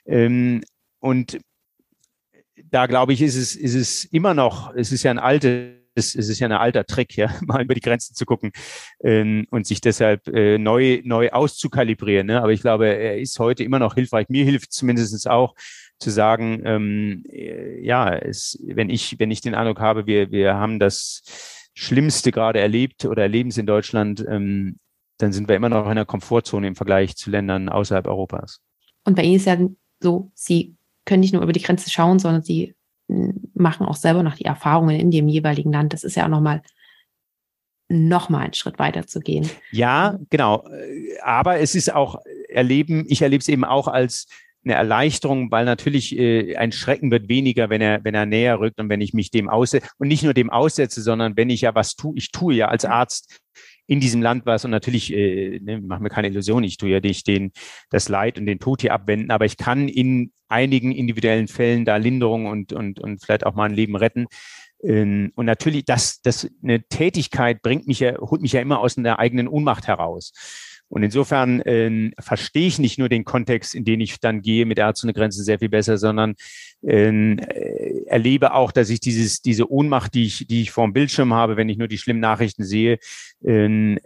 Ähm, 0.08 0.64
und 1.00 1.38
da 2.64 2.88
glaube 2.88 3.14
ich, 3.14 3.22
ist 3.22 3.36
es, 3.36 3.56
ist 3.56 3.76
es 3.76 4.06
immer 4.06 4.34
noch, 4.34 4.74
es 4.76 4.91
ist 4.91 5.04
ja 5.04 5.12
ein 5.12 5.20
altes 5.20 5.78
es 5.95 6.16
ist 6.16 6.39
ja 6.39 6.47
ein 6.47 6.54
alter 6.54 6.86
Trick, 6.86 7.18
ja, 7.18 7.30
mal 7.45 7.62
über 7.62 7.74
die 7.76 7.82
Grenzen 7.82 8.16
zu 8.16 8.26
gucken 8.26 8.52
ähm, 9.04 9.47
und 9.52 9.68
sich 9.68 9.82
deshalb 9.82 10.28
äh, 10.30 10.58
neu, 10.58 11.02
neu 11.04 11.30
auszukalibrieren. 11.30 12.28
Ne? 12.28 12.41
Aber 12.41 12.54
ich 12.54 12.62
glaube, 12.62 12.88
er 12.88 13.20
ist 13.20 13.38
heute 13.38 13.64
immer 13.64 13.80
noch 13.80 13.95
hilfreich. 13.95 14.30
Mir 14.30 14.45
hilft 14.45 14.72
zumindest 14.72 15.30
auch 15.30 15.56
zu 16.00 16.10
sagen, 16.10 16.62
ähm, 16.64 17.24
äh, 17.30 17.84
ja, 17.84 18.16
es, 18.16 18.58
wenn 18.64 18.89
ich, 18.89 19.20
wenn 19.20 19.30
ich 19.30 19.41
den 19.41 19.56
Eindruck 19.56 19.82
habe, 19.82 20.06
wir, 20.06 20.32
wir 20.32 20.56
haben 20.56 20.80
das 20.80 21.22
Schlimmste 21.80 22.34
gerade 22.34 22.60
erlebt 22.60 23.06
oder 23.06 23.24
erleben 23.24 23.52
es 23.52 23.58
in 23.58 23.66
Deutschland, 23.66 24.26
ähm, 24.28 24.80
dann 25.18 25.32
sind 25.32 25.48
wir 25.48 25.56
immer 25.56 25.70
noch 25.70 25.86
in 25.86 25.92
einer 25.92 26.04
Komfortzone 26.04 26.68
im 26.68 26.76
Vergleich 26.76 27.16
zu 27.16 27.30
Ländern 27.30 27.70
außerhalb 27.70 28.06
Europas. 28.06 28.60
Und 29.06 29.16
bei 29.16 29.24
Ihnen 29.24 29.38
ist 29.38 29.46
ja 29.46 29.58
so, 30.02 30.30
Sie 30.34 30.76
können 31.06 31.22
nicht 31.22 31.34
nur 31.34 31.42
über 31.42 31.54
die 31.54 31.62
Grenze 31.62 31.90
schauen, 31.90 32.20
sondern 32.20 32.42
Sie 32.42 32.76
machen 33.54 33.86
auch 33.86 33.96
selber 33.96 34.24
noch 34.24 34.36
die 34.36 34.44
Erfahrungen 34.44 35.00
in 35.00 35.10
dem 35.10 35.30
jeweiligen 35.30 35.72
Land. 35.72 35.94
Das 35.94 36.04
ist 36.04 36.16
ja 36.16 36.26
auch 36.26 36.30
nochmal 36.30 36.64
noch 37.88 38.28
mal 38.28 38.40
einen 38.42 38.54
Schritt 38.54 38.78
weiter 38.78 39.08
zu 39.08 39.22
gehen. 39.22 39.50
Ja, 39.72 40.20
genau. 40.30 40.68
Aber 41.24 41.60
es 41.60 41.76
ist 41.76 41.94
auch 41.94 42.20
erleben, 42.50 43.06
ich 43.08 43.22
erlebe 43.22 43.40
es 43.40 43.48
eben 43.48 43.64
auch 43.64 43.88
als 43.88 44.28
eine 44.64 44.74
Erleichterung, 44.74 45.51
weil 45.51 45.66
natürlich 45.66 46.18
äh, 46.18 46.55
ein 46.57 46.72
Schrecken 46.72 47.12
wird 47.12 47.30
weniger, 47.30 47.70
wenn 47.70 47.82
er, 47.82 48.03
wenn 48.03 48.16
er 48.16 48.26
näher 48.26 48.60
rückt 48.60 48.80
und 48.80 48.89
wenn 48.89 49.01
ich 49.01 49.14
mich 49.14 49.32
dem 49.32 49.49
aussetze 49.49 49.88
und 49.97 50.10
nicht 50.10 50.24
nur 50.24 50.34
dem 50.34 50.49
aussetze, 50.49 51.01
sondern 51.01 51.38
wenn 51.38 51.49
ich 51.49 51.62
ja 51.62 51.76
was 51.76 51.95
tue, 51.95 52.18
ich 52.18 52.32
tue 52.32 52.55
ja 52.55 52.68
als 52.68 52.86
Arzt 52.86 53.39
in 53.88 53.99
diesem 53.99 54.22
Land 54.22 54.45
was 54.45 54.66
und 54.66 54.72
natürlich, 54.72 55.14
äh, 55.14 55.60
ne, 55.62 55.82
machen 55.82 56.03
wir 56.03 56.10
keine 56.10 56.28
Illusion, 56.28 56.64
ich 56.64 56.78
tue 56.78 56.89
ja 56.89 56.99
nicht 56.99 57.26
den, 57.28 57.51
das 57.89 58.07
Leid 58.10 58.38
und 58.38 58.45
den 58.45 58.60
Tod 58.60 58.82
hier 58.82 58.93
abwenden, 58.93 59.32
aber 59.32 59.45
ich 59.45 59.57
kann 59.57 59.88
in 59.88 60.32
einigen 60.47 60.91
individuellen 60.91 61.47
Fällen 61.47 61.86
da 61.86 61.95
Linderung 61.95 62.45
und, 62.45 62.74
und, 62.74 62.99
und 62.99 63.24
vielleicht 63.24 63.45
auch 63.45 63.55
mal 63.55 63.66
ein 63.66 63.76
Leben 63.76 63.95
retten. 63.95 64.28
Ähm, 64.84 65.32
und 65.36 65.45
natürlich, 65.45 65.86
das, 65.86 66.22
das, 66.22 66.49
eine 66.62 66.84
Tätigkeit 66.84 67.62
bringt 67.62 67.88
mich 67.88 67.99
ja, 67.99 68.18
holt 68.20 68.41
mich 68.41 68.53
ja 68.53 68.62
immer 68.62 68.80
aus 68.80 68.97
einer 68.97 69.20
eigenen 69.20 69.47
Ohnmacht 69.47 69.88
heraus. 69.88 70.34
Und 70.90 71.04
insofern 71.04 71.62
äh, 71.62 72.12
verstehe 72.20 72.68
ich 72.68 72.80
nicht 72.80 72.98
nur 72.98 73.10
den 73.10 73.24
Kontext, 73.24 73.76
in 73.76 73.86
den 73.86 74.02
ich 74.02 74.20
dann 74.20 74.42
gehe 74.42 74.66
mit 74.66 74.80
Ärzte 74.80 75.06
ohne 75.06 75.14
Grenzen 75.14 75.44
sehr 75.44 75.60
viel 75.60 75.70
besser, 75.70 75.98
sondern 75.98 76.36
ähm, 76.84 77.40
äh, 77.40 78.06
erlebe 78.08 78.54
auch, 78.54 78.72
dass 78.72 78.90
ich 78.90 79.00
dieses, 79.00 79.42
diese 79.42 79.72
Ohnmacht, 79.72 80.14
die 80.14 80.26
ich, 80.26 80.48
die 80.48 80.64
ich 80.64 80.72
vor 80.72 80.86
dem 80.86 80.94
Bildschirm 80.94 81.34
habe, 81.34 81.58
wenn 81.58 81.70
ich 81.70 81.78
nur 81.78 81.88
die 81.88 81.98
schlimmen 81.98 82.20
Nachrichten 82.20 82.64
sehe, 82.64 82.98
äh, 83.44 83.98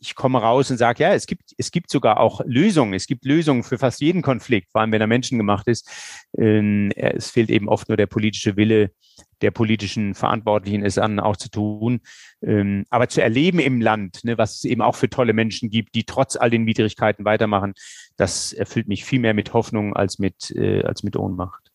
ich 0.00 0.14
komme 0.14 0.40
raus 0.40 0.70
und 0.70 0.76
sage, 0.76 1.02
ja, 1.02 1.12
es 1.12 1.26
gibt, 1.26 1.54
es 1.56 1.70
gibt 1.70 1.90
sogar 1.90 2.20
auch 2.20 2.40
Lösungen. 2.44 2.94
Es 2.94 3.06
gibt 3.06 3.24
Lösungen 3.24 3.64
für 3.64 3.78
fast 3.78 4.00
jeden 4.00 4.22
Konflikt, 4.22 4.70
vor 4.70 4.80
allem 4.80 4.92
wenn 4.92 5.00
er 5.00 5.06
menschengemacht 5.06 5.66
ist. 5.66 5.88
Ähm, 6.36 6.92
es 6.94 7.30
fehlt 7.30 7.50
eben 7.50 7.68
oft 7.68 7.88
nur 7.88 7.96
der 7.96 8.06
politische 8.06 8.56
Wille 8.56 8.92
der 9.40 9.50
politischen 9.50 10.14
Verantwortlichen, 10.14 10.84
es 10.84 10.98
an 10.98 11.20
auch 11.20 11.36
zu 11.36 11.50
tun. 11.50 12.00
Ähm, 12.42 12.84
aber 12.90 13.08
zu 13.08 13.22
erleben 13.22 13.58
im 13.58 13.80
Land, 13.80 14.24
ne, 14.24 14.38
was 14.38 14.56
es 14.56 14.64
eben 14.64 14.82
auch 14.82 14.96
für 14.96 15.08
tolle 15.08 15.32
Menschen 15.32 15.70
gibt, 15.70 15.94
die 15.94 16.04
trotz 16.04 16.36
all 16.36 16.50
den 16.50 16.66
Widrigkeiten 16.66 17.24
weitermachen, 17.24 17.74
das 18.16 18.52
erfüllt 18.52 18.88
mich 18.88 19.04
viel 19.04 19.20
mehr 19.20 19.34
mit 19.34 19.52
Hoffnung 19.52 19.94
als 19.94 20.18
mit, 20.18 20.50
äh, 20.56 20.82
als 20.82 21.02
mit 21.02 21.16
Ohnmacht. 21.16 21.70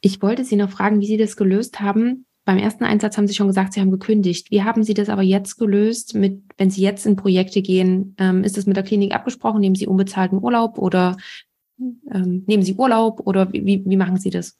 Ich 0.00 0.22
wollte 0.22 0.44
Sie 0.44 0.56
noch 0.56 0.70
fragen, 0.70 1.00
wie 1.00 1.06
Sie 1.06 1.18
das 1.18 1.36
gelöst 1.36 1.80
haben, 1.80 2.26
beim 2.50 2.58
ersten 2.58 2.84
Einsatz 2.84 3.16
haben 3.16 3.28
Sie 3.28 3.34
schon 3.34 3.48
gesagt, 3.48 3.74
Sie 3.74 3.80
haben 3.80 3.90
gekündigt. 3.90 4.50
Wie 4.50 4.62
haben 4.62 4.82
Sie 4.82 4.94
das 4.94 5.08
aber 5.08 5.22
jetzt 5.22 5.56
gelöst, 5.56 6.14
mit, 6.14 6.42
wenn 6.56 6.70
Sie 6.70 6.82
jetzt 6.82 7.06
in 7.06 7.16
Projekte 7.16 7.62
gehen? 7.62 8.16
Ähm, 8.18 8.44
ist 8.44 8.56
das 8.56 8.66
mit 8.66 8.76
der 8.76 8.82
Klinik 8.82 9.14
abgesprochen? 9.14 9.60
Nehmen 9.60 9.76
Sie 9.76 9.86
unbezahlten 9.86 10.42
Urlaub 10.42 10.78
oder 10.78 11.16
ähm, 11.78 12.44
nehmen 12.46 12.62
Sie 12.62 12.74
Urlaub 12.74 13.20
oder 13.24 13.52
wie, 13.52 13.84
wie 13.84 13.96
machen 13.96 14.16
Sie 14.16 14.30
das? 14.30 14.56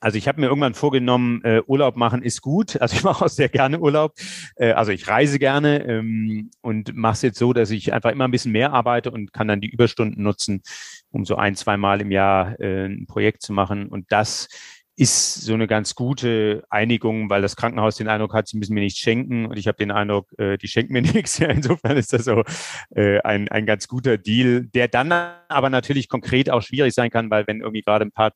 Also 0.00 0.18
ich 0.18 0.28
habe 0.28 0.40
mir 0.40 0.48
irgendwann 0.48 0.74
vorgenommen, 0.74 1.42
äh, 1.44 1.62
Urlaub 1.66 1.96
machen 1.96 2.22
ist 2.22 2.42
gut. 2.42 2.76
Also 2.82 2.96
ich 2.96 3.04
mache 3.04 3.24
auch 3.24 3.28
sehr 3.28 3.48
gerne 3.48 3.78
Urlaub. 3.78 4.14
Äh, 4.56 4.72
also 4.72 4.90
ich 4.92 5.06
reise 5.06 5.38
gerne 5.38 5.84
ähm, 5.84 6.50
und 6.60 6.96
mache 6.96 7.12
es 7.12 7.22
jetzt 7.22 7.38
so, 7.38 7.52
dass 7.52 7.70
ich 7.70 7.92
einfach 7.92 8.10
immer 8.10 8.24
ein 8.24 8.30
bisschen 8.32 8.52
mehr 8.52 8.72
arbeite 8.72 9.10
und 9.10 9.32
kann 9.32 9.48
dann 9.48 9.60
die 9.60 9.70
Überstunden 9.70 10.22
nutzen, 10.22 10.62
um 11.10 11.24
so 11.24 11.36
ein, 11.36 11.54
zwei 11.54 11.76
Mal 11.76 12.00
im 12.00 12.10
Jahr 12.10 12.58
äh, 12.60 12.86
ein 12.86 13.06
Projekt 13.06 13.42
zu 13.42 13.52
machen. 13.52 13.88
Und 13.88 14.10
das 14.10 14.48
ist 14.96 15.42
so 15.42 15.54
eine 15.54 15.66
ganz 15.66 15.94
gute 15.94 16.64
Einigung, 16.68 17.30
weil 17.30 17.40
das 17.40 17.56
Krankenhaus 17.56 17.96
den 17.96 18.08
Eindruck 18.08 18.34
hat, 18.34 18.48
sie 18.48 18.58
müssen 18.58 18.74
mir 18.74 18.80
nichts 18.80 19.00
schenken 19.00 19.46
und 19.46 19.58
ich 19.58 19.66
habe 19.66 19.78
den 19.78 19.90
Eindruck, 19.90 20.32
äh, 20.38 20.58
die 20.58 20.68
schenken 20.68 20.92
mir 20.92 21.02
nichts. 21.14 21.38
Ja, 21.38 21.48
insofern 21.48 21.96
ist 21.96 22.12
das 22.12 22.24
so 22.24 22.42
äh, 22.94 23.20
ein, 23.20 23.48
ein 23.48 23.64
ganz 23.64 23.88
guter 23.88 24.18
Deal, 24.18 24.66
der 24.66 24.88
dann 24.88 25.12
aber 25.12 25.70
natürlich 25.70 26.08
konkret 26.08 26.50
auch 26.50 26.62
schwierig 26.62 26.94
sein 26.94 27.10
kann, 27.10 27.30
weil 27.30 27.46
wenn 27.46 27.60
irgendwie 27.60 27.82
gerade 27.82 28.04
ein 28.04 28.12
paar 28.12 28.32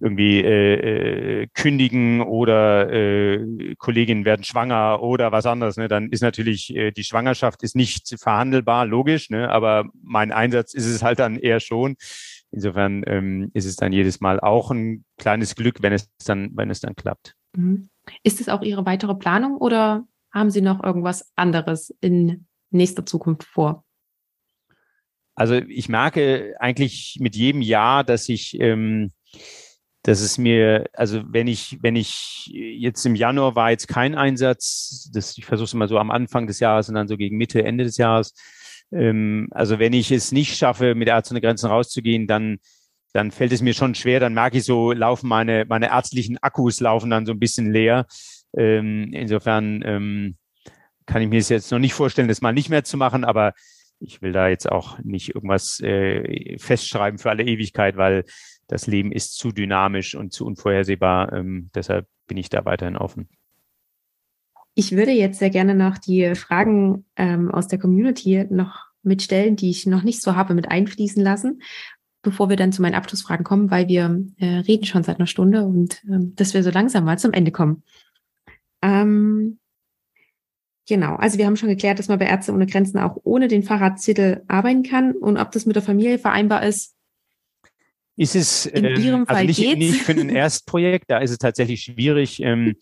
irgendwie 0.00 0.40
äh, 0.40 1.42
äh, 1.42 1.46
kündigen 1.52 2.22
oder 2.22 2.90
äh, 2.90 3.74
Kolleginnen 3.76 4.24
werden 4.24 4.44
schwanger 4.44 5.02
oder 5.02 5.30
was 5.30 5.46
anderes, 5.46 5.76
ne, 5.76 5.88
dann 5.88 6.08
ist 6.08 6.22
natürlich 6.22 6.74
äh, 6.74 6.90
die 6.90 7.04
Schwangerschaft 7.04 7.62
ist 7.62 7.76
nicht 7.76 8.16
verhandelbar, 8.18 8.86
logisch, 8.86 9.30
ne, 9.30 9.50
aber 9.50 9.84
mein 10.02 10.32
Einsatz 10.32 10.74
ist 10.74 10.86
es 10.86 11.02
halt 11.02 11.18
dann 11.18 11.36
eher 11.36 11.60
schon. 11.60 11.96
Insofern 12.52 13.04
ähm, 13.06 13.50
ist 13.54 13.66
es 13.66 13.76
dann 13.76 13.92
jedes 13.92 14.20
Mal 14.20 14.40
auch 14.40 14.70
ein 14.70 15.04
kleines 15.18 15.54
Glück, 15.54 15.82
wenn 15.82 15.92
es 15.92 16.08
dann, 16.24 16.50
wenn 16.54 16.70
es 16.70 16.80
dann 16.80 16.96
klappt. 16.96 17.36
Mhm. 17.54 17.90
Ist 18.22 18.40
es 18.40 18.48
auch 18.48 18.62
Ihre 18.62 18.86
weitere 18.86 19.14
Planung 19.14 19.56
oder 19.56 20.04
haben 20.32 20.50
Sie 20.50 20.60
noch 20.60 20.82
irgendwas 20.82 21.30
anderes 21.36 21.94
in 22.00 22.46
nächster 22.70 23.06
Zukunft 23.06 23.44
vor? 23.44 23.84
Also 25.34 25.54
ich 25.54 25.88
merke 25.88 26.54
eigentlich 26.58 27.18
mit 27.20 27.36
jedem 27.36 27.62
Jahr, 27.62 28.04
dass 28.04 28.28
ich, 28.28 28.60
ähm, 28.60 29.12
dass 30.02 30.20
es 30.20 30.38
mir, 30.38 30.88
also 30.94 31.22
wenn 31.26 31.46
ich, 31.46 31.78
wenn 31.82 31.96
ich 31.96 32.46
jetzt 32.52 33.04
im 33.04 33.14
Januar 33.14 33.54
war 33.54 33.70
jetzt 33.70 33.86
kein 33.86 34.14
Einsatz, 34.14 35.10
das, 35.12 35.36
ich 35.36 35.44
versuche 35.44 35.66
es 35.66 35.74
immer 35.74 35.88
so 35.88 35.98
am 35.98 36.10
Anfang 36.10 36.46
des 36.46 36.60
Jahres 36.60 36.88
und 36.88 36.94
dann 36.94 37.08
so 37.08 37.16
gegen 37.16 37.36
Mitte, 37.36 37.62
Ende 37.62 37.84
des 37.84 37.98
Jahres, 37.98 38.32
ähm, 38.92 39.48
also 39.50 39.78
wenn 39.78 39.92
ich 39.92 40.10
es 40.10 40.32
nicht 40.32 40.56
schaffe, 40.56 40.94
mit 40.94 41.08
Ärzte 41.08 41.34
ohne 41.34 41.40
Grenzen 41.40 41.68
rauszugehen, 41.68 42.26
dann, 42.26 42.58
dann 43.12 43.30
fällt 43.30 43.52
es 43.52 43.62
mir 43.62 43.74
schon 43.74 43.94
schwer. 43.94 44.20
Dann 44.20 44.34
merke 44.34 44.58
ich 44.58 44.64
so, 44.64 44.92
laufen 44.92 45.28
meine, 45.28 45.66
meine 45.68 45.88
ärztlichen 45.88 46.38
Akkus 46.38 46.80
laufen 46.80 47.10
dann 47.10 47.26
so 47.26 47.32
ein 47.32 47.38
bisschen 47.38 47.72
leer. 47.72 48.06
Ähm, 48.56 49.10
insofern 49.12 49.82
ähm, 49.84 50.36
kann 51.06 51.22
ich 51.22 51.28
mir 51.28 51.38
es 51.38 51.48
jetzt 51.48 51.70
noch 51.70 51.78
nicht 51.78 51.94
vorstellen, 51.94 52.28
das 52.28 52.40
mal 52.40 52.52
nicht 52.52 52.70
mehr 52.70 52.84
zu 52.84 52.96
machen, 52.96 53.24
aber 53.24 53.52
ich 54.00 54.22
will 54.22 54.32
da 54.32 54.48
jetzt 54.48 54.70
auch 54.70 54.98
nicht 55.00 55.34
irgendwas 55.34 55.78
äh, 55.80 56.56
festschreiben 56.58 57.18
für 57.18 57.30
alle 57.30 57.44
Ewigkeit, 57.44 57.96
weil 57.96 58.24
das 58.70 58.86
Leben 58.86 59.10
ist 59.10 59.36
zu 59.36 59.50
dynamisch 59.50 60.14
und 60.14 60.32
zu 60.32 60.46
unvorhersehbar. 60.46 61.32
Ähm, 61.32 61.70
deshalb 61.74 62.06
bin 62.28 62.36
ich 62.36 62.48
da 62.48 62.64
weiterhin 62.64 62.96
offen. 62.96 63.28
Ich 64.74 64.92
würde 64.92 65.10
jetzt 65.10 65.40
sehr 65.40 65.50
gerne 65.50 65.74
noch 65.74 65.98
die 65.98 66.34
Fragen 66.36 67.04
ähm, 67.16 67.50
aus 67.50 67.66
der 67.66 67.80
Community 67.80 68.46
noch 68.48 68.86
mitstellen, 69.02 69.56
die 69.56 69.70
ich 69.70 69.86
noch 69.86 70.04
nicht 70.04 70.22
so 70.22 70.36
habe, 70.36 70.54
mit 70.54 70.70
einfließen 70.70 71.22
lassen, 71.22 71.62
bevor 72.22 72.48
wir 72.48 72.56
dann 72.56 72.70
zu 72.70 72.80
meinen 72.80 72.94
Abschlussfragen 72.94 73.44
kommen, 73.44 73.72
weil 73.72 73.88
wir 73.88 74.24
äh, 74.38 74.58
reden 74.58 74.84
schon 74.84 75.02
seit 75.02 75.18
einer 75.18 75.26
Stunde 75.26 75.64
und 75.64 76.02
ähm, 76.04 76.34
dass 76.36 76.54
wir 76.54 76.62
so 76.62 76.70
langsam 76.70 77.04
mal 77.04 77.18
zum 77.18 77.32
Ende 77.32 77.50
kommen. 77.50 77.82
Ähm, 78.82 79.58
genau, 80.86 81.16
also 81.16 81.38
wir 81.38 81.46
haben 81.46 81.56
schon 81.56 81.68
geklärt, 81.68 81.98
dass 81.98 82.08
man 82.08 82.20
bei 82.20 82.26
Ärzte 82.26 82.52
ohne 82.52 82.66
Grenzen 82.66 82.98
auch 82.98 83.16
ohne 83.24 83.48
den 83.48 83.64
Fahrradzettel 83.64 84.44
arbeiten 84.46 84.84
kann 84.84 85.12
und 85.12 85.38
ob 85.38 85.50
das 85.50 85.66
mit 85.66 85.74
der 85.74 85.82
Familie 85.82 86.20
vereinbar 86.20 86.62
ist. 86.62 86.94
Ist 88.20 88.36
es 88.36 88.66
in 88.66 88.84
äh, 88.84 89.00
Ihrem 89.00 89.20
also 89.20 89.32
Fall 89.32 89.46
nicht, 89.46 89.78
nicht 89.78 90.02
für 90.02 90.12
ein 90.12 90.28
Erstprojekt, 90.28 91.06
da 91.08 91.20
ist 91.20 91.30
es 91.30 91.38
tatsächlich 91.38 91.80
schwierig. 91.80 92.42
Ähm, 92.42 92.76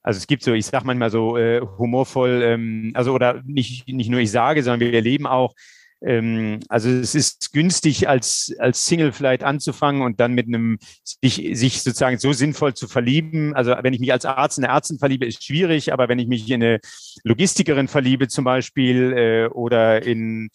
also 0.00 0.18
es 0.18 0.28
gibt 0.28 0.44
so, 0.44 0.52
ich 0.52 0.64
sage 0.64 0.86
manchmal 0.86 1.10
so 1.10 1.36
äh, 1.36 1.60
humorvoll, 1.60 2.40
ähm, 2.44 2.92
also 2.94 3.12
oder 3.12 3.42
nicht, 3.44 3.88
nicht 3.88 4.10
nur 4.10 4.20
ich 4.20 4.30
sage, 4.30 4.62
sondern 4.62 4.78
wir 4.78 4.94
erleben 4.94 5.26
auch, 5.26 5.54
ähm, 6.02 6.60
also 6.68 6.90
es 6.90 7.14
ist 7.14 7.52
günstig 7.52 8.08
als, 8.08 8.54
als 8.58 8.84
Single 8.84 9.12
vielleicht 9.12 9.42
anzufangen 9.42 10.02
und 10.02 10.20
dann 10.20 10.34
mit 10.34 10.46
einem, 10.46 10.78
sich, 11.02 11.50
sich 11.54 11.82
sozusagen 11.82 12.18
so 12.18 12.32
sinnvoll 12.32 12.74
zu 12.74 12.86
verlieben. 12.86 13.54
Also 13.54 13.74
wenn 13.80 13.94
ich 13.94 14.00
mich 14.00 14.12
als 14.12 14.24
Arzt 14.24 14.58
in 14.58 14.64
eine 14.64 14.74
Ärztin 14.74 14.98
verliebe, 14.98 15.26
ist 15.26 15.44
schwierig, 15.44 15.92
aber 15.92 16.08
wenn 16.08 16.18
ich 16.18 16.28
mich 16.28 16.48
in 16.50 16.62
eine 16.62 16.80
Logistikerin 17.24 17.88
verliebe 17.88 18.28
zum 18.28 18.44
Beispiel 18.44 19.12
äh, 19.12 19.46
oder 19.48 20.02
in, 20.02 20.50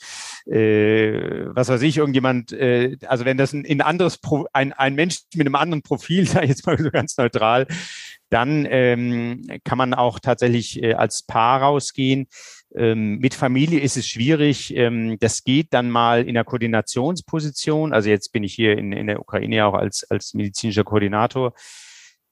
äh, 0.46 1.46
was 1.48 1.70
weiß 1.70 1.82
ich, 1.82 1.98
irgendjemand, 1.98 2.52
äh, 2.52 2.98
also 3.08 3.26
wenn 3.26 3.38
das 3.38 3.54
ein, 3.54 3.66
ein 3.66 3.82
anderes, 3.82 4.20
Pro, 4.20 4.48
ein, 4.54 4.74
ein 4.74 4.96
Mensch 4.96 5.22
mit 5.36 5.48
einem 5.48 5.56
anderen 5.56 5.82
Profil, 5.82 6.24
ich 6.24 6.34
jetzt 6.34 6.66
mal 6.66 6.78
so 6.78 6.92
ganz 6.92 7.18
neutral, 7.18 7.68
dann 8.30 8.66
ähm, 8.70 9.46
kann 9.66 9.78
man 9.78 9.94
auch 9.94 10.20
tatsächlich 10.20 10.82
äh, 10.82 10.94
als 10.94 11.24
Paar 11.24 11.62
rausgehen. 11.62 12.28
Ähm, 12.76 13.20
mit 13.20 13.34
Familie 13.34 13.80
ist 13.80 13.98
es 13.98 14.08
schwierig. 14.08 14.76
Ähm, 14.76 15.18
das 15.20 15.44
geht 15.44 15.74
dann 15.74 15.90
mal 15.90 16.28
in 16.28 16.36
der 16.36 16.44
Koordinationsposition. 16.44 17.94
Also 17.94 18.10
jetzt 18.10 18.32
bin 18.32 18.44
ich 18.44 18.54
hier 18.54 18.78
in, 18.78 18.94
in 18.94 19.08
der 19.08 19.20
Ukraine 19.20 19.66
auch 19.66 19.74
als, 19.74 20.10
als 20.10 20.34
medizinischer 20.34 20.84
Koordinator. 20.84 21.54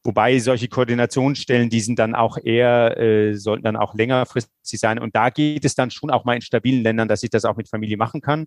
Wobei 0.03 0.39
solche 0.39 0.69
Koordinationsstellen, 0.69 1.69
die 1.69 1.81
sind 1.81 1.99
dann 1.99 2.15
auch 2.15 2.37
eher, 2.41 2.97
äh, 2.97 3.35
sollten 3.35 3.65
dann 3.65 3.75
auch 3.75 3.95
längerfristig 3.95 4.79
sein. 4.79 4.97
Und 4.97 5.13
da 5.13 5.29
geht 5.29 5.65
es 5.65 5.75
dann 5.75 5.91
schon 5.91 6.09
auch 6.09 6.23
mal 6.23 6.35
in 6.35 6.41
stabilen 6.41 6.83
Ländern, 6.83 7.09
dass 7.09 7.23
ich 7.23 7.29
das 7.29 7.43
auch 7.43 7.57
mit 7.57 7.67
Familie 7.67 7.97
machen 7.97 8.21
kann, 8.21 8.45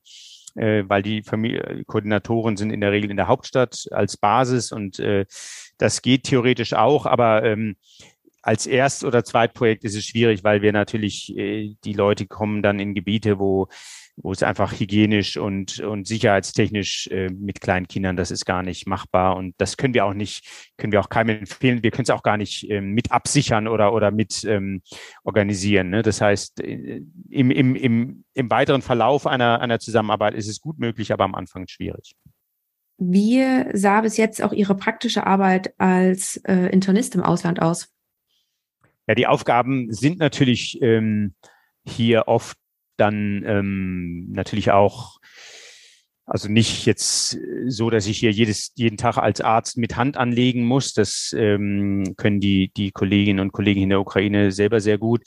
äh, 0.55 0.85
weil 0.87 1.03
die 1.03 1.23
Familie, 1.23 1.85
Koordinatoren 1.87 2.57
sind 2.57 2.71
in 2.71 2.81
der 2.81 2.91
Regel 2.91 3.11
in 3.11 3.19
der 3.19 3.29
Hauptstadt 3.29 3.87
als 3.91 4.17
Basis 4.17 4.73
und 4.73 4.99
äh, 4.99 5.27
das 5.77 6.01
geht 6.01 6.25
theoretisch 6.25 6.73
auch, 6.73 7.05
aber 7.05 7.45
ähm, 7.45 7.77
als 8.43 8.67
Erst- 8.67 9.05
oder 9.05 9.25
Zweitprojekt 9.25 9.85
ist 9.85 9.97
es 9.97 10.05
schwierig, 10.05 10.45
weil 10.45 10.63
wir 10.63 10.73
natürlich, 10.73 11.37
äh, 11.37 11.75
die 11.85 11.93
Leute 11.93 12.27
kommen 12.27 12.63
dann 12.63 12.79
in 12.81 12.95
Gebiete, 12.95 13.39
wo 13.39 13.69
wo 14.17 14.33
es 14.33 14.43
einfach 14.43 14.79
hygienisch 14.79 15.37
und, 15.37 15.81
und 15.81 16.07
sicherheitstechnisch 16.07 17.09
äh, 17.09 17.31
mit 17.31 17.61
kleinen 17.61 17.89
Kindern, 17.89 18.17
das 18.17 18.31
ist 18.31 18.45
gar 18.45 18.63
nicht 18.63 18.87
machbar. 18.87 19.37
Und 19.37 19.55
das 19.59 19.77
können 19.77 19.95
wir 19.95 20.05
auch 20.05 20.15
nicht, 20.15 20.73
können 20.77 20.93
wir 20.93 21.01
auch 21.01 21.09
keinem 21.09 21.39
empfehlen. 21.41 21.83
Wir 21.83 21.91
können 21.91 22.05
es 22.05 22.11
auch 22.11 22.23
gar 22.23 22.37
nicht 22.37 22.69
ähm, 22.71 22.93
mit 22.93 23.11
absichern 23.11 23.69
oder, 23.69 23.93
oder 23.93 24.11
mit 24.11 24.45
ähm, 24.45 24.83
organisieren. 25.25 25.91
Ne? 25.91 26.03
Das 26.03 26.21
heißt, 26.21 26.61
äh, 26.61 27.03
im, 27.31 27.51
im, 27.51 27.75
im, 27.75 28.25
im 28.35 28.51
weiteren 28.51 28.83
Verlauf 28.83 29.27
einer, 29.27 29.61
einer 29.61 29.79
Zusammenarbeit 29.79 30.35
ist 30.35 30.49
es 30.49 30.61
gut 30.61 30.79
möglich, 30.79 31.13
aber 31.13 31.25
am 31.25 31.35
Anfang 31.35 31.67
schwierig. 31.67 32.15
Wie 32.99 33.43
sah 33.73 34.03
bis 34.03 34.17
jetzt 34.17 34.43
auch 34.43 34.53
Ihre 34.53 34.77
praktische 34.77 35.27
Arbeit 35.27 35.75
als 35.79 36.37
äh, 36.45 36.67
Internist 36.67 37.15
im 37.15 37.23
Ausland 37.23 37.61
aus? 37.63 37.89
Ja, 39.13 39.15
die 39.15 39.27
Aufgaben 39.27 39.93
sind 39.93 40.21
natürlich 40.21 40.81
ähm, 40.81 41.35
hier 41.85 42.29
oft 42.29 42.57
dann 42.97 43.45
ähm, 43.47 44.33
natürlich 44.33 44.71
auch, 44.71 45.19
also 46.25 46.49
nicht 46.49 46.87
jetzt 46.87 47.39
so, 47.67 47.91
dass 47.91 48.07
ich 48.07 48.21
hier 48.21 48.31
jedes, 48.31 48.73
jeden 48.75 48.97
Tag 48.97 49.19
als 49.19 49.43
Arzt 49.43 49.77
mit 49.77 49.97
Hand 49.97 50.17
anlegen 50.17 50.65
muss. 50.65 50.95
Das 50.95 51.35
ähm, 51.37 52.15
können 52.17 52.41
die, 52.41 52.73
die 52.75 52.91
Kolleginnen 52.91 53.41
und 53.41 53.53
Kollegen 53.53 53.83
in 53.83 53.91
der 53.91 54.01
Ukraine 54.01 54.51
selber 54.51 54.81
sehr 54.81 54.97
gut. 54.97 55.25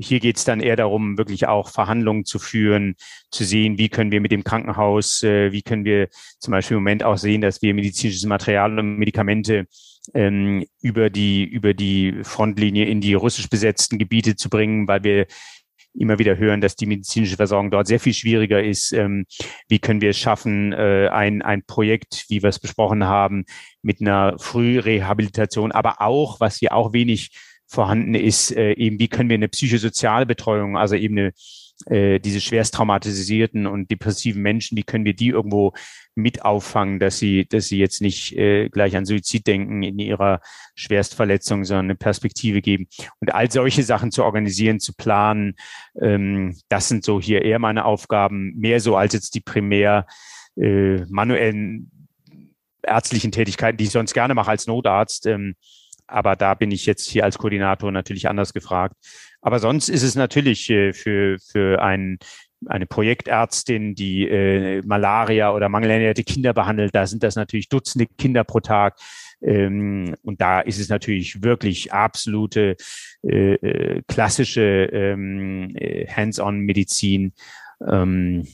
Hier 0.00 0.20
geht 0.20 0.36
es 0.36 0.44
dann 0.44 0.60
eher 0.60 0.76
darum, 0.76 1.18
wirklich 1.18 1.48
auch 1.48 1.70
Verhandlungen 1.70 2.24
zu 2.24 2.38
führen, 2.38 2.94
zu 3.30 3.44
sehen, 3.44 3.78
wie 3.78 3.88
können 3.88 4.12
wir 4.12 4.20
mit 4.20 4.30
dem 4.30 4.44
Krankenhaus, 4.44 5.22
äh, 5.24 5.50
wie 5.52 5.62
können 5.62 5.84
wir 5.84 6.08
zum 6.38 6.52
Beispiel 6.52 6.76
im 6.76 6.82
Moment 6.82 7.02
auch 7.02 7.16
sehen, 7.16 7.40
dass 7.40 7.62
wir 7.62 7.74
medizinisches 7.74 8.24
Material 8.24 8.78
und 8.78 8.96
Medikamente 8.96 9.66
ähm, 10.14 10.64
über 10.80 11.10
die 11.10 11.44
über 11.44 11.74
die 11.74 12.20
Frontlinie 12.22 12.86
in 12.86 13.00
die 13.00 13.14
russisch 13.14 13.50
besetzten 13.50 13.98
Gebiete 13.98 14.36
zu 14.36 14.48
bringen, 14.48 14.86
weil 14.88 15.04
wir 15.04 15.26
immer 15.94 16.18
wieder 16.18 16.36
hören, 16.36 16.60
dass 16.60 16.76
die 16.76 16.86
medizinische 16.86 17.36
Versorgung 17.36 17.70
dort 17.70 17.86
sehr 17.86 18.00
viel 18.00 18.14
schwieriger 18.14 18.62
ist. 18.62 18.92
Ähm, 18.92 19.26
wie 19.68 19.78
können 19.78 20.00
wir 20.00 20.10
es 20.10 20.18
schaffen, 20.18 20.72
äh, 20.72 21.08
ein, 21.08 21.42
ein 21.42 21.64
Projekt, 21.64 22.26
wie 22.28 22.42
wir 22.42 22.50
es 22.50 22.58
besprochen 22.58 23.04
haben, 23.04 23.44
mit 23.82 24.00
einer 24.00 24.38
Frührehabilitation, 24.38 25.72
aber 25.72 26.00
auch, 26.00 26.40
was 26.40 26.58
hier 26.58 26.72
auch 26.72 26.92
wenig 26.92 27.30
vorhanden 27.68 28.14
ist, 28.14 28.50
äh, 28.50 28.72
eben 28.72 28.98
wie 28.98 29.08
können 29.08 29.28
wir 29.28 29.34
eine 29.34 29.48
psychosoziale 29.48 30.26
Betreuung, 30.26 30.76
also 30.76 30.96
eben 30.96 31.18
eine 31.18 31.32
äh, 31.86 32.18
diese 32.18 32.40
schwerst 32.40 32.74
traumatisierten 32.74 33.66
und 33.66 33.90
depressiven 33.90 34.42
Menschen, 34.42 34.76
wie 34.76 34.82
können 34.82 35.04
wir 35.04 35.14
die 35.14 35.28
irgendwo 35.28 35.74
mit 36.16 36.44
auffangen, 36.44 36.98
dass 36.98 37.18
sie, 37.18 37.46
dass 37.46 37.68
sie 37.68 37.78
jetzt 37.78 38.00
nicht 38.00 38.36
äh, 38.36 38.68
gleich 38.68 38.96
an 38.96 39.06
Suizid 39.06 39.46
denken 39.46 39.82
in 39.84 39.98
ihrer 39.98 40.40
Schwerstverletzung, 40.74 41.64
sondern 41.64 41.86
eine 41.86 41.94
Perspektive 41.94 42.62
geben. 42.62 42.88
Und 43.20 43.32
all 43.32 43.50
solche 43.50 43.84
Sachen 43.84 44.10
zu 44.10 44.24
organisieren, 44.24 44.80
zu 44.80 44.92
planen, 44.92 45.54
ähm, 46.00 46.56
das 46.68 46.88
sind 46.88 47.04
so 47.04 47.20
hier 47.20 47.42
eher 47.42 47.60
meine 47.60 47.84
Aufgaben, 47.84 48.54
mehr 48.56 48.80
so 48.80 48.96
als 48.96 49.12
jetzt 49.12 49.34
die 49.36 49.40
primär 49.40 50.06
äh, 50.56 51.04
manuellen 51.08 51.92
ärztlichen 52.82 53.30
Tätigkeiten, 53.30 53.76
die 53.76 53.84
ich 53.84 53.90
sonst 53.90 54.14
gerne 54.14 54.34
mache 54.34 54.50
als 54.50 54.66
Notarzt. 54.66 55.26
Ähm, 55.26 55.54
aber 56.08 56.36
da 56.36 56.54
bin 56.54 56.70
ich 56.70 56.86
jetzt 56.86 57.08
hier 57.08 57.24
als 57.24 57.38
Koordinator 57.38 57.92
natürlich 57.92 58.28
anders 58.28 58.52
gefragt. 58.52 58.96
Aber 59.40 59.58
sonst 59.58 59.88
ist 59.88 60.02
es 60.02 60.14
natürlich 60.14 60.68
äh, 60.70 60.92
für, 60.92 61.38
für 61.38 61.80
ein, 61.82 62.18
eine 62.66 62.86
Projektärztin, 62.86 63.94
die 63.94 64.28
äh, 64.28 64.82
Malaria 64.84 65.52
oder 65.52 65.68
mangelernährte 65.68 66.24
Kinder 66.24 66.52
behandelt, 66.52 66.94
da 66.94 67.06
sind 67.06 67.22
das 67.22 67.36
natürlich 67.36 67.68
Dutzende 67.68 68.06
Kinder 68.18 68.44
pro 68.44 68.60
Tag. 68.60 68.96
Ähm, 69.40 70.16
und 70.22 70.40
da 70.40 70.60
ist 70.60 70.80
es 70.80 70.88
natürlich 70.88 71.42
wirklich 71.42 71.92
absolute 71.92 72.76
äh, 73.22 73.54
äh 73.54 74.02
klassische 74.08 74.88
ähm, 74.92 75.76
äh, 75.76 76.08
Hands-on-Medizin. 76.08 77.32
Ähm, 77.86 78.48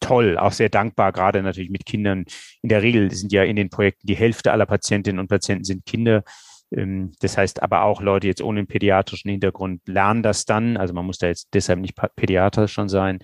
toll, 0.00 0.36
auch 0.36 0.52
sehr 0.52 0.68
dankbar, 0.68 1.12
gerade 1.12 1.42
natürlich 1.42 1.70
mit 1.70 1.86
Kindern. 1.86 2.24
In 2.62 2.68
der 2.68 2.82
Regel 2.82 3.10
sind 3.12 3.32
ja 3.32 3.44
in 3.44 3.56
den 3.56 3.70
Projekten 3.70 4.06
die 4.06 4.16
Hälfte 4.16 4.52
aller 4.52 4.66
Patientinnen 4.66 5.20
und 5.20 5.28
Patienten 5.28 5.64
sind 5.64 5.86
Kinder. 5.86 6.24
Ähm, 6.76 7.12
das 7.20 7.36
heißt 7.36 7.62
aber 7.62 7.82
auch 7.82 8.00
Leute 8.00 8.26
jetzt 8.26 8.42
ohne 8.42 8.64
pädiatrischen 8.64 9.30
Hintergrund 9.30 9.82
lernen 9.86 10.22
das 10.22 10.44
dann. 10.44 10.76
Also 10.76 10.94
man 10.94 11.06
muss 11.06 11.18
da 11.18 11.26
jetzt 11.26 11.48
deshalb 11.54 11.80
nicht 11.80 11.96
pädiatrisch 12.16 12.72
schon 12.72 12.88
sein. 12.88 13.20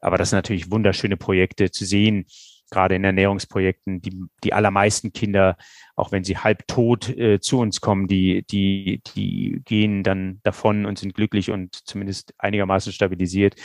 Aber 0.00 0.18
das 0.18 0.30
sind 0.30 0.38
natürlich 0.38 0.70
wunderschöne 0.70 1.16
Projekte 1.16 1.70
zu 1.70 1.84
sehen, 1.84 2.26
gerade 2.70 2.94
in 2.94 3.04
Ernährungsprojekten. 3.04 4.00
Die, 4.00 4.12
die 4.44 4.52
allermeisten 4.52 5.12
Kinder, 5.12 5.56
auch 5.96 6.12
wenn 6.12 6.24
sie 6.24 6.36
halb 6.36 6.66
tot 6.68 7.08
äh, 7.08 7.40
zu 7.40 7.58
uns 7.58 7.80
kommen, 7.80 8.06
die, 8.06 8.44
die, 8.46 9.02
die 9.14 9.60
gehen 9.64 10.02
dann 10.02 10.40
davon 10.44 10.86
und 10.86 10.98
sind 10.98 11.14
glücklich 11.14 11.50
und 11.50 11.74
zumindest 11.74 12.34
einigermaßen 12.38 12.92
stabilisiert. 12.92 13.56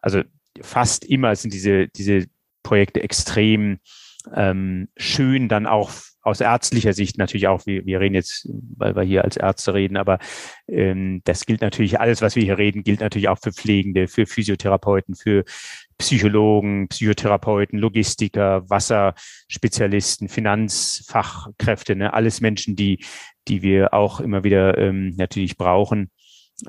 Also 0.00 0.22
fast 0.60 1.04
immer 1.04 1.34
sind 1.36 1.52
diese, 1.52 1.88
diese 1.88 2.26
Projekte 2.62 3.02
extrem 3.02 3.78
ähm, 4.34 4.88
schön 4.96 5.48
dann 5.48 5.66
auch 5.66 5.90
aus 6.24 6.40
ärztlicher 6.40 6.94
Sicht 6.94 7.18
natürlich 7.18 7.48
auch, 7.48 7.66
wir, 7.66 7.84
wir 7.84 8.00
reden 8.00 8.14
jetzt, 8.14 8.48
weil 8.76 8.96
wir 8.96 9.02
hier 9.02 9.24
als 9.24 9.36
Ärzte 9.36 9.74
reden, 9.74 9.98
aber 9.98 10.18
ähm, 10.66 11.20
das 11.24 11.44
gilt 11.44 11.60
natürlich, 11.60 12.00
alles, 12.00 12.22
was 12.22 12.34
wir 12.34 12.42
hier 12.42 12.56
reden, 12.56 12.82
gilt 12.82 13.00
natürlich 13.00 13.28
auch 13.28 13.38
für 13.42 13.52
Pflegende, 13.52 14.08
für 14.08 14.24
Physiotherapeuten, 14.24 15.14
für 15.14 15.44
Psychologen, 15.98 16.88
Psychotherapeuten, 16.88 17.78
Logistiker, 17.78 18.68
Wasserspezialisten, 18.68 20.28
Finanzfachkräfte, 20.28 21.94
ne? 21.94 22.14
alles 22.14 22.40
Menschen, 22.40 22.74
die, 22.74 23.04
die 23.46 23.60
wir 23.60 23.92
auch 23.92 24.20
immer 24.20 24.44
wieder 24.44 24.78
ähm, 24.78 25.14
natürlich 25.16 25.58
brauchen. 25.58 26.10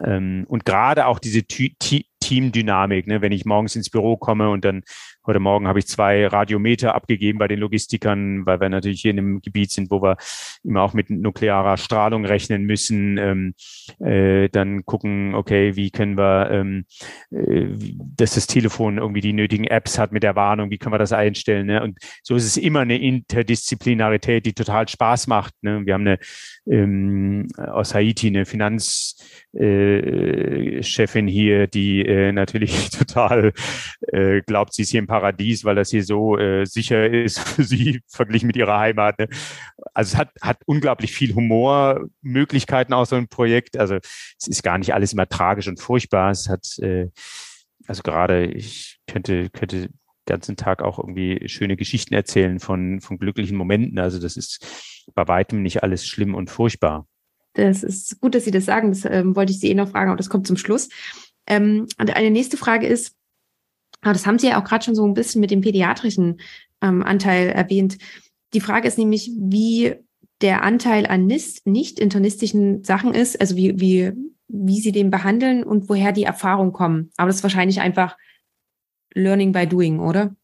Ähm, 0.03 0.45
und 0.49 0.65
gerade 0.65 1.05
auch 1.05 1.19
diese 1.19 1.43
Teamdynamik, 1.43 3.07
ne? 3.07 3.21
wenn 3.21 3.31
ich 3.31 3.45
morgens 3.45 3.75
ins 3.75 3.89
Büro 3.89 4.17
komme 4.17 4.49
und 4.49 4.65
dann 4.65 4.83
Heute 5.27 5.39
Morgen 5.39 5.67
habe 5.67 5.79
ich 5.79 5.87
zwei 5.87 6.27
Radiometer 6.27 6.93
abgegeben 6.93 7.39
bei 7.39 7.47
den 7.47 7.59
Logistikern, 7.59 8.45
weil 8.45 8.59
wir 8.59 8.69
natürlich 8.69 9.01
hier 9.01 9.09
in 9.09 9.17
einem 9.17 9.41
Gebiet 9.41 9.71
sind, 9.71 9.89
wo 9.89 9.99
wir 9.99 10.17
immer 10.63 10.83
auch 10.83 10.93
mit 10.93 11.09
nuklearer 11.09 11.77
Strahlung 11.77 12.25
rechnen 12.25 12.65
müssen. 12.65 13.17
Ähm, 13.17 13.55
äh, 13.99 14.49
dann 14.49 14.85
gucken, 14.85 15.33
okay, 15.33 15.75
wie 15.75 15.89
können 15.89 16.15
wir, 16.15 16.51
ähm, 16.51 16.85
äh, 17.31 17.69
dass 18.15 18.35
das 18.35 18.45
Telefon 18.45 18.99
irgendwie 18.99 19.21
die 19.21 19.33
nötigen 19.33 19.65
Apps 19.65 19.97
hat 19.97 20.11
mit 20.11 20.21
der 20.21 20.35
Warnung, 20.35 20.69
wie 20.69 20.77
können 20.77 20.93
wir 20.93 20.99
das 20.99 21.11
einstellen. 21.11 21.65
Ne? 21.65 21.81
Und 21.81 21.97
so 22.21 22.35
ist 22.35 22.45
es 22.45 22.57
immer 22.57 22.81
eine 22.81 22.99
Interdisziplinarität, 22.99 24.45
die 24.45 24.53
total 24.53 24.87
Spaß 24.87 25.25
macht. 25.25 25.55
Ne? 25.63 25.87
Wir 25.87 25.95
haben 25.95 26.01
eine 26.01 26.19
ähm, 26.69 27.47
aus 27.57 27.95
Haiti 27.95 28.27
eine 28.27 28.45
Finanzchefin 28.45 31.27
äh, 31.27 31.31
hier, 31.31 31.67
die 31.67 32.05
äh, 32.05 32.31
natürlich 32.31 32.89
total 32.91 33.53
äh, 34.07 34.41
glaubt, 34.41 34.73
sie 34.73 34.83
ist 34.83 34.91
hier 34.91 34.99
im 34.99 35.07
Paradies, 35.15 35.63
weil 35.63 35.75
das 35.75 35.91
hier 35.91 36.03
so 36.03 36.37
äh, 36.37 36.65
sicher 36.65 37.09
ist 37.09 37.39
für 37.39 37.63
sie 37.63 38.01
verglichen 38.07 38.47
mit 38.47 38.57
ihrer 38.57 38.77
Heimat. 38.77 39.17
Ne? 39.17 39.29
Also 39.93 40.13
es 40.13 40.17
hat, 40.17 40.29
hat 40.41 40.57
unglaublich 40.65 41.13
viel 41.13 41.33
Humormöglichkeiten 41.33 42.93
aus 42.93 43.09
so 43.09 43.15
einem 43.15 43.29
Projekt. 43.29 43.77
Also 43.77 43.95
es 43.95 44.47
ist 44.47 44.61
gar 44.61 44.77
nicht 44.77 44.93
alles 44.93 45.13
immer 45.13 45.27
tragisch 45.27 45.69
und 45.69 45.79
furchtbar. 45.79 46.31
Es 46.31 46.49
hat, 46.49 46.77
äh, 46.79 47.09
also 47.87 48.03
gerade 48.03 48.45
ich 48.45 48.99
könnte, 49.07 49.49
könnte 49.51 49.87
den 49.87 49.93
ganzen 50.25 50.57
Tag 50.57 50.81
auch 50.81 50.99
irgendwie 50.99 51.47
schöne 51.47 51.77
Geschichten 51.77 52.13
erzählen 52.13 52.59
von, 52.59 52.99
von 52.99 53.17
glücklichen 53.17 53.55
Momenten. 53.55 53.99
Also 53.99 54.19
das 54.19 54.35
ist 54.35 54.67
bei 55.13 55.27
weitem 55.29 55.61
nicht 55.61 55.81
alles 55.81 56.05
schlimm 56.05 56.35
und 56.35 56.49
furchtbar. 56.49 57.07
Das 57.53 57.83
ist 57.83 58.19
gut, 58.19 58.35
dass 58.35 58.43
Sie 58.43 58.51
das 58.51 58.65
sagen. 58.65 58.89
Das 58.89 59.05
ähm, 59.05 59.33
wollte 59.33 59.53
ich 59.53 59.61
Sie 59.61 59.71
eh 59.71 59.75
noch 59.75 59.89
fragen, 59.89 60.09
aber 60.09 60.17
das 60.17 60.29
kommt 60.29 60.45
zum 60.45 60.57
Schluss. 60.57 60.89
Ähm, 61.47 61.87
eine 61.97 62.31
nächste 62.31 62.57
Frage 62.57 62.85
ist, 62.87 63.15
aber 64.05 64.13
das 64.13 64.27
haben 64.27 64.37
Sie 64.37 64.47
ja 64.47 64.61
auch 64.61 64.63
gerade 64.63 64.85
schon 64.85 64.93
so 64.93 65.03
ein 65.05 65.15
bisschen 65.15 65.41
mit 65.41 65.49
dem 65.49 65.61
pädiatrischen 65.61 66.39
ähm, 66.81 67.01
Anteil 67.01 67.49
erwähnt. 67.49 67.97
Die 68.53 68.61
Frage 68.61 68.87
ist 68.87 68.99
nämlich, 68.99 69.31
wie 69.35 69.95
der 70.41 70.63
Anteil 70.63 71.07
an 71.07 71.25
nicht 71.25 71.99
internistischen 71.99 72.83
Sachen 72.83 73.15
ist, 73.15 73.41
also 73.41 73.55
wie, 73.55 73.79
wie, 73.79 74.13
wie 74.47 74.79
Sie 74.79 74.91
den 74.91 75.09
behandeln 75.09 75.63
und 75.63 75.89
woher 75.89 76.11
die 76.11 76.23
Erfahrungen 76.23 76.71
kommen. 76.71 77.09
Aber 77.17 77.27
das 77.27 77.37
ist 77.37 77.43
wahrscheinlich 77.43 77.81
einfach 77.81 78.15
Learning 79.15 79.51
by 79.51 79.65
Doing, 79.65 79.99
oder? 79.99 80.35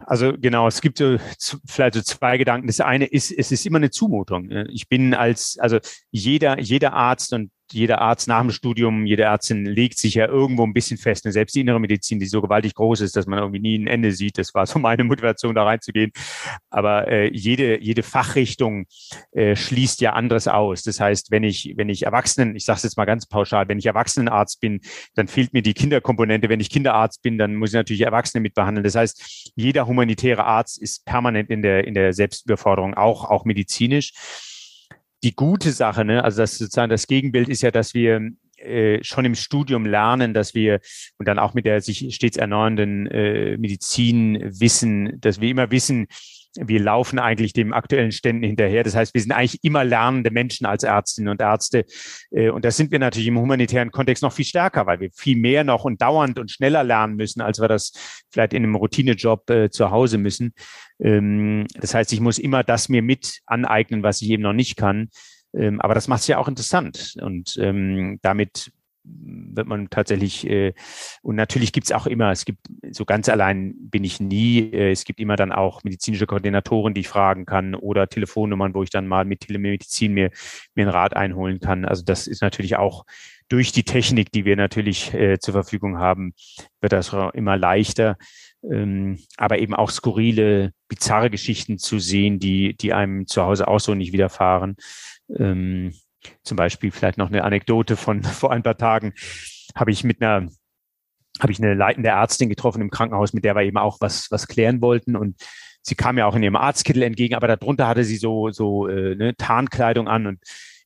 Also 0.00 0.32
genau, 0.36 0.66
es 0.66 0.80
gibt 0.80 0.98
so 0.98 1.16
vielleicht 1.66 1.94
so 1.94 2.02
zwei 2.02 2.38
Gedanken. 2.38 2.66
Das 2.66 2.80
eine 2.80 3.04
ist, 3.04 3.30
es 3.30 3.52
ist 3.52 3.66
immer 3.66 3.76
eine 3.76 3.90
Zumutung. 3.90 4.50
Ich 4.70 4.88
bin 4.88 5.14
als, 5.14 5.58
also 5.60 5.78
jeder, 6.10 6.58
jeder 6.58 6.94
Arzt 6.94 7.34
und 7.34 7.52
jeder 7.72 8.00
Arzt 8.00 8.28
nach 8.28 8.40
dem 8.40 8.50
Studium, 8.50 9.06
jede 9.06 9.24
Ärztin 9.24 9.64
legt 9.64 9.98
sich 9.98 10.14
ja 10.14 10.26
irgendwo 10.26 10.64
ein 10.64 10.72
bisschen 10.72 10.98
fest. 10.98 11.26
Und 11.26 11.32
selbst 11.32 11.54
die 11.54 11.60
innere 11.60 11.80
Medizin, 11.80 12.18
die 12.18 12.26
so 12.26 12.40
gewaltig 12.40 12.74
groß 12.74 13.00
ist, 13.00 13.16
dass 13.16 13.26
man 13.26 13.38
irgendwie 13.38 13.60
nie 13.60 13.78
ein 13.78 13.86
Ende 13.86 14.12
sieht. 14.12 14.38
Das 14.38 14.54
war 14.54 14.66
so 14.66 14.78
meine 14.78 15.04
Motivation, 15.04 15.54
da 15.54 15.64
reinzugehen. 15.64 16.12
Aber 16.68 17.08
äh, 17.08 17.30
jede, 17.32 17.80
jede 17.82 18.02
Fachrichtung 18.02 18.86
äh, 19.32 19.56
schließt 19.56 20.00
ja 20.00 20.12
anderes 20.12 20.48
aus. 20.48 20.82
Das 20.82 21.00
heißt, 21.00 21.30
wenn 21.30 21.44
ich, 21.44 21.74
wenn 21.76 21.88
ich 21.88 22.04
Erwachsenen, 22.04 22.56
ich 22.56 22.64
sage 22.64 22.78
es 22.78 22.82
jetzt 22.82 22.96
mal 22.96 23.04
ganz 23.04 23.26
pauschal, 23.26 23.68
wenn 23.68 23.78
ich 23.78 23.86
Erwachsenenarzt 23.86 24.60
bin, 24.60 24.80
dann 25.14 25.28
fehlt 25.28 25.52
mir 25.52 25.62
die 25.62 25.74
Kinderkomponente. 25.74 26.48
Wenn 26.48 26.60
ich 26.60 26.70
Kinderarzt 26.70 27.22
bin, 27.22 27.38
dann 27.38 27.56
muss 27.56 27.70
ich 27.70 27.74
natürlich 27.74 28.02
Erwachsene 28.02 28.40
mitbehandeln. 28.40 28.84
Das 28.84 28.94
heißt, 28.94 29.52
jeder 29.54 29.86
humanitäre 29.86 30.44
Arzt 30.44 30.80
ist 30.80 31.04
permanent 31.04 31.50
in 31.50 31.62
der, 31.62 31.86
in 31.86 31.94
der 31.94 32.12
Selbstüberforderung, 32.12 32.94
auch, 32.94 33.24
auch 33.24 33.44
medizinisch. 33.44 34.12
Die 35.22 35.34
gute 35.34 35.72
Sache, 35.72 36.04
ne? 36.04 36.24
also 36.24 36.42
das 36.42 36.58
sozusagen 36.58 36.90
das 36.90 37.06
Gegenbild 37.06 37.48
ist 37.48 37.62
ja, 37.62 37.70
dass 37.70 37.94
wir 37.94 38.30
äh, 38.56 39.02
schon 39.02 39.24
im 39.24 39.34
Studium 39.34 39.86
lernen, 39.86 40.34
dass 40.34 40.54
wir 40.54 40.80
und 41.18 41.26
dann 41.26 41.38
auch 41.38 41.54
mit 41.54 41.64
der 41.64 41.80
sich 41.80 42.14
stets 42.14 42.36
erneuernden 42.36 43.06
äh, 43.06 43.56
Medizin 43.56 44.38
wissen, 44.42 45.20
dass 45.20 45.40
wir 45.40 45.50
immer 45.50 45.70
wissen, 45.70 46.08
wir 46.56 46.80
laufen 46.80 47.18
eigentlich 47.18 47.52
dem 47.52 47.72
aktuellen 47.72 48.12
Ständen 48.12 48.42
hinterher. 48.42 48.82
Das 48.82 48.96
heißt, 48.96 49.14
wir 49.14 49.20
sind 49.20 49.32
eigentlich 49.32 49.62
immer 49.62 49.84
lernende 49.84 50.30
Menschen 50.30 50.66
als 50.66 50.82
Ärztinnen 50.82 51.30
und 51.30 51.40
Ärzte. 51.40 51.84
Äh, 52.30 52.50
und 52.50 52.64
das 52.64 52.76
sind 52.76 52.90
wir 52.90 52.98
natürlich 52.98 53.28
im 53.28 53.38
humanitären 53.38 53.90
Kontext 53.90 54.22
noch 54.22 54.32
viel 54.32 54.44
stärker, 54.44 54.86
weil 54.86 55.00
wir 55.00 55.10
viel 55.12 55.36
mehr 55.36 55.64
noch 55.64 55.84
und 55.84 56.02
dauernd 56.02 56.38
und 56.38 56.50
schneller 56.50 56.82
lernen 56.82 57.16
müssen, 57.16 57.40
als 57.40 57.60
wir 57.60 57.68
das 57.68 57.92
vielleicht 58.30 58.52
in 58.52 58.64
einem 58.64 58.74
Routinejob 58.74 59.48
äh, 59.50 59.70
zu 59.70 59.90
Hause 59.90 60.18
müssen. 60.18 60.54
Ähm, 60.98 61.66
das 61.74 61.94
heißt, 61.94 62.12
ich 62.12 62.20
muss 62.20 62.38
immer 62.38 62.64
das 62.64 62.88
mir 62.88 63.02
mit 63.02 63.40
aneignen, 63.46 64.02
was 64.02 64.20
ich 64.22 64.30
eben 64.30 64.42
noch 64.42 64.52
nicht 64.52 64.76
kann. 64.76 65.10
Ähm, 65.54 65.80
aber 65.80 65.94
das 65.94 66.08
macht 66.08 66.22
es 66.22 66.26
ja 66.26 66.38
auch 66.38 66.48
interessant. 66.48 67.16
Und 67.20 67.56
ähm, 67.60 68.18
damit 68.22 68.72
wird 69.04 69.66
man 69.66 69.90
tatsächlich, 69.90 70.48
äh, 70.48 70.72
und 71.22 71.36
natürlich 71.36 71.72
gibt 71.72 71.86
es 71.86 71.92
auch 71.92 72.06
immer, 72.06 72.30
es 72.30 72.44
gibt, 72.44 72.60
so 72.90 73.04
ganz 73.04 73.28
allein 73.28 73.74
bin 73.78 74.04
ich 74.04 74.20
nie, 74.20 74.60
äh, 74.72 74.90
es 74.90 75.04
gibt 75.04 75.20
immer 75.20 75.36
dann 75.36 75.52
auch 75.52 75.84
medizinische 75.84 76.26
Koordinatoren, 76.26 76.94
die 76.94 77.00
ich 77.02 77.08
fragen 77.08 77.46
kann 77.46 77.74
oder 77.74 78.08
Telefonnummern, 78.08 78.74
wo 78.74 78.82
ich 78.82 78.90
dann 78.90 79.06
mal 79.06 79.24
mit 79.24 79.40
Telemedizin 79.40 80.12
mir, 80.12 80.30
mir 80.74 80.82
einen 80.82 80.94
Rat 80.94 81.16
einholen 81.16 81.60
kann. 81.60 81.84
Also 81.84 82.02
das 82.04 82.26
ist 82.26 82.42
natürlich 82.42 82.76
auch 82.76 83.04
durch 83.48 83.72
die 83.72 83.84
Technik, 83.84 84.30
die 84.32 84.44
wir 84.44 84.56
natürlich 84.56 85.12
äh, 85.12 85.38
zur 85.38 85.52
Verfügung 85.52 85.98
haben, 85.98 86.34
wird 86.80 86.92
das 86.92 87.14
immer 87.34 87.56
leichter. 87.56 88.16
Ähm, 88.62 89.18
aber 89.36 89.58
eben 89.58 89.74
auch 89.74 89.90
skurrile, 89.90 90.72
bizarre 90.88 91.30
Geschichten 91.30 91.78
zu 91.78 91.98
sehen, 91.98 92.38
die, 92.38 92.76
die 92.76 92.92
einem 92.92 93.26
zu 93.26 93.42
Hause 93.42 93.68
auch 93.68 93.80
so 93.80 93.94
nicht 93.94 94.12
widerfahren. 94.12 94.76
Ähm, 95.36 95.94
zum 96.42 96.56
Beispiel 96.56 96.90
vielleicht 96.90 97.18
noch 97.18 97.28
eine 97.28 97.44
Anekdote 97.44 97.96
von 97.96 98.22
vor 98.22 98.52
ein 98.52 98.62
paar 98.62 98.76
Tagen. 98.76 99.12
Habe 99.74 99.90
ich 99.90 100.04
mit 100.04 100.22
einer 100.22 100.48
habe 101.40 101.52
ich 101.52 101.58
eine 101.58 101.74
leitende 101.74 102.10
Ärztin 102.10 102.48
getroffen 102.48 102.82
im 102.82 102.90
Krankenhaus, 102.90 103.32
mit 103.32 103.44
der 103.44 103.54
wir 103.54 103.62
eben 103.62 103.78
auch 103.78 103.98
was 104.00 104.30
was 104.30 104.46
klären 104.46 104.80
wollten. 104.82 105.16
Und 105.16 105.36
sie 105.82 105.94
kam 105.94 106.18
ja 106.18 106.26
auch 106.26 106.34
in 106.34 106.42
ihrem 106.42 106.56
Arztkittel 106.56 107.02
entgegen, 107.02 107.34
aber 107.34 107.46
darunter 107.48 107.86
hatte 107.86 108.04
sie 108.04 108.16
so 108.16 108.50
so 108.50 108.88
äh, 108.88 109.14
ne, 109.14 109.34
Tarnkleidung 109.36 110.08
an. 110.08 110.26
Und 110.26 110.40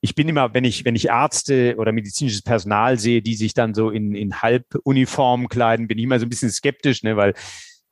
ich 0.05 0.15
bin 0.15 0.29
immer, 0.29 0.53
wenn 0.53 0.65
ich, 0.65 0.85
wenn 0.85 0.97
ich 0.97 1.09
Ärzte 1.09 1.77
oder 1.79 1.91
medizinisches 1.91 2.43
Personal 2.43 2.99
sehe, 2.99 3.23
die 3.23 3.37
sich 3.37 3.55
dann 3.55 3.73
so 3.73 3.89
in, 3.89 4.15
in 4.15 4.43
Halbuniformen 4.43 5.49
kleiden, 5.49 5.89
bin 5.89 5.97
ich 5.97 6.05
immer 6.05 6.19
so 6.19 6.27
ein 6.27 6.29
bisschen 6.29 6.51
skeptisch, 6.51 7.03
ne, 7.05 7.17
weil 7.17 7.33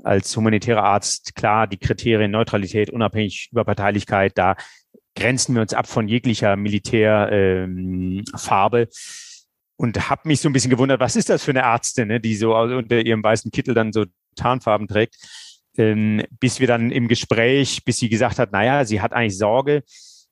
als 0.05 0.36
humanitärer 0.36 0.82
Arzt, 0.82 1.35
klar, 1.35 1.66
die 1.66 1.78
Kriterien 1.78 2.31
Neutralität, 2.31 2.90
Unabhängig, 2.90 3.48
Überparteilichkeit, 3.52 4.36
da 4.36 4.56
grenzen 5.14 5.55
wir 5.55 5.62
uns 5.62 5.74
ab 5.74 5.86
von 5.86 6.09
jeglicher 6.09 6.56
Militärfarbe. 6.56 8.80
Ähm, 8.80 8.89
und 9.76 10.10
habe 10.10 10.28
mich 10.28 10.40
so 10.40 10.48
ein 10.48 10.52
bisschen 10.52 10.70
gewundert, 10.70 11.01
was 11.01 11.16
ist 11.16 11.28
das 11.28 11.43
für 11.43 11.51
eine 11.51 11.62
Ärztin, 11.62 12.09
ne, 12.09 12.20
die 12.20 12.36
so 12.36 12.56
unter 12.56 13.01
ihrem 13.01 13.22
weißen 13.22 13.51
Kittel 13.51 13.74
dann 13.74 13.93
so 13.93 14.05
Tarnfarben 14.36 14.86
trägt. 14.86 15.16
Ähm, 15.76 16.22
bis 16.39 16.60
wir 16.60 16.66
dann 16.66 16.93
im 16.93 17.09
Gespräch, 17.09 17.84
bis 17.84 17.98
sie 17.98 18.09
gesagt 18.09 18.39
hat, 18.39 18.52
naja, 18.52 18.84
sie 18.84 19.01
hat 19.01 19.12
eigentlich 19.12 19.39
Sorge, 19.39 19.82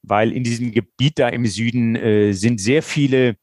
weil 0.02 0.32
in 0.32 0.44
diesem 0.44 0.70
Gebiet 0.70 1.19
da 1.19 1.28
im 1.28 1.47
Süden 1.47 1.97
äh, 1.97 2.32
sind 2.32 2.61
sehr 2.61 2.82
viele 2.82 3.36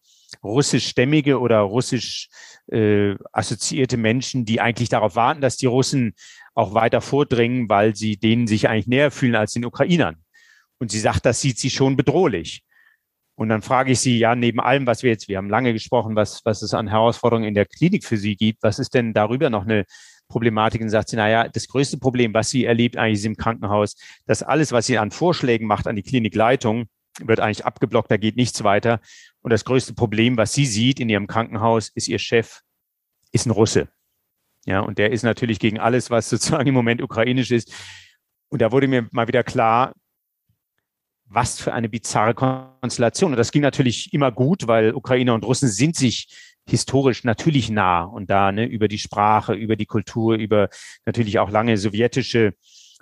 russischstämmige 0.44 1.40
oder 1.40 1.60
russisch 1.60 2.30
äh, 2.72 3.16
assoziierte 3.32 3.98
Menschen, 3.98 4.46
die 4.46 4.62
eigentlich 4.62 4.90
darauf 4.90 5.16
warten, 5.16 5.42
dass 5.42 5.58
die 5.58 5.66
Russen 5.66 6.14
auch 6.54 6.74
weiter 6.74 7.02
vordringen, 7.02 7.70
weil 7.70 7.96
sie 7.96 8.18
denen 8.18 8.48
sich 8.48 8.70
eigentlich 8.70 8.88
näher 8.88 9.12
fühlen 9.12 9.36
als 9.36 9.54
den 9.54 9.66
Ukrainern. 9.66 10.18
Und 10.80 10.92
sie 10.92 11.00
sagt, 11.00 11.26
das 11.26 11.42
sieht 11.42 11.60
sie 11.60 11.70
schon 11.70 11.96
bedrohlich. 11.96 12.64
Und 13.36 13.50
dann 13.50 13.62
frage 13.62 13.92
ich 13.92 14.00
sie, 14.00 14.18
ja, 14.18 14.36
neben 14.36 14.60
allem, 14.60 14.88
was 14.88 15.04
wir 15.04 15.12
jetzt, 15.12 15.28
wir 15.28 15.38
haben 15.38 15.50
lange 15.50 15.72
gesprochen, 15.72 16.16
was, 16.16 16.44
was 16.44 16.64
es 16.64 16.74
an 16.74 16.88
Herausforderungen 16.88 17.48
in 17.48 17.54
der 17.54 17.66
Klinik 17.66 18.04
für 18.04 18.18
sie 18.18 18.36
gibt, 18.36 18.64
was 18.64 18.80
ist 18.80 18.96
denn 18.96 19.14
darüber 19.14 19.52
noch 19.52 19.64
eine 19.64 19.86
Problematik? 20.28 20.82
Und 20.82 20.90
sagt 20.90 21.10
sie, 21.10 21.18
naja, 21.18 21.48
das 21.48 21.68
größte 21.68 22.00
Problem, 22.00 22.34
was 22.34 22.50
sie 22.50 22.66
erlebt 22.66 22.98
eigentlich 22.98 23.20
ist 23.20 23.26
im 23.26 23.38
Krankenhaus, 23.38 23.96
dass 24.26 24.42
alles, 24.42 24.72
was 24.72 24.88
sie 24.88 24.98
an 24.98 25.12
Vorschlägen 25.12 25.68
macht 25.68 25.86
an 25.86 25.96
die 25.96 26.02
Klinikleitung, 26.02 26.88
wird 27.20 27.40
eigentlich 27.40 27.66
abgeblockt, 27.66 28.10
da 28.10 28.18
geht 28.18 28.38
nichts 28.38 28.64
weiter. 28.64 29.00
Und 29.42 29.52
das 29.52 29.66
größte 29.66 29.94
Problem, 29.94 30.36
was 30.38 30.54
sie 30.54 30.66
sieht 30.66 31.00
in 31.00 31.10
ihrem 31.10 31.28
Krankenhaus, 31.28 31.90
ist 31.90 32.08
ihr 32.08 32.20
Chef, 32.20 32.62
ist 33.32 33.46
ein 33.46 33.52
Russe. 33.52 33.88
Ja, 34.66 34.82
und 34.82 34.98
der 34.98 35.12
ist 35.12 35.24
natürlich 35.24 35.60
gegen 35.60 35.80
alles, 35.80 36.10
was 36.10 36.30
sozusagen 36.30 36.68
im 36.68 36.76
Moment 36.76 37.02
ukrainisch 37.02 37.52
ist. 37.52 37.72
Und 38.50 38.62
da 38.62 38.72
wurde 38.72 38.88
mir 38.88 39.08
mal 39.12 39.28
wieder 39.28 39.44
klar, 39.44 39.94
was 41.30 41.60
für 41.60 41.74
eine 41.74 41.90
bizarre 41.90 42.34
Konstellation. 42.34 43.32
Und 43.32 43.38
das 43.38 43.52
ging 43.52 43.62
natürlich 43.62 44.14
immer 44.14 44.32
gut, 44.32 44.68
weil 44.68 44.94
Ukrainer 44.94 45.34
und 45.34 45.46
Russen 45.46 45.70
sind 45.70 45.96
sich 45.96 46.28
historisch 46.70 47.24
natürlich 47.24 47.70
nah 47.70 48.04
und 48.04 48.30
da 48.30 48.52
ne, 48.52 48.66
über 48.66 48.88
die 48.88 48.98
Sprache, 48.98 49.54
über 49.54 49.76
die 49.76 49.86
Kultur, 49.86 50.36
über 50.36 50.70
natürlich 51.06 51.40
auch 51.40 51.50
lange 51.50 51.78
sowjetische 51.78 52.54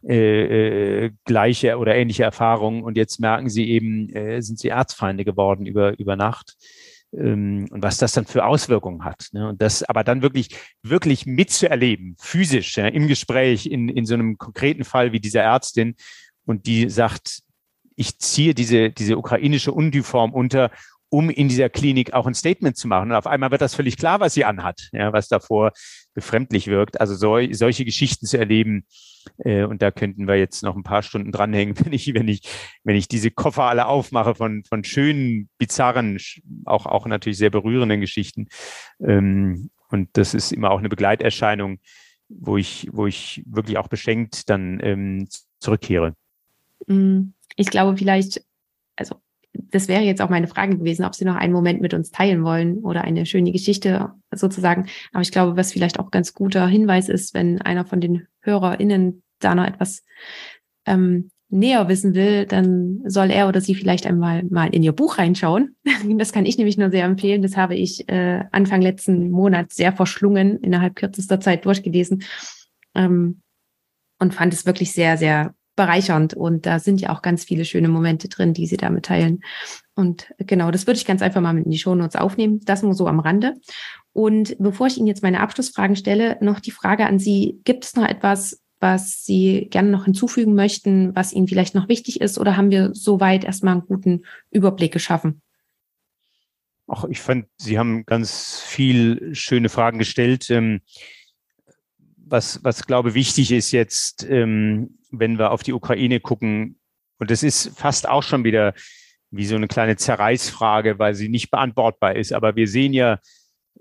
äh, 0.08 1.06
äh, 1.06 1.12
gleiche 1.24 1.78
oder 1.78 1.96
ähnliche 1.96 2.24
Erfahrungen. 2.24 2.84
Und 2.84 2.98
jetzt 2.98 3.20
merken 3.20 3.50
sie 3.50 3.70
eben, 3.70 4.10
äh, 4.10 4.42
sind 4.42 4.60
sie 4.60 4.70
Erzfeinde 4.70 5.26
geworden 5.26 5.66
über, 5.66 5.98
über 5.98 6.16
Nacht. 6.16 6.56
Ähm, 7.12 7.68
und 7.72 7.82
was 7.82 7.98
das 7.98 8.12
dann 8.12 8.26
für 8.26 8.46
Auswirkungen 8.46 9.04
hat. 9.04 9.30
Ne? 9.32 9.50
Und 9.50 9.62
das 9.62 9.82
aber 9.84 10.04
dann 10.04 10.22
wirklich, 10.22 10.50
wirklich 10.84 11.26
mitzuerleben, 11.26 12.16
physisch, 12.20 12.78
ja, 12.78 12.88
im 12.88 13.08
Gespräch, 13.08 13.66
in, 13.66 13.90
in 13.90 14.06
so 14.06 14.14
einem 14.14 14.38
konkreten 14.38 14.84
Fall 14.84 15.12
wie 15.12 15.20
dieser 15.20 15.42
Ärztin, 15.42 15.96
und 16.46 16.68
die 16.68 16.90
sagt, 16.90 17.42
ich 17.96 18.20
ziehe 18.20 18.54
diese, 18.54 18.92
diese 18.92 19.18
ukrainische 19.18 19.72
Uniform 19.72 20.34
unter, 20.34 20.72
um 21.10 21.30
in 21.30 21.48
dieser 21.48 21.70
Klinik 21.70 22.14
auch 22.14 22.28
ein 22.28 22.34
Statement 22.34 22.76
zu 22.78 22.88
machen. 22.88 23.12
Und 23.12 23.16
auf 23.16 23.28
einmal 23.28 23.52
wird 23.52 23.62
das 23.62 23.76
völlig 23.76 23.98
klar, 23.98 24.20
was 24.20 24.34
sie 24.34 24.46
anhat, 24.46 24.90
ja, 24.92 25.14
was 25.14 25.28
davor 25.28 25.72
befremdlich 26.14 26.68
wirkt. 26.68 27.00
Also 27.00 27.16
so, 27.16 27.38
solche 27.54 27.86
Geschichten 27.86 28.26
zu 28.26 28.38
erleben, 28.38 28.86
äh, 29.40 29.64
und 29.64 29.82
da 29.82 29.92
könnten 29.92 30.28
wir 30.28 30.36
jetzt 30.36 30.64
noch 30.64 30.76
ein 30.76 30.84
paar 30.84 31.04
Stunden 31.04 31.32
dranhängen, 31.32 31.76
wenn 31.86 31.94
ich, 31.94 32.14
wenn 32.14 32.28
ich, 32.28 32.42
wenn 32.84 32.96
ich 32.96 33.08
diese 33.08 33.32
Koffer 33.32 33.64
alle 33.64 33.86
aufmache 33.86 34.36
von, 34.36 34.64
von 34.66 34.84
schönen, 34.84 35.50
bizarren, 35.58 36.18
auch, 36.66 36.86
auch 36.86 37.06
natürlich 37.06 37.38
sehr 37.38 37.50
berührenden 37.50 38.02
Geschichten. 38.02 38.48
Ähm, 39.00 39.70
und 39.90 40.10
das 40.14 40.34
ist 40.34 40.52
immer 40.52 40.72
auch 40.72 40.80
eine 40.80 40.90
Begleiterscheinung, 40.90 41.80
wo 42.28 42.58
ich, 42.58 42.90
wo 42.92 43.06
ich 43.06 43.44
wirklich 43.46 43.78
auch 43.78 43.88
beschenkt 43.88 44.50
dann 44.50 44.80
ähm, 44.82 45.28
zurückkehre. 45.60 46.16
Mm 46.88 47.36
ich 47.56 47.68
glaube 47.68 47.98
vielleicht, 47.98 48.44
also 48.96 49.16
das 49.54 49.88
wäre 49.88 50.04
jetzt 50.04 50.22
auch 50.22 50.30
meine 50.30 50.48
Frage 50.48 50.78
gewesen, 50.78 51.06
ob 51.06 51.16
Sie 51.16 51.26
noch 51.26 51.36
einen 51.36 51.54
Moment 51.54 51.82
mit 51.82 51.94
uns 51.94 52.12
teilen 52.12 52.44
wollen 52.44 52.80
oder 52.80 53.04
eine 53.04 53.26
schöne 53.26 53.52
Geschichte 53.52 54.12
sozusagen. 54.32 54.88
Aber 55.14 55.22
ich 55.22 55.32
glaube, 55.32 55.58
was 55.58 55.72
vielleicht 55.72 56.00
auch 56.00 56.12
ganz 56.12 56.34
guter 56.34 56.68
Hinweis 56.68 57.10
ist, 57.10 57.34
wenn 57.34 57.62
einer 57.62 57.86
von 57.86 58.02
den 58.02 58.28
HörerInnen 58.42 59.24
da 59.40 59.56
noch 59.56 59.66
etwas 59.66 60.04
ähm, 60.86 61.30
näher 61.50 61.88
wissen 61.88 62.16
will, 62.16 62.46
dann 62.46 63.02
soll 63.06 63.32
er 63.32 63.48
oder 63.48 63.62
sie 63.62 63.76
vielleicht 63.76 64.06
einmal 64.06 64.44
mal 64.44 64.74
in 64.74 64.84
ihr 64.84 64.94
Buch 64.94 65.18
reinschauen. 65.18 65.76
Das 66.18 66.32
kann 66.32 66.46
ich 66.46 66.58
nämlich 66.58 66.78
nur 66.78 66.92
sehr 66.92 67.06
empfehlen. 67.06 67.42
Das 67.42 67.58
habe 67.58 67.76
ich 67.76 68.08
äh, 68.10 68.44
Anfang 68.52 68.82
letzten 68.82 69.32
Monat 69.32 69.72
sehr 69.74 69.92
verschlungen, 69.92 70.60
innerhalb 70.60 70.96
kürzester 70.96 71.40
Zeit 71.40 71.66
durchgelesen 71.66 72.24
ähm, 72.94 73.42
und 74.20 74.34
fand 74.34 74.54
es 74.54 74.66
wirklich 74.66 74.92
sehr, 74.92 75.18
sehr 75.18 75.54
bereichernd. 75.76 76.34
Und 76.34 76.66
da 76.66 76.80
sind 76.80 77.02
ja 77.02 77.10
auch 77.10 77.22
ganz 77.22 77.44
viele 77.44 77.66
schöne 77.66 77.88
Momente 77.88 78.30
drin, 78.30 78.54
die 78.54 78.68
sie 78.68 78.78
damit 78.78 79.06
teilen. 79.06 79.42
Und 79.96 80.34
genau, 80.38 80.72
das 80.72 80.88
würde 80.88 80.98
ich 80.98 81.06
ganz 81.06 81.22
einfach 81.22 81.42
mal 81.42 81.54
mit 81.54 81.66
in 81.66 81.72
die 81.72 81.78
Shownotes 81.78 82.16
aufnehmen. 82.16 82.62
Das 82.66 82.84
nur 82.84 82.94
so 82.94 83.08
am 83.08 83.20
Rande. 83.20 83.54
Und 84.14 84.56
bevor 84.60 84.88
ich 84.88 84.98
Ihnen 84.98 85.08
jetzt 85.08 85.24
meine 85.24 85.42
Abschlussfragen 85.42 85.96
stelle, 85.96 86.38
noch 86.42 86.60
die 86.60 86.72
Frage 86.72 87.06
an 87.06 87.20
Sie. 87.20 87.60
Gibt 87.66 87.84
es 87.84 87.96
noch 87.96 88.08
etwas, 88.08 88.62
was 88.80 89.26
Sie 89.26 89.68
gerne 89.70 89.90
noch 89.90 90.06
hinzufügen 90.06 90.56
möchten, 90.56 91.16
was 91.16 91.34
Ihnen 91.34 91.48
vielleicht 91.48 91.76
noch 91.76 91.90
wichtig 91.90 92.22
ist? 92.22 92.38
Oder 92.38 92.56
haben 92.56 92.72
wir 92.72 92.92
soweit 92.94 93.44
erstmal 93.44 93.74
einen 93.74 93.86
guten 93.86 94.24
Überblick 94.52 94.94
geschaffen? 94.94 95.42
Ach, 96.88 97.06
ich 97.10 97.20
fand, 97.20 97.48
Sie 97.58 97.80
haben 97.80 98.06
ganz 98.06 98.62
viel 98.62 99.34
schöne 99.34 99.70
Fragen 99.70 99.98
gestellt. 99.98 100.50
Ähm, 100.50 100.82
was, 102.26 102.64
was 102.64 102.86
glaube 102.86 103.14
wichtig 103.14 103.52
ist 103.52 103.72
jetzt, 103.72 104.26
ähm, 104.30 104.98
wenn 105.12 105.38
wir 105.38 105.52
auf 105.52 105.64
die 105.64 105.74
Ukraine 105.74 106.20
gucken, 106.20 106.80
und 107.18 107.32
das 107.32 107.44
ist 107.44 107.78
fast 107.78 108.10
auch 108.10 108.24
schon 108.24 108.44
wieder 108.44 108.74
wie 109.32 109.46
so 109.46 109.56
eine 109.56 109.68
kleine 109.68 109.96
Zerreißfrage, 109.96 111.00
weil 111.00 111.16
sie 111.16 111.30
nicht 111.30 111.52
beantwortbar 111.52 112.16
ist. 112.16 112.34
Aber 112.34 112.56
wir 112.56 112.68
sehen 112.68 112.94
ja, 112.94 113.20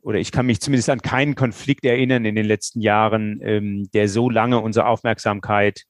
oder 0.03 0.19
ich 0.19 0.33
kann 0.33 0.47
mich 0.47 0.61
zumindest 0.61 0.91
an 0.91 1.01
keinen 1.01 1.35
Konflikt 1.35 1.85
erinnern 1.85 2.25
in 2.25 2.35
den 2.35 2.47
letzten 2.47 2.81
Jahren, 2.81 3.41
ähm, 3.43 3.89
der 3.93 4.09
so 4.09 4.31
lange 4.31 4.61
unsere 4.61 4.87
Aufmerksamkeit 4.87 5.85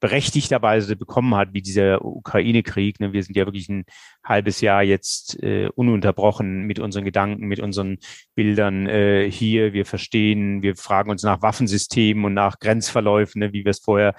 berechtigterweise 0.00 0.96
bekommen 0.96 1.34
hat, 1.34 1.52
wie 1.52 1.62
dieser 1.62 2.04
Ukraine-Krieg. 2.04 3.00
Ne? 3.00 3.12
Wir 3.12 3.22
sind 3.22 3.36
ja 3.36 3.46
wirklich 3.46 3.68
ein 3.68 3.84
halbes 4.24 4.60
Jahr 4.60 4.82
jetzt 4.82 5.42
äh, 5.42 5.68
ununterbrochen 5.74 6.66
mit 6.66 6.78
unseren 6.78 7.04
Gedanken, 7.04 7.46
mit 7.46 7.60
unseren 7.60 7.98
Bildern 8.34 8.86
äh, 8.86 9.30
hier. 9.30 9.72
Wir 9.72 9.84
verstehen, 9.84 10.62
wir 10.62 10.76
fragen 10.76 11.10
uns 11.10 11.22
nach 11.22 11.42
Waffensystemen 11.42 12.24
und 12.24 12.34
nach 12.34 12.58
Grenzverläufen, 12.58 13.40
ne? 13.40 13.52
wie 13.52 13.64
wir 13.64 13.70
es 13.70 13.80
vorher 13.80 14.14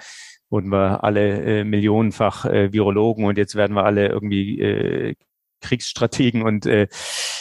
wurden 0.48 0.70
wir 0.70 1.02
alle 1.02 1.60
äh, 1.60 1.64
millionenfach 1.64 2.44
äh, 2.44 2.72
Virologen 2.72 3.24
und 3.24 3.38
jetzt 3.38 3.54
werden 3.54 3.74
wir 3.74 3.84
alle 3.84 4.08
irgendwie 4.08 4.60
äh, 4.60 5.14
Kriegsstrategen 5.62 6.42
und 6.42 6.66
äh, 6.66 6.88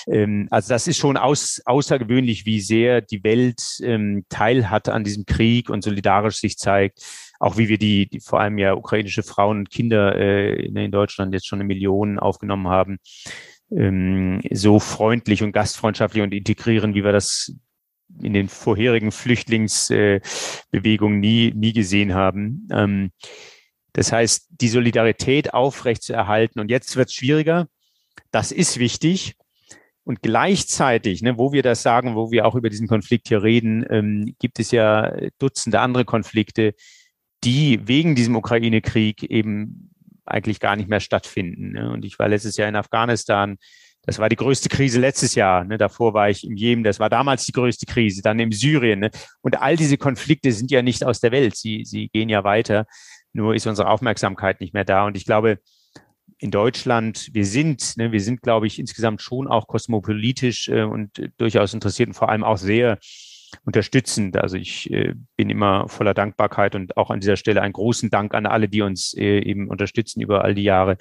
ähm, 0.07 0.47
also 0.49 0.69
das 0.69 0.87
ist 0.87 0.97
schon 0.97 1.17
aus, 1.17 1.61
außergewöhnlich, 1.65 2.45
wie 2.45 2.61
sehr 2.61 3.01
die 3.01 3.23
Welt 3.23 3.61
ähm, 3.83 4.25
teil 4.29 4.69
hat 4.69 4.87
an 4.87 5.03
diesem 5.03 5.25
Krieg 5.25 5.69
und 5.69 5.83
solidarisch 5.83 6.37
sich 6.37 6.57
zeigt. 6.57 7.03
Auch 7.41 7.57
wie 7.57 7.67
wir 7.69 7.79
die, 7.79 8.07
die 8.07 8.19
vor 8.19 8.39
allem 8.39 8.59
ja 8.59 8.75
ukrainische 8.75 9.23
Frauen 9.23 9.57
und 9.59 9.71
Kinder 9.71 10.15
äh, 10.15 10.63
in 10.63 10.91
Deutschland 10.91 11.33
jetzt 11.33 11.47
schon 11.47 11.57
eine 11.57 11.67
Million 11.67 12.19
aufgenommen 12.19 12.67
haben, 12.67 12.99
ähm, 13.71 14.41
so 14.51 14.79
freundlich 14.79 15.41
und 15.41 15.51
gastfreundschaftlich 15.51 16.21
und 16.21 16.35
integrieren, 16.35 16.93
wie 16.93 17.03
wir 17.03 17.11
das 17.11 17.55
in 18.21 18.33
den 18.33 18.47
vorherigen 18.47 19.11
Flüchtlingsbewegungen 19.11 21.23
äh, 21.23 21.27
nie, 21.27 21.51
nie 21.55 21.73
gesehen 21.73 22.13
haben. 22.13 22.67
Ähm, 22.71 23.09
das 23.93 24.11
heißt, 24.11 24.49
die 24.51 24.67
Solidarität 24.67 25.55
aufrechtzuerhalten. 25.55 26.59
Und 26.59 26.69
jetzt 26.69 26.95
wird 26.95 27.09
es 27.09 27.15
schwieriger. 27.15 27.67
Das 28.29 28.51
ist 28.51 28.77
wichtig. 28.77 29.33
Und 30.03 30.21
gleichzeitig, 30.21 31.23
ne, 31.23 31.39
wo 31.39 31.53
wir 31.53 31.63
das 31.63 31.81
sagen, 31.81 32.15
wo 32.15 32.29
wir 32.29 32.45
auch 32.45 32.53
über 32.53 32.69
diesen 32.69 32.87
Konflikt 32.87 33.29
hier 33.29 33.41
reden, 33.41 33.83
ähm, 33.89 34.35
gibt 34.37 34.59
es 34.59 34.69
ja 34.69 35.11
Dutzende 35.39 35.79
andere 35.79 36.05
Konflikte, 36.05 36.75
die 37.43 37.87
wegen 37.87 38.15
diesem 38.15 38.35
Ukraine-Krieg 38.35 39.23
eben 39.23 39.91
eigentlich 40.25 40.59
gar 40.59 40.75
nicht 40.75 40.89
mehr 40.89 40.99
stattfinden. 40.99 41.71
Ne? 41.71 41.91
Und 41.91 42.05
ich 42.05 42.19
war 42.19 42.27
letztes 42.27 42.57
Jahr 42.57 42.69
in 42.69 42.75
Afghanistan. 42.75 43.57
Das 44.03 44.19
war 44.19 44.29
die 44.29 44.35
größte 44.35 44.69
Krise 44.69 44.99
letztes 44.99 45.35
Jahr. 45.35 45.63
Ne? 45.63 45.77
Davor 45.77 46.13
war 46.13 46.29
ich 46.29 46.43
im 46.43 46.55
Jemen. 46.55 46.83
Das 46.83 46.99
war 46.99 47.09
damals 47.09 47.45
die 47.45 47.51
größte 47.51 47.85
Krise. 47.85 48.21
Dann 48.21 48.39
im 48.39 48.51
Syrien. 48.51 48.99
Ne? 48.99 49.11
Und 49.41 49.61
all 49.61 49.75
diese 49.75 49.97
Konflikte 49.97 50.51
sind 50.51 50.71
ja 50.71 50.81
nicht 50.81 51.03
aus 51.03 51.19
der 51.19 51.31
Welt. 51.31 51.55
Sie, 51.55 51.83
sie 51.85 52.09
gehen 52.09 52.29
ja 52.29 52.43
weiter. 52.43 52.85
Nur 53.33 53.55
ist 53.55 53.67
unsere 53.67 53.89
Aufmerksamkeit 53.89 54.61
nicht 54.61 54.73
mehr 54.73 54.85
da. 54.85 55.05
Und 55.05 55.17
ich 55.17 55.25
glaube, 55.25 55.59
in 56.37 56.49
Deutschland, 56.49 57.29
wir 57.33 57.45
sind, 57.45 57.97
ne, 57.97 58.11
wir 58.11 58.19
sind, 58.19 58.41
glaube 58.41 58.65
ich, 58.65 58.79
insgesamt 58.79 59.21
schon 59.21 59.47
auch 59.47 59.67
kosmopolitisch 59.67 60.69
äh, 60.69 60.81
und 60.81 61.31
durchaus 61.37 61.73
interessiert 61.75 62.07
und 62.07 62.15
vor 62.15 62.29
allem 62.29 62.43
auch 62.43 62.57
sehr 62.57 62.97
unterstützend. 63.65 64.37
Also 64.37 64.57
ich 64.57 64.91
äh, 64.91 65.13
bin 65.35 65.49
immer 65.49 65.87
voller 65.87 66.13
Dankbarkeit 66.13 66.75
und 66.75 66.97
auch 66.97 67.09
an 67.09 67.19
dieser 67.19 67.37
Stelle 67.37 67.61
einen 67.61 67.73
großen 67.73 68.09
Dank 68.09 68.33
an 68.33 68.45
alle, 68.45 68.69
die 68.69 68.81
uns 68.81 69.13
äh, 69.13 69.39
eben 69.39 69.67
unterstützen 69.69 70.21
über 70.21 70.43
all 70.43 70.55
die 70.55 70.63
Jahre. 70.63 70.97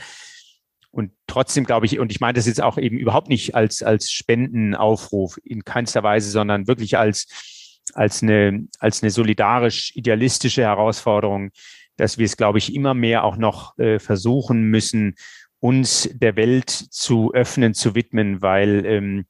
Und 0.92 1.12
trotzdem 1.26 1.64
glaube 1.64 1.86
ich, 1.86 1.98
und 1.98 2.10
ich 2.10 2.20
meine 2.20 2.34
das 2.34 2.46
jetzt 2.46 2.62
auch 2.62 2.76
eben 2.76 2.98
überhaupt 2.98 3.28
nicht 3.28 3.54
als, 3.54 3.82
als 3.82 4.10
Spendenaufruf 4.10 5.38
in 5.44 5.64
keinster 5.64 6.02
Weise, 6.02 6.30
sondern 6.30 6.66
wirklich 6.66 6.98
als, 6.98 7.80
als 7.94 8.22
eine, 8.22 8.66
als 8.78 9.02
eine 9.02 9.10
solidarisch 9.10 9.92
idealistische 9.94 10.62
Herausforderung, 10.62 11.50
dass 11.96 12.18
wir 12.18 12.24
es, 12.24 12.36
glaube 12.36 12.58
ich, 12.58 12.74
immer 12.74 12.94
mehr 12.94 13.24
auch 13.24 13.36
noch 13.36 13.78
äh, 13.78 13.98
versuchen 13.98 14.64
müssen, 14.64 15.14
uns 15.60 16.08
der 16.12 16.36
Welt 16.36 16.70
zu 16.70 17.32
öffnen, 17.34 17.74
zu 17.74 17.94
widmen, 17.94 18.42
weil 18.42 18.84
ähm, 18.86 19.26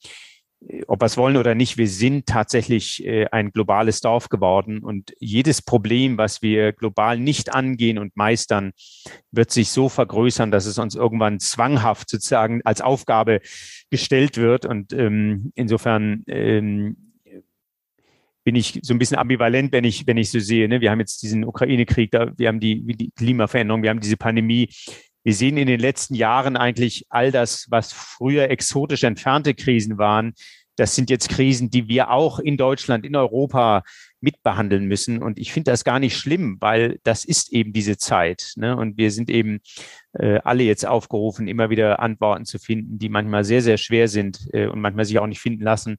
ob 0.86 1.00
wir 1.00 1.06
es 1.06 1.16
wollen 1.16 1.36
oder 1.36 1.54
nicht, 1.54 1.78
wir 1.78 1.88
sind 1.88 2.26
tatsächlich 2.26 3.04
äh, 3.04 3.26
ein 3.32 3.50
globales 3.50 4.00
Dorf 4.00 4.28
geworden 4.28 4.80
und 4.80 5.14
jedes 5.18 5.62
Problem, 5.62 6.18
was 6.18 6.42
wir 6.42 6.72
global 6.72 7.18
nicht 7.18 7.54
angehen 7.54 7.98
und 7.98 8.16
meistern, 8.16 8.72
wird 9.30 9.50
sich 9.50 9.70
so 9.70 9.88
vergrößern, 9.88 10.50
dass 10.50 10.66
es 10.66 10.78
uns 10.78 10.94
irgendwann 10.94 11.40
zwanghaft 11.40 12.10
sozusagen 12.10 12.60
als 12.64 12.82
Aufgabe 12.82 13.40
gestellt 13.90 14.36
wird. 14.36 14.66
Und 14.66 14.92
ähm, 14.92 15.52
insofern 15.54 16.24
ähm, 16.26 16.96
bin 18.44 18.54
ich 18.54 18.80
so 18.82 18.92
ein 18.94 18.98
bisschen 18.98 19.18
ambivalent, 19.18 19.72
wenn 19.72 19.84
ich, 19.84 20.06
wenn 20.06 20.16
ich 20.16 20.30
so 20.30 20.40
sehe. 20.40 20.68
Ne? 20.68 20.80
Wir 20.80 20.90
haben 20.90 21.00
jetzt 21.00 21.22
diesen 21.22 21.44
Ukraine-Krieg, 21.44 22.12
wir 22.12 22.48
haben 22.48 22.60
die, 22.60 22.84
die 22.96 23.10
Klimaveränderung, 23.12 23.82
wir 23.82 23.90
haben 23.90 24.00
diese 24.00 24.16
Pandemie. 24.16 24.68
Wir 25.22 25.34
sehen 25.34 25.56
in 25.56 25.66
den 25.66 25.80
letzten 25.80 26.14
Jahren 26.14 26.56
eigentlich 26.56 27.06
all 27.10 27.30
das, 27.30 27.66
was 27.70 27.92
früher 27.92 28.50
exotisch 28.50 29.04
entfernte 29.04 29.54
Krisen 29.54 29.98
waren. 29.98 30.32
Das 30.76 30.94
sind 30.94 31.10
jetzt 31.10 31.28
Krisen, 31.28 31.70
die 31.70 31.88
wir 31.88 32.10
auch 32.10 32.38
in 32.38 32.56
Deutschland, 32.56 33.04
in 33.04 33.14
Europa 33.14 33.82
mitbehandeln 34.20 34.86
müssen. 34.86 35.22
Und 35.22 35.38
ich 35.38 35.52
finde 35.52 35.70
das 35.70 35.84
gar 35.84 35.98
nicht 35.98 36.16
schlimm, 36.16 36.56
weil 36.60 36.98
das 37.02 37.24
ist 37.24 37.52
eben 37.52 37.72
diese 37.74 37.98
Zeit. 37.98 38.52
Ne? 38.56 38.76
Und 38.76 38.96
wir 38.96 39.10
sind 39.10 39.28
eben 39.28 39.60
äh, 40.14 40.38
alle 40.42 40.62
jetzt 40.62 40.86
aufgerufen, 40.86 41.48
immer 41.48 41.68
wieder 41.68 42.00
Antworten 42.00 42.46
zu 42.46 42.58
finden, 42.58 42.98
die 42.98 43.10
manchmal 43.10 43.44
sehr, 43.44 43.60
sehr 43.60 43.76
schwer 43.76 44.08
sind 44.08 44.48
äh, 44.52 44.68
und 44.68 44.80
manchmal 44.80 45.04
sich 45.04 45.18
auch 45.18 45.26
nicht 45.26 45.40
finden 45.40 45.64
lassen. 45.64 45.98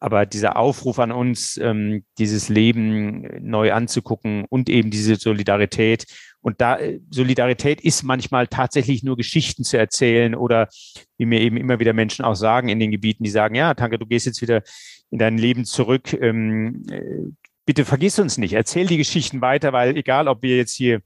Aber 0.00 0.26
dieser 0.26 0.56
Aufruf 0.56 0.98
an 1.00 1.10
uns, 1.10 1.56
ähm, 1.56 2.04
dieses 2.18 2.48
Leben 2.48 3.28
neu 3.40 3.72
anzugucken 3.72 4.44
und 4.48 4.68
eben 4.68 4.90
diese 4.90 5.16
Solidarität. 5.16 6.06
Und 6.40 6.60
da 6.60 6.78
äh, 6.78 7.00
Solidarität 7.10 7.80
ist 7.80 8.02
manchmal 8.02 8.46
tatsächlich 8.46 9.02
nur 9.02 9.16
Geschichten 9.16 9.64
zu 9.64 9.76
erzählen 9.76 10.34
oder 10.34 10.68
wie 11.16 11.26
mir 11.26 11.40
eben 11.40 11.56
immer 11.56 11.80
wieder 11.80 11.92
Menschen 11.92 12.24
auch 12.24 12.34
sagen 12.34 12.68
in 12.68 12.78
den 12.78 12.90
Gebieten, 12.90 13.24
die 13.24 13.30
sagen, 13.30 13.54
ja, 13.54 13.74
Tanke, 13.74 13.98
du 13.98 14.06
gehst 14.06 14.26
jetzt 14.26 14.42
wieder 14.42 14.62
in 15.10 15.18
dein 15.18 15.38
Leben 15.38 15.64
zurück. 15.64 16.12
Ähm, 16.12 16.84
äh, 16.90 17.32
bitte 17.66 17.84
vergiss 17.84 18.18
uns 18.18 18.38
nicht. 18.38 18.52
Erzähl 18.52 18.86
die 18.86 18.98
Geschichten 18.98 19.40
weiter, 19.40 19.72
weil 19.72 19.96
egal, 19.96 20.28
ob 20.28 20.42
wir 20.42 20.56
jetzt 20.56 20.74
hier 20.74 21.02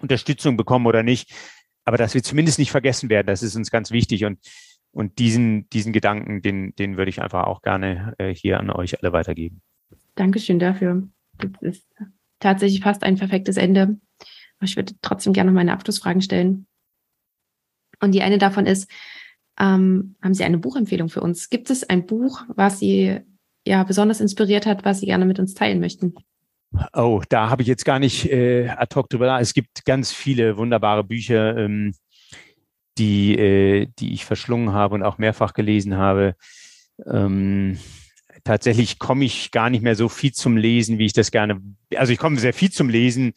Unterstützung 0.00 0.56
bekommen 0.56 0.86
oder 0.86 1.02
nicht, 1.02 1.32
aber 1.84 1.96
dass 1.96 2.14
wir 2.14 2.22
zumindest 2.22 2.58
nicht 2.58 2.70
vergessen 2.70 3.10
werden, 3.10 3.26
das 3.26 3.42
ist 3.42 3.56
uns 3.56 3.70
ganz 3.70 3.90
wichtig. 3.90 4.24
Und 4.24 4.38
und 4.94 5.18
diesen, 5.18 5.68
diesen 5.70 5.92
Gedanken, 5.92 6.40
den, 6.40 6.74
den 6.76 6.96
würde 6.96 7.08
ich 7.08 7.20
einfach 7.20 7.44
auch 7.44 7.62
gerne 7.62 8.14
äh, 8.18 8.32
hier 8.32 8.60
an 8.60 8.70
euch 8.70 9.02
alle 9.02 9.12
weitergeben. 9.12 9.60
Dankeschön 10.14 10.60
dafür. 10.60 11.08
Das 11.38 11.50
ist 11.60 11.86
tatsächlich 12.38 12.80
fast 12.80 13.02
ein 13.02 13.16
perfektes 13.16 13.56
Ende. 13.56 13.98
Aber 14.64 14.70
ich 14.70 14.76
würde 14.76 14.94
trotzdem 15.02 15.34
gerne 15.34 15.50
noch 15.50 15.56
meine 15.56 15.74
Abschlussfragen 15.74 16.22
stellen. 16.22 16.66
Und 18.00 18.12
die 18.12 18.22
eine 18.22 18.38
davon 18.38 18.64
ist, 18.64 18.90
ähm, 19.60 20.16
haben 20.22 20.32
Sie 20.32 20.42
eine 20.42 20.56
Buchempfehlung 20.56 21.10
für 21.10 21.20
uns? 21.20 21.50
Gibt 21.50 21.68
es 21.68 21.84
ein 21.84 22.06
Buch, 22.06 22.42
was 22.48 22.78
Sie 22.78 23.20
ja 23.66 23.84
besonders 23.84 24.20
inspiriert 24.20 24.64
hat, 24.64 24.86
was 24.86 25.00
Sie 25.00 25.06
gerne 25.06 25.26
mit 25.26 25.38
uns 25.38 25.52
teilen 25.52 25.80
möchten? 25.80 26.14
Oh, 26.94 27.22
da 27.28 27.50
habe 27.50 27.60
ich 27.60 27.68
jetzt 27.68 27.84
gar 27.84 27.98
nicht 27.98 28.24
äh, 28.32 28.68
ad 28.68 28.96
hoc 28.96 29.10
drüber. 29.10 29.38
Es 29.38 29.52
gibt 29.52 29.84
ganz 29.84 30.12
viele 30.12 30.56
wunderbare 30.56 31.04
Bücher. 31.04 31.56
Ähm, 31.58 31.92
die, 32.98 33.36
äh, 33.36 33.88
die 33.98 34.14
ich 34.14 34.24
verschlungen 34.24 34.72
habe 34.72 34.94
und 34.94 35.02
auch 35.02 35.18
mehrfach 35.18 35.52
gelesen 35.52 35.96
habe. 35.96 36.36
Ähm, 37.06 37.78
tatsächlich 38.44 38.98
komme 38.98 39.24
ich 39.24 39.50
gar 39.50 39.70
nicht 39.70 39.82
mehr 39.82 39.96
so 39.96 40.08
viel 40.08 40.32
zum 40.32 40.56
Lesen, 40.56 40.98
wie 40.98 41.06
ich 41.06 41.12
das 41.12 41.30
gerne. 41.30 41.60
Also 41.96 42.12
ich 42.12 42.18
komme 42.18 42.38
sehr 42.38 42.54
viel 42.54 42.70
zum 42.70 42.88
Lesen. 42.88 43.32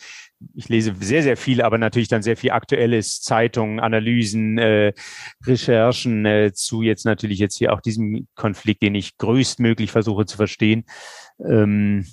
Ich 0.53 0.69
lese 0.69 0.93
sehr, 0.99 1.23
sehr 1.23 1.37
viel, 1.37 1.61
aber 1.61 1.77
natürlich 1.77 2.07
dann 2.09 2.21
sehr 2.21 2.37
viel 2.37 2.51
Aktuelles, 2.51 3.21
Zeitungen, 3.21 3.79
Analysen, 3.79 4.57
äh, 4.57 4.93
Recherchen 5.45 6.25
äh, 6.25 6.51
zu 6.53 6.81
jetzt 6.81 7.05
natürlich 7.05 7.39
jetzt 7.39 7.57
hier 7.57 7.73
auch 7.73 7.81
diesem 7.81 8.27
Konflikt, 8.35 8.83
den 8.83 8.95
ich 8.95 9.17
größtmöglich 9.17 9.91
versuche 9.91 10.25
zu 10.25 10.37
verstehen. 10.37 10.85
Ähm, 11.39 12.05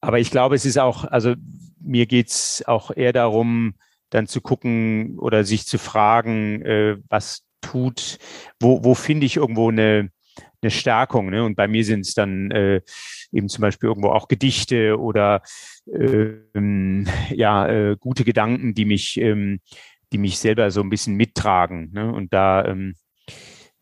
aber 0.00 0.18
ich 0.18 0.30
glaube, 0.30 0.56
es 0.56 0.66
ist 0.66 0.78
auch, 0.78 1.04
also 1.04 1.34
mir 1.80 2.06
geht's 2.06 2.62
auch 2.66 2.90
eher 2.94 3.12
darum, 3.12 3.74
dann 4.10 4.26
zu 4.26 4.40
gucken 4.40 5.18
oder 5.18 5.44
sich 5.44 5.66
zu 5.66 5.78
fragen, 5.78 6.62
äh, 6.62 6.96
was 7.08 7.44
tut, 7.60 8.18
wo, 8.60 8.84
wo 8.84 8.94
finde 8.94 9.26
ich 9.26 9.36
irgendwo 9.36 9.70
eine, 9.70 10.10
eine 10.60 10.70
Stärkung. 10.70 11.30
Ne? 11.30 11.44
Und 11.44 11.56
bei 11.56 11.68
mir 11.68 11.84
sind 11.84 12.00
es 12.00 12.14
dann 12.14 12.50
äh, 12.50 12.80
eben 13.32 13.48
zum 13.48 13.62
Beispiel 13.62 13.88
irgendwo 13.88 14.10
auch 14.10 14.28
Gedichte 14.28 14.98
oder 14.98 15.42
ähm, 15.92 17.06
ja, 17.30 17.68
äh, 17.68 17.96
gute 17.98 18.24
Gedanken, 18.24 18.74
die 18.74 18.84
mich, 18.84 19.18
ähm, 19.18 19.60
die 20.12 20.18
mich 20.18 20.38
selber 20.38 20.70
so 20.70 20.80
ein 20.80 20.90
bisschen 20.90 21.14
mittragen. 21.14 21.90
Ne? 21.92 22.12
Und 22.12 22.32
da 22.32 22.64
ähm, 22.64 22.94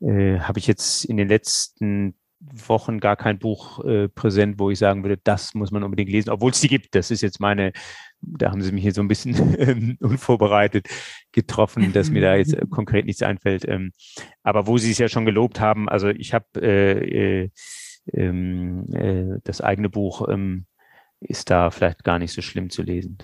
äh, 0.00 0.38
habe 0.40 0.58
ich 0.58 0.66
jetzt 0.66 1.04
in 1.04 1.16
den 1.16 1.28
letzten 1.28 2.14
Wochen 2.40 3.00
gar 3.00 3.16
kein 3.16 3.38
Buch 3.38 3.84
äh, 3.84 4.08
präsent, 4.08 4.58
wo 4.58 4.70
ich 4.70 4.78
sagen 4.78 5.04
würde, 5.04 5.18
das 5.22 5.54
muss 5.54 5.70
man 5.70 5.82
unbedingt 5.82 6.10
lesen, 6.10 6.30
obwohl 6.30 6.52
es 6.52 6.60
die 6.60 6.68
gibt. 6.68 6.94
Das 6.94 7.10
ist 7.10 7.20
jetzt 7.20 7.38
meine, 7.38 7.72
da 8.22 8.50
haben 8.50 8.62
Sie 8.62 8.72
mich 8.72 8.82
hier 8.82 8.92
so 8.92 9.00
ein 9.00 9.08
bisschen 9.08 9.34
ähm, 9.58 9.96
unvorbereitet 10.00 10.88
getroffen, 11.32 11.92
dass 11.92 12.10
mir 12.10 12.22
da 12.22 12.36
jetzt 12.36 12.54
äh, 12.54 12.66
konkret 12.70 13.06
nichts 13.06 13.22
einfällt. 13.22 13.66
Ähm, 13.68 13.92
aber 14.42 14.66
wo 14.66 14.78
Sie 14.78 14.90
es 14.90 14.98
ja 14.98 15.08
schon 15.08 15.24
gelobt 15.24 15.60
haben, 15.60 15.88
also 15.88 16.08
ich 16.08 16.34
habe 16.34 16.46
äh, 16.56 17.42
äh, 17.42 17.50
ähm, 18.12 18.86
äh, 18.92 19.38
das 19.44 19.60
eigene 19.60 19.88
Buch 19.88 20.26
ist 21.20 21.50
da 21.50 21.70
vielleicht 21.70 22.02
gar 22.02 22.18
nicht 22.18 22.32
so 22.32 22.40
schlimm 22.40 22.70
zu 22.70 22.82
lesen. 22.82 23.18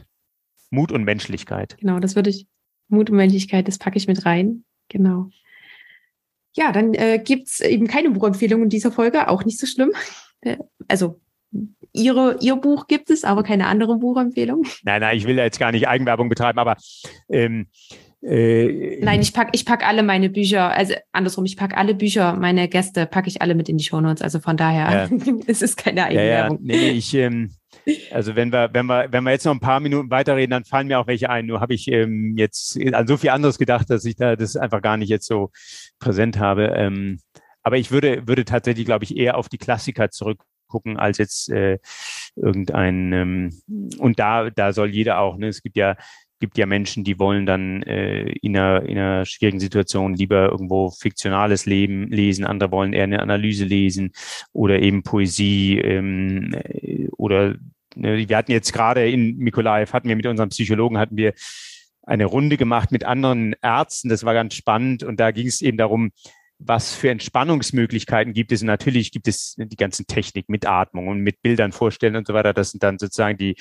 Mut 0.71 0.93
und 0.93 1.05
Menschlichkeit. 1.05 1.77
Genau, 1.79 1.99
das 1.99 2.15
würde 2.15 2.31
ich, 2.31 2.47
Mut 2.89 3.11
und 3.11 3.17
Menschlichkeit, 3.17 3.69
das 3.69 3.79
packe 3.79 3.97
ich 3.97 4.07
mit 4.07 4.27
rein. 4.27 4.65
Genau. 4.89 5.31
Ja, 6.55 6.73
dann 6.73 6.95
äh, 6.95 7.19
gibt 7.23 7.49
es 7.49 7.61
eben 7.61 7.87
keine 7.87 8.11
Buchempfehlung 8.11 8.63
in 8.63 8.69
dieser 8.69 8.93
Folge, 8.93 9.29
auch 9.29 9.45
nicht 9.45 9.59
so 9.59 9.67
schlimm. 9.67 9.93
Äh, 10.41 10.57
also 10.89 11.21
Ihre, 11.97 12.37
Ihr 12.41 12.57
Buch 12.57 12.87
gibt 12.87 13.11
es, 13.11 13.25
aber 13.25 13.43
keine 13.43 13.67
andere 13.67 13.97
Buchempfehlung. 13.97 14.65
Nein, 14.85 15.01
nein, 15.01 15.17
ich 15.17 15.27
will 15.27 15.37
jetzt 15.37 15.59
gar 15.59 15.73
nicht 15.73 15.89
Eigenwerbung 15.89 16.29
betreiben, 16.29 16.59
aber 16.59 16.77
ähm, 17.29 17.67
Äh, 18.23 18.99
Nein, 19.03 19.21
ich 19.21 19.33
pack, 19.33 19.51
ich 19.53 19.65
pack 19.65 19.87
alle 19.87 20.03
meine 20.03 20.31
Bücher, 20.31 20.73
also 20.73 20.95
andersrum, 21.13 21.45
ich 21.45 21.57
pack 21.57 21.77
alle 21.77 21.95
Bücher, 21.95 22.35
meine 22.35 22.69
Gäste 22.69 23.07
packe 23.07 23.29
ich 23.29 23.41
alle 23.41 23.55
mit 23.55 23.69
in 23.69 23.77
die 23.77 23.85
Shownotes. 23.85 24.23
Also 24.23 24.41
von 24.41 24.57
daher, 24.57 25.09
ja. 25.09 25.35
es 25.47 25.63
ist 25.63 25.77
keine 25.77 26.05
Eigenwerbung. 26.05 26.59
Ja, 26.63 26.75
ja. 26.75 26.81
Nee, 26.81 26.91
ich, 26.91 27.15
ähm, 27.15 27.53
also 28.11 28.35
wenn 28.35 28.53
wir, 28.53 28.71
wenn 28.73 28.87
wir, 28.87 29.07
wenn 29.13 29.23
wir 29.23 29.31
jetzt 29.31 29.45
noch 29.45 29.53
ein 29.53 29.61
paar 29.61 29.81
Minuten 29.81 30.11
weiterreden, 30.11 30.51
dann 30.51 30.65
fallen 30.65 30.89
mir 30.89 30.99
auch 30.99 31.07
welche 31.07 31.31
ein. 31.31 31.47
Nur 31.47 31.61
habe 31.61 31.75
ich 31.75 31.89
ähm, 31.89 32.37
jetzt 32.37 32.77
an 32.93 33.07
so 33.07 33.17
viel 33.17 33.31
anderes 33.31 33.59
gedacht, 33.59 33.91
dass 33.91 34.05
ich 34.05 34.17
da 34.17 34.35
das 34.35 34.57
einfach 34.57 34.83
gar 34.83 34.97
nicht 34.97 35.09
jetzt 35.09 35.27
so 35.27 35.51
präsent 36.01 36.39
habe. 36.39 36.73
Ähm, 36.75 37.21
aber 37.63 37.77
ich 37.77 37.91
würde, 37.91 38.27
würde 38.27 38.45
tatsächlich, 38.45 38.87
glaube 38.87 39.05
ich, 39.05 39.17
eher 39.17 39.37
auf 39.37 39.49
die 39.49 39.59
Klassiker 39.59 40.11
zurückgucken 40.67 40.97
als 40.97 41.19
jetzt 41.19 41.51
äh, 41.51 41.79
irgendein 42.37 43.13
ähm, 43.13 43.61
und 43.99 44.19
da 44.19 44.51
da 44.51 44.73
soll 44.73 44.91
jeder 44.91 45.19
auch 45.19 45.37
ne 45.37 45.49
es 45.49 45.63
gibt 45.63 45.77
ja 45.77 45.97
gibt 46.39 46.59
ja 46.59 46.67
Menschen, 46.67 47.03
die 47.03 47.19
wollen 47.19 47.47
dann 47.47 47.83
äh, 47.85 48.25
in, 48.43 48.55
einer, 48.55 48.83
in 48.83 48.99
einer 48.99 49.25
schwierigen 49.25 49.59
Situation 49.59 50.13
lieber 50.13 50.51
irgendwo 50.51 50.91
fiktionales 50.91 51.65
Leben 51.65 52.09
lesen, 52.09 52.45
andere 52.45 52.71
wollen 52.71 52.93
eher 52.93 53.05
eine 53.05 53.23
Analyse 53.23 53.65
lesen 53.65 54.13
oder 54.53 54.79
eben 54.81 55.03
Poesie 55.03 55.79
ähm, 55.79 56.53
äh, 56.53 57.09
oder 57.17 57.55
ne, 57.95 58.29
wir 58.29 58.37
hatten 58.37 58.53
jetzt 58.53 58.75
gerade 58.75 59.09
in 59.09 59.39
Mikolaev, 59.39 59.95
hatten 59.95 60.11
wir 60.11 60.17
mit 60.17 60.27
unserem 60.27 60.51
Psychologen, 60.51 60.99
hatten 60.99 61.17
wir 61.17 61.33
eine 62.03 62.27
Runde 62.27 62.59
gemacht 62.59 62.93
mit 62.93 63.05
anderen 63.05 63.57
Ärzten, 63.63 64.11
das 64.11 64.23
war 64.23 64.35
ganz 64.35 64.53
spannend 64.53 65.05
und 65.05 65.19
da 65.19 65.31
ging 65.31 65.47
es 65.47 65.63
eben 65.63 65.79
darum, 65.79 66.11
was 66.59 66.95
für 66.95 67.11
Entspannungsmöglichkeiten 67.11 68.33
gibt 68.33 68.53
es. 68.53 68.63
Und 68.63 68.69
natürlich 68.69 69.13
gibt 69.13 69.29
es 69.29 69.57
die 69.59 69.77
ganzen 69.77 70.07
Technik 70.07 70.49
mit 70.49 70.67
Atmung 70.67 71.09
und 71.09 71.21
mit 71.21 71.43
Bildern 71.43 71.73
vorstellen 71.73 72.17
und 72.17 72.27
so 72.27 72.35
weiter. 72.35 72.55
Das 72.55 72.71
sind 72.71 72.83
dann 72.83 72.99
sozusagen 72.99 73.37
die, 73.37 73.57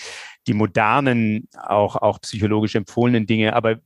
die 0.47 0.53
modernen, 0.53 1.47
auch, 1.57 1.97
auch 1.97 2.21
psychologisch 2.21 2.75
empfohlenen 2.75 3.27
Dinge. 3.27 3.53
Aber 3.53 3.79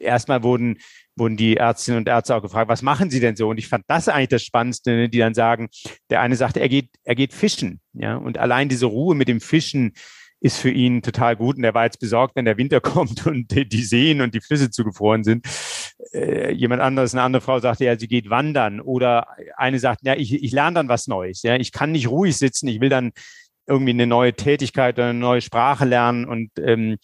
erstmal 0.00 0.42
wurden, 0.42 0.78
wurden 1.14 1.36
die 1.36 1.56
Ärztinnen 1.56 1.98
und 1.98 2.08
Ärzte 2.08 2.34
auch 2.34 2.42
gefragt, 2.42 2.68
was 2.68 2.82
machen 2.82 3.10
sie 3.10 3.20
denn 3.20 3.36
so? 3.36 3.48
Und 3.48 3.58
ich 3.58 3.68
fand 3.68 3.84
das 3.86 4.08
eigentlich 4.08 4.28
das 4.30 4.42
Spannendste, 4.42 4.90
ne, 4.90 5.08
die 5.08 5.18
dann 5.18 5.34
sagen, 5.34 5.68
der 6.08 6.20
eine 6.20 6.36
sagte, 6.36 6.60
er 6.60 6.68
geht, 6.68 6.90
er 7.04 7.14
geht 7.14 7.32
fischen. 7.32 7.80
Ja, 7.92 8.16
und 8.16 8.38
allein 8.38 8.68
diese 8.68 8.86
Ruhe 8.86 9.14
mit 9.14 9.28
dem 9.28 9.40
Fischen, 9.40 9.92
ist 10.40 10.58
für 10.58 10.70
ihn 10.70 11.02
total 11.02 11.36
gut. 11.36 11.56
Und 11.56 11.64
er 11.64 11.74
war 11.74 11.84
jetzt 11.84 12.00
besorgt, 12.00 12.34
wenn 12.34 12.46
der 12.46 12.56
Winter 12.56 12.80
kommt 12.80 13.26
und 13.26 13.50
die 13.50 13.82
Seen 13.82 14.20
und 14.20 14.34
die 14.34 14.40
Flüsse 14.40 14.70
zugefroren 14.70 15.22
sind. 15.22 15.46
Äh, 16.12 16.52
jemand 16.52 16.82
anderes, 16.82 17.14
eine 17.14 17.22
andere 17.22 17.42
Frau 17.42 17.60
sagte, 17.60 17.84
ja, 17.84 17.98
sie 17.98 18.08
geht 18.08 18.30
wandern. 18.30 18.80
Oder 18.80 19.28
eine 19.56 19.78
sagt, 19.78 20.00
ja, 20.04 20.14
ich, 20.14 20.32
ich 20.32 20.52
lerne 20.52 20.74
dann 20.74 20.88
was 20.88 21.06
Neues. 21.06 21.42
Ja, 21.42 21.56
ich 21.56 21.72
kann 21.72 21.92
nicht 21.92 22.08
ruhig 22.08 22.36
sitzen. 22.36 22.68
Ich 22.68 22.80
will 22.80 22.88
dann 22.88 23.12
irgendwie 23.66 23.90
eine 23.90 24.06
neue 24.06 24.32
Tätigkeit 24.32 24.96
oder 24.98 25.10
eine 25.10 25.18
neue 25.18 25.40
Sprache 25.42 25.84
lernen. 25.84 26.24
Und 26.24 26.50
ähm, 26.58 26.96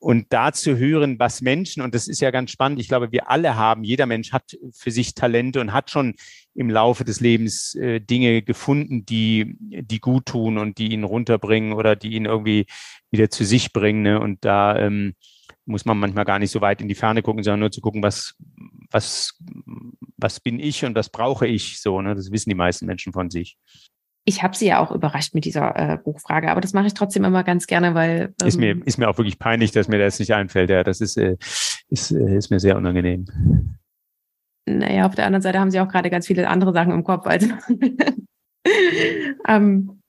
und 0.00 0.26
da 0.30 0.52
zu 0.52 0.76
hören, 0.76 1.18
was 1.18 1.40
Menschen, 1.40 1.82
und 1.82 1.94
das 1.94 2.06
ist 2.06 2.20
ja 2.20 2.30
ganz 2.30 2.50
spannend, 2.50 2.78
ich 2.78 2.88
glaube, 2.88 3.10
wir 3.10 3.30
alle 3.30 3.56
haben, 3.56 3.82
jeder 3.82 4.06
Mensch 4.06 4.32
hat 4.32 4.56
für 4.72 4.90
sich 4.90 5.14
Talente 5.14 5.60
und 5.60 5.72
hat 5.72 5.90
schon 5.90 6.14
im 6.54 6.70
Laufe 6.70 7.04
des 7.04 7.20
Lebens 7.20 7.74
äh, 7.74 8.00
Dinge 8.00 8.42
gefunden, 8.42 9.04
die, 9.04 9.56
die 9.58 10.00
gut 10.00 10.26
tun 10.26 10.58
und 10.58 10.78
die 10.78 10.92
ihn 10.92 11.04
runterbringen 11.04 11.72
oder 11.72 11.96
die 11.96 12.14
ihn 12.14 12.26
irgendwie 12.26 12.66
wieder 13.10 13.30
zu 13.30 13.44
sich 13.44 13.72
bringen. 13.72 14.02
Ne? 14.02 14.20
Und 14.20 14.44
da 14.44 14.76
ähm, 14.78 15.14
muss 15.66 15.84
man 15.84 15.98
manchmal 15.98 16.24
gar 16.24 16.38
nicht 16.38 16.50
so 16.50 16.60
weit 16.60 16.80
in 16.80 16.88
die 16.88 16.94
Ferne 16.94 17.22
gucken, 17.22 17.42
sondern 17.42 17.60
nur 17.60 17.72
zu 17.72 17.80
gucken, 17.80 18.02
was, 18.02 18.34
was, 18.90 19.38
was 20.16 20.40
bin 20.40 20.60
ich 20.60 20.84
und 20.84 20.94
was 20.94 21.10
brauche 21.10 21.46
ich 21.46 21.80
so. 21.80 22.00
Ne? 22.00 22.14
Das 22.14 22.30
wissen 22.30 22.50
die 22.50 22.56
meisten 22.56 22.86
Menschen 22.86 23.12
von 23.12 23.30
sich 23.30 23.58
ich 24.28 24.42
habe 24.42 24.54
sie 24.54 24.66
ja 24.66 24.78
auch 24.78 24.92
überrascht 24.92 25.34
mit 25.34 25.46
dieser 25.46 25.74
äh, 25.74 25.96
Buchfrage, 25.96 26.50
aber 26.50 26.60
das 26.60 26.74
mache 26.74 26.86
ich 26.86 26.92
trotzdem 26.92 27.24
immer 27.24 27.44
ganz 27.44 27.66
gerne, 27.66 27.94
weil. 27.94 28.34
Ähm, 28.42 28.46
ist, 28.46 28.58
mir, 28.58 28.70
ähm, 28.72 28.82
ist 28.84 28.98
mir 28.98 29.08
auch 29.08 29.16
wirklich 29.16 29.38
peinlich, 29.38 29.72
dass 29.72 29.88
mir 29.88 29.98
das 29.98 30.18
nicht 30.18 30.34
einfällt. 30.34 30.68
Ja, 30.68 30.84
das 30.84 31.00
ist, 31.00 31.16
äh, 31.16 31.36
ist, 31.88 32.10
äh, 32.10 32.36
ist 32.36 32.50
mir 32.50 32.60
sehr 32.60 32.76
unangenehm. 32.76 33.24
Naja, 34.66 35.06
auf 35.06 35.14
der 35.14 35.24
anderen 35.24 35.40
Seite 35.40 35.58
haben 35.58 35.70
sie 35.70 35.80
auch 35.80 35.88
gerade 35.88 36.10
ganz 36.10 36.26
viele 36.26 36.46
andere 36.48 36.74
Sachen 36.74 36.92
im 36.92 37.04
Kopf. 37.04 37.26
Also 37.26 37.48
ähm, 39.48 40.02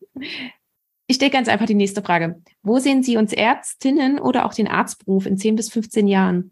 ich 1.07 1.15
stelle 1.15 1.31
ganz 1.31 1.47
einfach 1.47 1.65
die 1.65 1.75
nächste 1.75 2.01
Frage. 2.01 2.41
Wo 2.61 2.79
sehen 2.79 3.01
Sie 3.01 3.15
uns 3.15 3.31
Ärztinnen 3.31 4.19
oder 4.19 4.45
auch 4.45 4.53
den 4.53 4.67
Arztberuf 4.67 5.27
in 5.27 5.37
10 5.37 5.55
bis 5.55 5.69
15 5.71 6.07
Jahren? 6.07 6.51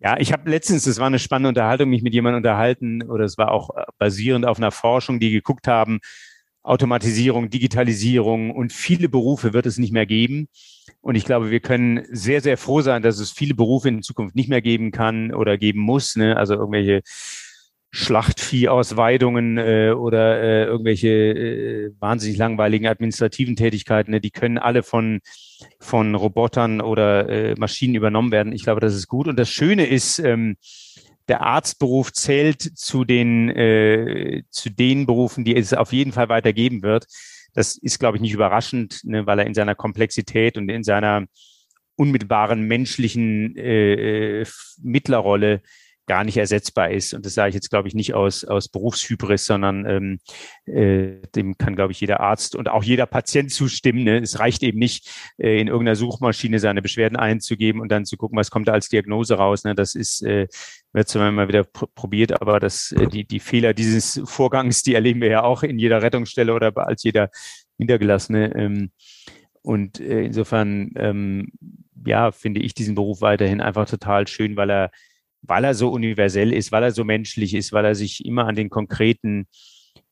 Ja, 0.00 0.16
ich 0.18 0.32
habe 0.32 0.50
letztens, 0.50 0.82
das 0.82 0.98
war 0.98 1.06
eine 1.06 1.20
spannende 1.20 1.50
Unterhaltung, 1.50 1.88
mich 1.88 2.02
mit 2.02 2.12
jemandem 2.12 2.38
unterhalten, 2.38 3.04
oder 3.04 3.24
es 3.24 3.38
war 3.38 3.52
auch 3.52 3.70
äh, 3.76 3.84
basierend 3.98 4.44
auf 4.44 4.58
einer 4.58 4.72
Forschung, 4.72 5.20
die 5.20 5.30
geguckt 5.30 5.68
haben, 5.68 6.00
Automatisierung, 6.62 7.50
Digitalisierung 7.50 8.50
und 8.52 8.72
viele 8.72 9.08
Berufe 9.08 9.52
wird 9.52 9.66
es 9.66 9.78
nicht 9.78 9.92
mehr 9.92 10.06
geben. 10.06 10.48
Und 11.00 11.16
ich 11.16 11.24
glaube, 11.24 11.50
wir 11.50 11.60
können 11.60 12.02
sehr, 12.10 12.40
sehr 12.40 12.56
froh 12.56 12.80
sein, 12.82 13.02
dass 13.02 13.18
es 13.18 13.32
viele 13.32 13.54
Berufe 13.54 13.88
in 13.88 14.02
Zukunft 14.02 14.36
nicht 14.36 14.48
mehr 14.48 14.62
geben 14.62 14.92
kann 14.92 15.34
oder 15.34 15.58
geben 15.58 15.80
muss. 15.80 16.14
Ne? 16.14 16.36
Also 16.36 16.54
irgendwelche 16.54 17.02
Schlachtviehausweidungen 17.90 19.58
äh, 19.58 19.92
oder 19.94 20.40
äh, 20.40 20.64
irgendwelche 20.64 21.08
äh, 21.08 21.90
wahnsinnig 21.98 22.38
langweiligen 22.38 22.86
administrativen 22.86 23.54
Tätigkeiten, 23.54 24.12
ne? 24.12 24.20
die 24.20 24.30
können 24.30 24.56
alle 24.56 24.82
von, 24.82 25.20
von 25.78 26.14
Robotern 26.14 26.80
oder 26.80 27.28
äh, 27.28 27.54
Maschinen 27.58 27.94
übernommen 27.94 28.32
werden. 28.32 28.52
Ich 28.52 28.62
glaube, 28.62 28.80
das 28.80 28.94
ist 28.94 29.08
gut. 29.08 29.28
Und 29.28 29.38
das 29.38 29.50
Schöne 29.50 29.86
ist, 29.86 30.20
ähm, 30.20 30.56
der 31.32 31.40
Arztberuf 31.40 32.12
zählt 32.12 32.60
zu 32.60 33.06
den, 33.06 33.48
äh, 33.48 34.42
zu 34.50 34.68
den 34.68 35.06
Berufen, 35.06 35.46
die 35.46 35.56
es 35.56 35.72
auf 35.72 35.90
jeden 35.94 36.12
Fall 36.12 36.28
weitergeben 36.28 36.82
wird. 36.82 37.06
Das 37.54 37.78
ist, 37.78 37.98
glaube 37.98 38.18
ich, 38.18 38.20
nicht 38.20 38.34
überraschend, 38.34 39.00
ne, 39.04 39.26
weil 39.26 39.38
er 39.38 39.46
in 39.46 39.54
seiner 39.54 39.74
Komplexität 39.74 40.58
und 40.58 40.68
in 40.68 40.84
seiner 40.84 41.24
unmittelbaren 41.96 42.60
menschlichen 42.68 43.56
äh, 43.56 44.40
äh 44.42 44.46
Mittlerrolle 44.82 45.62
gar 46.06 46.24
nicht 46.24 46.36
ersetzbar 46.36 46.90
ist. 46.90 47.14
Und 47.14 47.24
das 47.24 47.34
sage 47.34 47.50
ich 47.50 47.54
jetzt, 47.54 47.70
glaube 47.70 47.88
ich, 47.88 47.94
nicht 47.94 48.14
aus, 48.14 48.44
aus 48.44 48.68
Berufshybris, 48.68 49.44
sondern 49.44 49.86
ähm, 49.86 50.18
äh, 50.66 51.20
dem 51.34 51.56
kann, 51.56 51.76
glaube 51.76 51.92
ich, 51.92 52.00
jeder 52.00 52.20
Arzt 52.20 52.56
und 52.56 52.68
auch 52.68 52.82
jeder 52.82 53.06
Patient 53.06 53.52
zustimmen. 53.52 54.04
Ne? 54.04 54.18
Es 54.18 54.38
reicht 54.38 54.62
eben 54.62 54.78
nicht, 54.78 55.08
äh, 55.38 55.60
in 55.60 55.68
irgendeiner 55.68 55.96
Suchmaschine 55.96 56.58
seine 56.58 56.82
Beschwerden 56.82 57.16
einzugeben 57.16 57.80
und 57.80 57.90
dann 57.90 58.04
zu 58.04 58.16
gucken, 58.16 58.36
was 58.36 58.50
kommt 58.50 58.68
da 58.68 58.72
als 58.72 58.88
Diagnose 58.88 59.34
raus. 59.34 59.64
Ne? 59.64 59.74
Das 59.74 59.94
ist, 59.94 60.22
äh, 60.22 60.48
wird 60.92 61.08
zwar 61.08 61.28
immer 61.28 61.48
wieder 61.48 61.64
pr 61.64 61.86
probiert, 61.94 62.40
aber 62.40 62.58
das, 62.58 62.92
äh, 62.92 63.06
die, 63.06 63.24
die 63.24 63.40
Fehler 63.40 63.72
dieses 63.74 64.20
Vorgangs, 64.24 64.82
die 64.82 64.94
erleben 64.94 65.20
wir 65.20 65.28
ja 65.28 65.42
auch 65.42 65.62
in 65.62 65.78
jeder 65.78 66.02
Rettungsstelle 66.02 66.52
oder 66.52 66.72
als 66.76 67.04
jeder 67.04 67.30
Niedergelassene. 67.78 68.54
Ähm, 68.56 68.90
und 69.62 70.00
äh, 70.00 70.24
insofern, 70.24 70.90
ähm, 70.96 71.52
ja, 72.04 72.32
finde 72.32 72.60
ich 72.60 72.74
diesen 72.74 72.96
Beruf 72.96 73.20
weiterhin 73.20 73.60
einfach 73.60 73.88
total 73.88 74.26
schön, 74.26 74.56
weil 74.56 74.70
er 74.70 74.90
weil 75.42 75.64
er 75.64 75.74
so 75.74 75.90
universell 75.90 76.52
ist, 76.52 76.72
weil 76.72 76.84
er 76.84 76.92
so 76.92 77.04
menschlich 77.04 77.54
ist, 77.54 77.72
weil 77.72 77.84
er 77.84 77.94
sich 77.94 78.24
immer 78.24 78.46
an 78.46 78.54
den 78.54 78.70
konkreten 78.70 79.46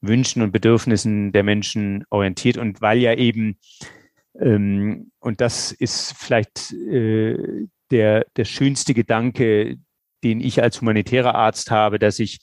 Wünschen 0.01 0.43
und 0.43 0.53
Bedürfnissen 0.53 1.33
der 1.33 1.43
Menschen 1.43 2.05
orientiert 2.11 2.57
und 2.57 2.81
weil 2.81 2.99
ja 2.99 3.15
eben, 3.15 3.59
ähm, 4.41 5.13
und 5.21 5.41
das 5.41 5.73
ist 5.73 6.15
vielleicht 6.17 6.73
äh, 6.73 7.67
der, 7.91 8.27
der 8.37 8.45
schönste 8.45 8.95
Gedanke, 8.95 9.77
den 10.25 10.41
ich 10.41 10.63
als 10.63 10.81
humanitärer 10.81 11.35
Arzt 11.35 11.71
habe, 11.71 11.99
dass 11.99 12.19
ich, 12.19 12.41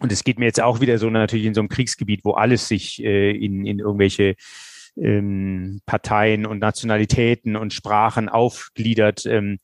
und 0.00 0.12
es 0.12 0.24
geht 0.24 0.38
mir 0.38 0.46
jetzt 0.46 0.60
auch 0.60 0.80
wieder 0.80 0.98
so 0.98 1.10
natürlich 1.10 1.46
in 1.46 1.54
so 1.54 1.60
einem 1.60 1.68
Kriegsgebiet, 1.68 2.24
wo 2.24 2.32
alles 2.32 2.68
sich 2.68 3.02
äh, 3.02 3.30
in, 3.30 3.64
in 3.64 3.78
irgendwelche 3.78 4.34
ähm, 4.96 5.80
Parteien 5.86 6.44
und 6.44 6.58
Nationalitäten 6.58 7.56
und 7.56 7.72
Sprachen 7.72 8.28
aufgliedert. 8.28 9.26
Ähm, 9.26 9.58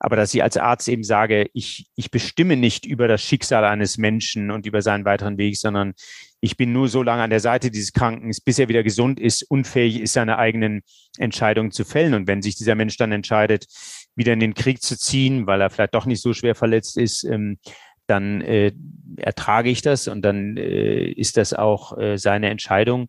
aber 0.00 0.16
dass 0.16 0.32
ich 0.32 0.42
als 0.42 0.56
Arzt 0.56 0.88
eben 0.88 1.04
sage, 1.04 1.50
ich, 1.52 1.86
ich 1.94 2.10
bestimme 2.10 2.56
nicht 2.56 2.86
über 2.86 3.06
das 3.06 3.22
Schicksal 3.22 3.64
eines 3.64 3.98
Menschen 3.98 4.50
und 4.50 4.66
über 4.66 4.80
seinen 4.80 5.04
weiteren 5.04 5.36
Weg, 5.36 5.58
sondern 5.58 5.92
ich 6.40 6.56
bin 6.56 6.72
nur 6.72 6.88
so 6.88 7.02
lange 7.02 7.22
an 7.22 7.28
der 7.28 7.40
Seite 7.40 7.70
dieses 7.70 7.92
Kranken, 7.92 8.32
bis 8.46 8.58
er 8.58 8.68
wieder 8.68 8.82
gesund 8.82 9.20
ist, 9.20 9.42
unfähig 9.42 10.00
ist, 10.00 10.14
seine 10.14 10.38
eigenen 10.38 10.80
Entscheidungen 11.18 11.70
zu 11.70 11.84
fällen. 11.84 12.14
Und 12.14 12.26
wenn 12.26 12.40
sich 12.40 12.56
dieser 12.56 12.74
Mensch 12.74 12.96
dann 12.96 13.12
entscheidet, 13.12 13.66
wieder 14.16 14.32
in 14.32 14.40
den 14.40 14.54
Krieg 14.54 14.80
zu 14.82 14.98
ziehen, 14.98 15.46
weil 15.46 15.60
er 15.60 15.68
vielleicht 15.68 15.94
doch 15.94 16.06
nicht 16.06 16.22
so 16.22 16.32
schwer 16.32 16.54
verletzt 16.54 16.96
ist, 16.96 17.22
ähm, 17.24 17.58
dann 18.06 18.40
äh, 18.40 18.72
ertrage 19.18 19.68
ich 19.68 19.82
das 19.82 20.08
und 20.08 20.22
dann 20.22 20.56
äh, 20.56 21.10
ist 21.10 21.36
das 21.36 21.52
auch 21.52 21.96
äh, 21.98 22.16
seine 22.16 22.48
Entscheidung. 22.48 23.08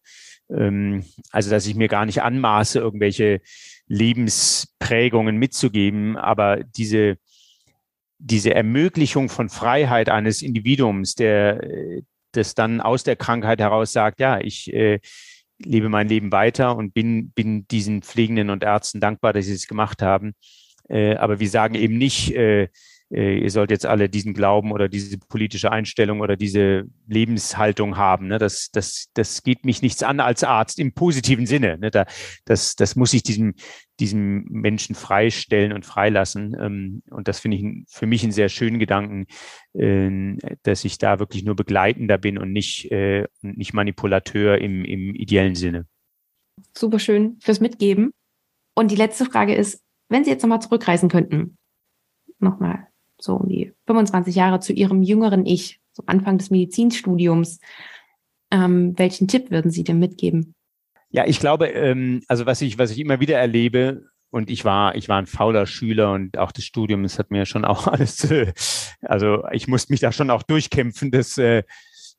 Ähm, 0.53 1.05
also, 1.31 1.49
dass 1.49 1.65
ich 1.65 1.75
mir 1.75 1.87
gar 1.87 2.05
nicht 2.05 2.21
anmaße, 2.21 2.79
irgendwelche 2.79 3.39
Lebensprägungen 3.91 5.35
mitzugeben, 5.35 6.15
aber 6.15 6.63
diese, 6.63 7.17
diese 8.19 8.53
Ermöglichung 8.53 9.27
von 9.27 9.49
Freiheit 9.49 10.07
eines 10.07 10.41
Individuums, 10.41 11.15
der 11.15 11.61
das 12.31 12.55
dann 12.55 12.79
aus 12.79 13.03
der 13.03 13.17
Krankheit 13.17 13.59
heraus 13.59 13.91
sagt, 13.91 14.21
ja, 14.21 14.39
ich 14.39 14.71
äh, 14.73 14.99
lebe 15.59 15.89
mein 15.89 16.07
Leben 16.07 16.31
weiter 16.31 16.77
und 16.77 16.93
bin, 16.93 17.31
bin 17.31 17.67
diesen 17.67 18.01
Pflegenden 18.01 18.49
und 18.49 18.63
Ärzten 18.63 19.01
dankbar, 19.01 19.33
dass 19.33 19.45
sie 19.45 19.53
es 19.53 19.67
gemacht 19.67 20.01
haben. 20.01 20.35
Äh, 20.87 21.15
aber 21.15 21.41
wir 21.41 21.49
sagen 21.49 21.75
eben 21.75 21.97
nicht, 21.97 22.33
äh, 22.33 22.63
äh, 22.63 22.67
ihr 23.11 23.49
sollt 23.49 23.71
jetzt 23.71 23.85
alle 23.85 24.07
diesen 24.07 24.33
Glauben 24.33 24.71
oder 24.71 24.87
diese 24.87 25.17
politische 25.17 25.71
Einstellung 25.71 26.21
oder 26.21 26.37
diese 26.37 26.85
Lebenshaltung 27.07 27.97
haben. 27.97 28.27
Ne? 28.27 28.37
Das, 28.37 28.69
das, 28.71 29.09
das 29.13 29.43
geht 29.43 29.65
mich 29.65 29.81
nichts 29.81 30.01
an 30.01 30.19
als 30.19 30.43
Arzt 30.43 30.79
im 30.79 30.93
positiven 30.93 31.45
Sinne. 31.45 31.77
Ne? 31.77 31.91
Da, 31.91 32.05
das, 32.45 32.75
das 32.75 32.95
muss 32.95 33.13
ich 33.13 33.23
diesem, 33.23 33.55
diesem 33.99 34.45
Menschen 34.45 34.95
freistellen 34.95 35.73
und 35.73 35.85
freilassen. 35.85 36.55
Ähm, 36.59 37.03
und 37.09 37.27
das 37.27 37.39
finde 37.39 37.57
ich 37.57 37.65
für 37.89 38.05
mich 38.05 38.23
einen 38.23 38.31
sehr 38.31 38.49
schönen 38.49 38.79
Gedanken, 38.79 39.27
äh, 39.73 40.37
dass 40.63 40.85
ich 40.85 40.97
da 40.97 41.19
wirklich 41.19 41.43
nur 41.43 41.55
begleitender 41.55 42.17
bin 42.17 42.37
und 42.37 42.53
nicht, 42.53 42.91
äh, 42.91 43.27
nicht 43.41 43.73
Manipulateur 43.73 44.57
im, 44.57 44.85
im 44.85 45.15
ideellen 45.15 45.55
Sinne. 45.55 45.85
Super 46.77 46.99
schön 46.99 47.37
fürs 47.41 47.59
Mitgeben. 47.59 48.13
Und 48.73 48.91
die 48.91 48.95
letzte 48.95 49.25
Frage 49.25 49.53
ist, 49.53 49.83
wenn 50.07 50.23
Sie 50.23 50.29
jetzt 50.29 50.43
nochmal 50.43 50.61
zurückreisen 50.61 51.09
könnten, 51.09 51.57
nochmal 52.39 52.87
so 53.23 53.35
um 53.35 53.49
die 53.49 53.73
25 53.87 54.35
Jahre 54.35 54.59
zu 54.59 54.73
Ihrem 54.73 55.03
jüngeren 55.03 55.45
Ich, 55.45 55.79
so 55.93 56.03
Anfang 56.05 56.37
des 56.37 56.49
Medizinstudiums, 56.49 57.59
ähm, 58.51 58.97
welchen 58.97 59.27
Tipp 59.27 59.51
würden 59.51 59.71
Sie 59.71 59.83
denn 59.83 59.99
mitgeben? 59.99 60.55
Ja, 61.09 61.25
ich 61.25 61.39
glaube, 61.39 61.67
ähm, 61.67 62.23
also 62.27 62.45
was 62.45 62.61
ich, 62.61 62.77
was 62.77 62.91
ich 62.91 62.99
immer 62.99 63.19
wieder 63.19 63.37
erlebe, 63.37 64.11
und 64.31 64.49
ich 64.49 64.63
war, 64.63 64.95
ich 64.95 65.09
war 65.09 65.17
ein 65.17 65.27
fauler 65.27 65.67
Schüler 65.67 66.13
und 66.13 66.37
auch 66.37 66.53
das 66.53 66.63
Studium, 66.63 67.03
das 67.03 67.19
hat 67.19 67.31
mir 67.31 67.45
schon 67.45 67.65
auch 67.65 67.87
alles, 67.87 68.23
äh, 68.31 68.53
also 69.01 69.43
ich 69.51 69.67
musste 69.67 69.91
mich 69.93 69.99
da 69.99 70.11
schon 70.11 70.29
auch 70.29 70.43
durchkämpfen. 70.43 71.11
Das, 71.11 71.37
äh, 71.37 71.63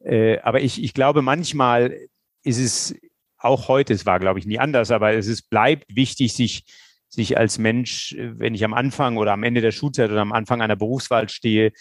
äh, 0.05 0.39
aber 0.41 0.61
ich, 0.61 0.83
ich 0.83 0.95
glaube, 0.95 1.23
manchmal 1.23 1.97
ist 2.45 2.59
es 2.59 2.95
auch 3.39 3.69
heute, 3.69 3.95
es 3.95 4.07
war, 4.07 4.21
glaube 4.21 4.39
ich, 4.39 4.47
nie 4.47 4.59
anders, 4.59 4.91
aber 4.91 5.15
es 5.15 5.27
ist, 5.27 5.49
bleibt 5.51 5.97
wichtig, 5.97 6.35
sich, 6.35 6.65
sich 7.13 7.37
als 7.37 7.59
Mensch, 7.59 8.17
wenn 8.19 8.55
ich 8.55 8.65
am 8.65 8.75
Anfang 8.75 9.17
oder 9.17 9.33
am 9.33 9.43
Ende 9.43 9.61
der 9.61 9.73
Schulzeit 9.73 10.11
oder 10.11 10.23
am 10.23 10.33
Anfang 10.33 10.63
einer 10.63 10.77
Berufswahl 10.77 11.29
stehe, 11.29 11.73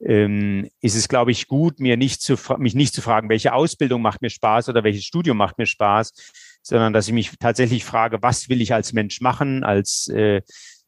ähm, 0.00 0.68
ist 0.80 0.94
es, 0.94 1.08
glaube 1.08 1.30
ich, 1.30 1.48
gut, 1.48 1.80
mir 1.80 1.96
nicht 1.96 2.22
zu, 2.22 2.36
mich 2.58 2.74
nicht 2.74 2.94
zu 2.94 3.02
fragen, 3.02 3.28
welche 3.28 3.54
Ausbildung 3.54 4.02
macht 4.02 4.22
mir 4.22 4.30
Spaß 4.30 4.68
oder 4.68 4.84
welches 4.84 5.04
Studium 5.04 5.38
macht 5.38 5.58
mir 5.58 5.66
Spaß, 5.66 6.12
sondern 6.62 6.92
dass 6.92 7.08
ich 7.08 7.14
mich 7.14 7.32
tatsächlich 7.38 7.84
frage, 7.84 8.22
was 8.22 8.48
will 8.48 8.60
ich 8.60 8.74
als 8.74 8.92
Mensch 8.92 9.20
machen, 9.20 9.64
als 9.64 10.08
äh, 10.08 10.42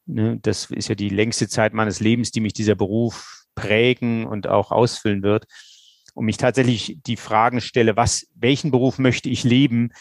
ne, 0.07 0.39
das 0.43 0.70
ist 0.70 0.89
ja 0.89 0.95
die 0.95 1.09
längste 1.09 1.49
Zeit 1.49 1.73
meines 1.73 2.01
Lebens, 2.01 2.31
die 2.31 2.41
mich 2.41 2.53
dieser 2.53 2.75
Beruf 2.75 3.45
prägen 3.55 4.27
und 4.27 4.47
auch 4.47 4.70
ausfüllen 4.70 5.23
wird. 5.23 5.47
Und 6.15 6.25
mich 6.25 6.37
tatsächlich 6.37 6.99
die 7.07 7.16
Fragen 7.16 7.61
stelle, 7.61 7.97
was, 7.97 8.27
welchen 8.35 8.70
Beruf 8.70 8.99
möchte 8.99 9.29
ich 9.29 9.45
leben 9.45 9.93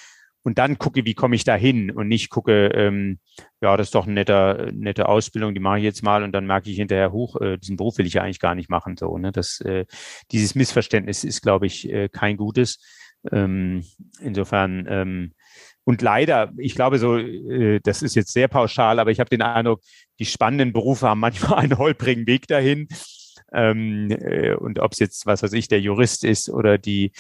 und 0.48 0.58
dann 0.60 0.78
gucke, 0.78 1.04
wie 1.04 1.14
komme 1.14 1.36
ich 1.36 1.44
da 1.44 1.56
hin 1.56 1.92
und 1.92 2.08
nicht 2.08 2.30
gucke, 2.30 2.68
ähm, 2.68 3.20
ja, 3.60 3.76
das 3.76 3.88
ist 3.88 3.96
doch 3.96 4.06
eine 4.06 4.14
nette, 4.14 4.72
nette 4.74 5.10
Ausbildung, 5.10 5.54
die 5.54 5.60
mache 5.60 5.80
ich 5.80 5.84
jetzt 5.84 6.04
mal 6.04 6.24
und 6.24 6.32
dann 6.32 6.48
merke 6.48 6.70
ich 6.70 6.78
hinterher 6.78 7.12
hoch, 7.12 7.36
äh, 7.42 7.58
diesen 7.58 7.76
Beruf 7.76 7.98
will 7.98 8.06
ich 8.06 8.14
ja 8.14 8.22
eigentlich 8.22 8.40
gar 8.40 8.56
nicht 8.56 8.70
machen. 8.70 8.96
So, 8.96 9.18
ne? 9.18 9.34
das, 9.34 9.60
äh, 9.60 9.84
dieses 10.32 10.56
Missverständnis 10.56 11.26
ist, 11.26 11.42
glaube 11.42 11.66
ich, 11.66 11.92
äh, 11.92 12.08
kein 12.08 12.38
gutes. 12.38 12.80
Ähm, 13.30 13.84
insofern 14.22 14.88
ähm, 14.90 15.34
und 15.84 16.02
leider, 16.02 16.54
ich 16.58 16.76
glaube 16.76 16.98
so, 16.98 17.18
äh, 17.18 17.82
das 17.84 18.02
ist 18.02 18.16
jetzt 18.16 18.32
sehr 18.32 18.48
pauschal, 18.48 19.00
aber 19.00 19.12
ich 19.12 19.20
habe 19.20 19.30
den 19.30 19.42
Eindruck, 19.42 19.82
die 20.18 20.26
spannenden 20.26 20.72
Berufe 20.72 21.10
haben 21.10 21.20
manchmal 21.20 21.60
einen 21.60 21.78
holprigen 21.78 22.26
Weg 22.26 22.48
dahin. 22.48 22.88
Ähm, 23.54 24.10
äh, 24.12 24.54
und 24.54 24.80
ob 24.80 24.94
es 24.94 25.00
jetzt, 25.00 25.26
was 25.26 25.44
weiß 25.44 25.54
ich, 25.54 25.68
der 25.68 25.82
Jurist 25.82 26.24
ist 26.24 26.50
oder 26.50 26.78
die, 26.78 27.12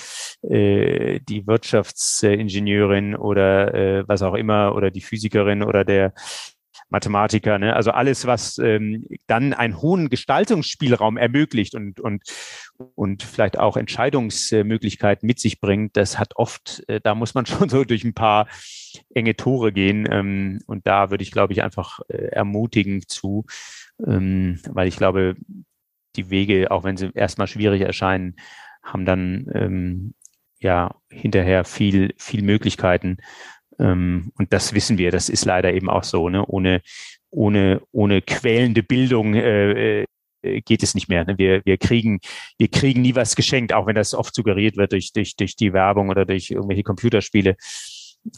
äh, 0.41 1.19
die 1.21 1.47
Wirtschaftsingenieurin 1.47 3.15
oder 3.15 3.73
äh, 3.73 4.07
was 4.07 4.21
auch 4.21 4.33
immer 4.33 4.75
oder 4.75 4.91
die 4.91 5.01
Physikerin 5.01 5.63
oder 5.63 5.85
der 5.85 6.13
Mathematiker, 6.89 7.59
ne? 7.59 7.75
also 7.75 7.91
alles, 7.91 8.25
was 8.25 8.57
ähm, 8.59 9.05
dann 9.27 9.53
einen 9.53 9.81
hohen 9.81 10.09
Gestaltungsspielraum 10.09 11.17
ermöglicht 11.17 11.75
und, 11.75 11.99
und, 11.99 12.23
und 12.95 13.23
vielleicht 13.23 13.59
auch 13.59 13.75
Entscheidungsmöglichkeiten 13.75 15.27
mit 15.27 15.39
sich 15.39 15.59
bringt, 15.59 15.97
das 15.97 16.17
hat 16.17 16.37
oft, 16.37 16.83
äh, 16.87 17.01
da 17.01 17.13
muss 17.13 17.33
man 17.33 17.45
schon 17.45 17.67
so 17.67 17.83
durch 17.83 18.03
ein 18.05 18.13
paar 18.13 18.47
enge 19.13 19.35
Tore 19.35 19.73
gehen. 19.73 20.07
Ähm, 20.09 20.59
und 20.65 20.87
da 20.87 21.09
würde 21.09 21.23
ich, 21.23 21.31
glaube 21.31 21.53
ich, 21.53 21.61
einfach 21.61 21.99
äh, 22.07 22.27
ermutigen 22.27 23.03
zu, 23.07 23.45
ähm, 24.05 24.59
weil 24.69 24.87
ich 24.87 24.95
glaube, 24.95 25.35
die 26.17 26.29
Wege, 26.29 26.71
auch 26.71 26.83
wenn 26.83 26.97
sie 26.97 27.11
erstmal 27.13 27.47
schwierig 27.47 27.81
erscheinen, 27.81 28.35
haben 28.83 29.05
dann 29.05 29.47
ähm, 29.53 30.13
ja 30.59 30.95
hinterher 31.09 31.63
viel, 31.63 32.13
viel 32.17 32.41
Möglichkeiten. 32.41 33.17
Ähm, 33.79 34.31
und 34.37 34.53
das 34.53 34.73
wissen 34.73 34.97
wir, 34.97 35.11
das 35.11 35.29
ist 35.29 35.45
leider 35.45 35.73
eben 35.73 35.89
auch 35.89 36.03
so. 36.03 36.29
Ne? 36.29 36.45
Ohne, 36.45 36.81
ohne, 37.29 37.81
ohne 37.91 38.21
quälende 38.21 38.83
Bildung 38.83 39.35
äh, 39.35 40.01
äh 40.01 40.05
geht 40.65 40.83
es 40.83 40.95
nicht 40.95 41.09
mehr. 41.09 41.25
Ne? 41.25 41.37
Wir, 41.37 41.61
wir, 41.65 41.77
kriegen, 41.77 42.19
wir 42.57 42.69
kriegen 42.69 43.01
nie 43.01 43.15
was 43.15 43.35
geschenkt, 43.35 43.73
auch 43.73 43.87
wenn 43.87 43.95
das 43.95 44.13
oft 44.13 44.33
suggeriert 44.33 44.77
wird 44.77 44.93
durch, 44.93 45.11
durch, 45.11 45.35
durch 45.35 45.55
die 45.55 45.73
Werbung 45.73 46.09
oder 46.09 46.25
durch 46.25 46.51
irgendwelche 46.51 46.83
Computerspiele. 46.83 47.57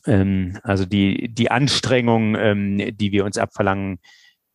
Ähm, 0.06 0.58
also 0.64 0.86
die, 0.86 1.30
die 1.30 1.52
Anstrengung, 1.52 2.36
ähm, 2.36 2.98
die 2.98 3.12
wir 3.12 3.26
uns 3.26 3.38
abverlangen, 3.38 4.00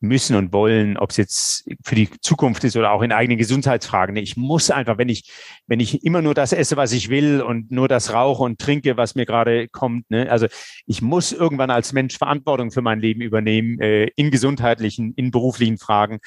müssen 0.00 0.36
und 0.36 0.52
wollen, 0.52 0.96
ob 0.96 1.10
es 1.10 1.16
jetzt 1.16 1.70
für 1.82 1.94
die 1.94 2.08
Zukunft 2.20 2.64
ist 2.64 2.76
oder 2.76 2.92
auch 2.92 3.02
in 3.02 3.12
eigenen 3.12 3.38
Gesundheitsfragen. 3.38 4.16
Ich 4.16 4.36
muss 4.36 4.70
einfach, 4.70 4.98
wenn 4.98 5.08
ich, 5.08 5.30
wenn 5.66 5.80
ich 5.80 6.04
immer 6.04 6.22
nur 6.22 6.34
das 6.34 6.52
esse, 6.52 6.76
was 6.76 6.92
ich 6.92 7.08
will 7.08 7.40
und 7.40 7.70
nur 7.70 7.88
das 7.88 8.12
rauche 8.12 8.42
und 8.42 8.60
trinke, 8.60 8.96
was 8.96 9.14
mir 9.14 9.26
gerade 9.26 9.68
kommt, 9.68 10.10
ne? 10.10 10.30
also 10.30 10.46
ich 10.86 11.02
muss 11.02 11.32
irgendwann 11.32 11.70
als 11.70 11.92
Mensch 11.92 12.18
Verantwortung 12.18 12.70
für 12.70 12.82
mein 12.82 13.00
Leben 13.00 13.20
übernehmen, 13.20 13.80
äh, 13.80 14.08
in 14.16 14.30
gesundheitlichen, 14.30 15.14
in 15.14 15.30
beruflichen 15.30 15.78
Fragen. 15.78 16.20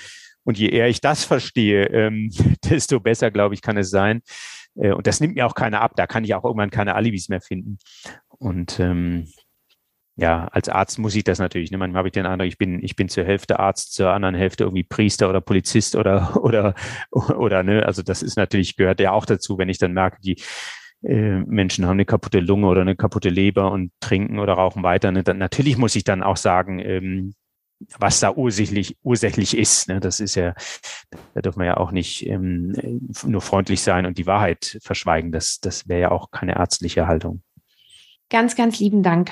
Und 0.44 0.57
je 0.57 0.69
eher 0.69 0.88
ich 0.88 1.02
das 1.02 1.26
verstehe, 1.26 1.88
ähm, 1.88 2.31
desto 2.64 2.99
besser, 2.99 3.31
glaube 3.31 3.53
ich, 3.53 3.61
kann 3.61 3.77
es 3.77 3.89
sein. 3.89 4.22
Äh, 4.76 4.91
und 4.91 5.07
das 5.07 5.19
nimmt 5.19 5.35
mir 5.35 5.45
auch 5.45 5.56
keiner 5.56 5.81
ab. 5.81 5.94
Da 5.95 6.07
kann 6.07 6.23
ich 6.23 6.34
auch 6.34 6.45
irgendwann 6.45 6.69
keine 6.72 6.95
Alibis 6.95 7.30
mehr 7.30 7.41
finden. 7.41 7.77
Und 8.39 8.80
ähm, 8.80 9.27
ja, 10.18 10.48
als 10.48 10.68
Arzt 10.68 10.98
muss 10.98 11.15
ich 11.15 11.23
das 11.23 11.38
natürlich. 11.38 11.69
Ne? 11.69 11.77
Manchmal 11.77 11.99
habe 11.99 12.07
ich 12.07 12.14
den 12.14 12.26
Eindruck, 12.26 12.48
ich 12.48 12.57
bin, 12.57 12.84
ich 12.84 12.95
bin 12.95 13.07
zur 13.07 13.23
Hälfte 13.23 13.60
Arzt, 13.60 13.94
zur 13.94 14.11
anderen 14.11 14.34
Hälfte 14.34 14.64
irgendwie 14.64 14.84
Priester 14.84 15.30
oder 15.30 15.41
Polizist 15.41 15.95
oder, 15.95 16.35
oder, 16.44 16.73
oder, 17.11 17.64
ne, 17.64 17.85
also 17.85 18.02
das 18.02 18.23
ist 18.23 18.35
natürlich, 18.35 18.76
gehört 18.76 18.99
ja 18.99 19.11
auch 19.11 19.26
dazu, 19.26 19.60
wenn 19.60 19.69
ich 19.69 19.77
dann 19.77 19.94
merke, 19.94 20.18
die 20.22 20.41
äh, 21.03 21.39
Menschen 21.41 21.85
haben 21.85 21.94
eine 21.94 22.06
kaputte 22.06 22.39
Lunge 22.39 22.68
oder 22.68 22.81
eine 22.81 22.95
kaputte 22.95 23.30
Leber 23.30 23.72
und 23.72 23.91
trinken 23.99 24.39
oder 24.39 24.53
rauchen 24.53 24.81
weiter. 24.81 25.11
Ne? 25.11 25.23
Dann, 25.23 25.38
natürlich 25.38 25.77
muss 25.77 25.95
ich 25.95 26.03
dann 26.03 26.23
auch 26.23 26.38
sagen, 26.38 26.80
ähm, 26.80 27.35
was 27.99 28.19
da 28.19 28.34
ursächlich, 28.34 28.98
ursächlich 29.03 29.56
ist. 29.56 29.88
Ne? 29.88 29.99
Das 29.99 30.19
ist 30.19 30.34
ja, 30.34 30.56
da 31.35 31.41
dürfen 31.41 31.60
wir 31.60 31.68
ja 31.68 31.77
auch 31.77 31.91
nicht 31.91 32.26
ähm, 32.26 32.73
nur 33.23 33.41
freundlich 33.41 33.81
sein 33.81 34.07
und 34.07 34.18
die 34.18 34.26
Wahrheit 34.26 34.80
verschweigen. 34.81 35.31
Das, 35.31 35.60
das 35.60 35.88
wäre 35.88 36.02
ja 36.02 36.11
auch 36.11 36.31
keine 36.31 36.56
ärztliche 36.56 37.06
Haltung. 37.06 37.44
Ganz, 38.31 38.56
ganz 38.56 38.80
lieben 38.80 39.03
Dank. 39.03 39.31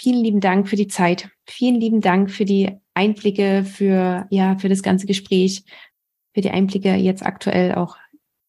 Vielen 0.00 0.22
lieben 0.22 0.40
Dank 0.40 0.68
für 0.68 0.76
die 0.76 0.86
Zeit. 0.86 1.28
Vielen 1.44 1.80
lieben 1.80 2.00
Dank 2.00 2.30
für 2.30 2.44
die 2.44 2.70
Einblicke, 2.94 3.64
für, 3.64 4.28
ja, 4.30 4.56
für 4.56 4.68
das 4.68 4.84
ganze 4.84 5.06
Gespräch, 5.06 5.64
für 6.32 6.40
die 6.40 6.50
Einblicke 6.50 6.94
jetzt 6.94 7.26
aktuell 7.26 7.74
auch 7.74 7.96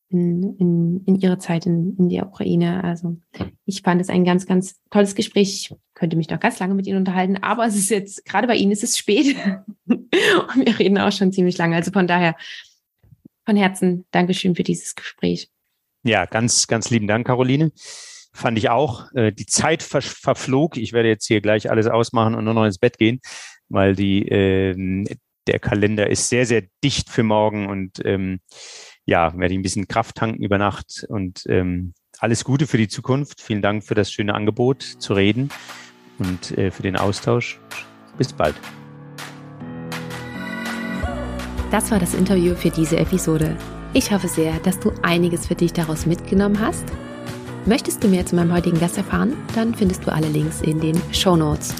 in, 0.10 0.56
in, 0.58 1.04
in 1.06 1.16
Ihre 1.16 1.40
Zeit 1.40 1.66
in, 1.66 1.96
in 1.98 2.10
der 2.10 2.28
Ukraine. 2.28 2.84
Also 2.84 3.18
ich 3.66 3.82
fand 3.82 4.00
es 4.00 4.10
ein 4.10 4.26
ganz, 4.26 4.46
ganz 4.46 4.80
tolles 4.92 5.16
Gespräch. 5.16 5.72
Ich 5.72 5.76
könnte 5.96 6.18
mich 6.18 6.30
noch 6.30 6.40
ganz 6.40 6.60
lange 6.60 6.76
mit 6.76 6.86
Ihnen 6.86 7.00
unterhalten, 7.00 7.38
aber 7.38 7.66
es 7.66 7.76
ist 7.76 7.90
jetzt, 7.90 8.26
gerade 8.26 8.46
bei 8.46 8.56
Ihnen 8.56 8.72
ist 8.72 8.84
es 8.84 8.96
spät 8.96 9.36
und 9.88 10.12
wir 10.12 10.78
reden 10.78 11.00
auch 11.00 11.12
schon 11.12 11.32
ziemlich 11.32 11.58
lange. 11.58 11.76
Also 11.76 11.92
von 11.92 12.06
daher 12.06 12.36
von 13.46 13.56
Herzen 13.56 14.06
Dankeschön 14.12 14.56
für 14.56 14.64
dieses 14.64 14.94
Gespräch. 14.94 15.50
Ja, 16.04 16.28
ganz, 16.28 16.68
ganz 16.68 16.92
lieben 16.92 17.08
Dank, 17.08 17.26
Caroline 17.26 17.72
fand 18.34 18.58
ich 18.58 18.70
auch. 18.70 19.12
Äh, 19.14 19.32
die 19.32 19.46
Zeit 19.46 19.84
ver 19.84 20.02
verflog. 20.02 20.78
Ich 20.78 20.94
werde 20.94 21.10
jetzt 21.10 21.28
hier 21.28 21.42
gleich 21.42 21.70
alles 21.70 21.88
ausmachen 21.88 22.36
und 22.36 22.46
nur 22.46 22.54
noch 22.54 22.66
ins 22.66 22.78
Bett 22.78 22.98
gehen, 22.98 23.20
weil 23.68 23.96
die, 23.96 24.28
äh, 24.28 25.06
der 25.48 25.60
Kalender 25.60 26.10
ist 26.10 26.30
sehr, 26.30 26.46
sehr 26.46 26.64
dicht 26.84 27.10
für 27.10 27.24
morgen 27.24 27.68
und 27.68 28.02
ähm, 28.06 28.40
ja, 29.06 29.36
werde 29.38 29.54
ich 29.54 29.60
ein 29.60 29.64
bisschen 29.64 29.88
Kraft 29.88 30.16
tanken 30.16 30.44
über 30.44 30.58
Nacht 30.58 31.06
und 31.10 31.44
ähm, 31.48 31.94
alles 32.20 32.44
Gute 32.44 32.68
für 32.68 32.78
die 32.78 32.88
Zukunft. 32.88 33.42
Vielen 33.42 33.62
Dank 33.62 33.84
für 33.84 33.96
das 33.96 34.12
schöne 34.12 34.36
Angebot 34.36 34.84
zu 34.84 35.14
reden 35.14 35.50
und 36.20 36.58
äh, 36.58 36.70
für 36.70 36.84
den 36.84 36.96
Austausch. 36.96 37.60
Bis 38.18 38.34
bald. 38.34 38.56
Das 41.72 41.92
war 41.92 42.00
das 42.00 42.14
Interview 42.14 42.56
für 42.56 42.70
diese 42.70 42.98
Episode. 42.98 43.56
Ich 43.94 44.12
hoffe 44.12 44.28
sehr, 44.28 44.60
dass 44.60 44.80
du 44.80 44.92
einiges 45.02 45.48
für 45.48 45.56
dich 45.56 45.74
daraus 45.74 46.06
mitgenommen 46.06 46.60
hast 46.60 46.86
Möchtest 47.70 48.04
du 48.04 48.08
mehr 48.08 48.26
zu 48.26 48.36
meinem 48.36 48.52
heutigen 48.52 48.80
Gast 48.80 48.98
erfahren? 48.98 49.38
Dann 49.54 49.76
findest 49.76 50.04
du 50.04 50.12
alle 50.12 50.28
Links 50.28 50.62
in 50.62 50.80
den 50.80 51.00
Show 51.12 51.36
Notes. 51.36 51.76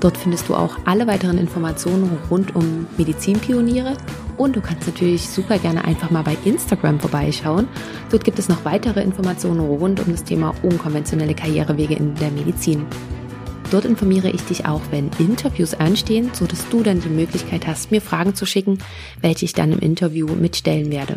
Dort 0.00 0.18
findest 0.18 0.50
du 0.50 0.54
auch 0.54 0.76
alle 0.84 1.06
weiteren 1.06 1.38
Informationen 1.38 2.18
rund 2.28 2.54
um 2.54 2.86
Medizinpioniere 2.98 3.96
und 4.36 4.54
du 4.54 4.60
kannst 4.60 4.86
natürlich 4.86 5.26
super 5.30 5.58
gerne 5.58 5.82
einfach 5.86 6.10
mal 6.10 6.22
bei 6.22 6.36
Instagram 6.44 7.00
vorbeischauen. 7.00 7.68
Dort 8.10 8.22
gibt 8.22 8.38
es 8.38 8.50
noch 8.50 8.66
weitere 8.66 9.00
Informationen 9.02 9.60
rund 9.60 9.98
um 9.98 10.12
das 10.12 10.24
Thema 10.24 10.52
unkonventionelle 10.62 11.34
Karrierewege 11.34 11.94
in 11.94 12.14
der 12.16 12.30
Medizin. 12.30 12.84
Dort 13.70 13.86
informiere 13.86 14.28
ich 14.28 14.42
dich 14.42 14.66
auch, 14.66 14.82
wenn 14.90 15.08
Interviews 15.18 15.72
anstehen, 15.72 16.28
so 16.34 16.44
dass 16.44 16.68
du 16.68 16.82
dann 16.82 17.00
die 17.00 17.08
Möglichkeit 17.08 17.66
hast, 17.66 17.92
mir 17.92 18.02
Fragen 18.02 18.34
zu 18.34 18.44
schicken, 18.44 18.76
welche 19.22 19.46
ich 19.46 19.54
dann 19.54 19.72
im 19.72 19.78
Interview 19.78 20.26
mitstellen 20.26 20.90
werde. 20.90 21.16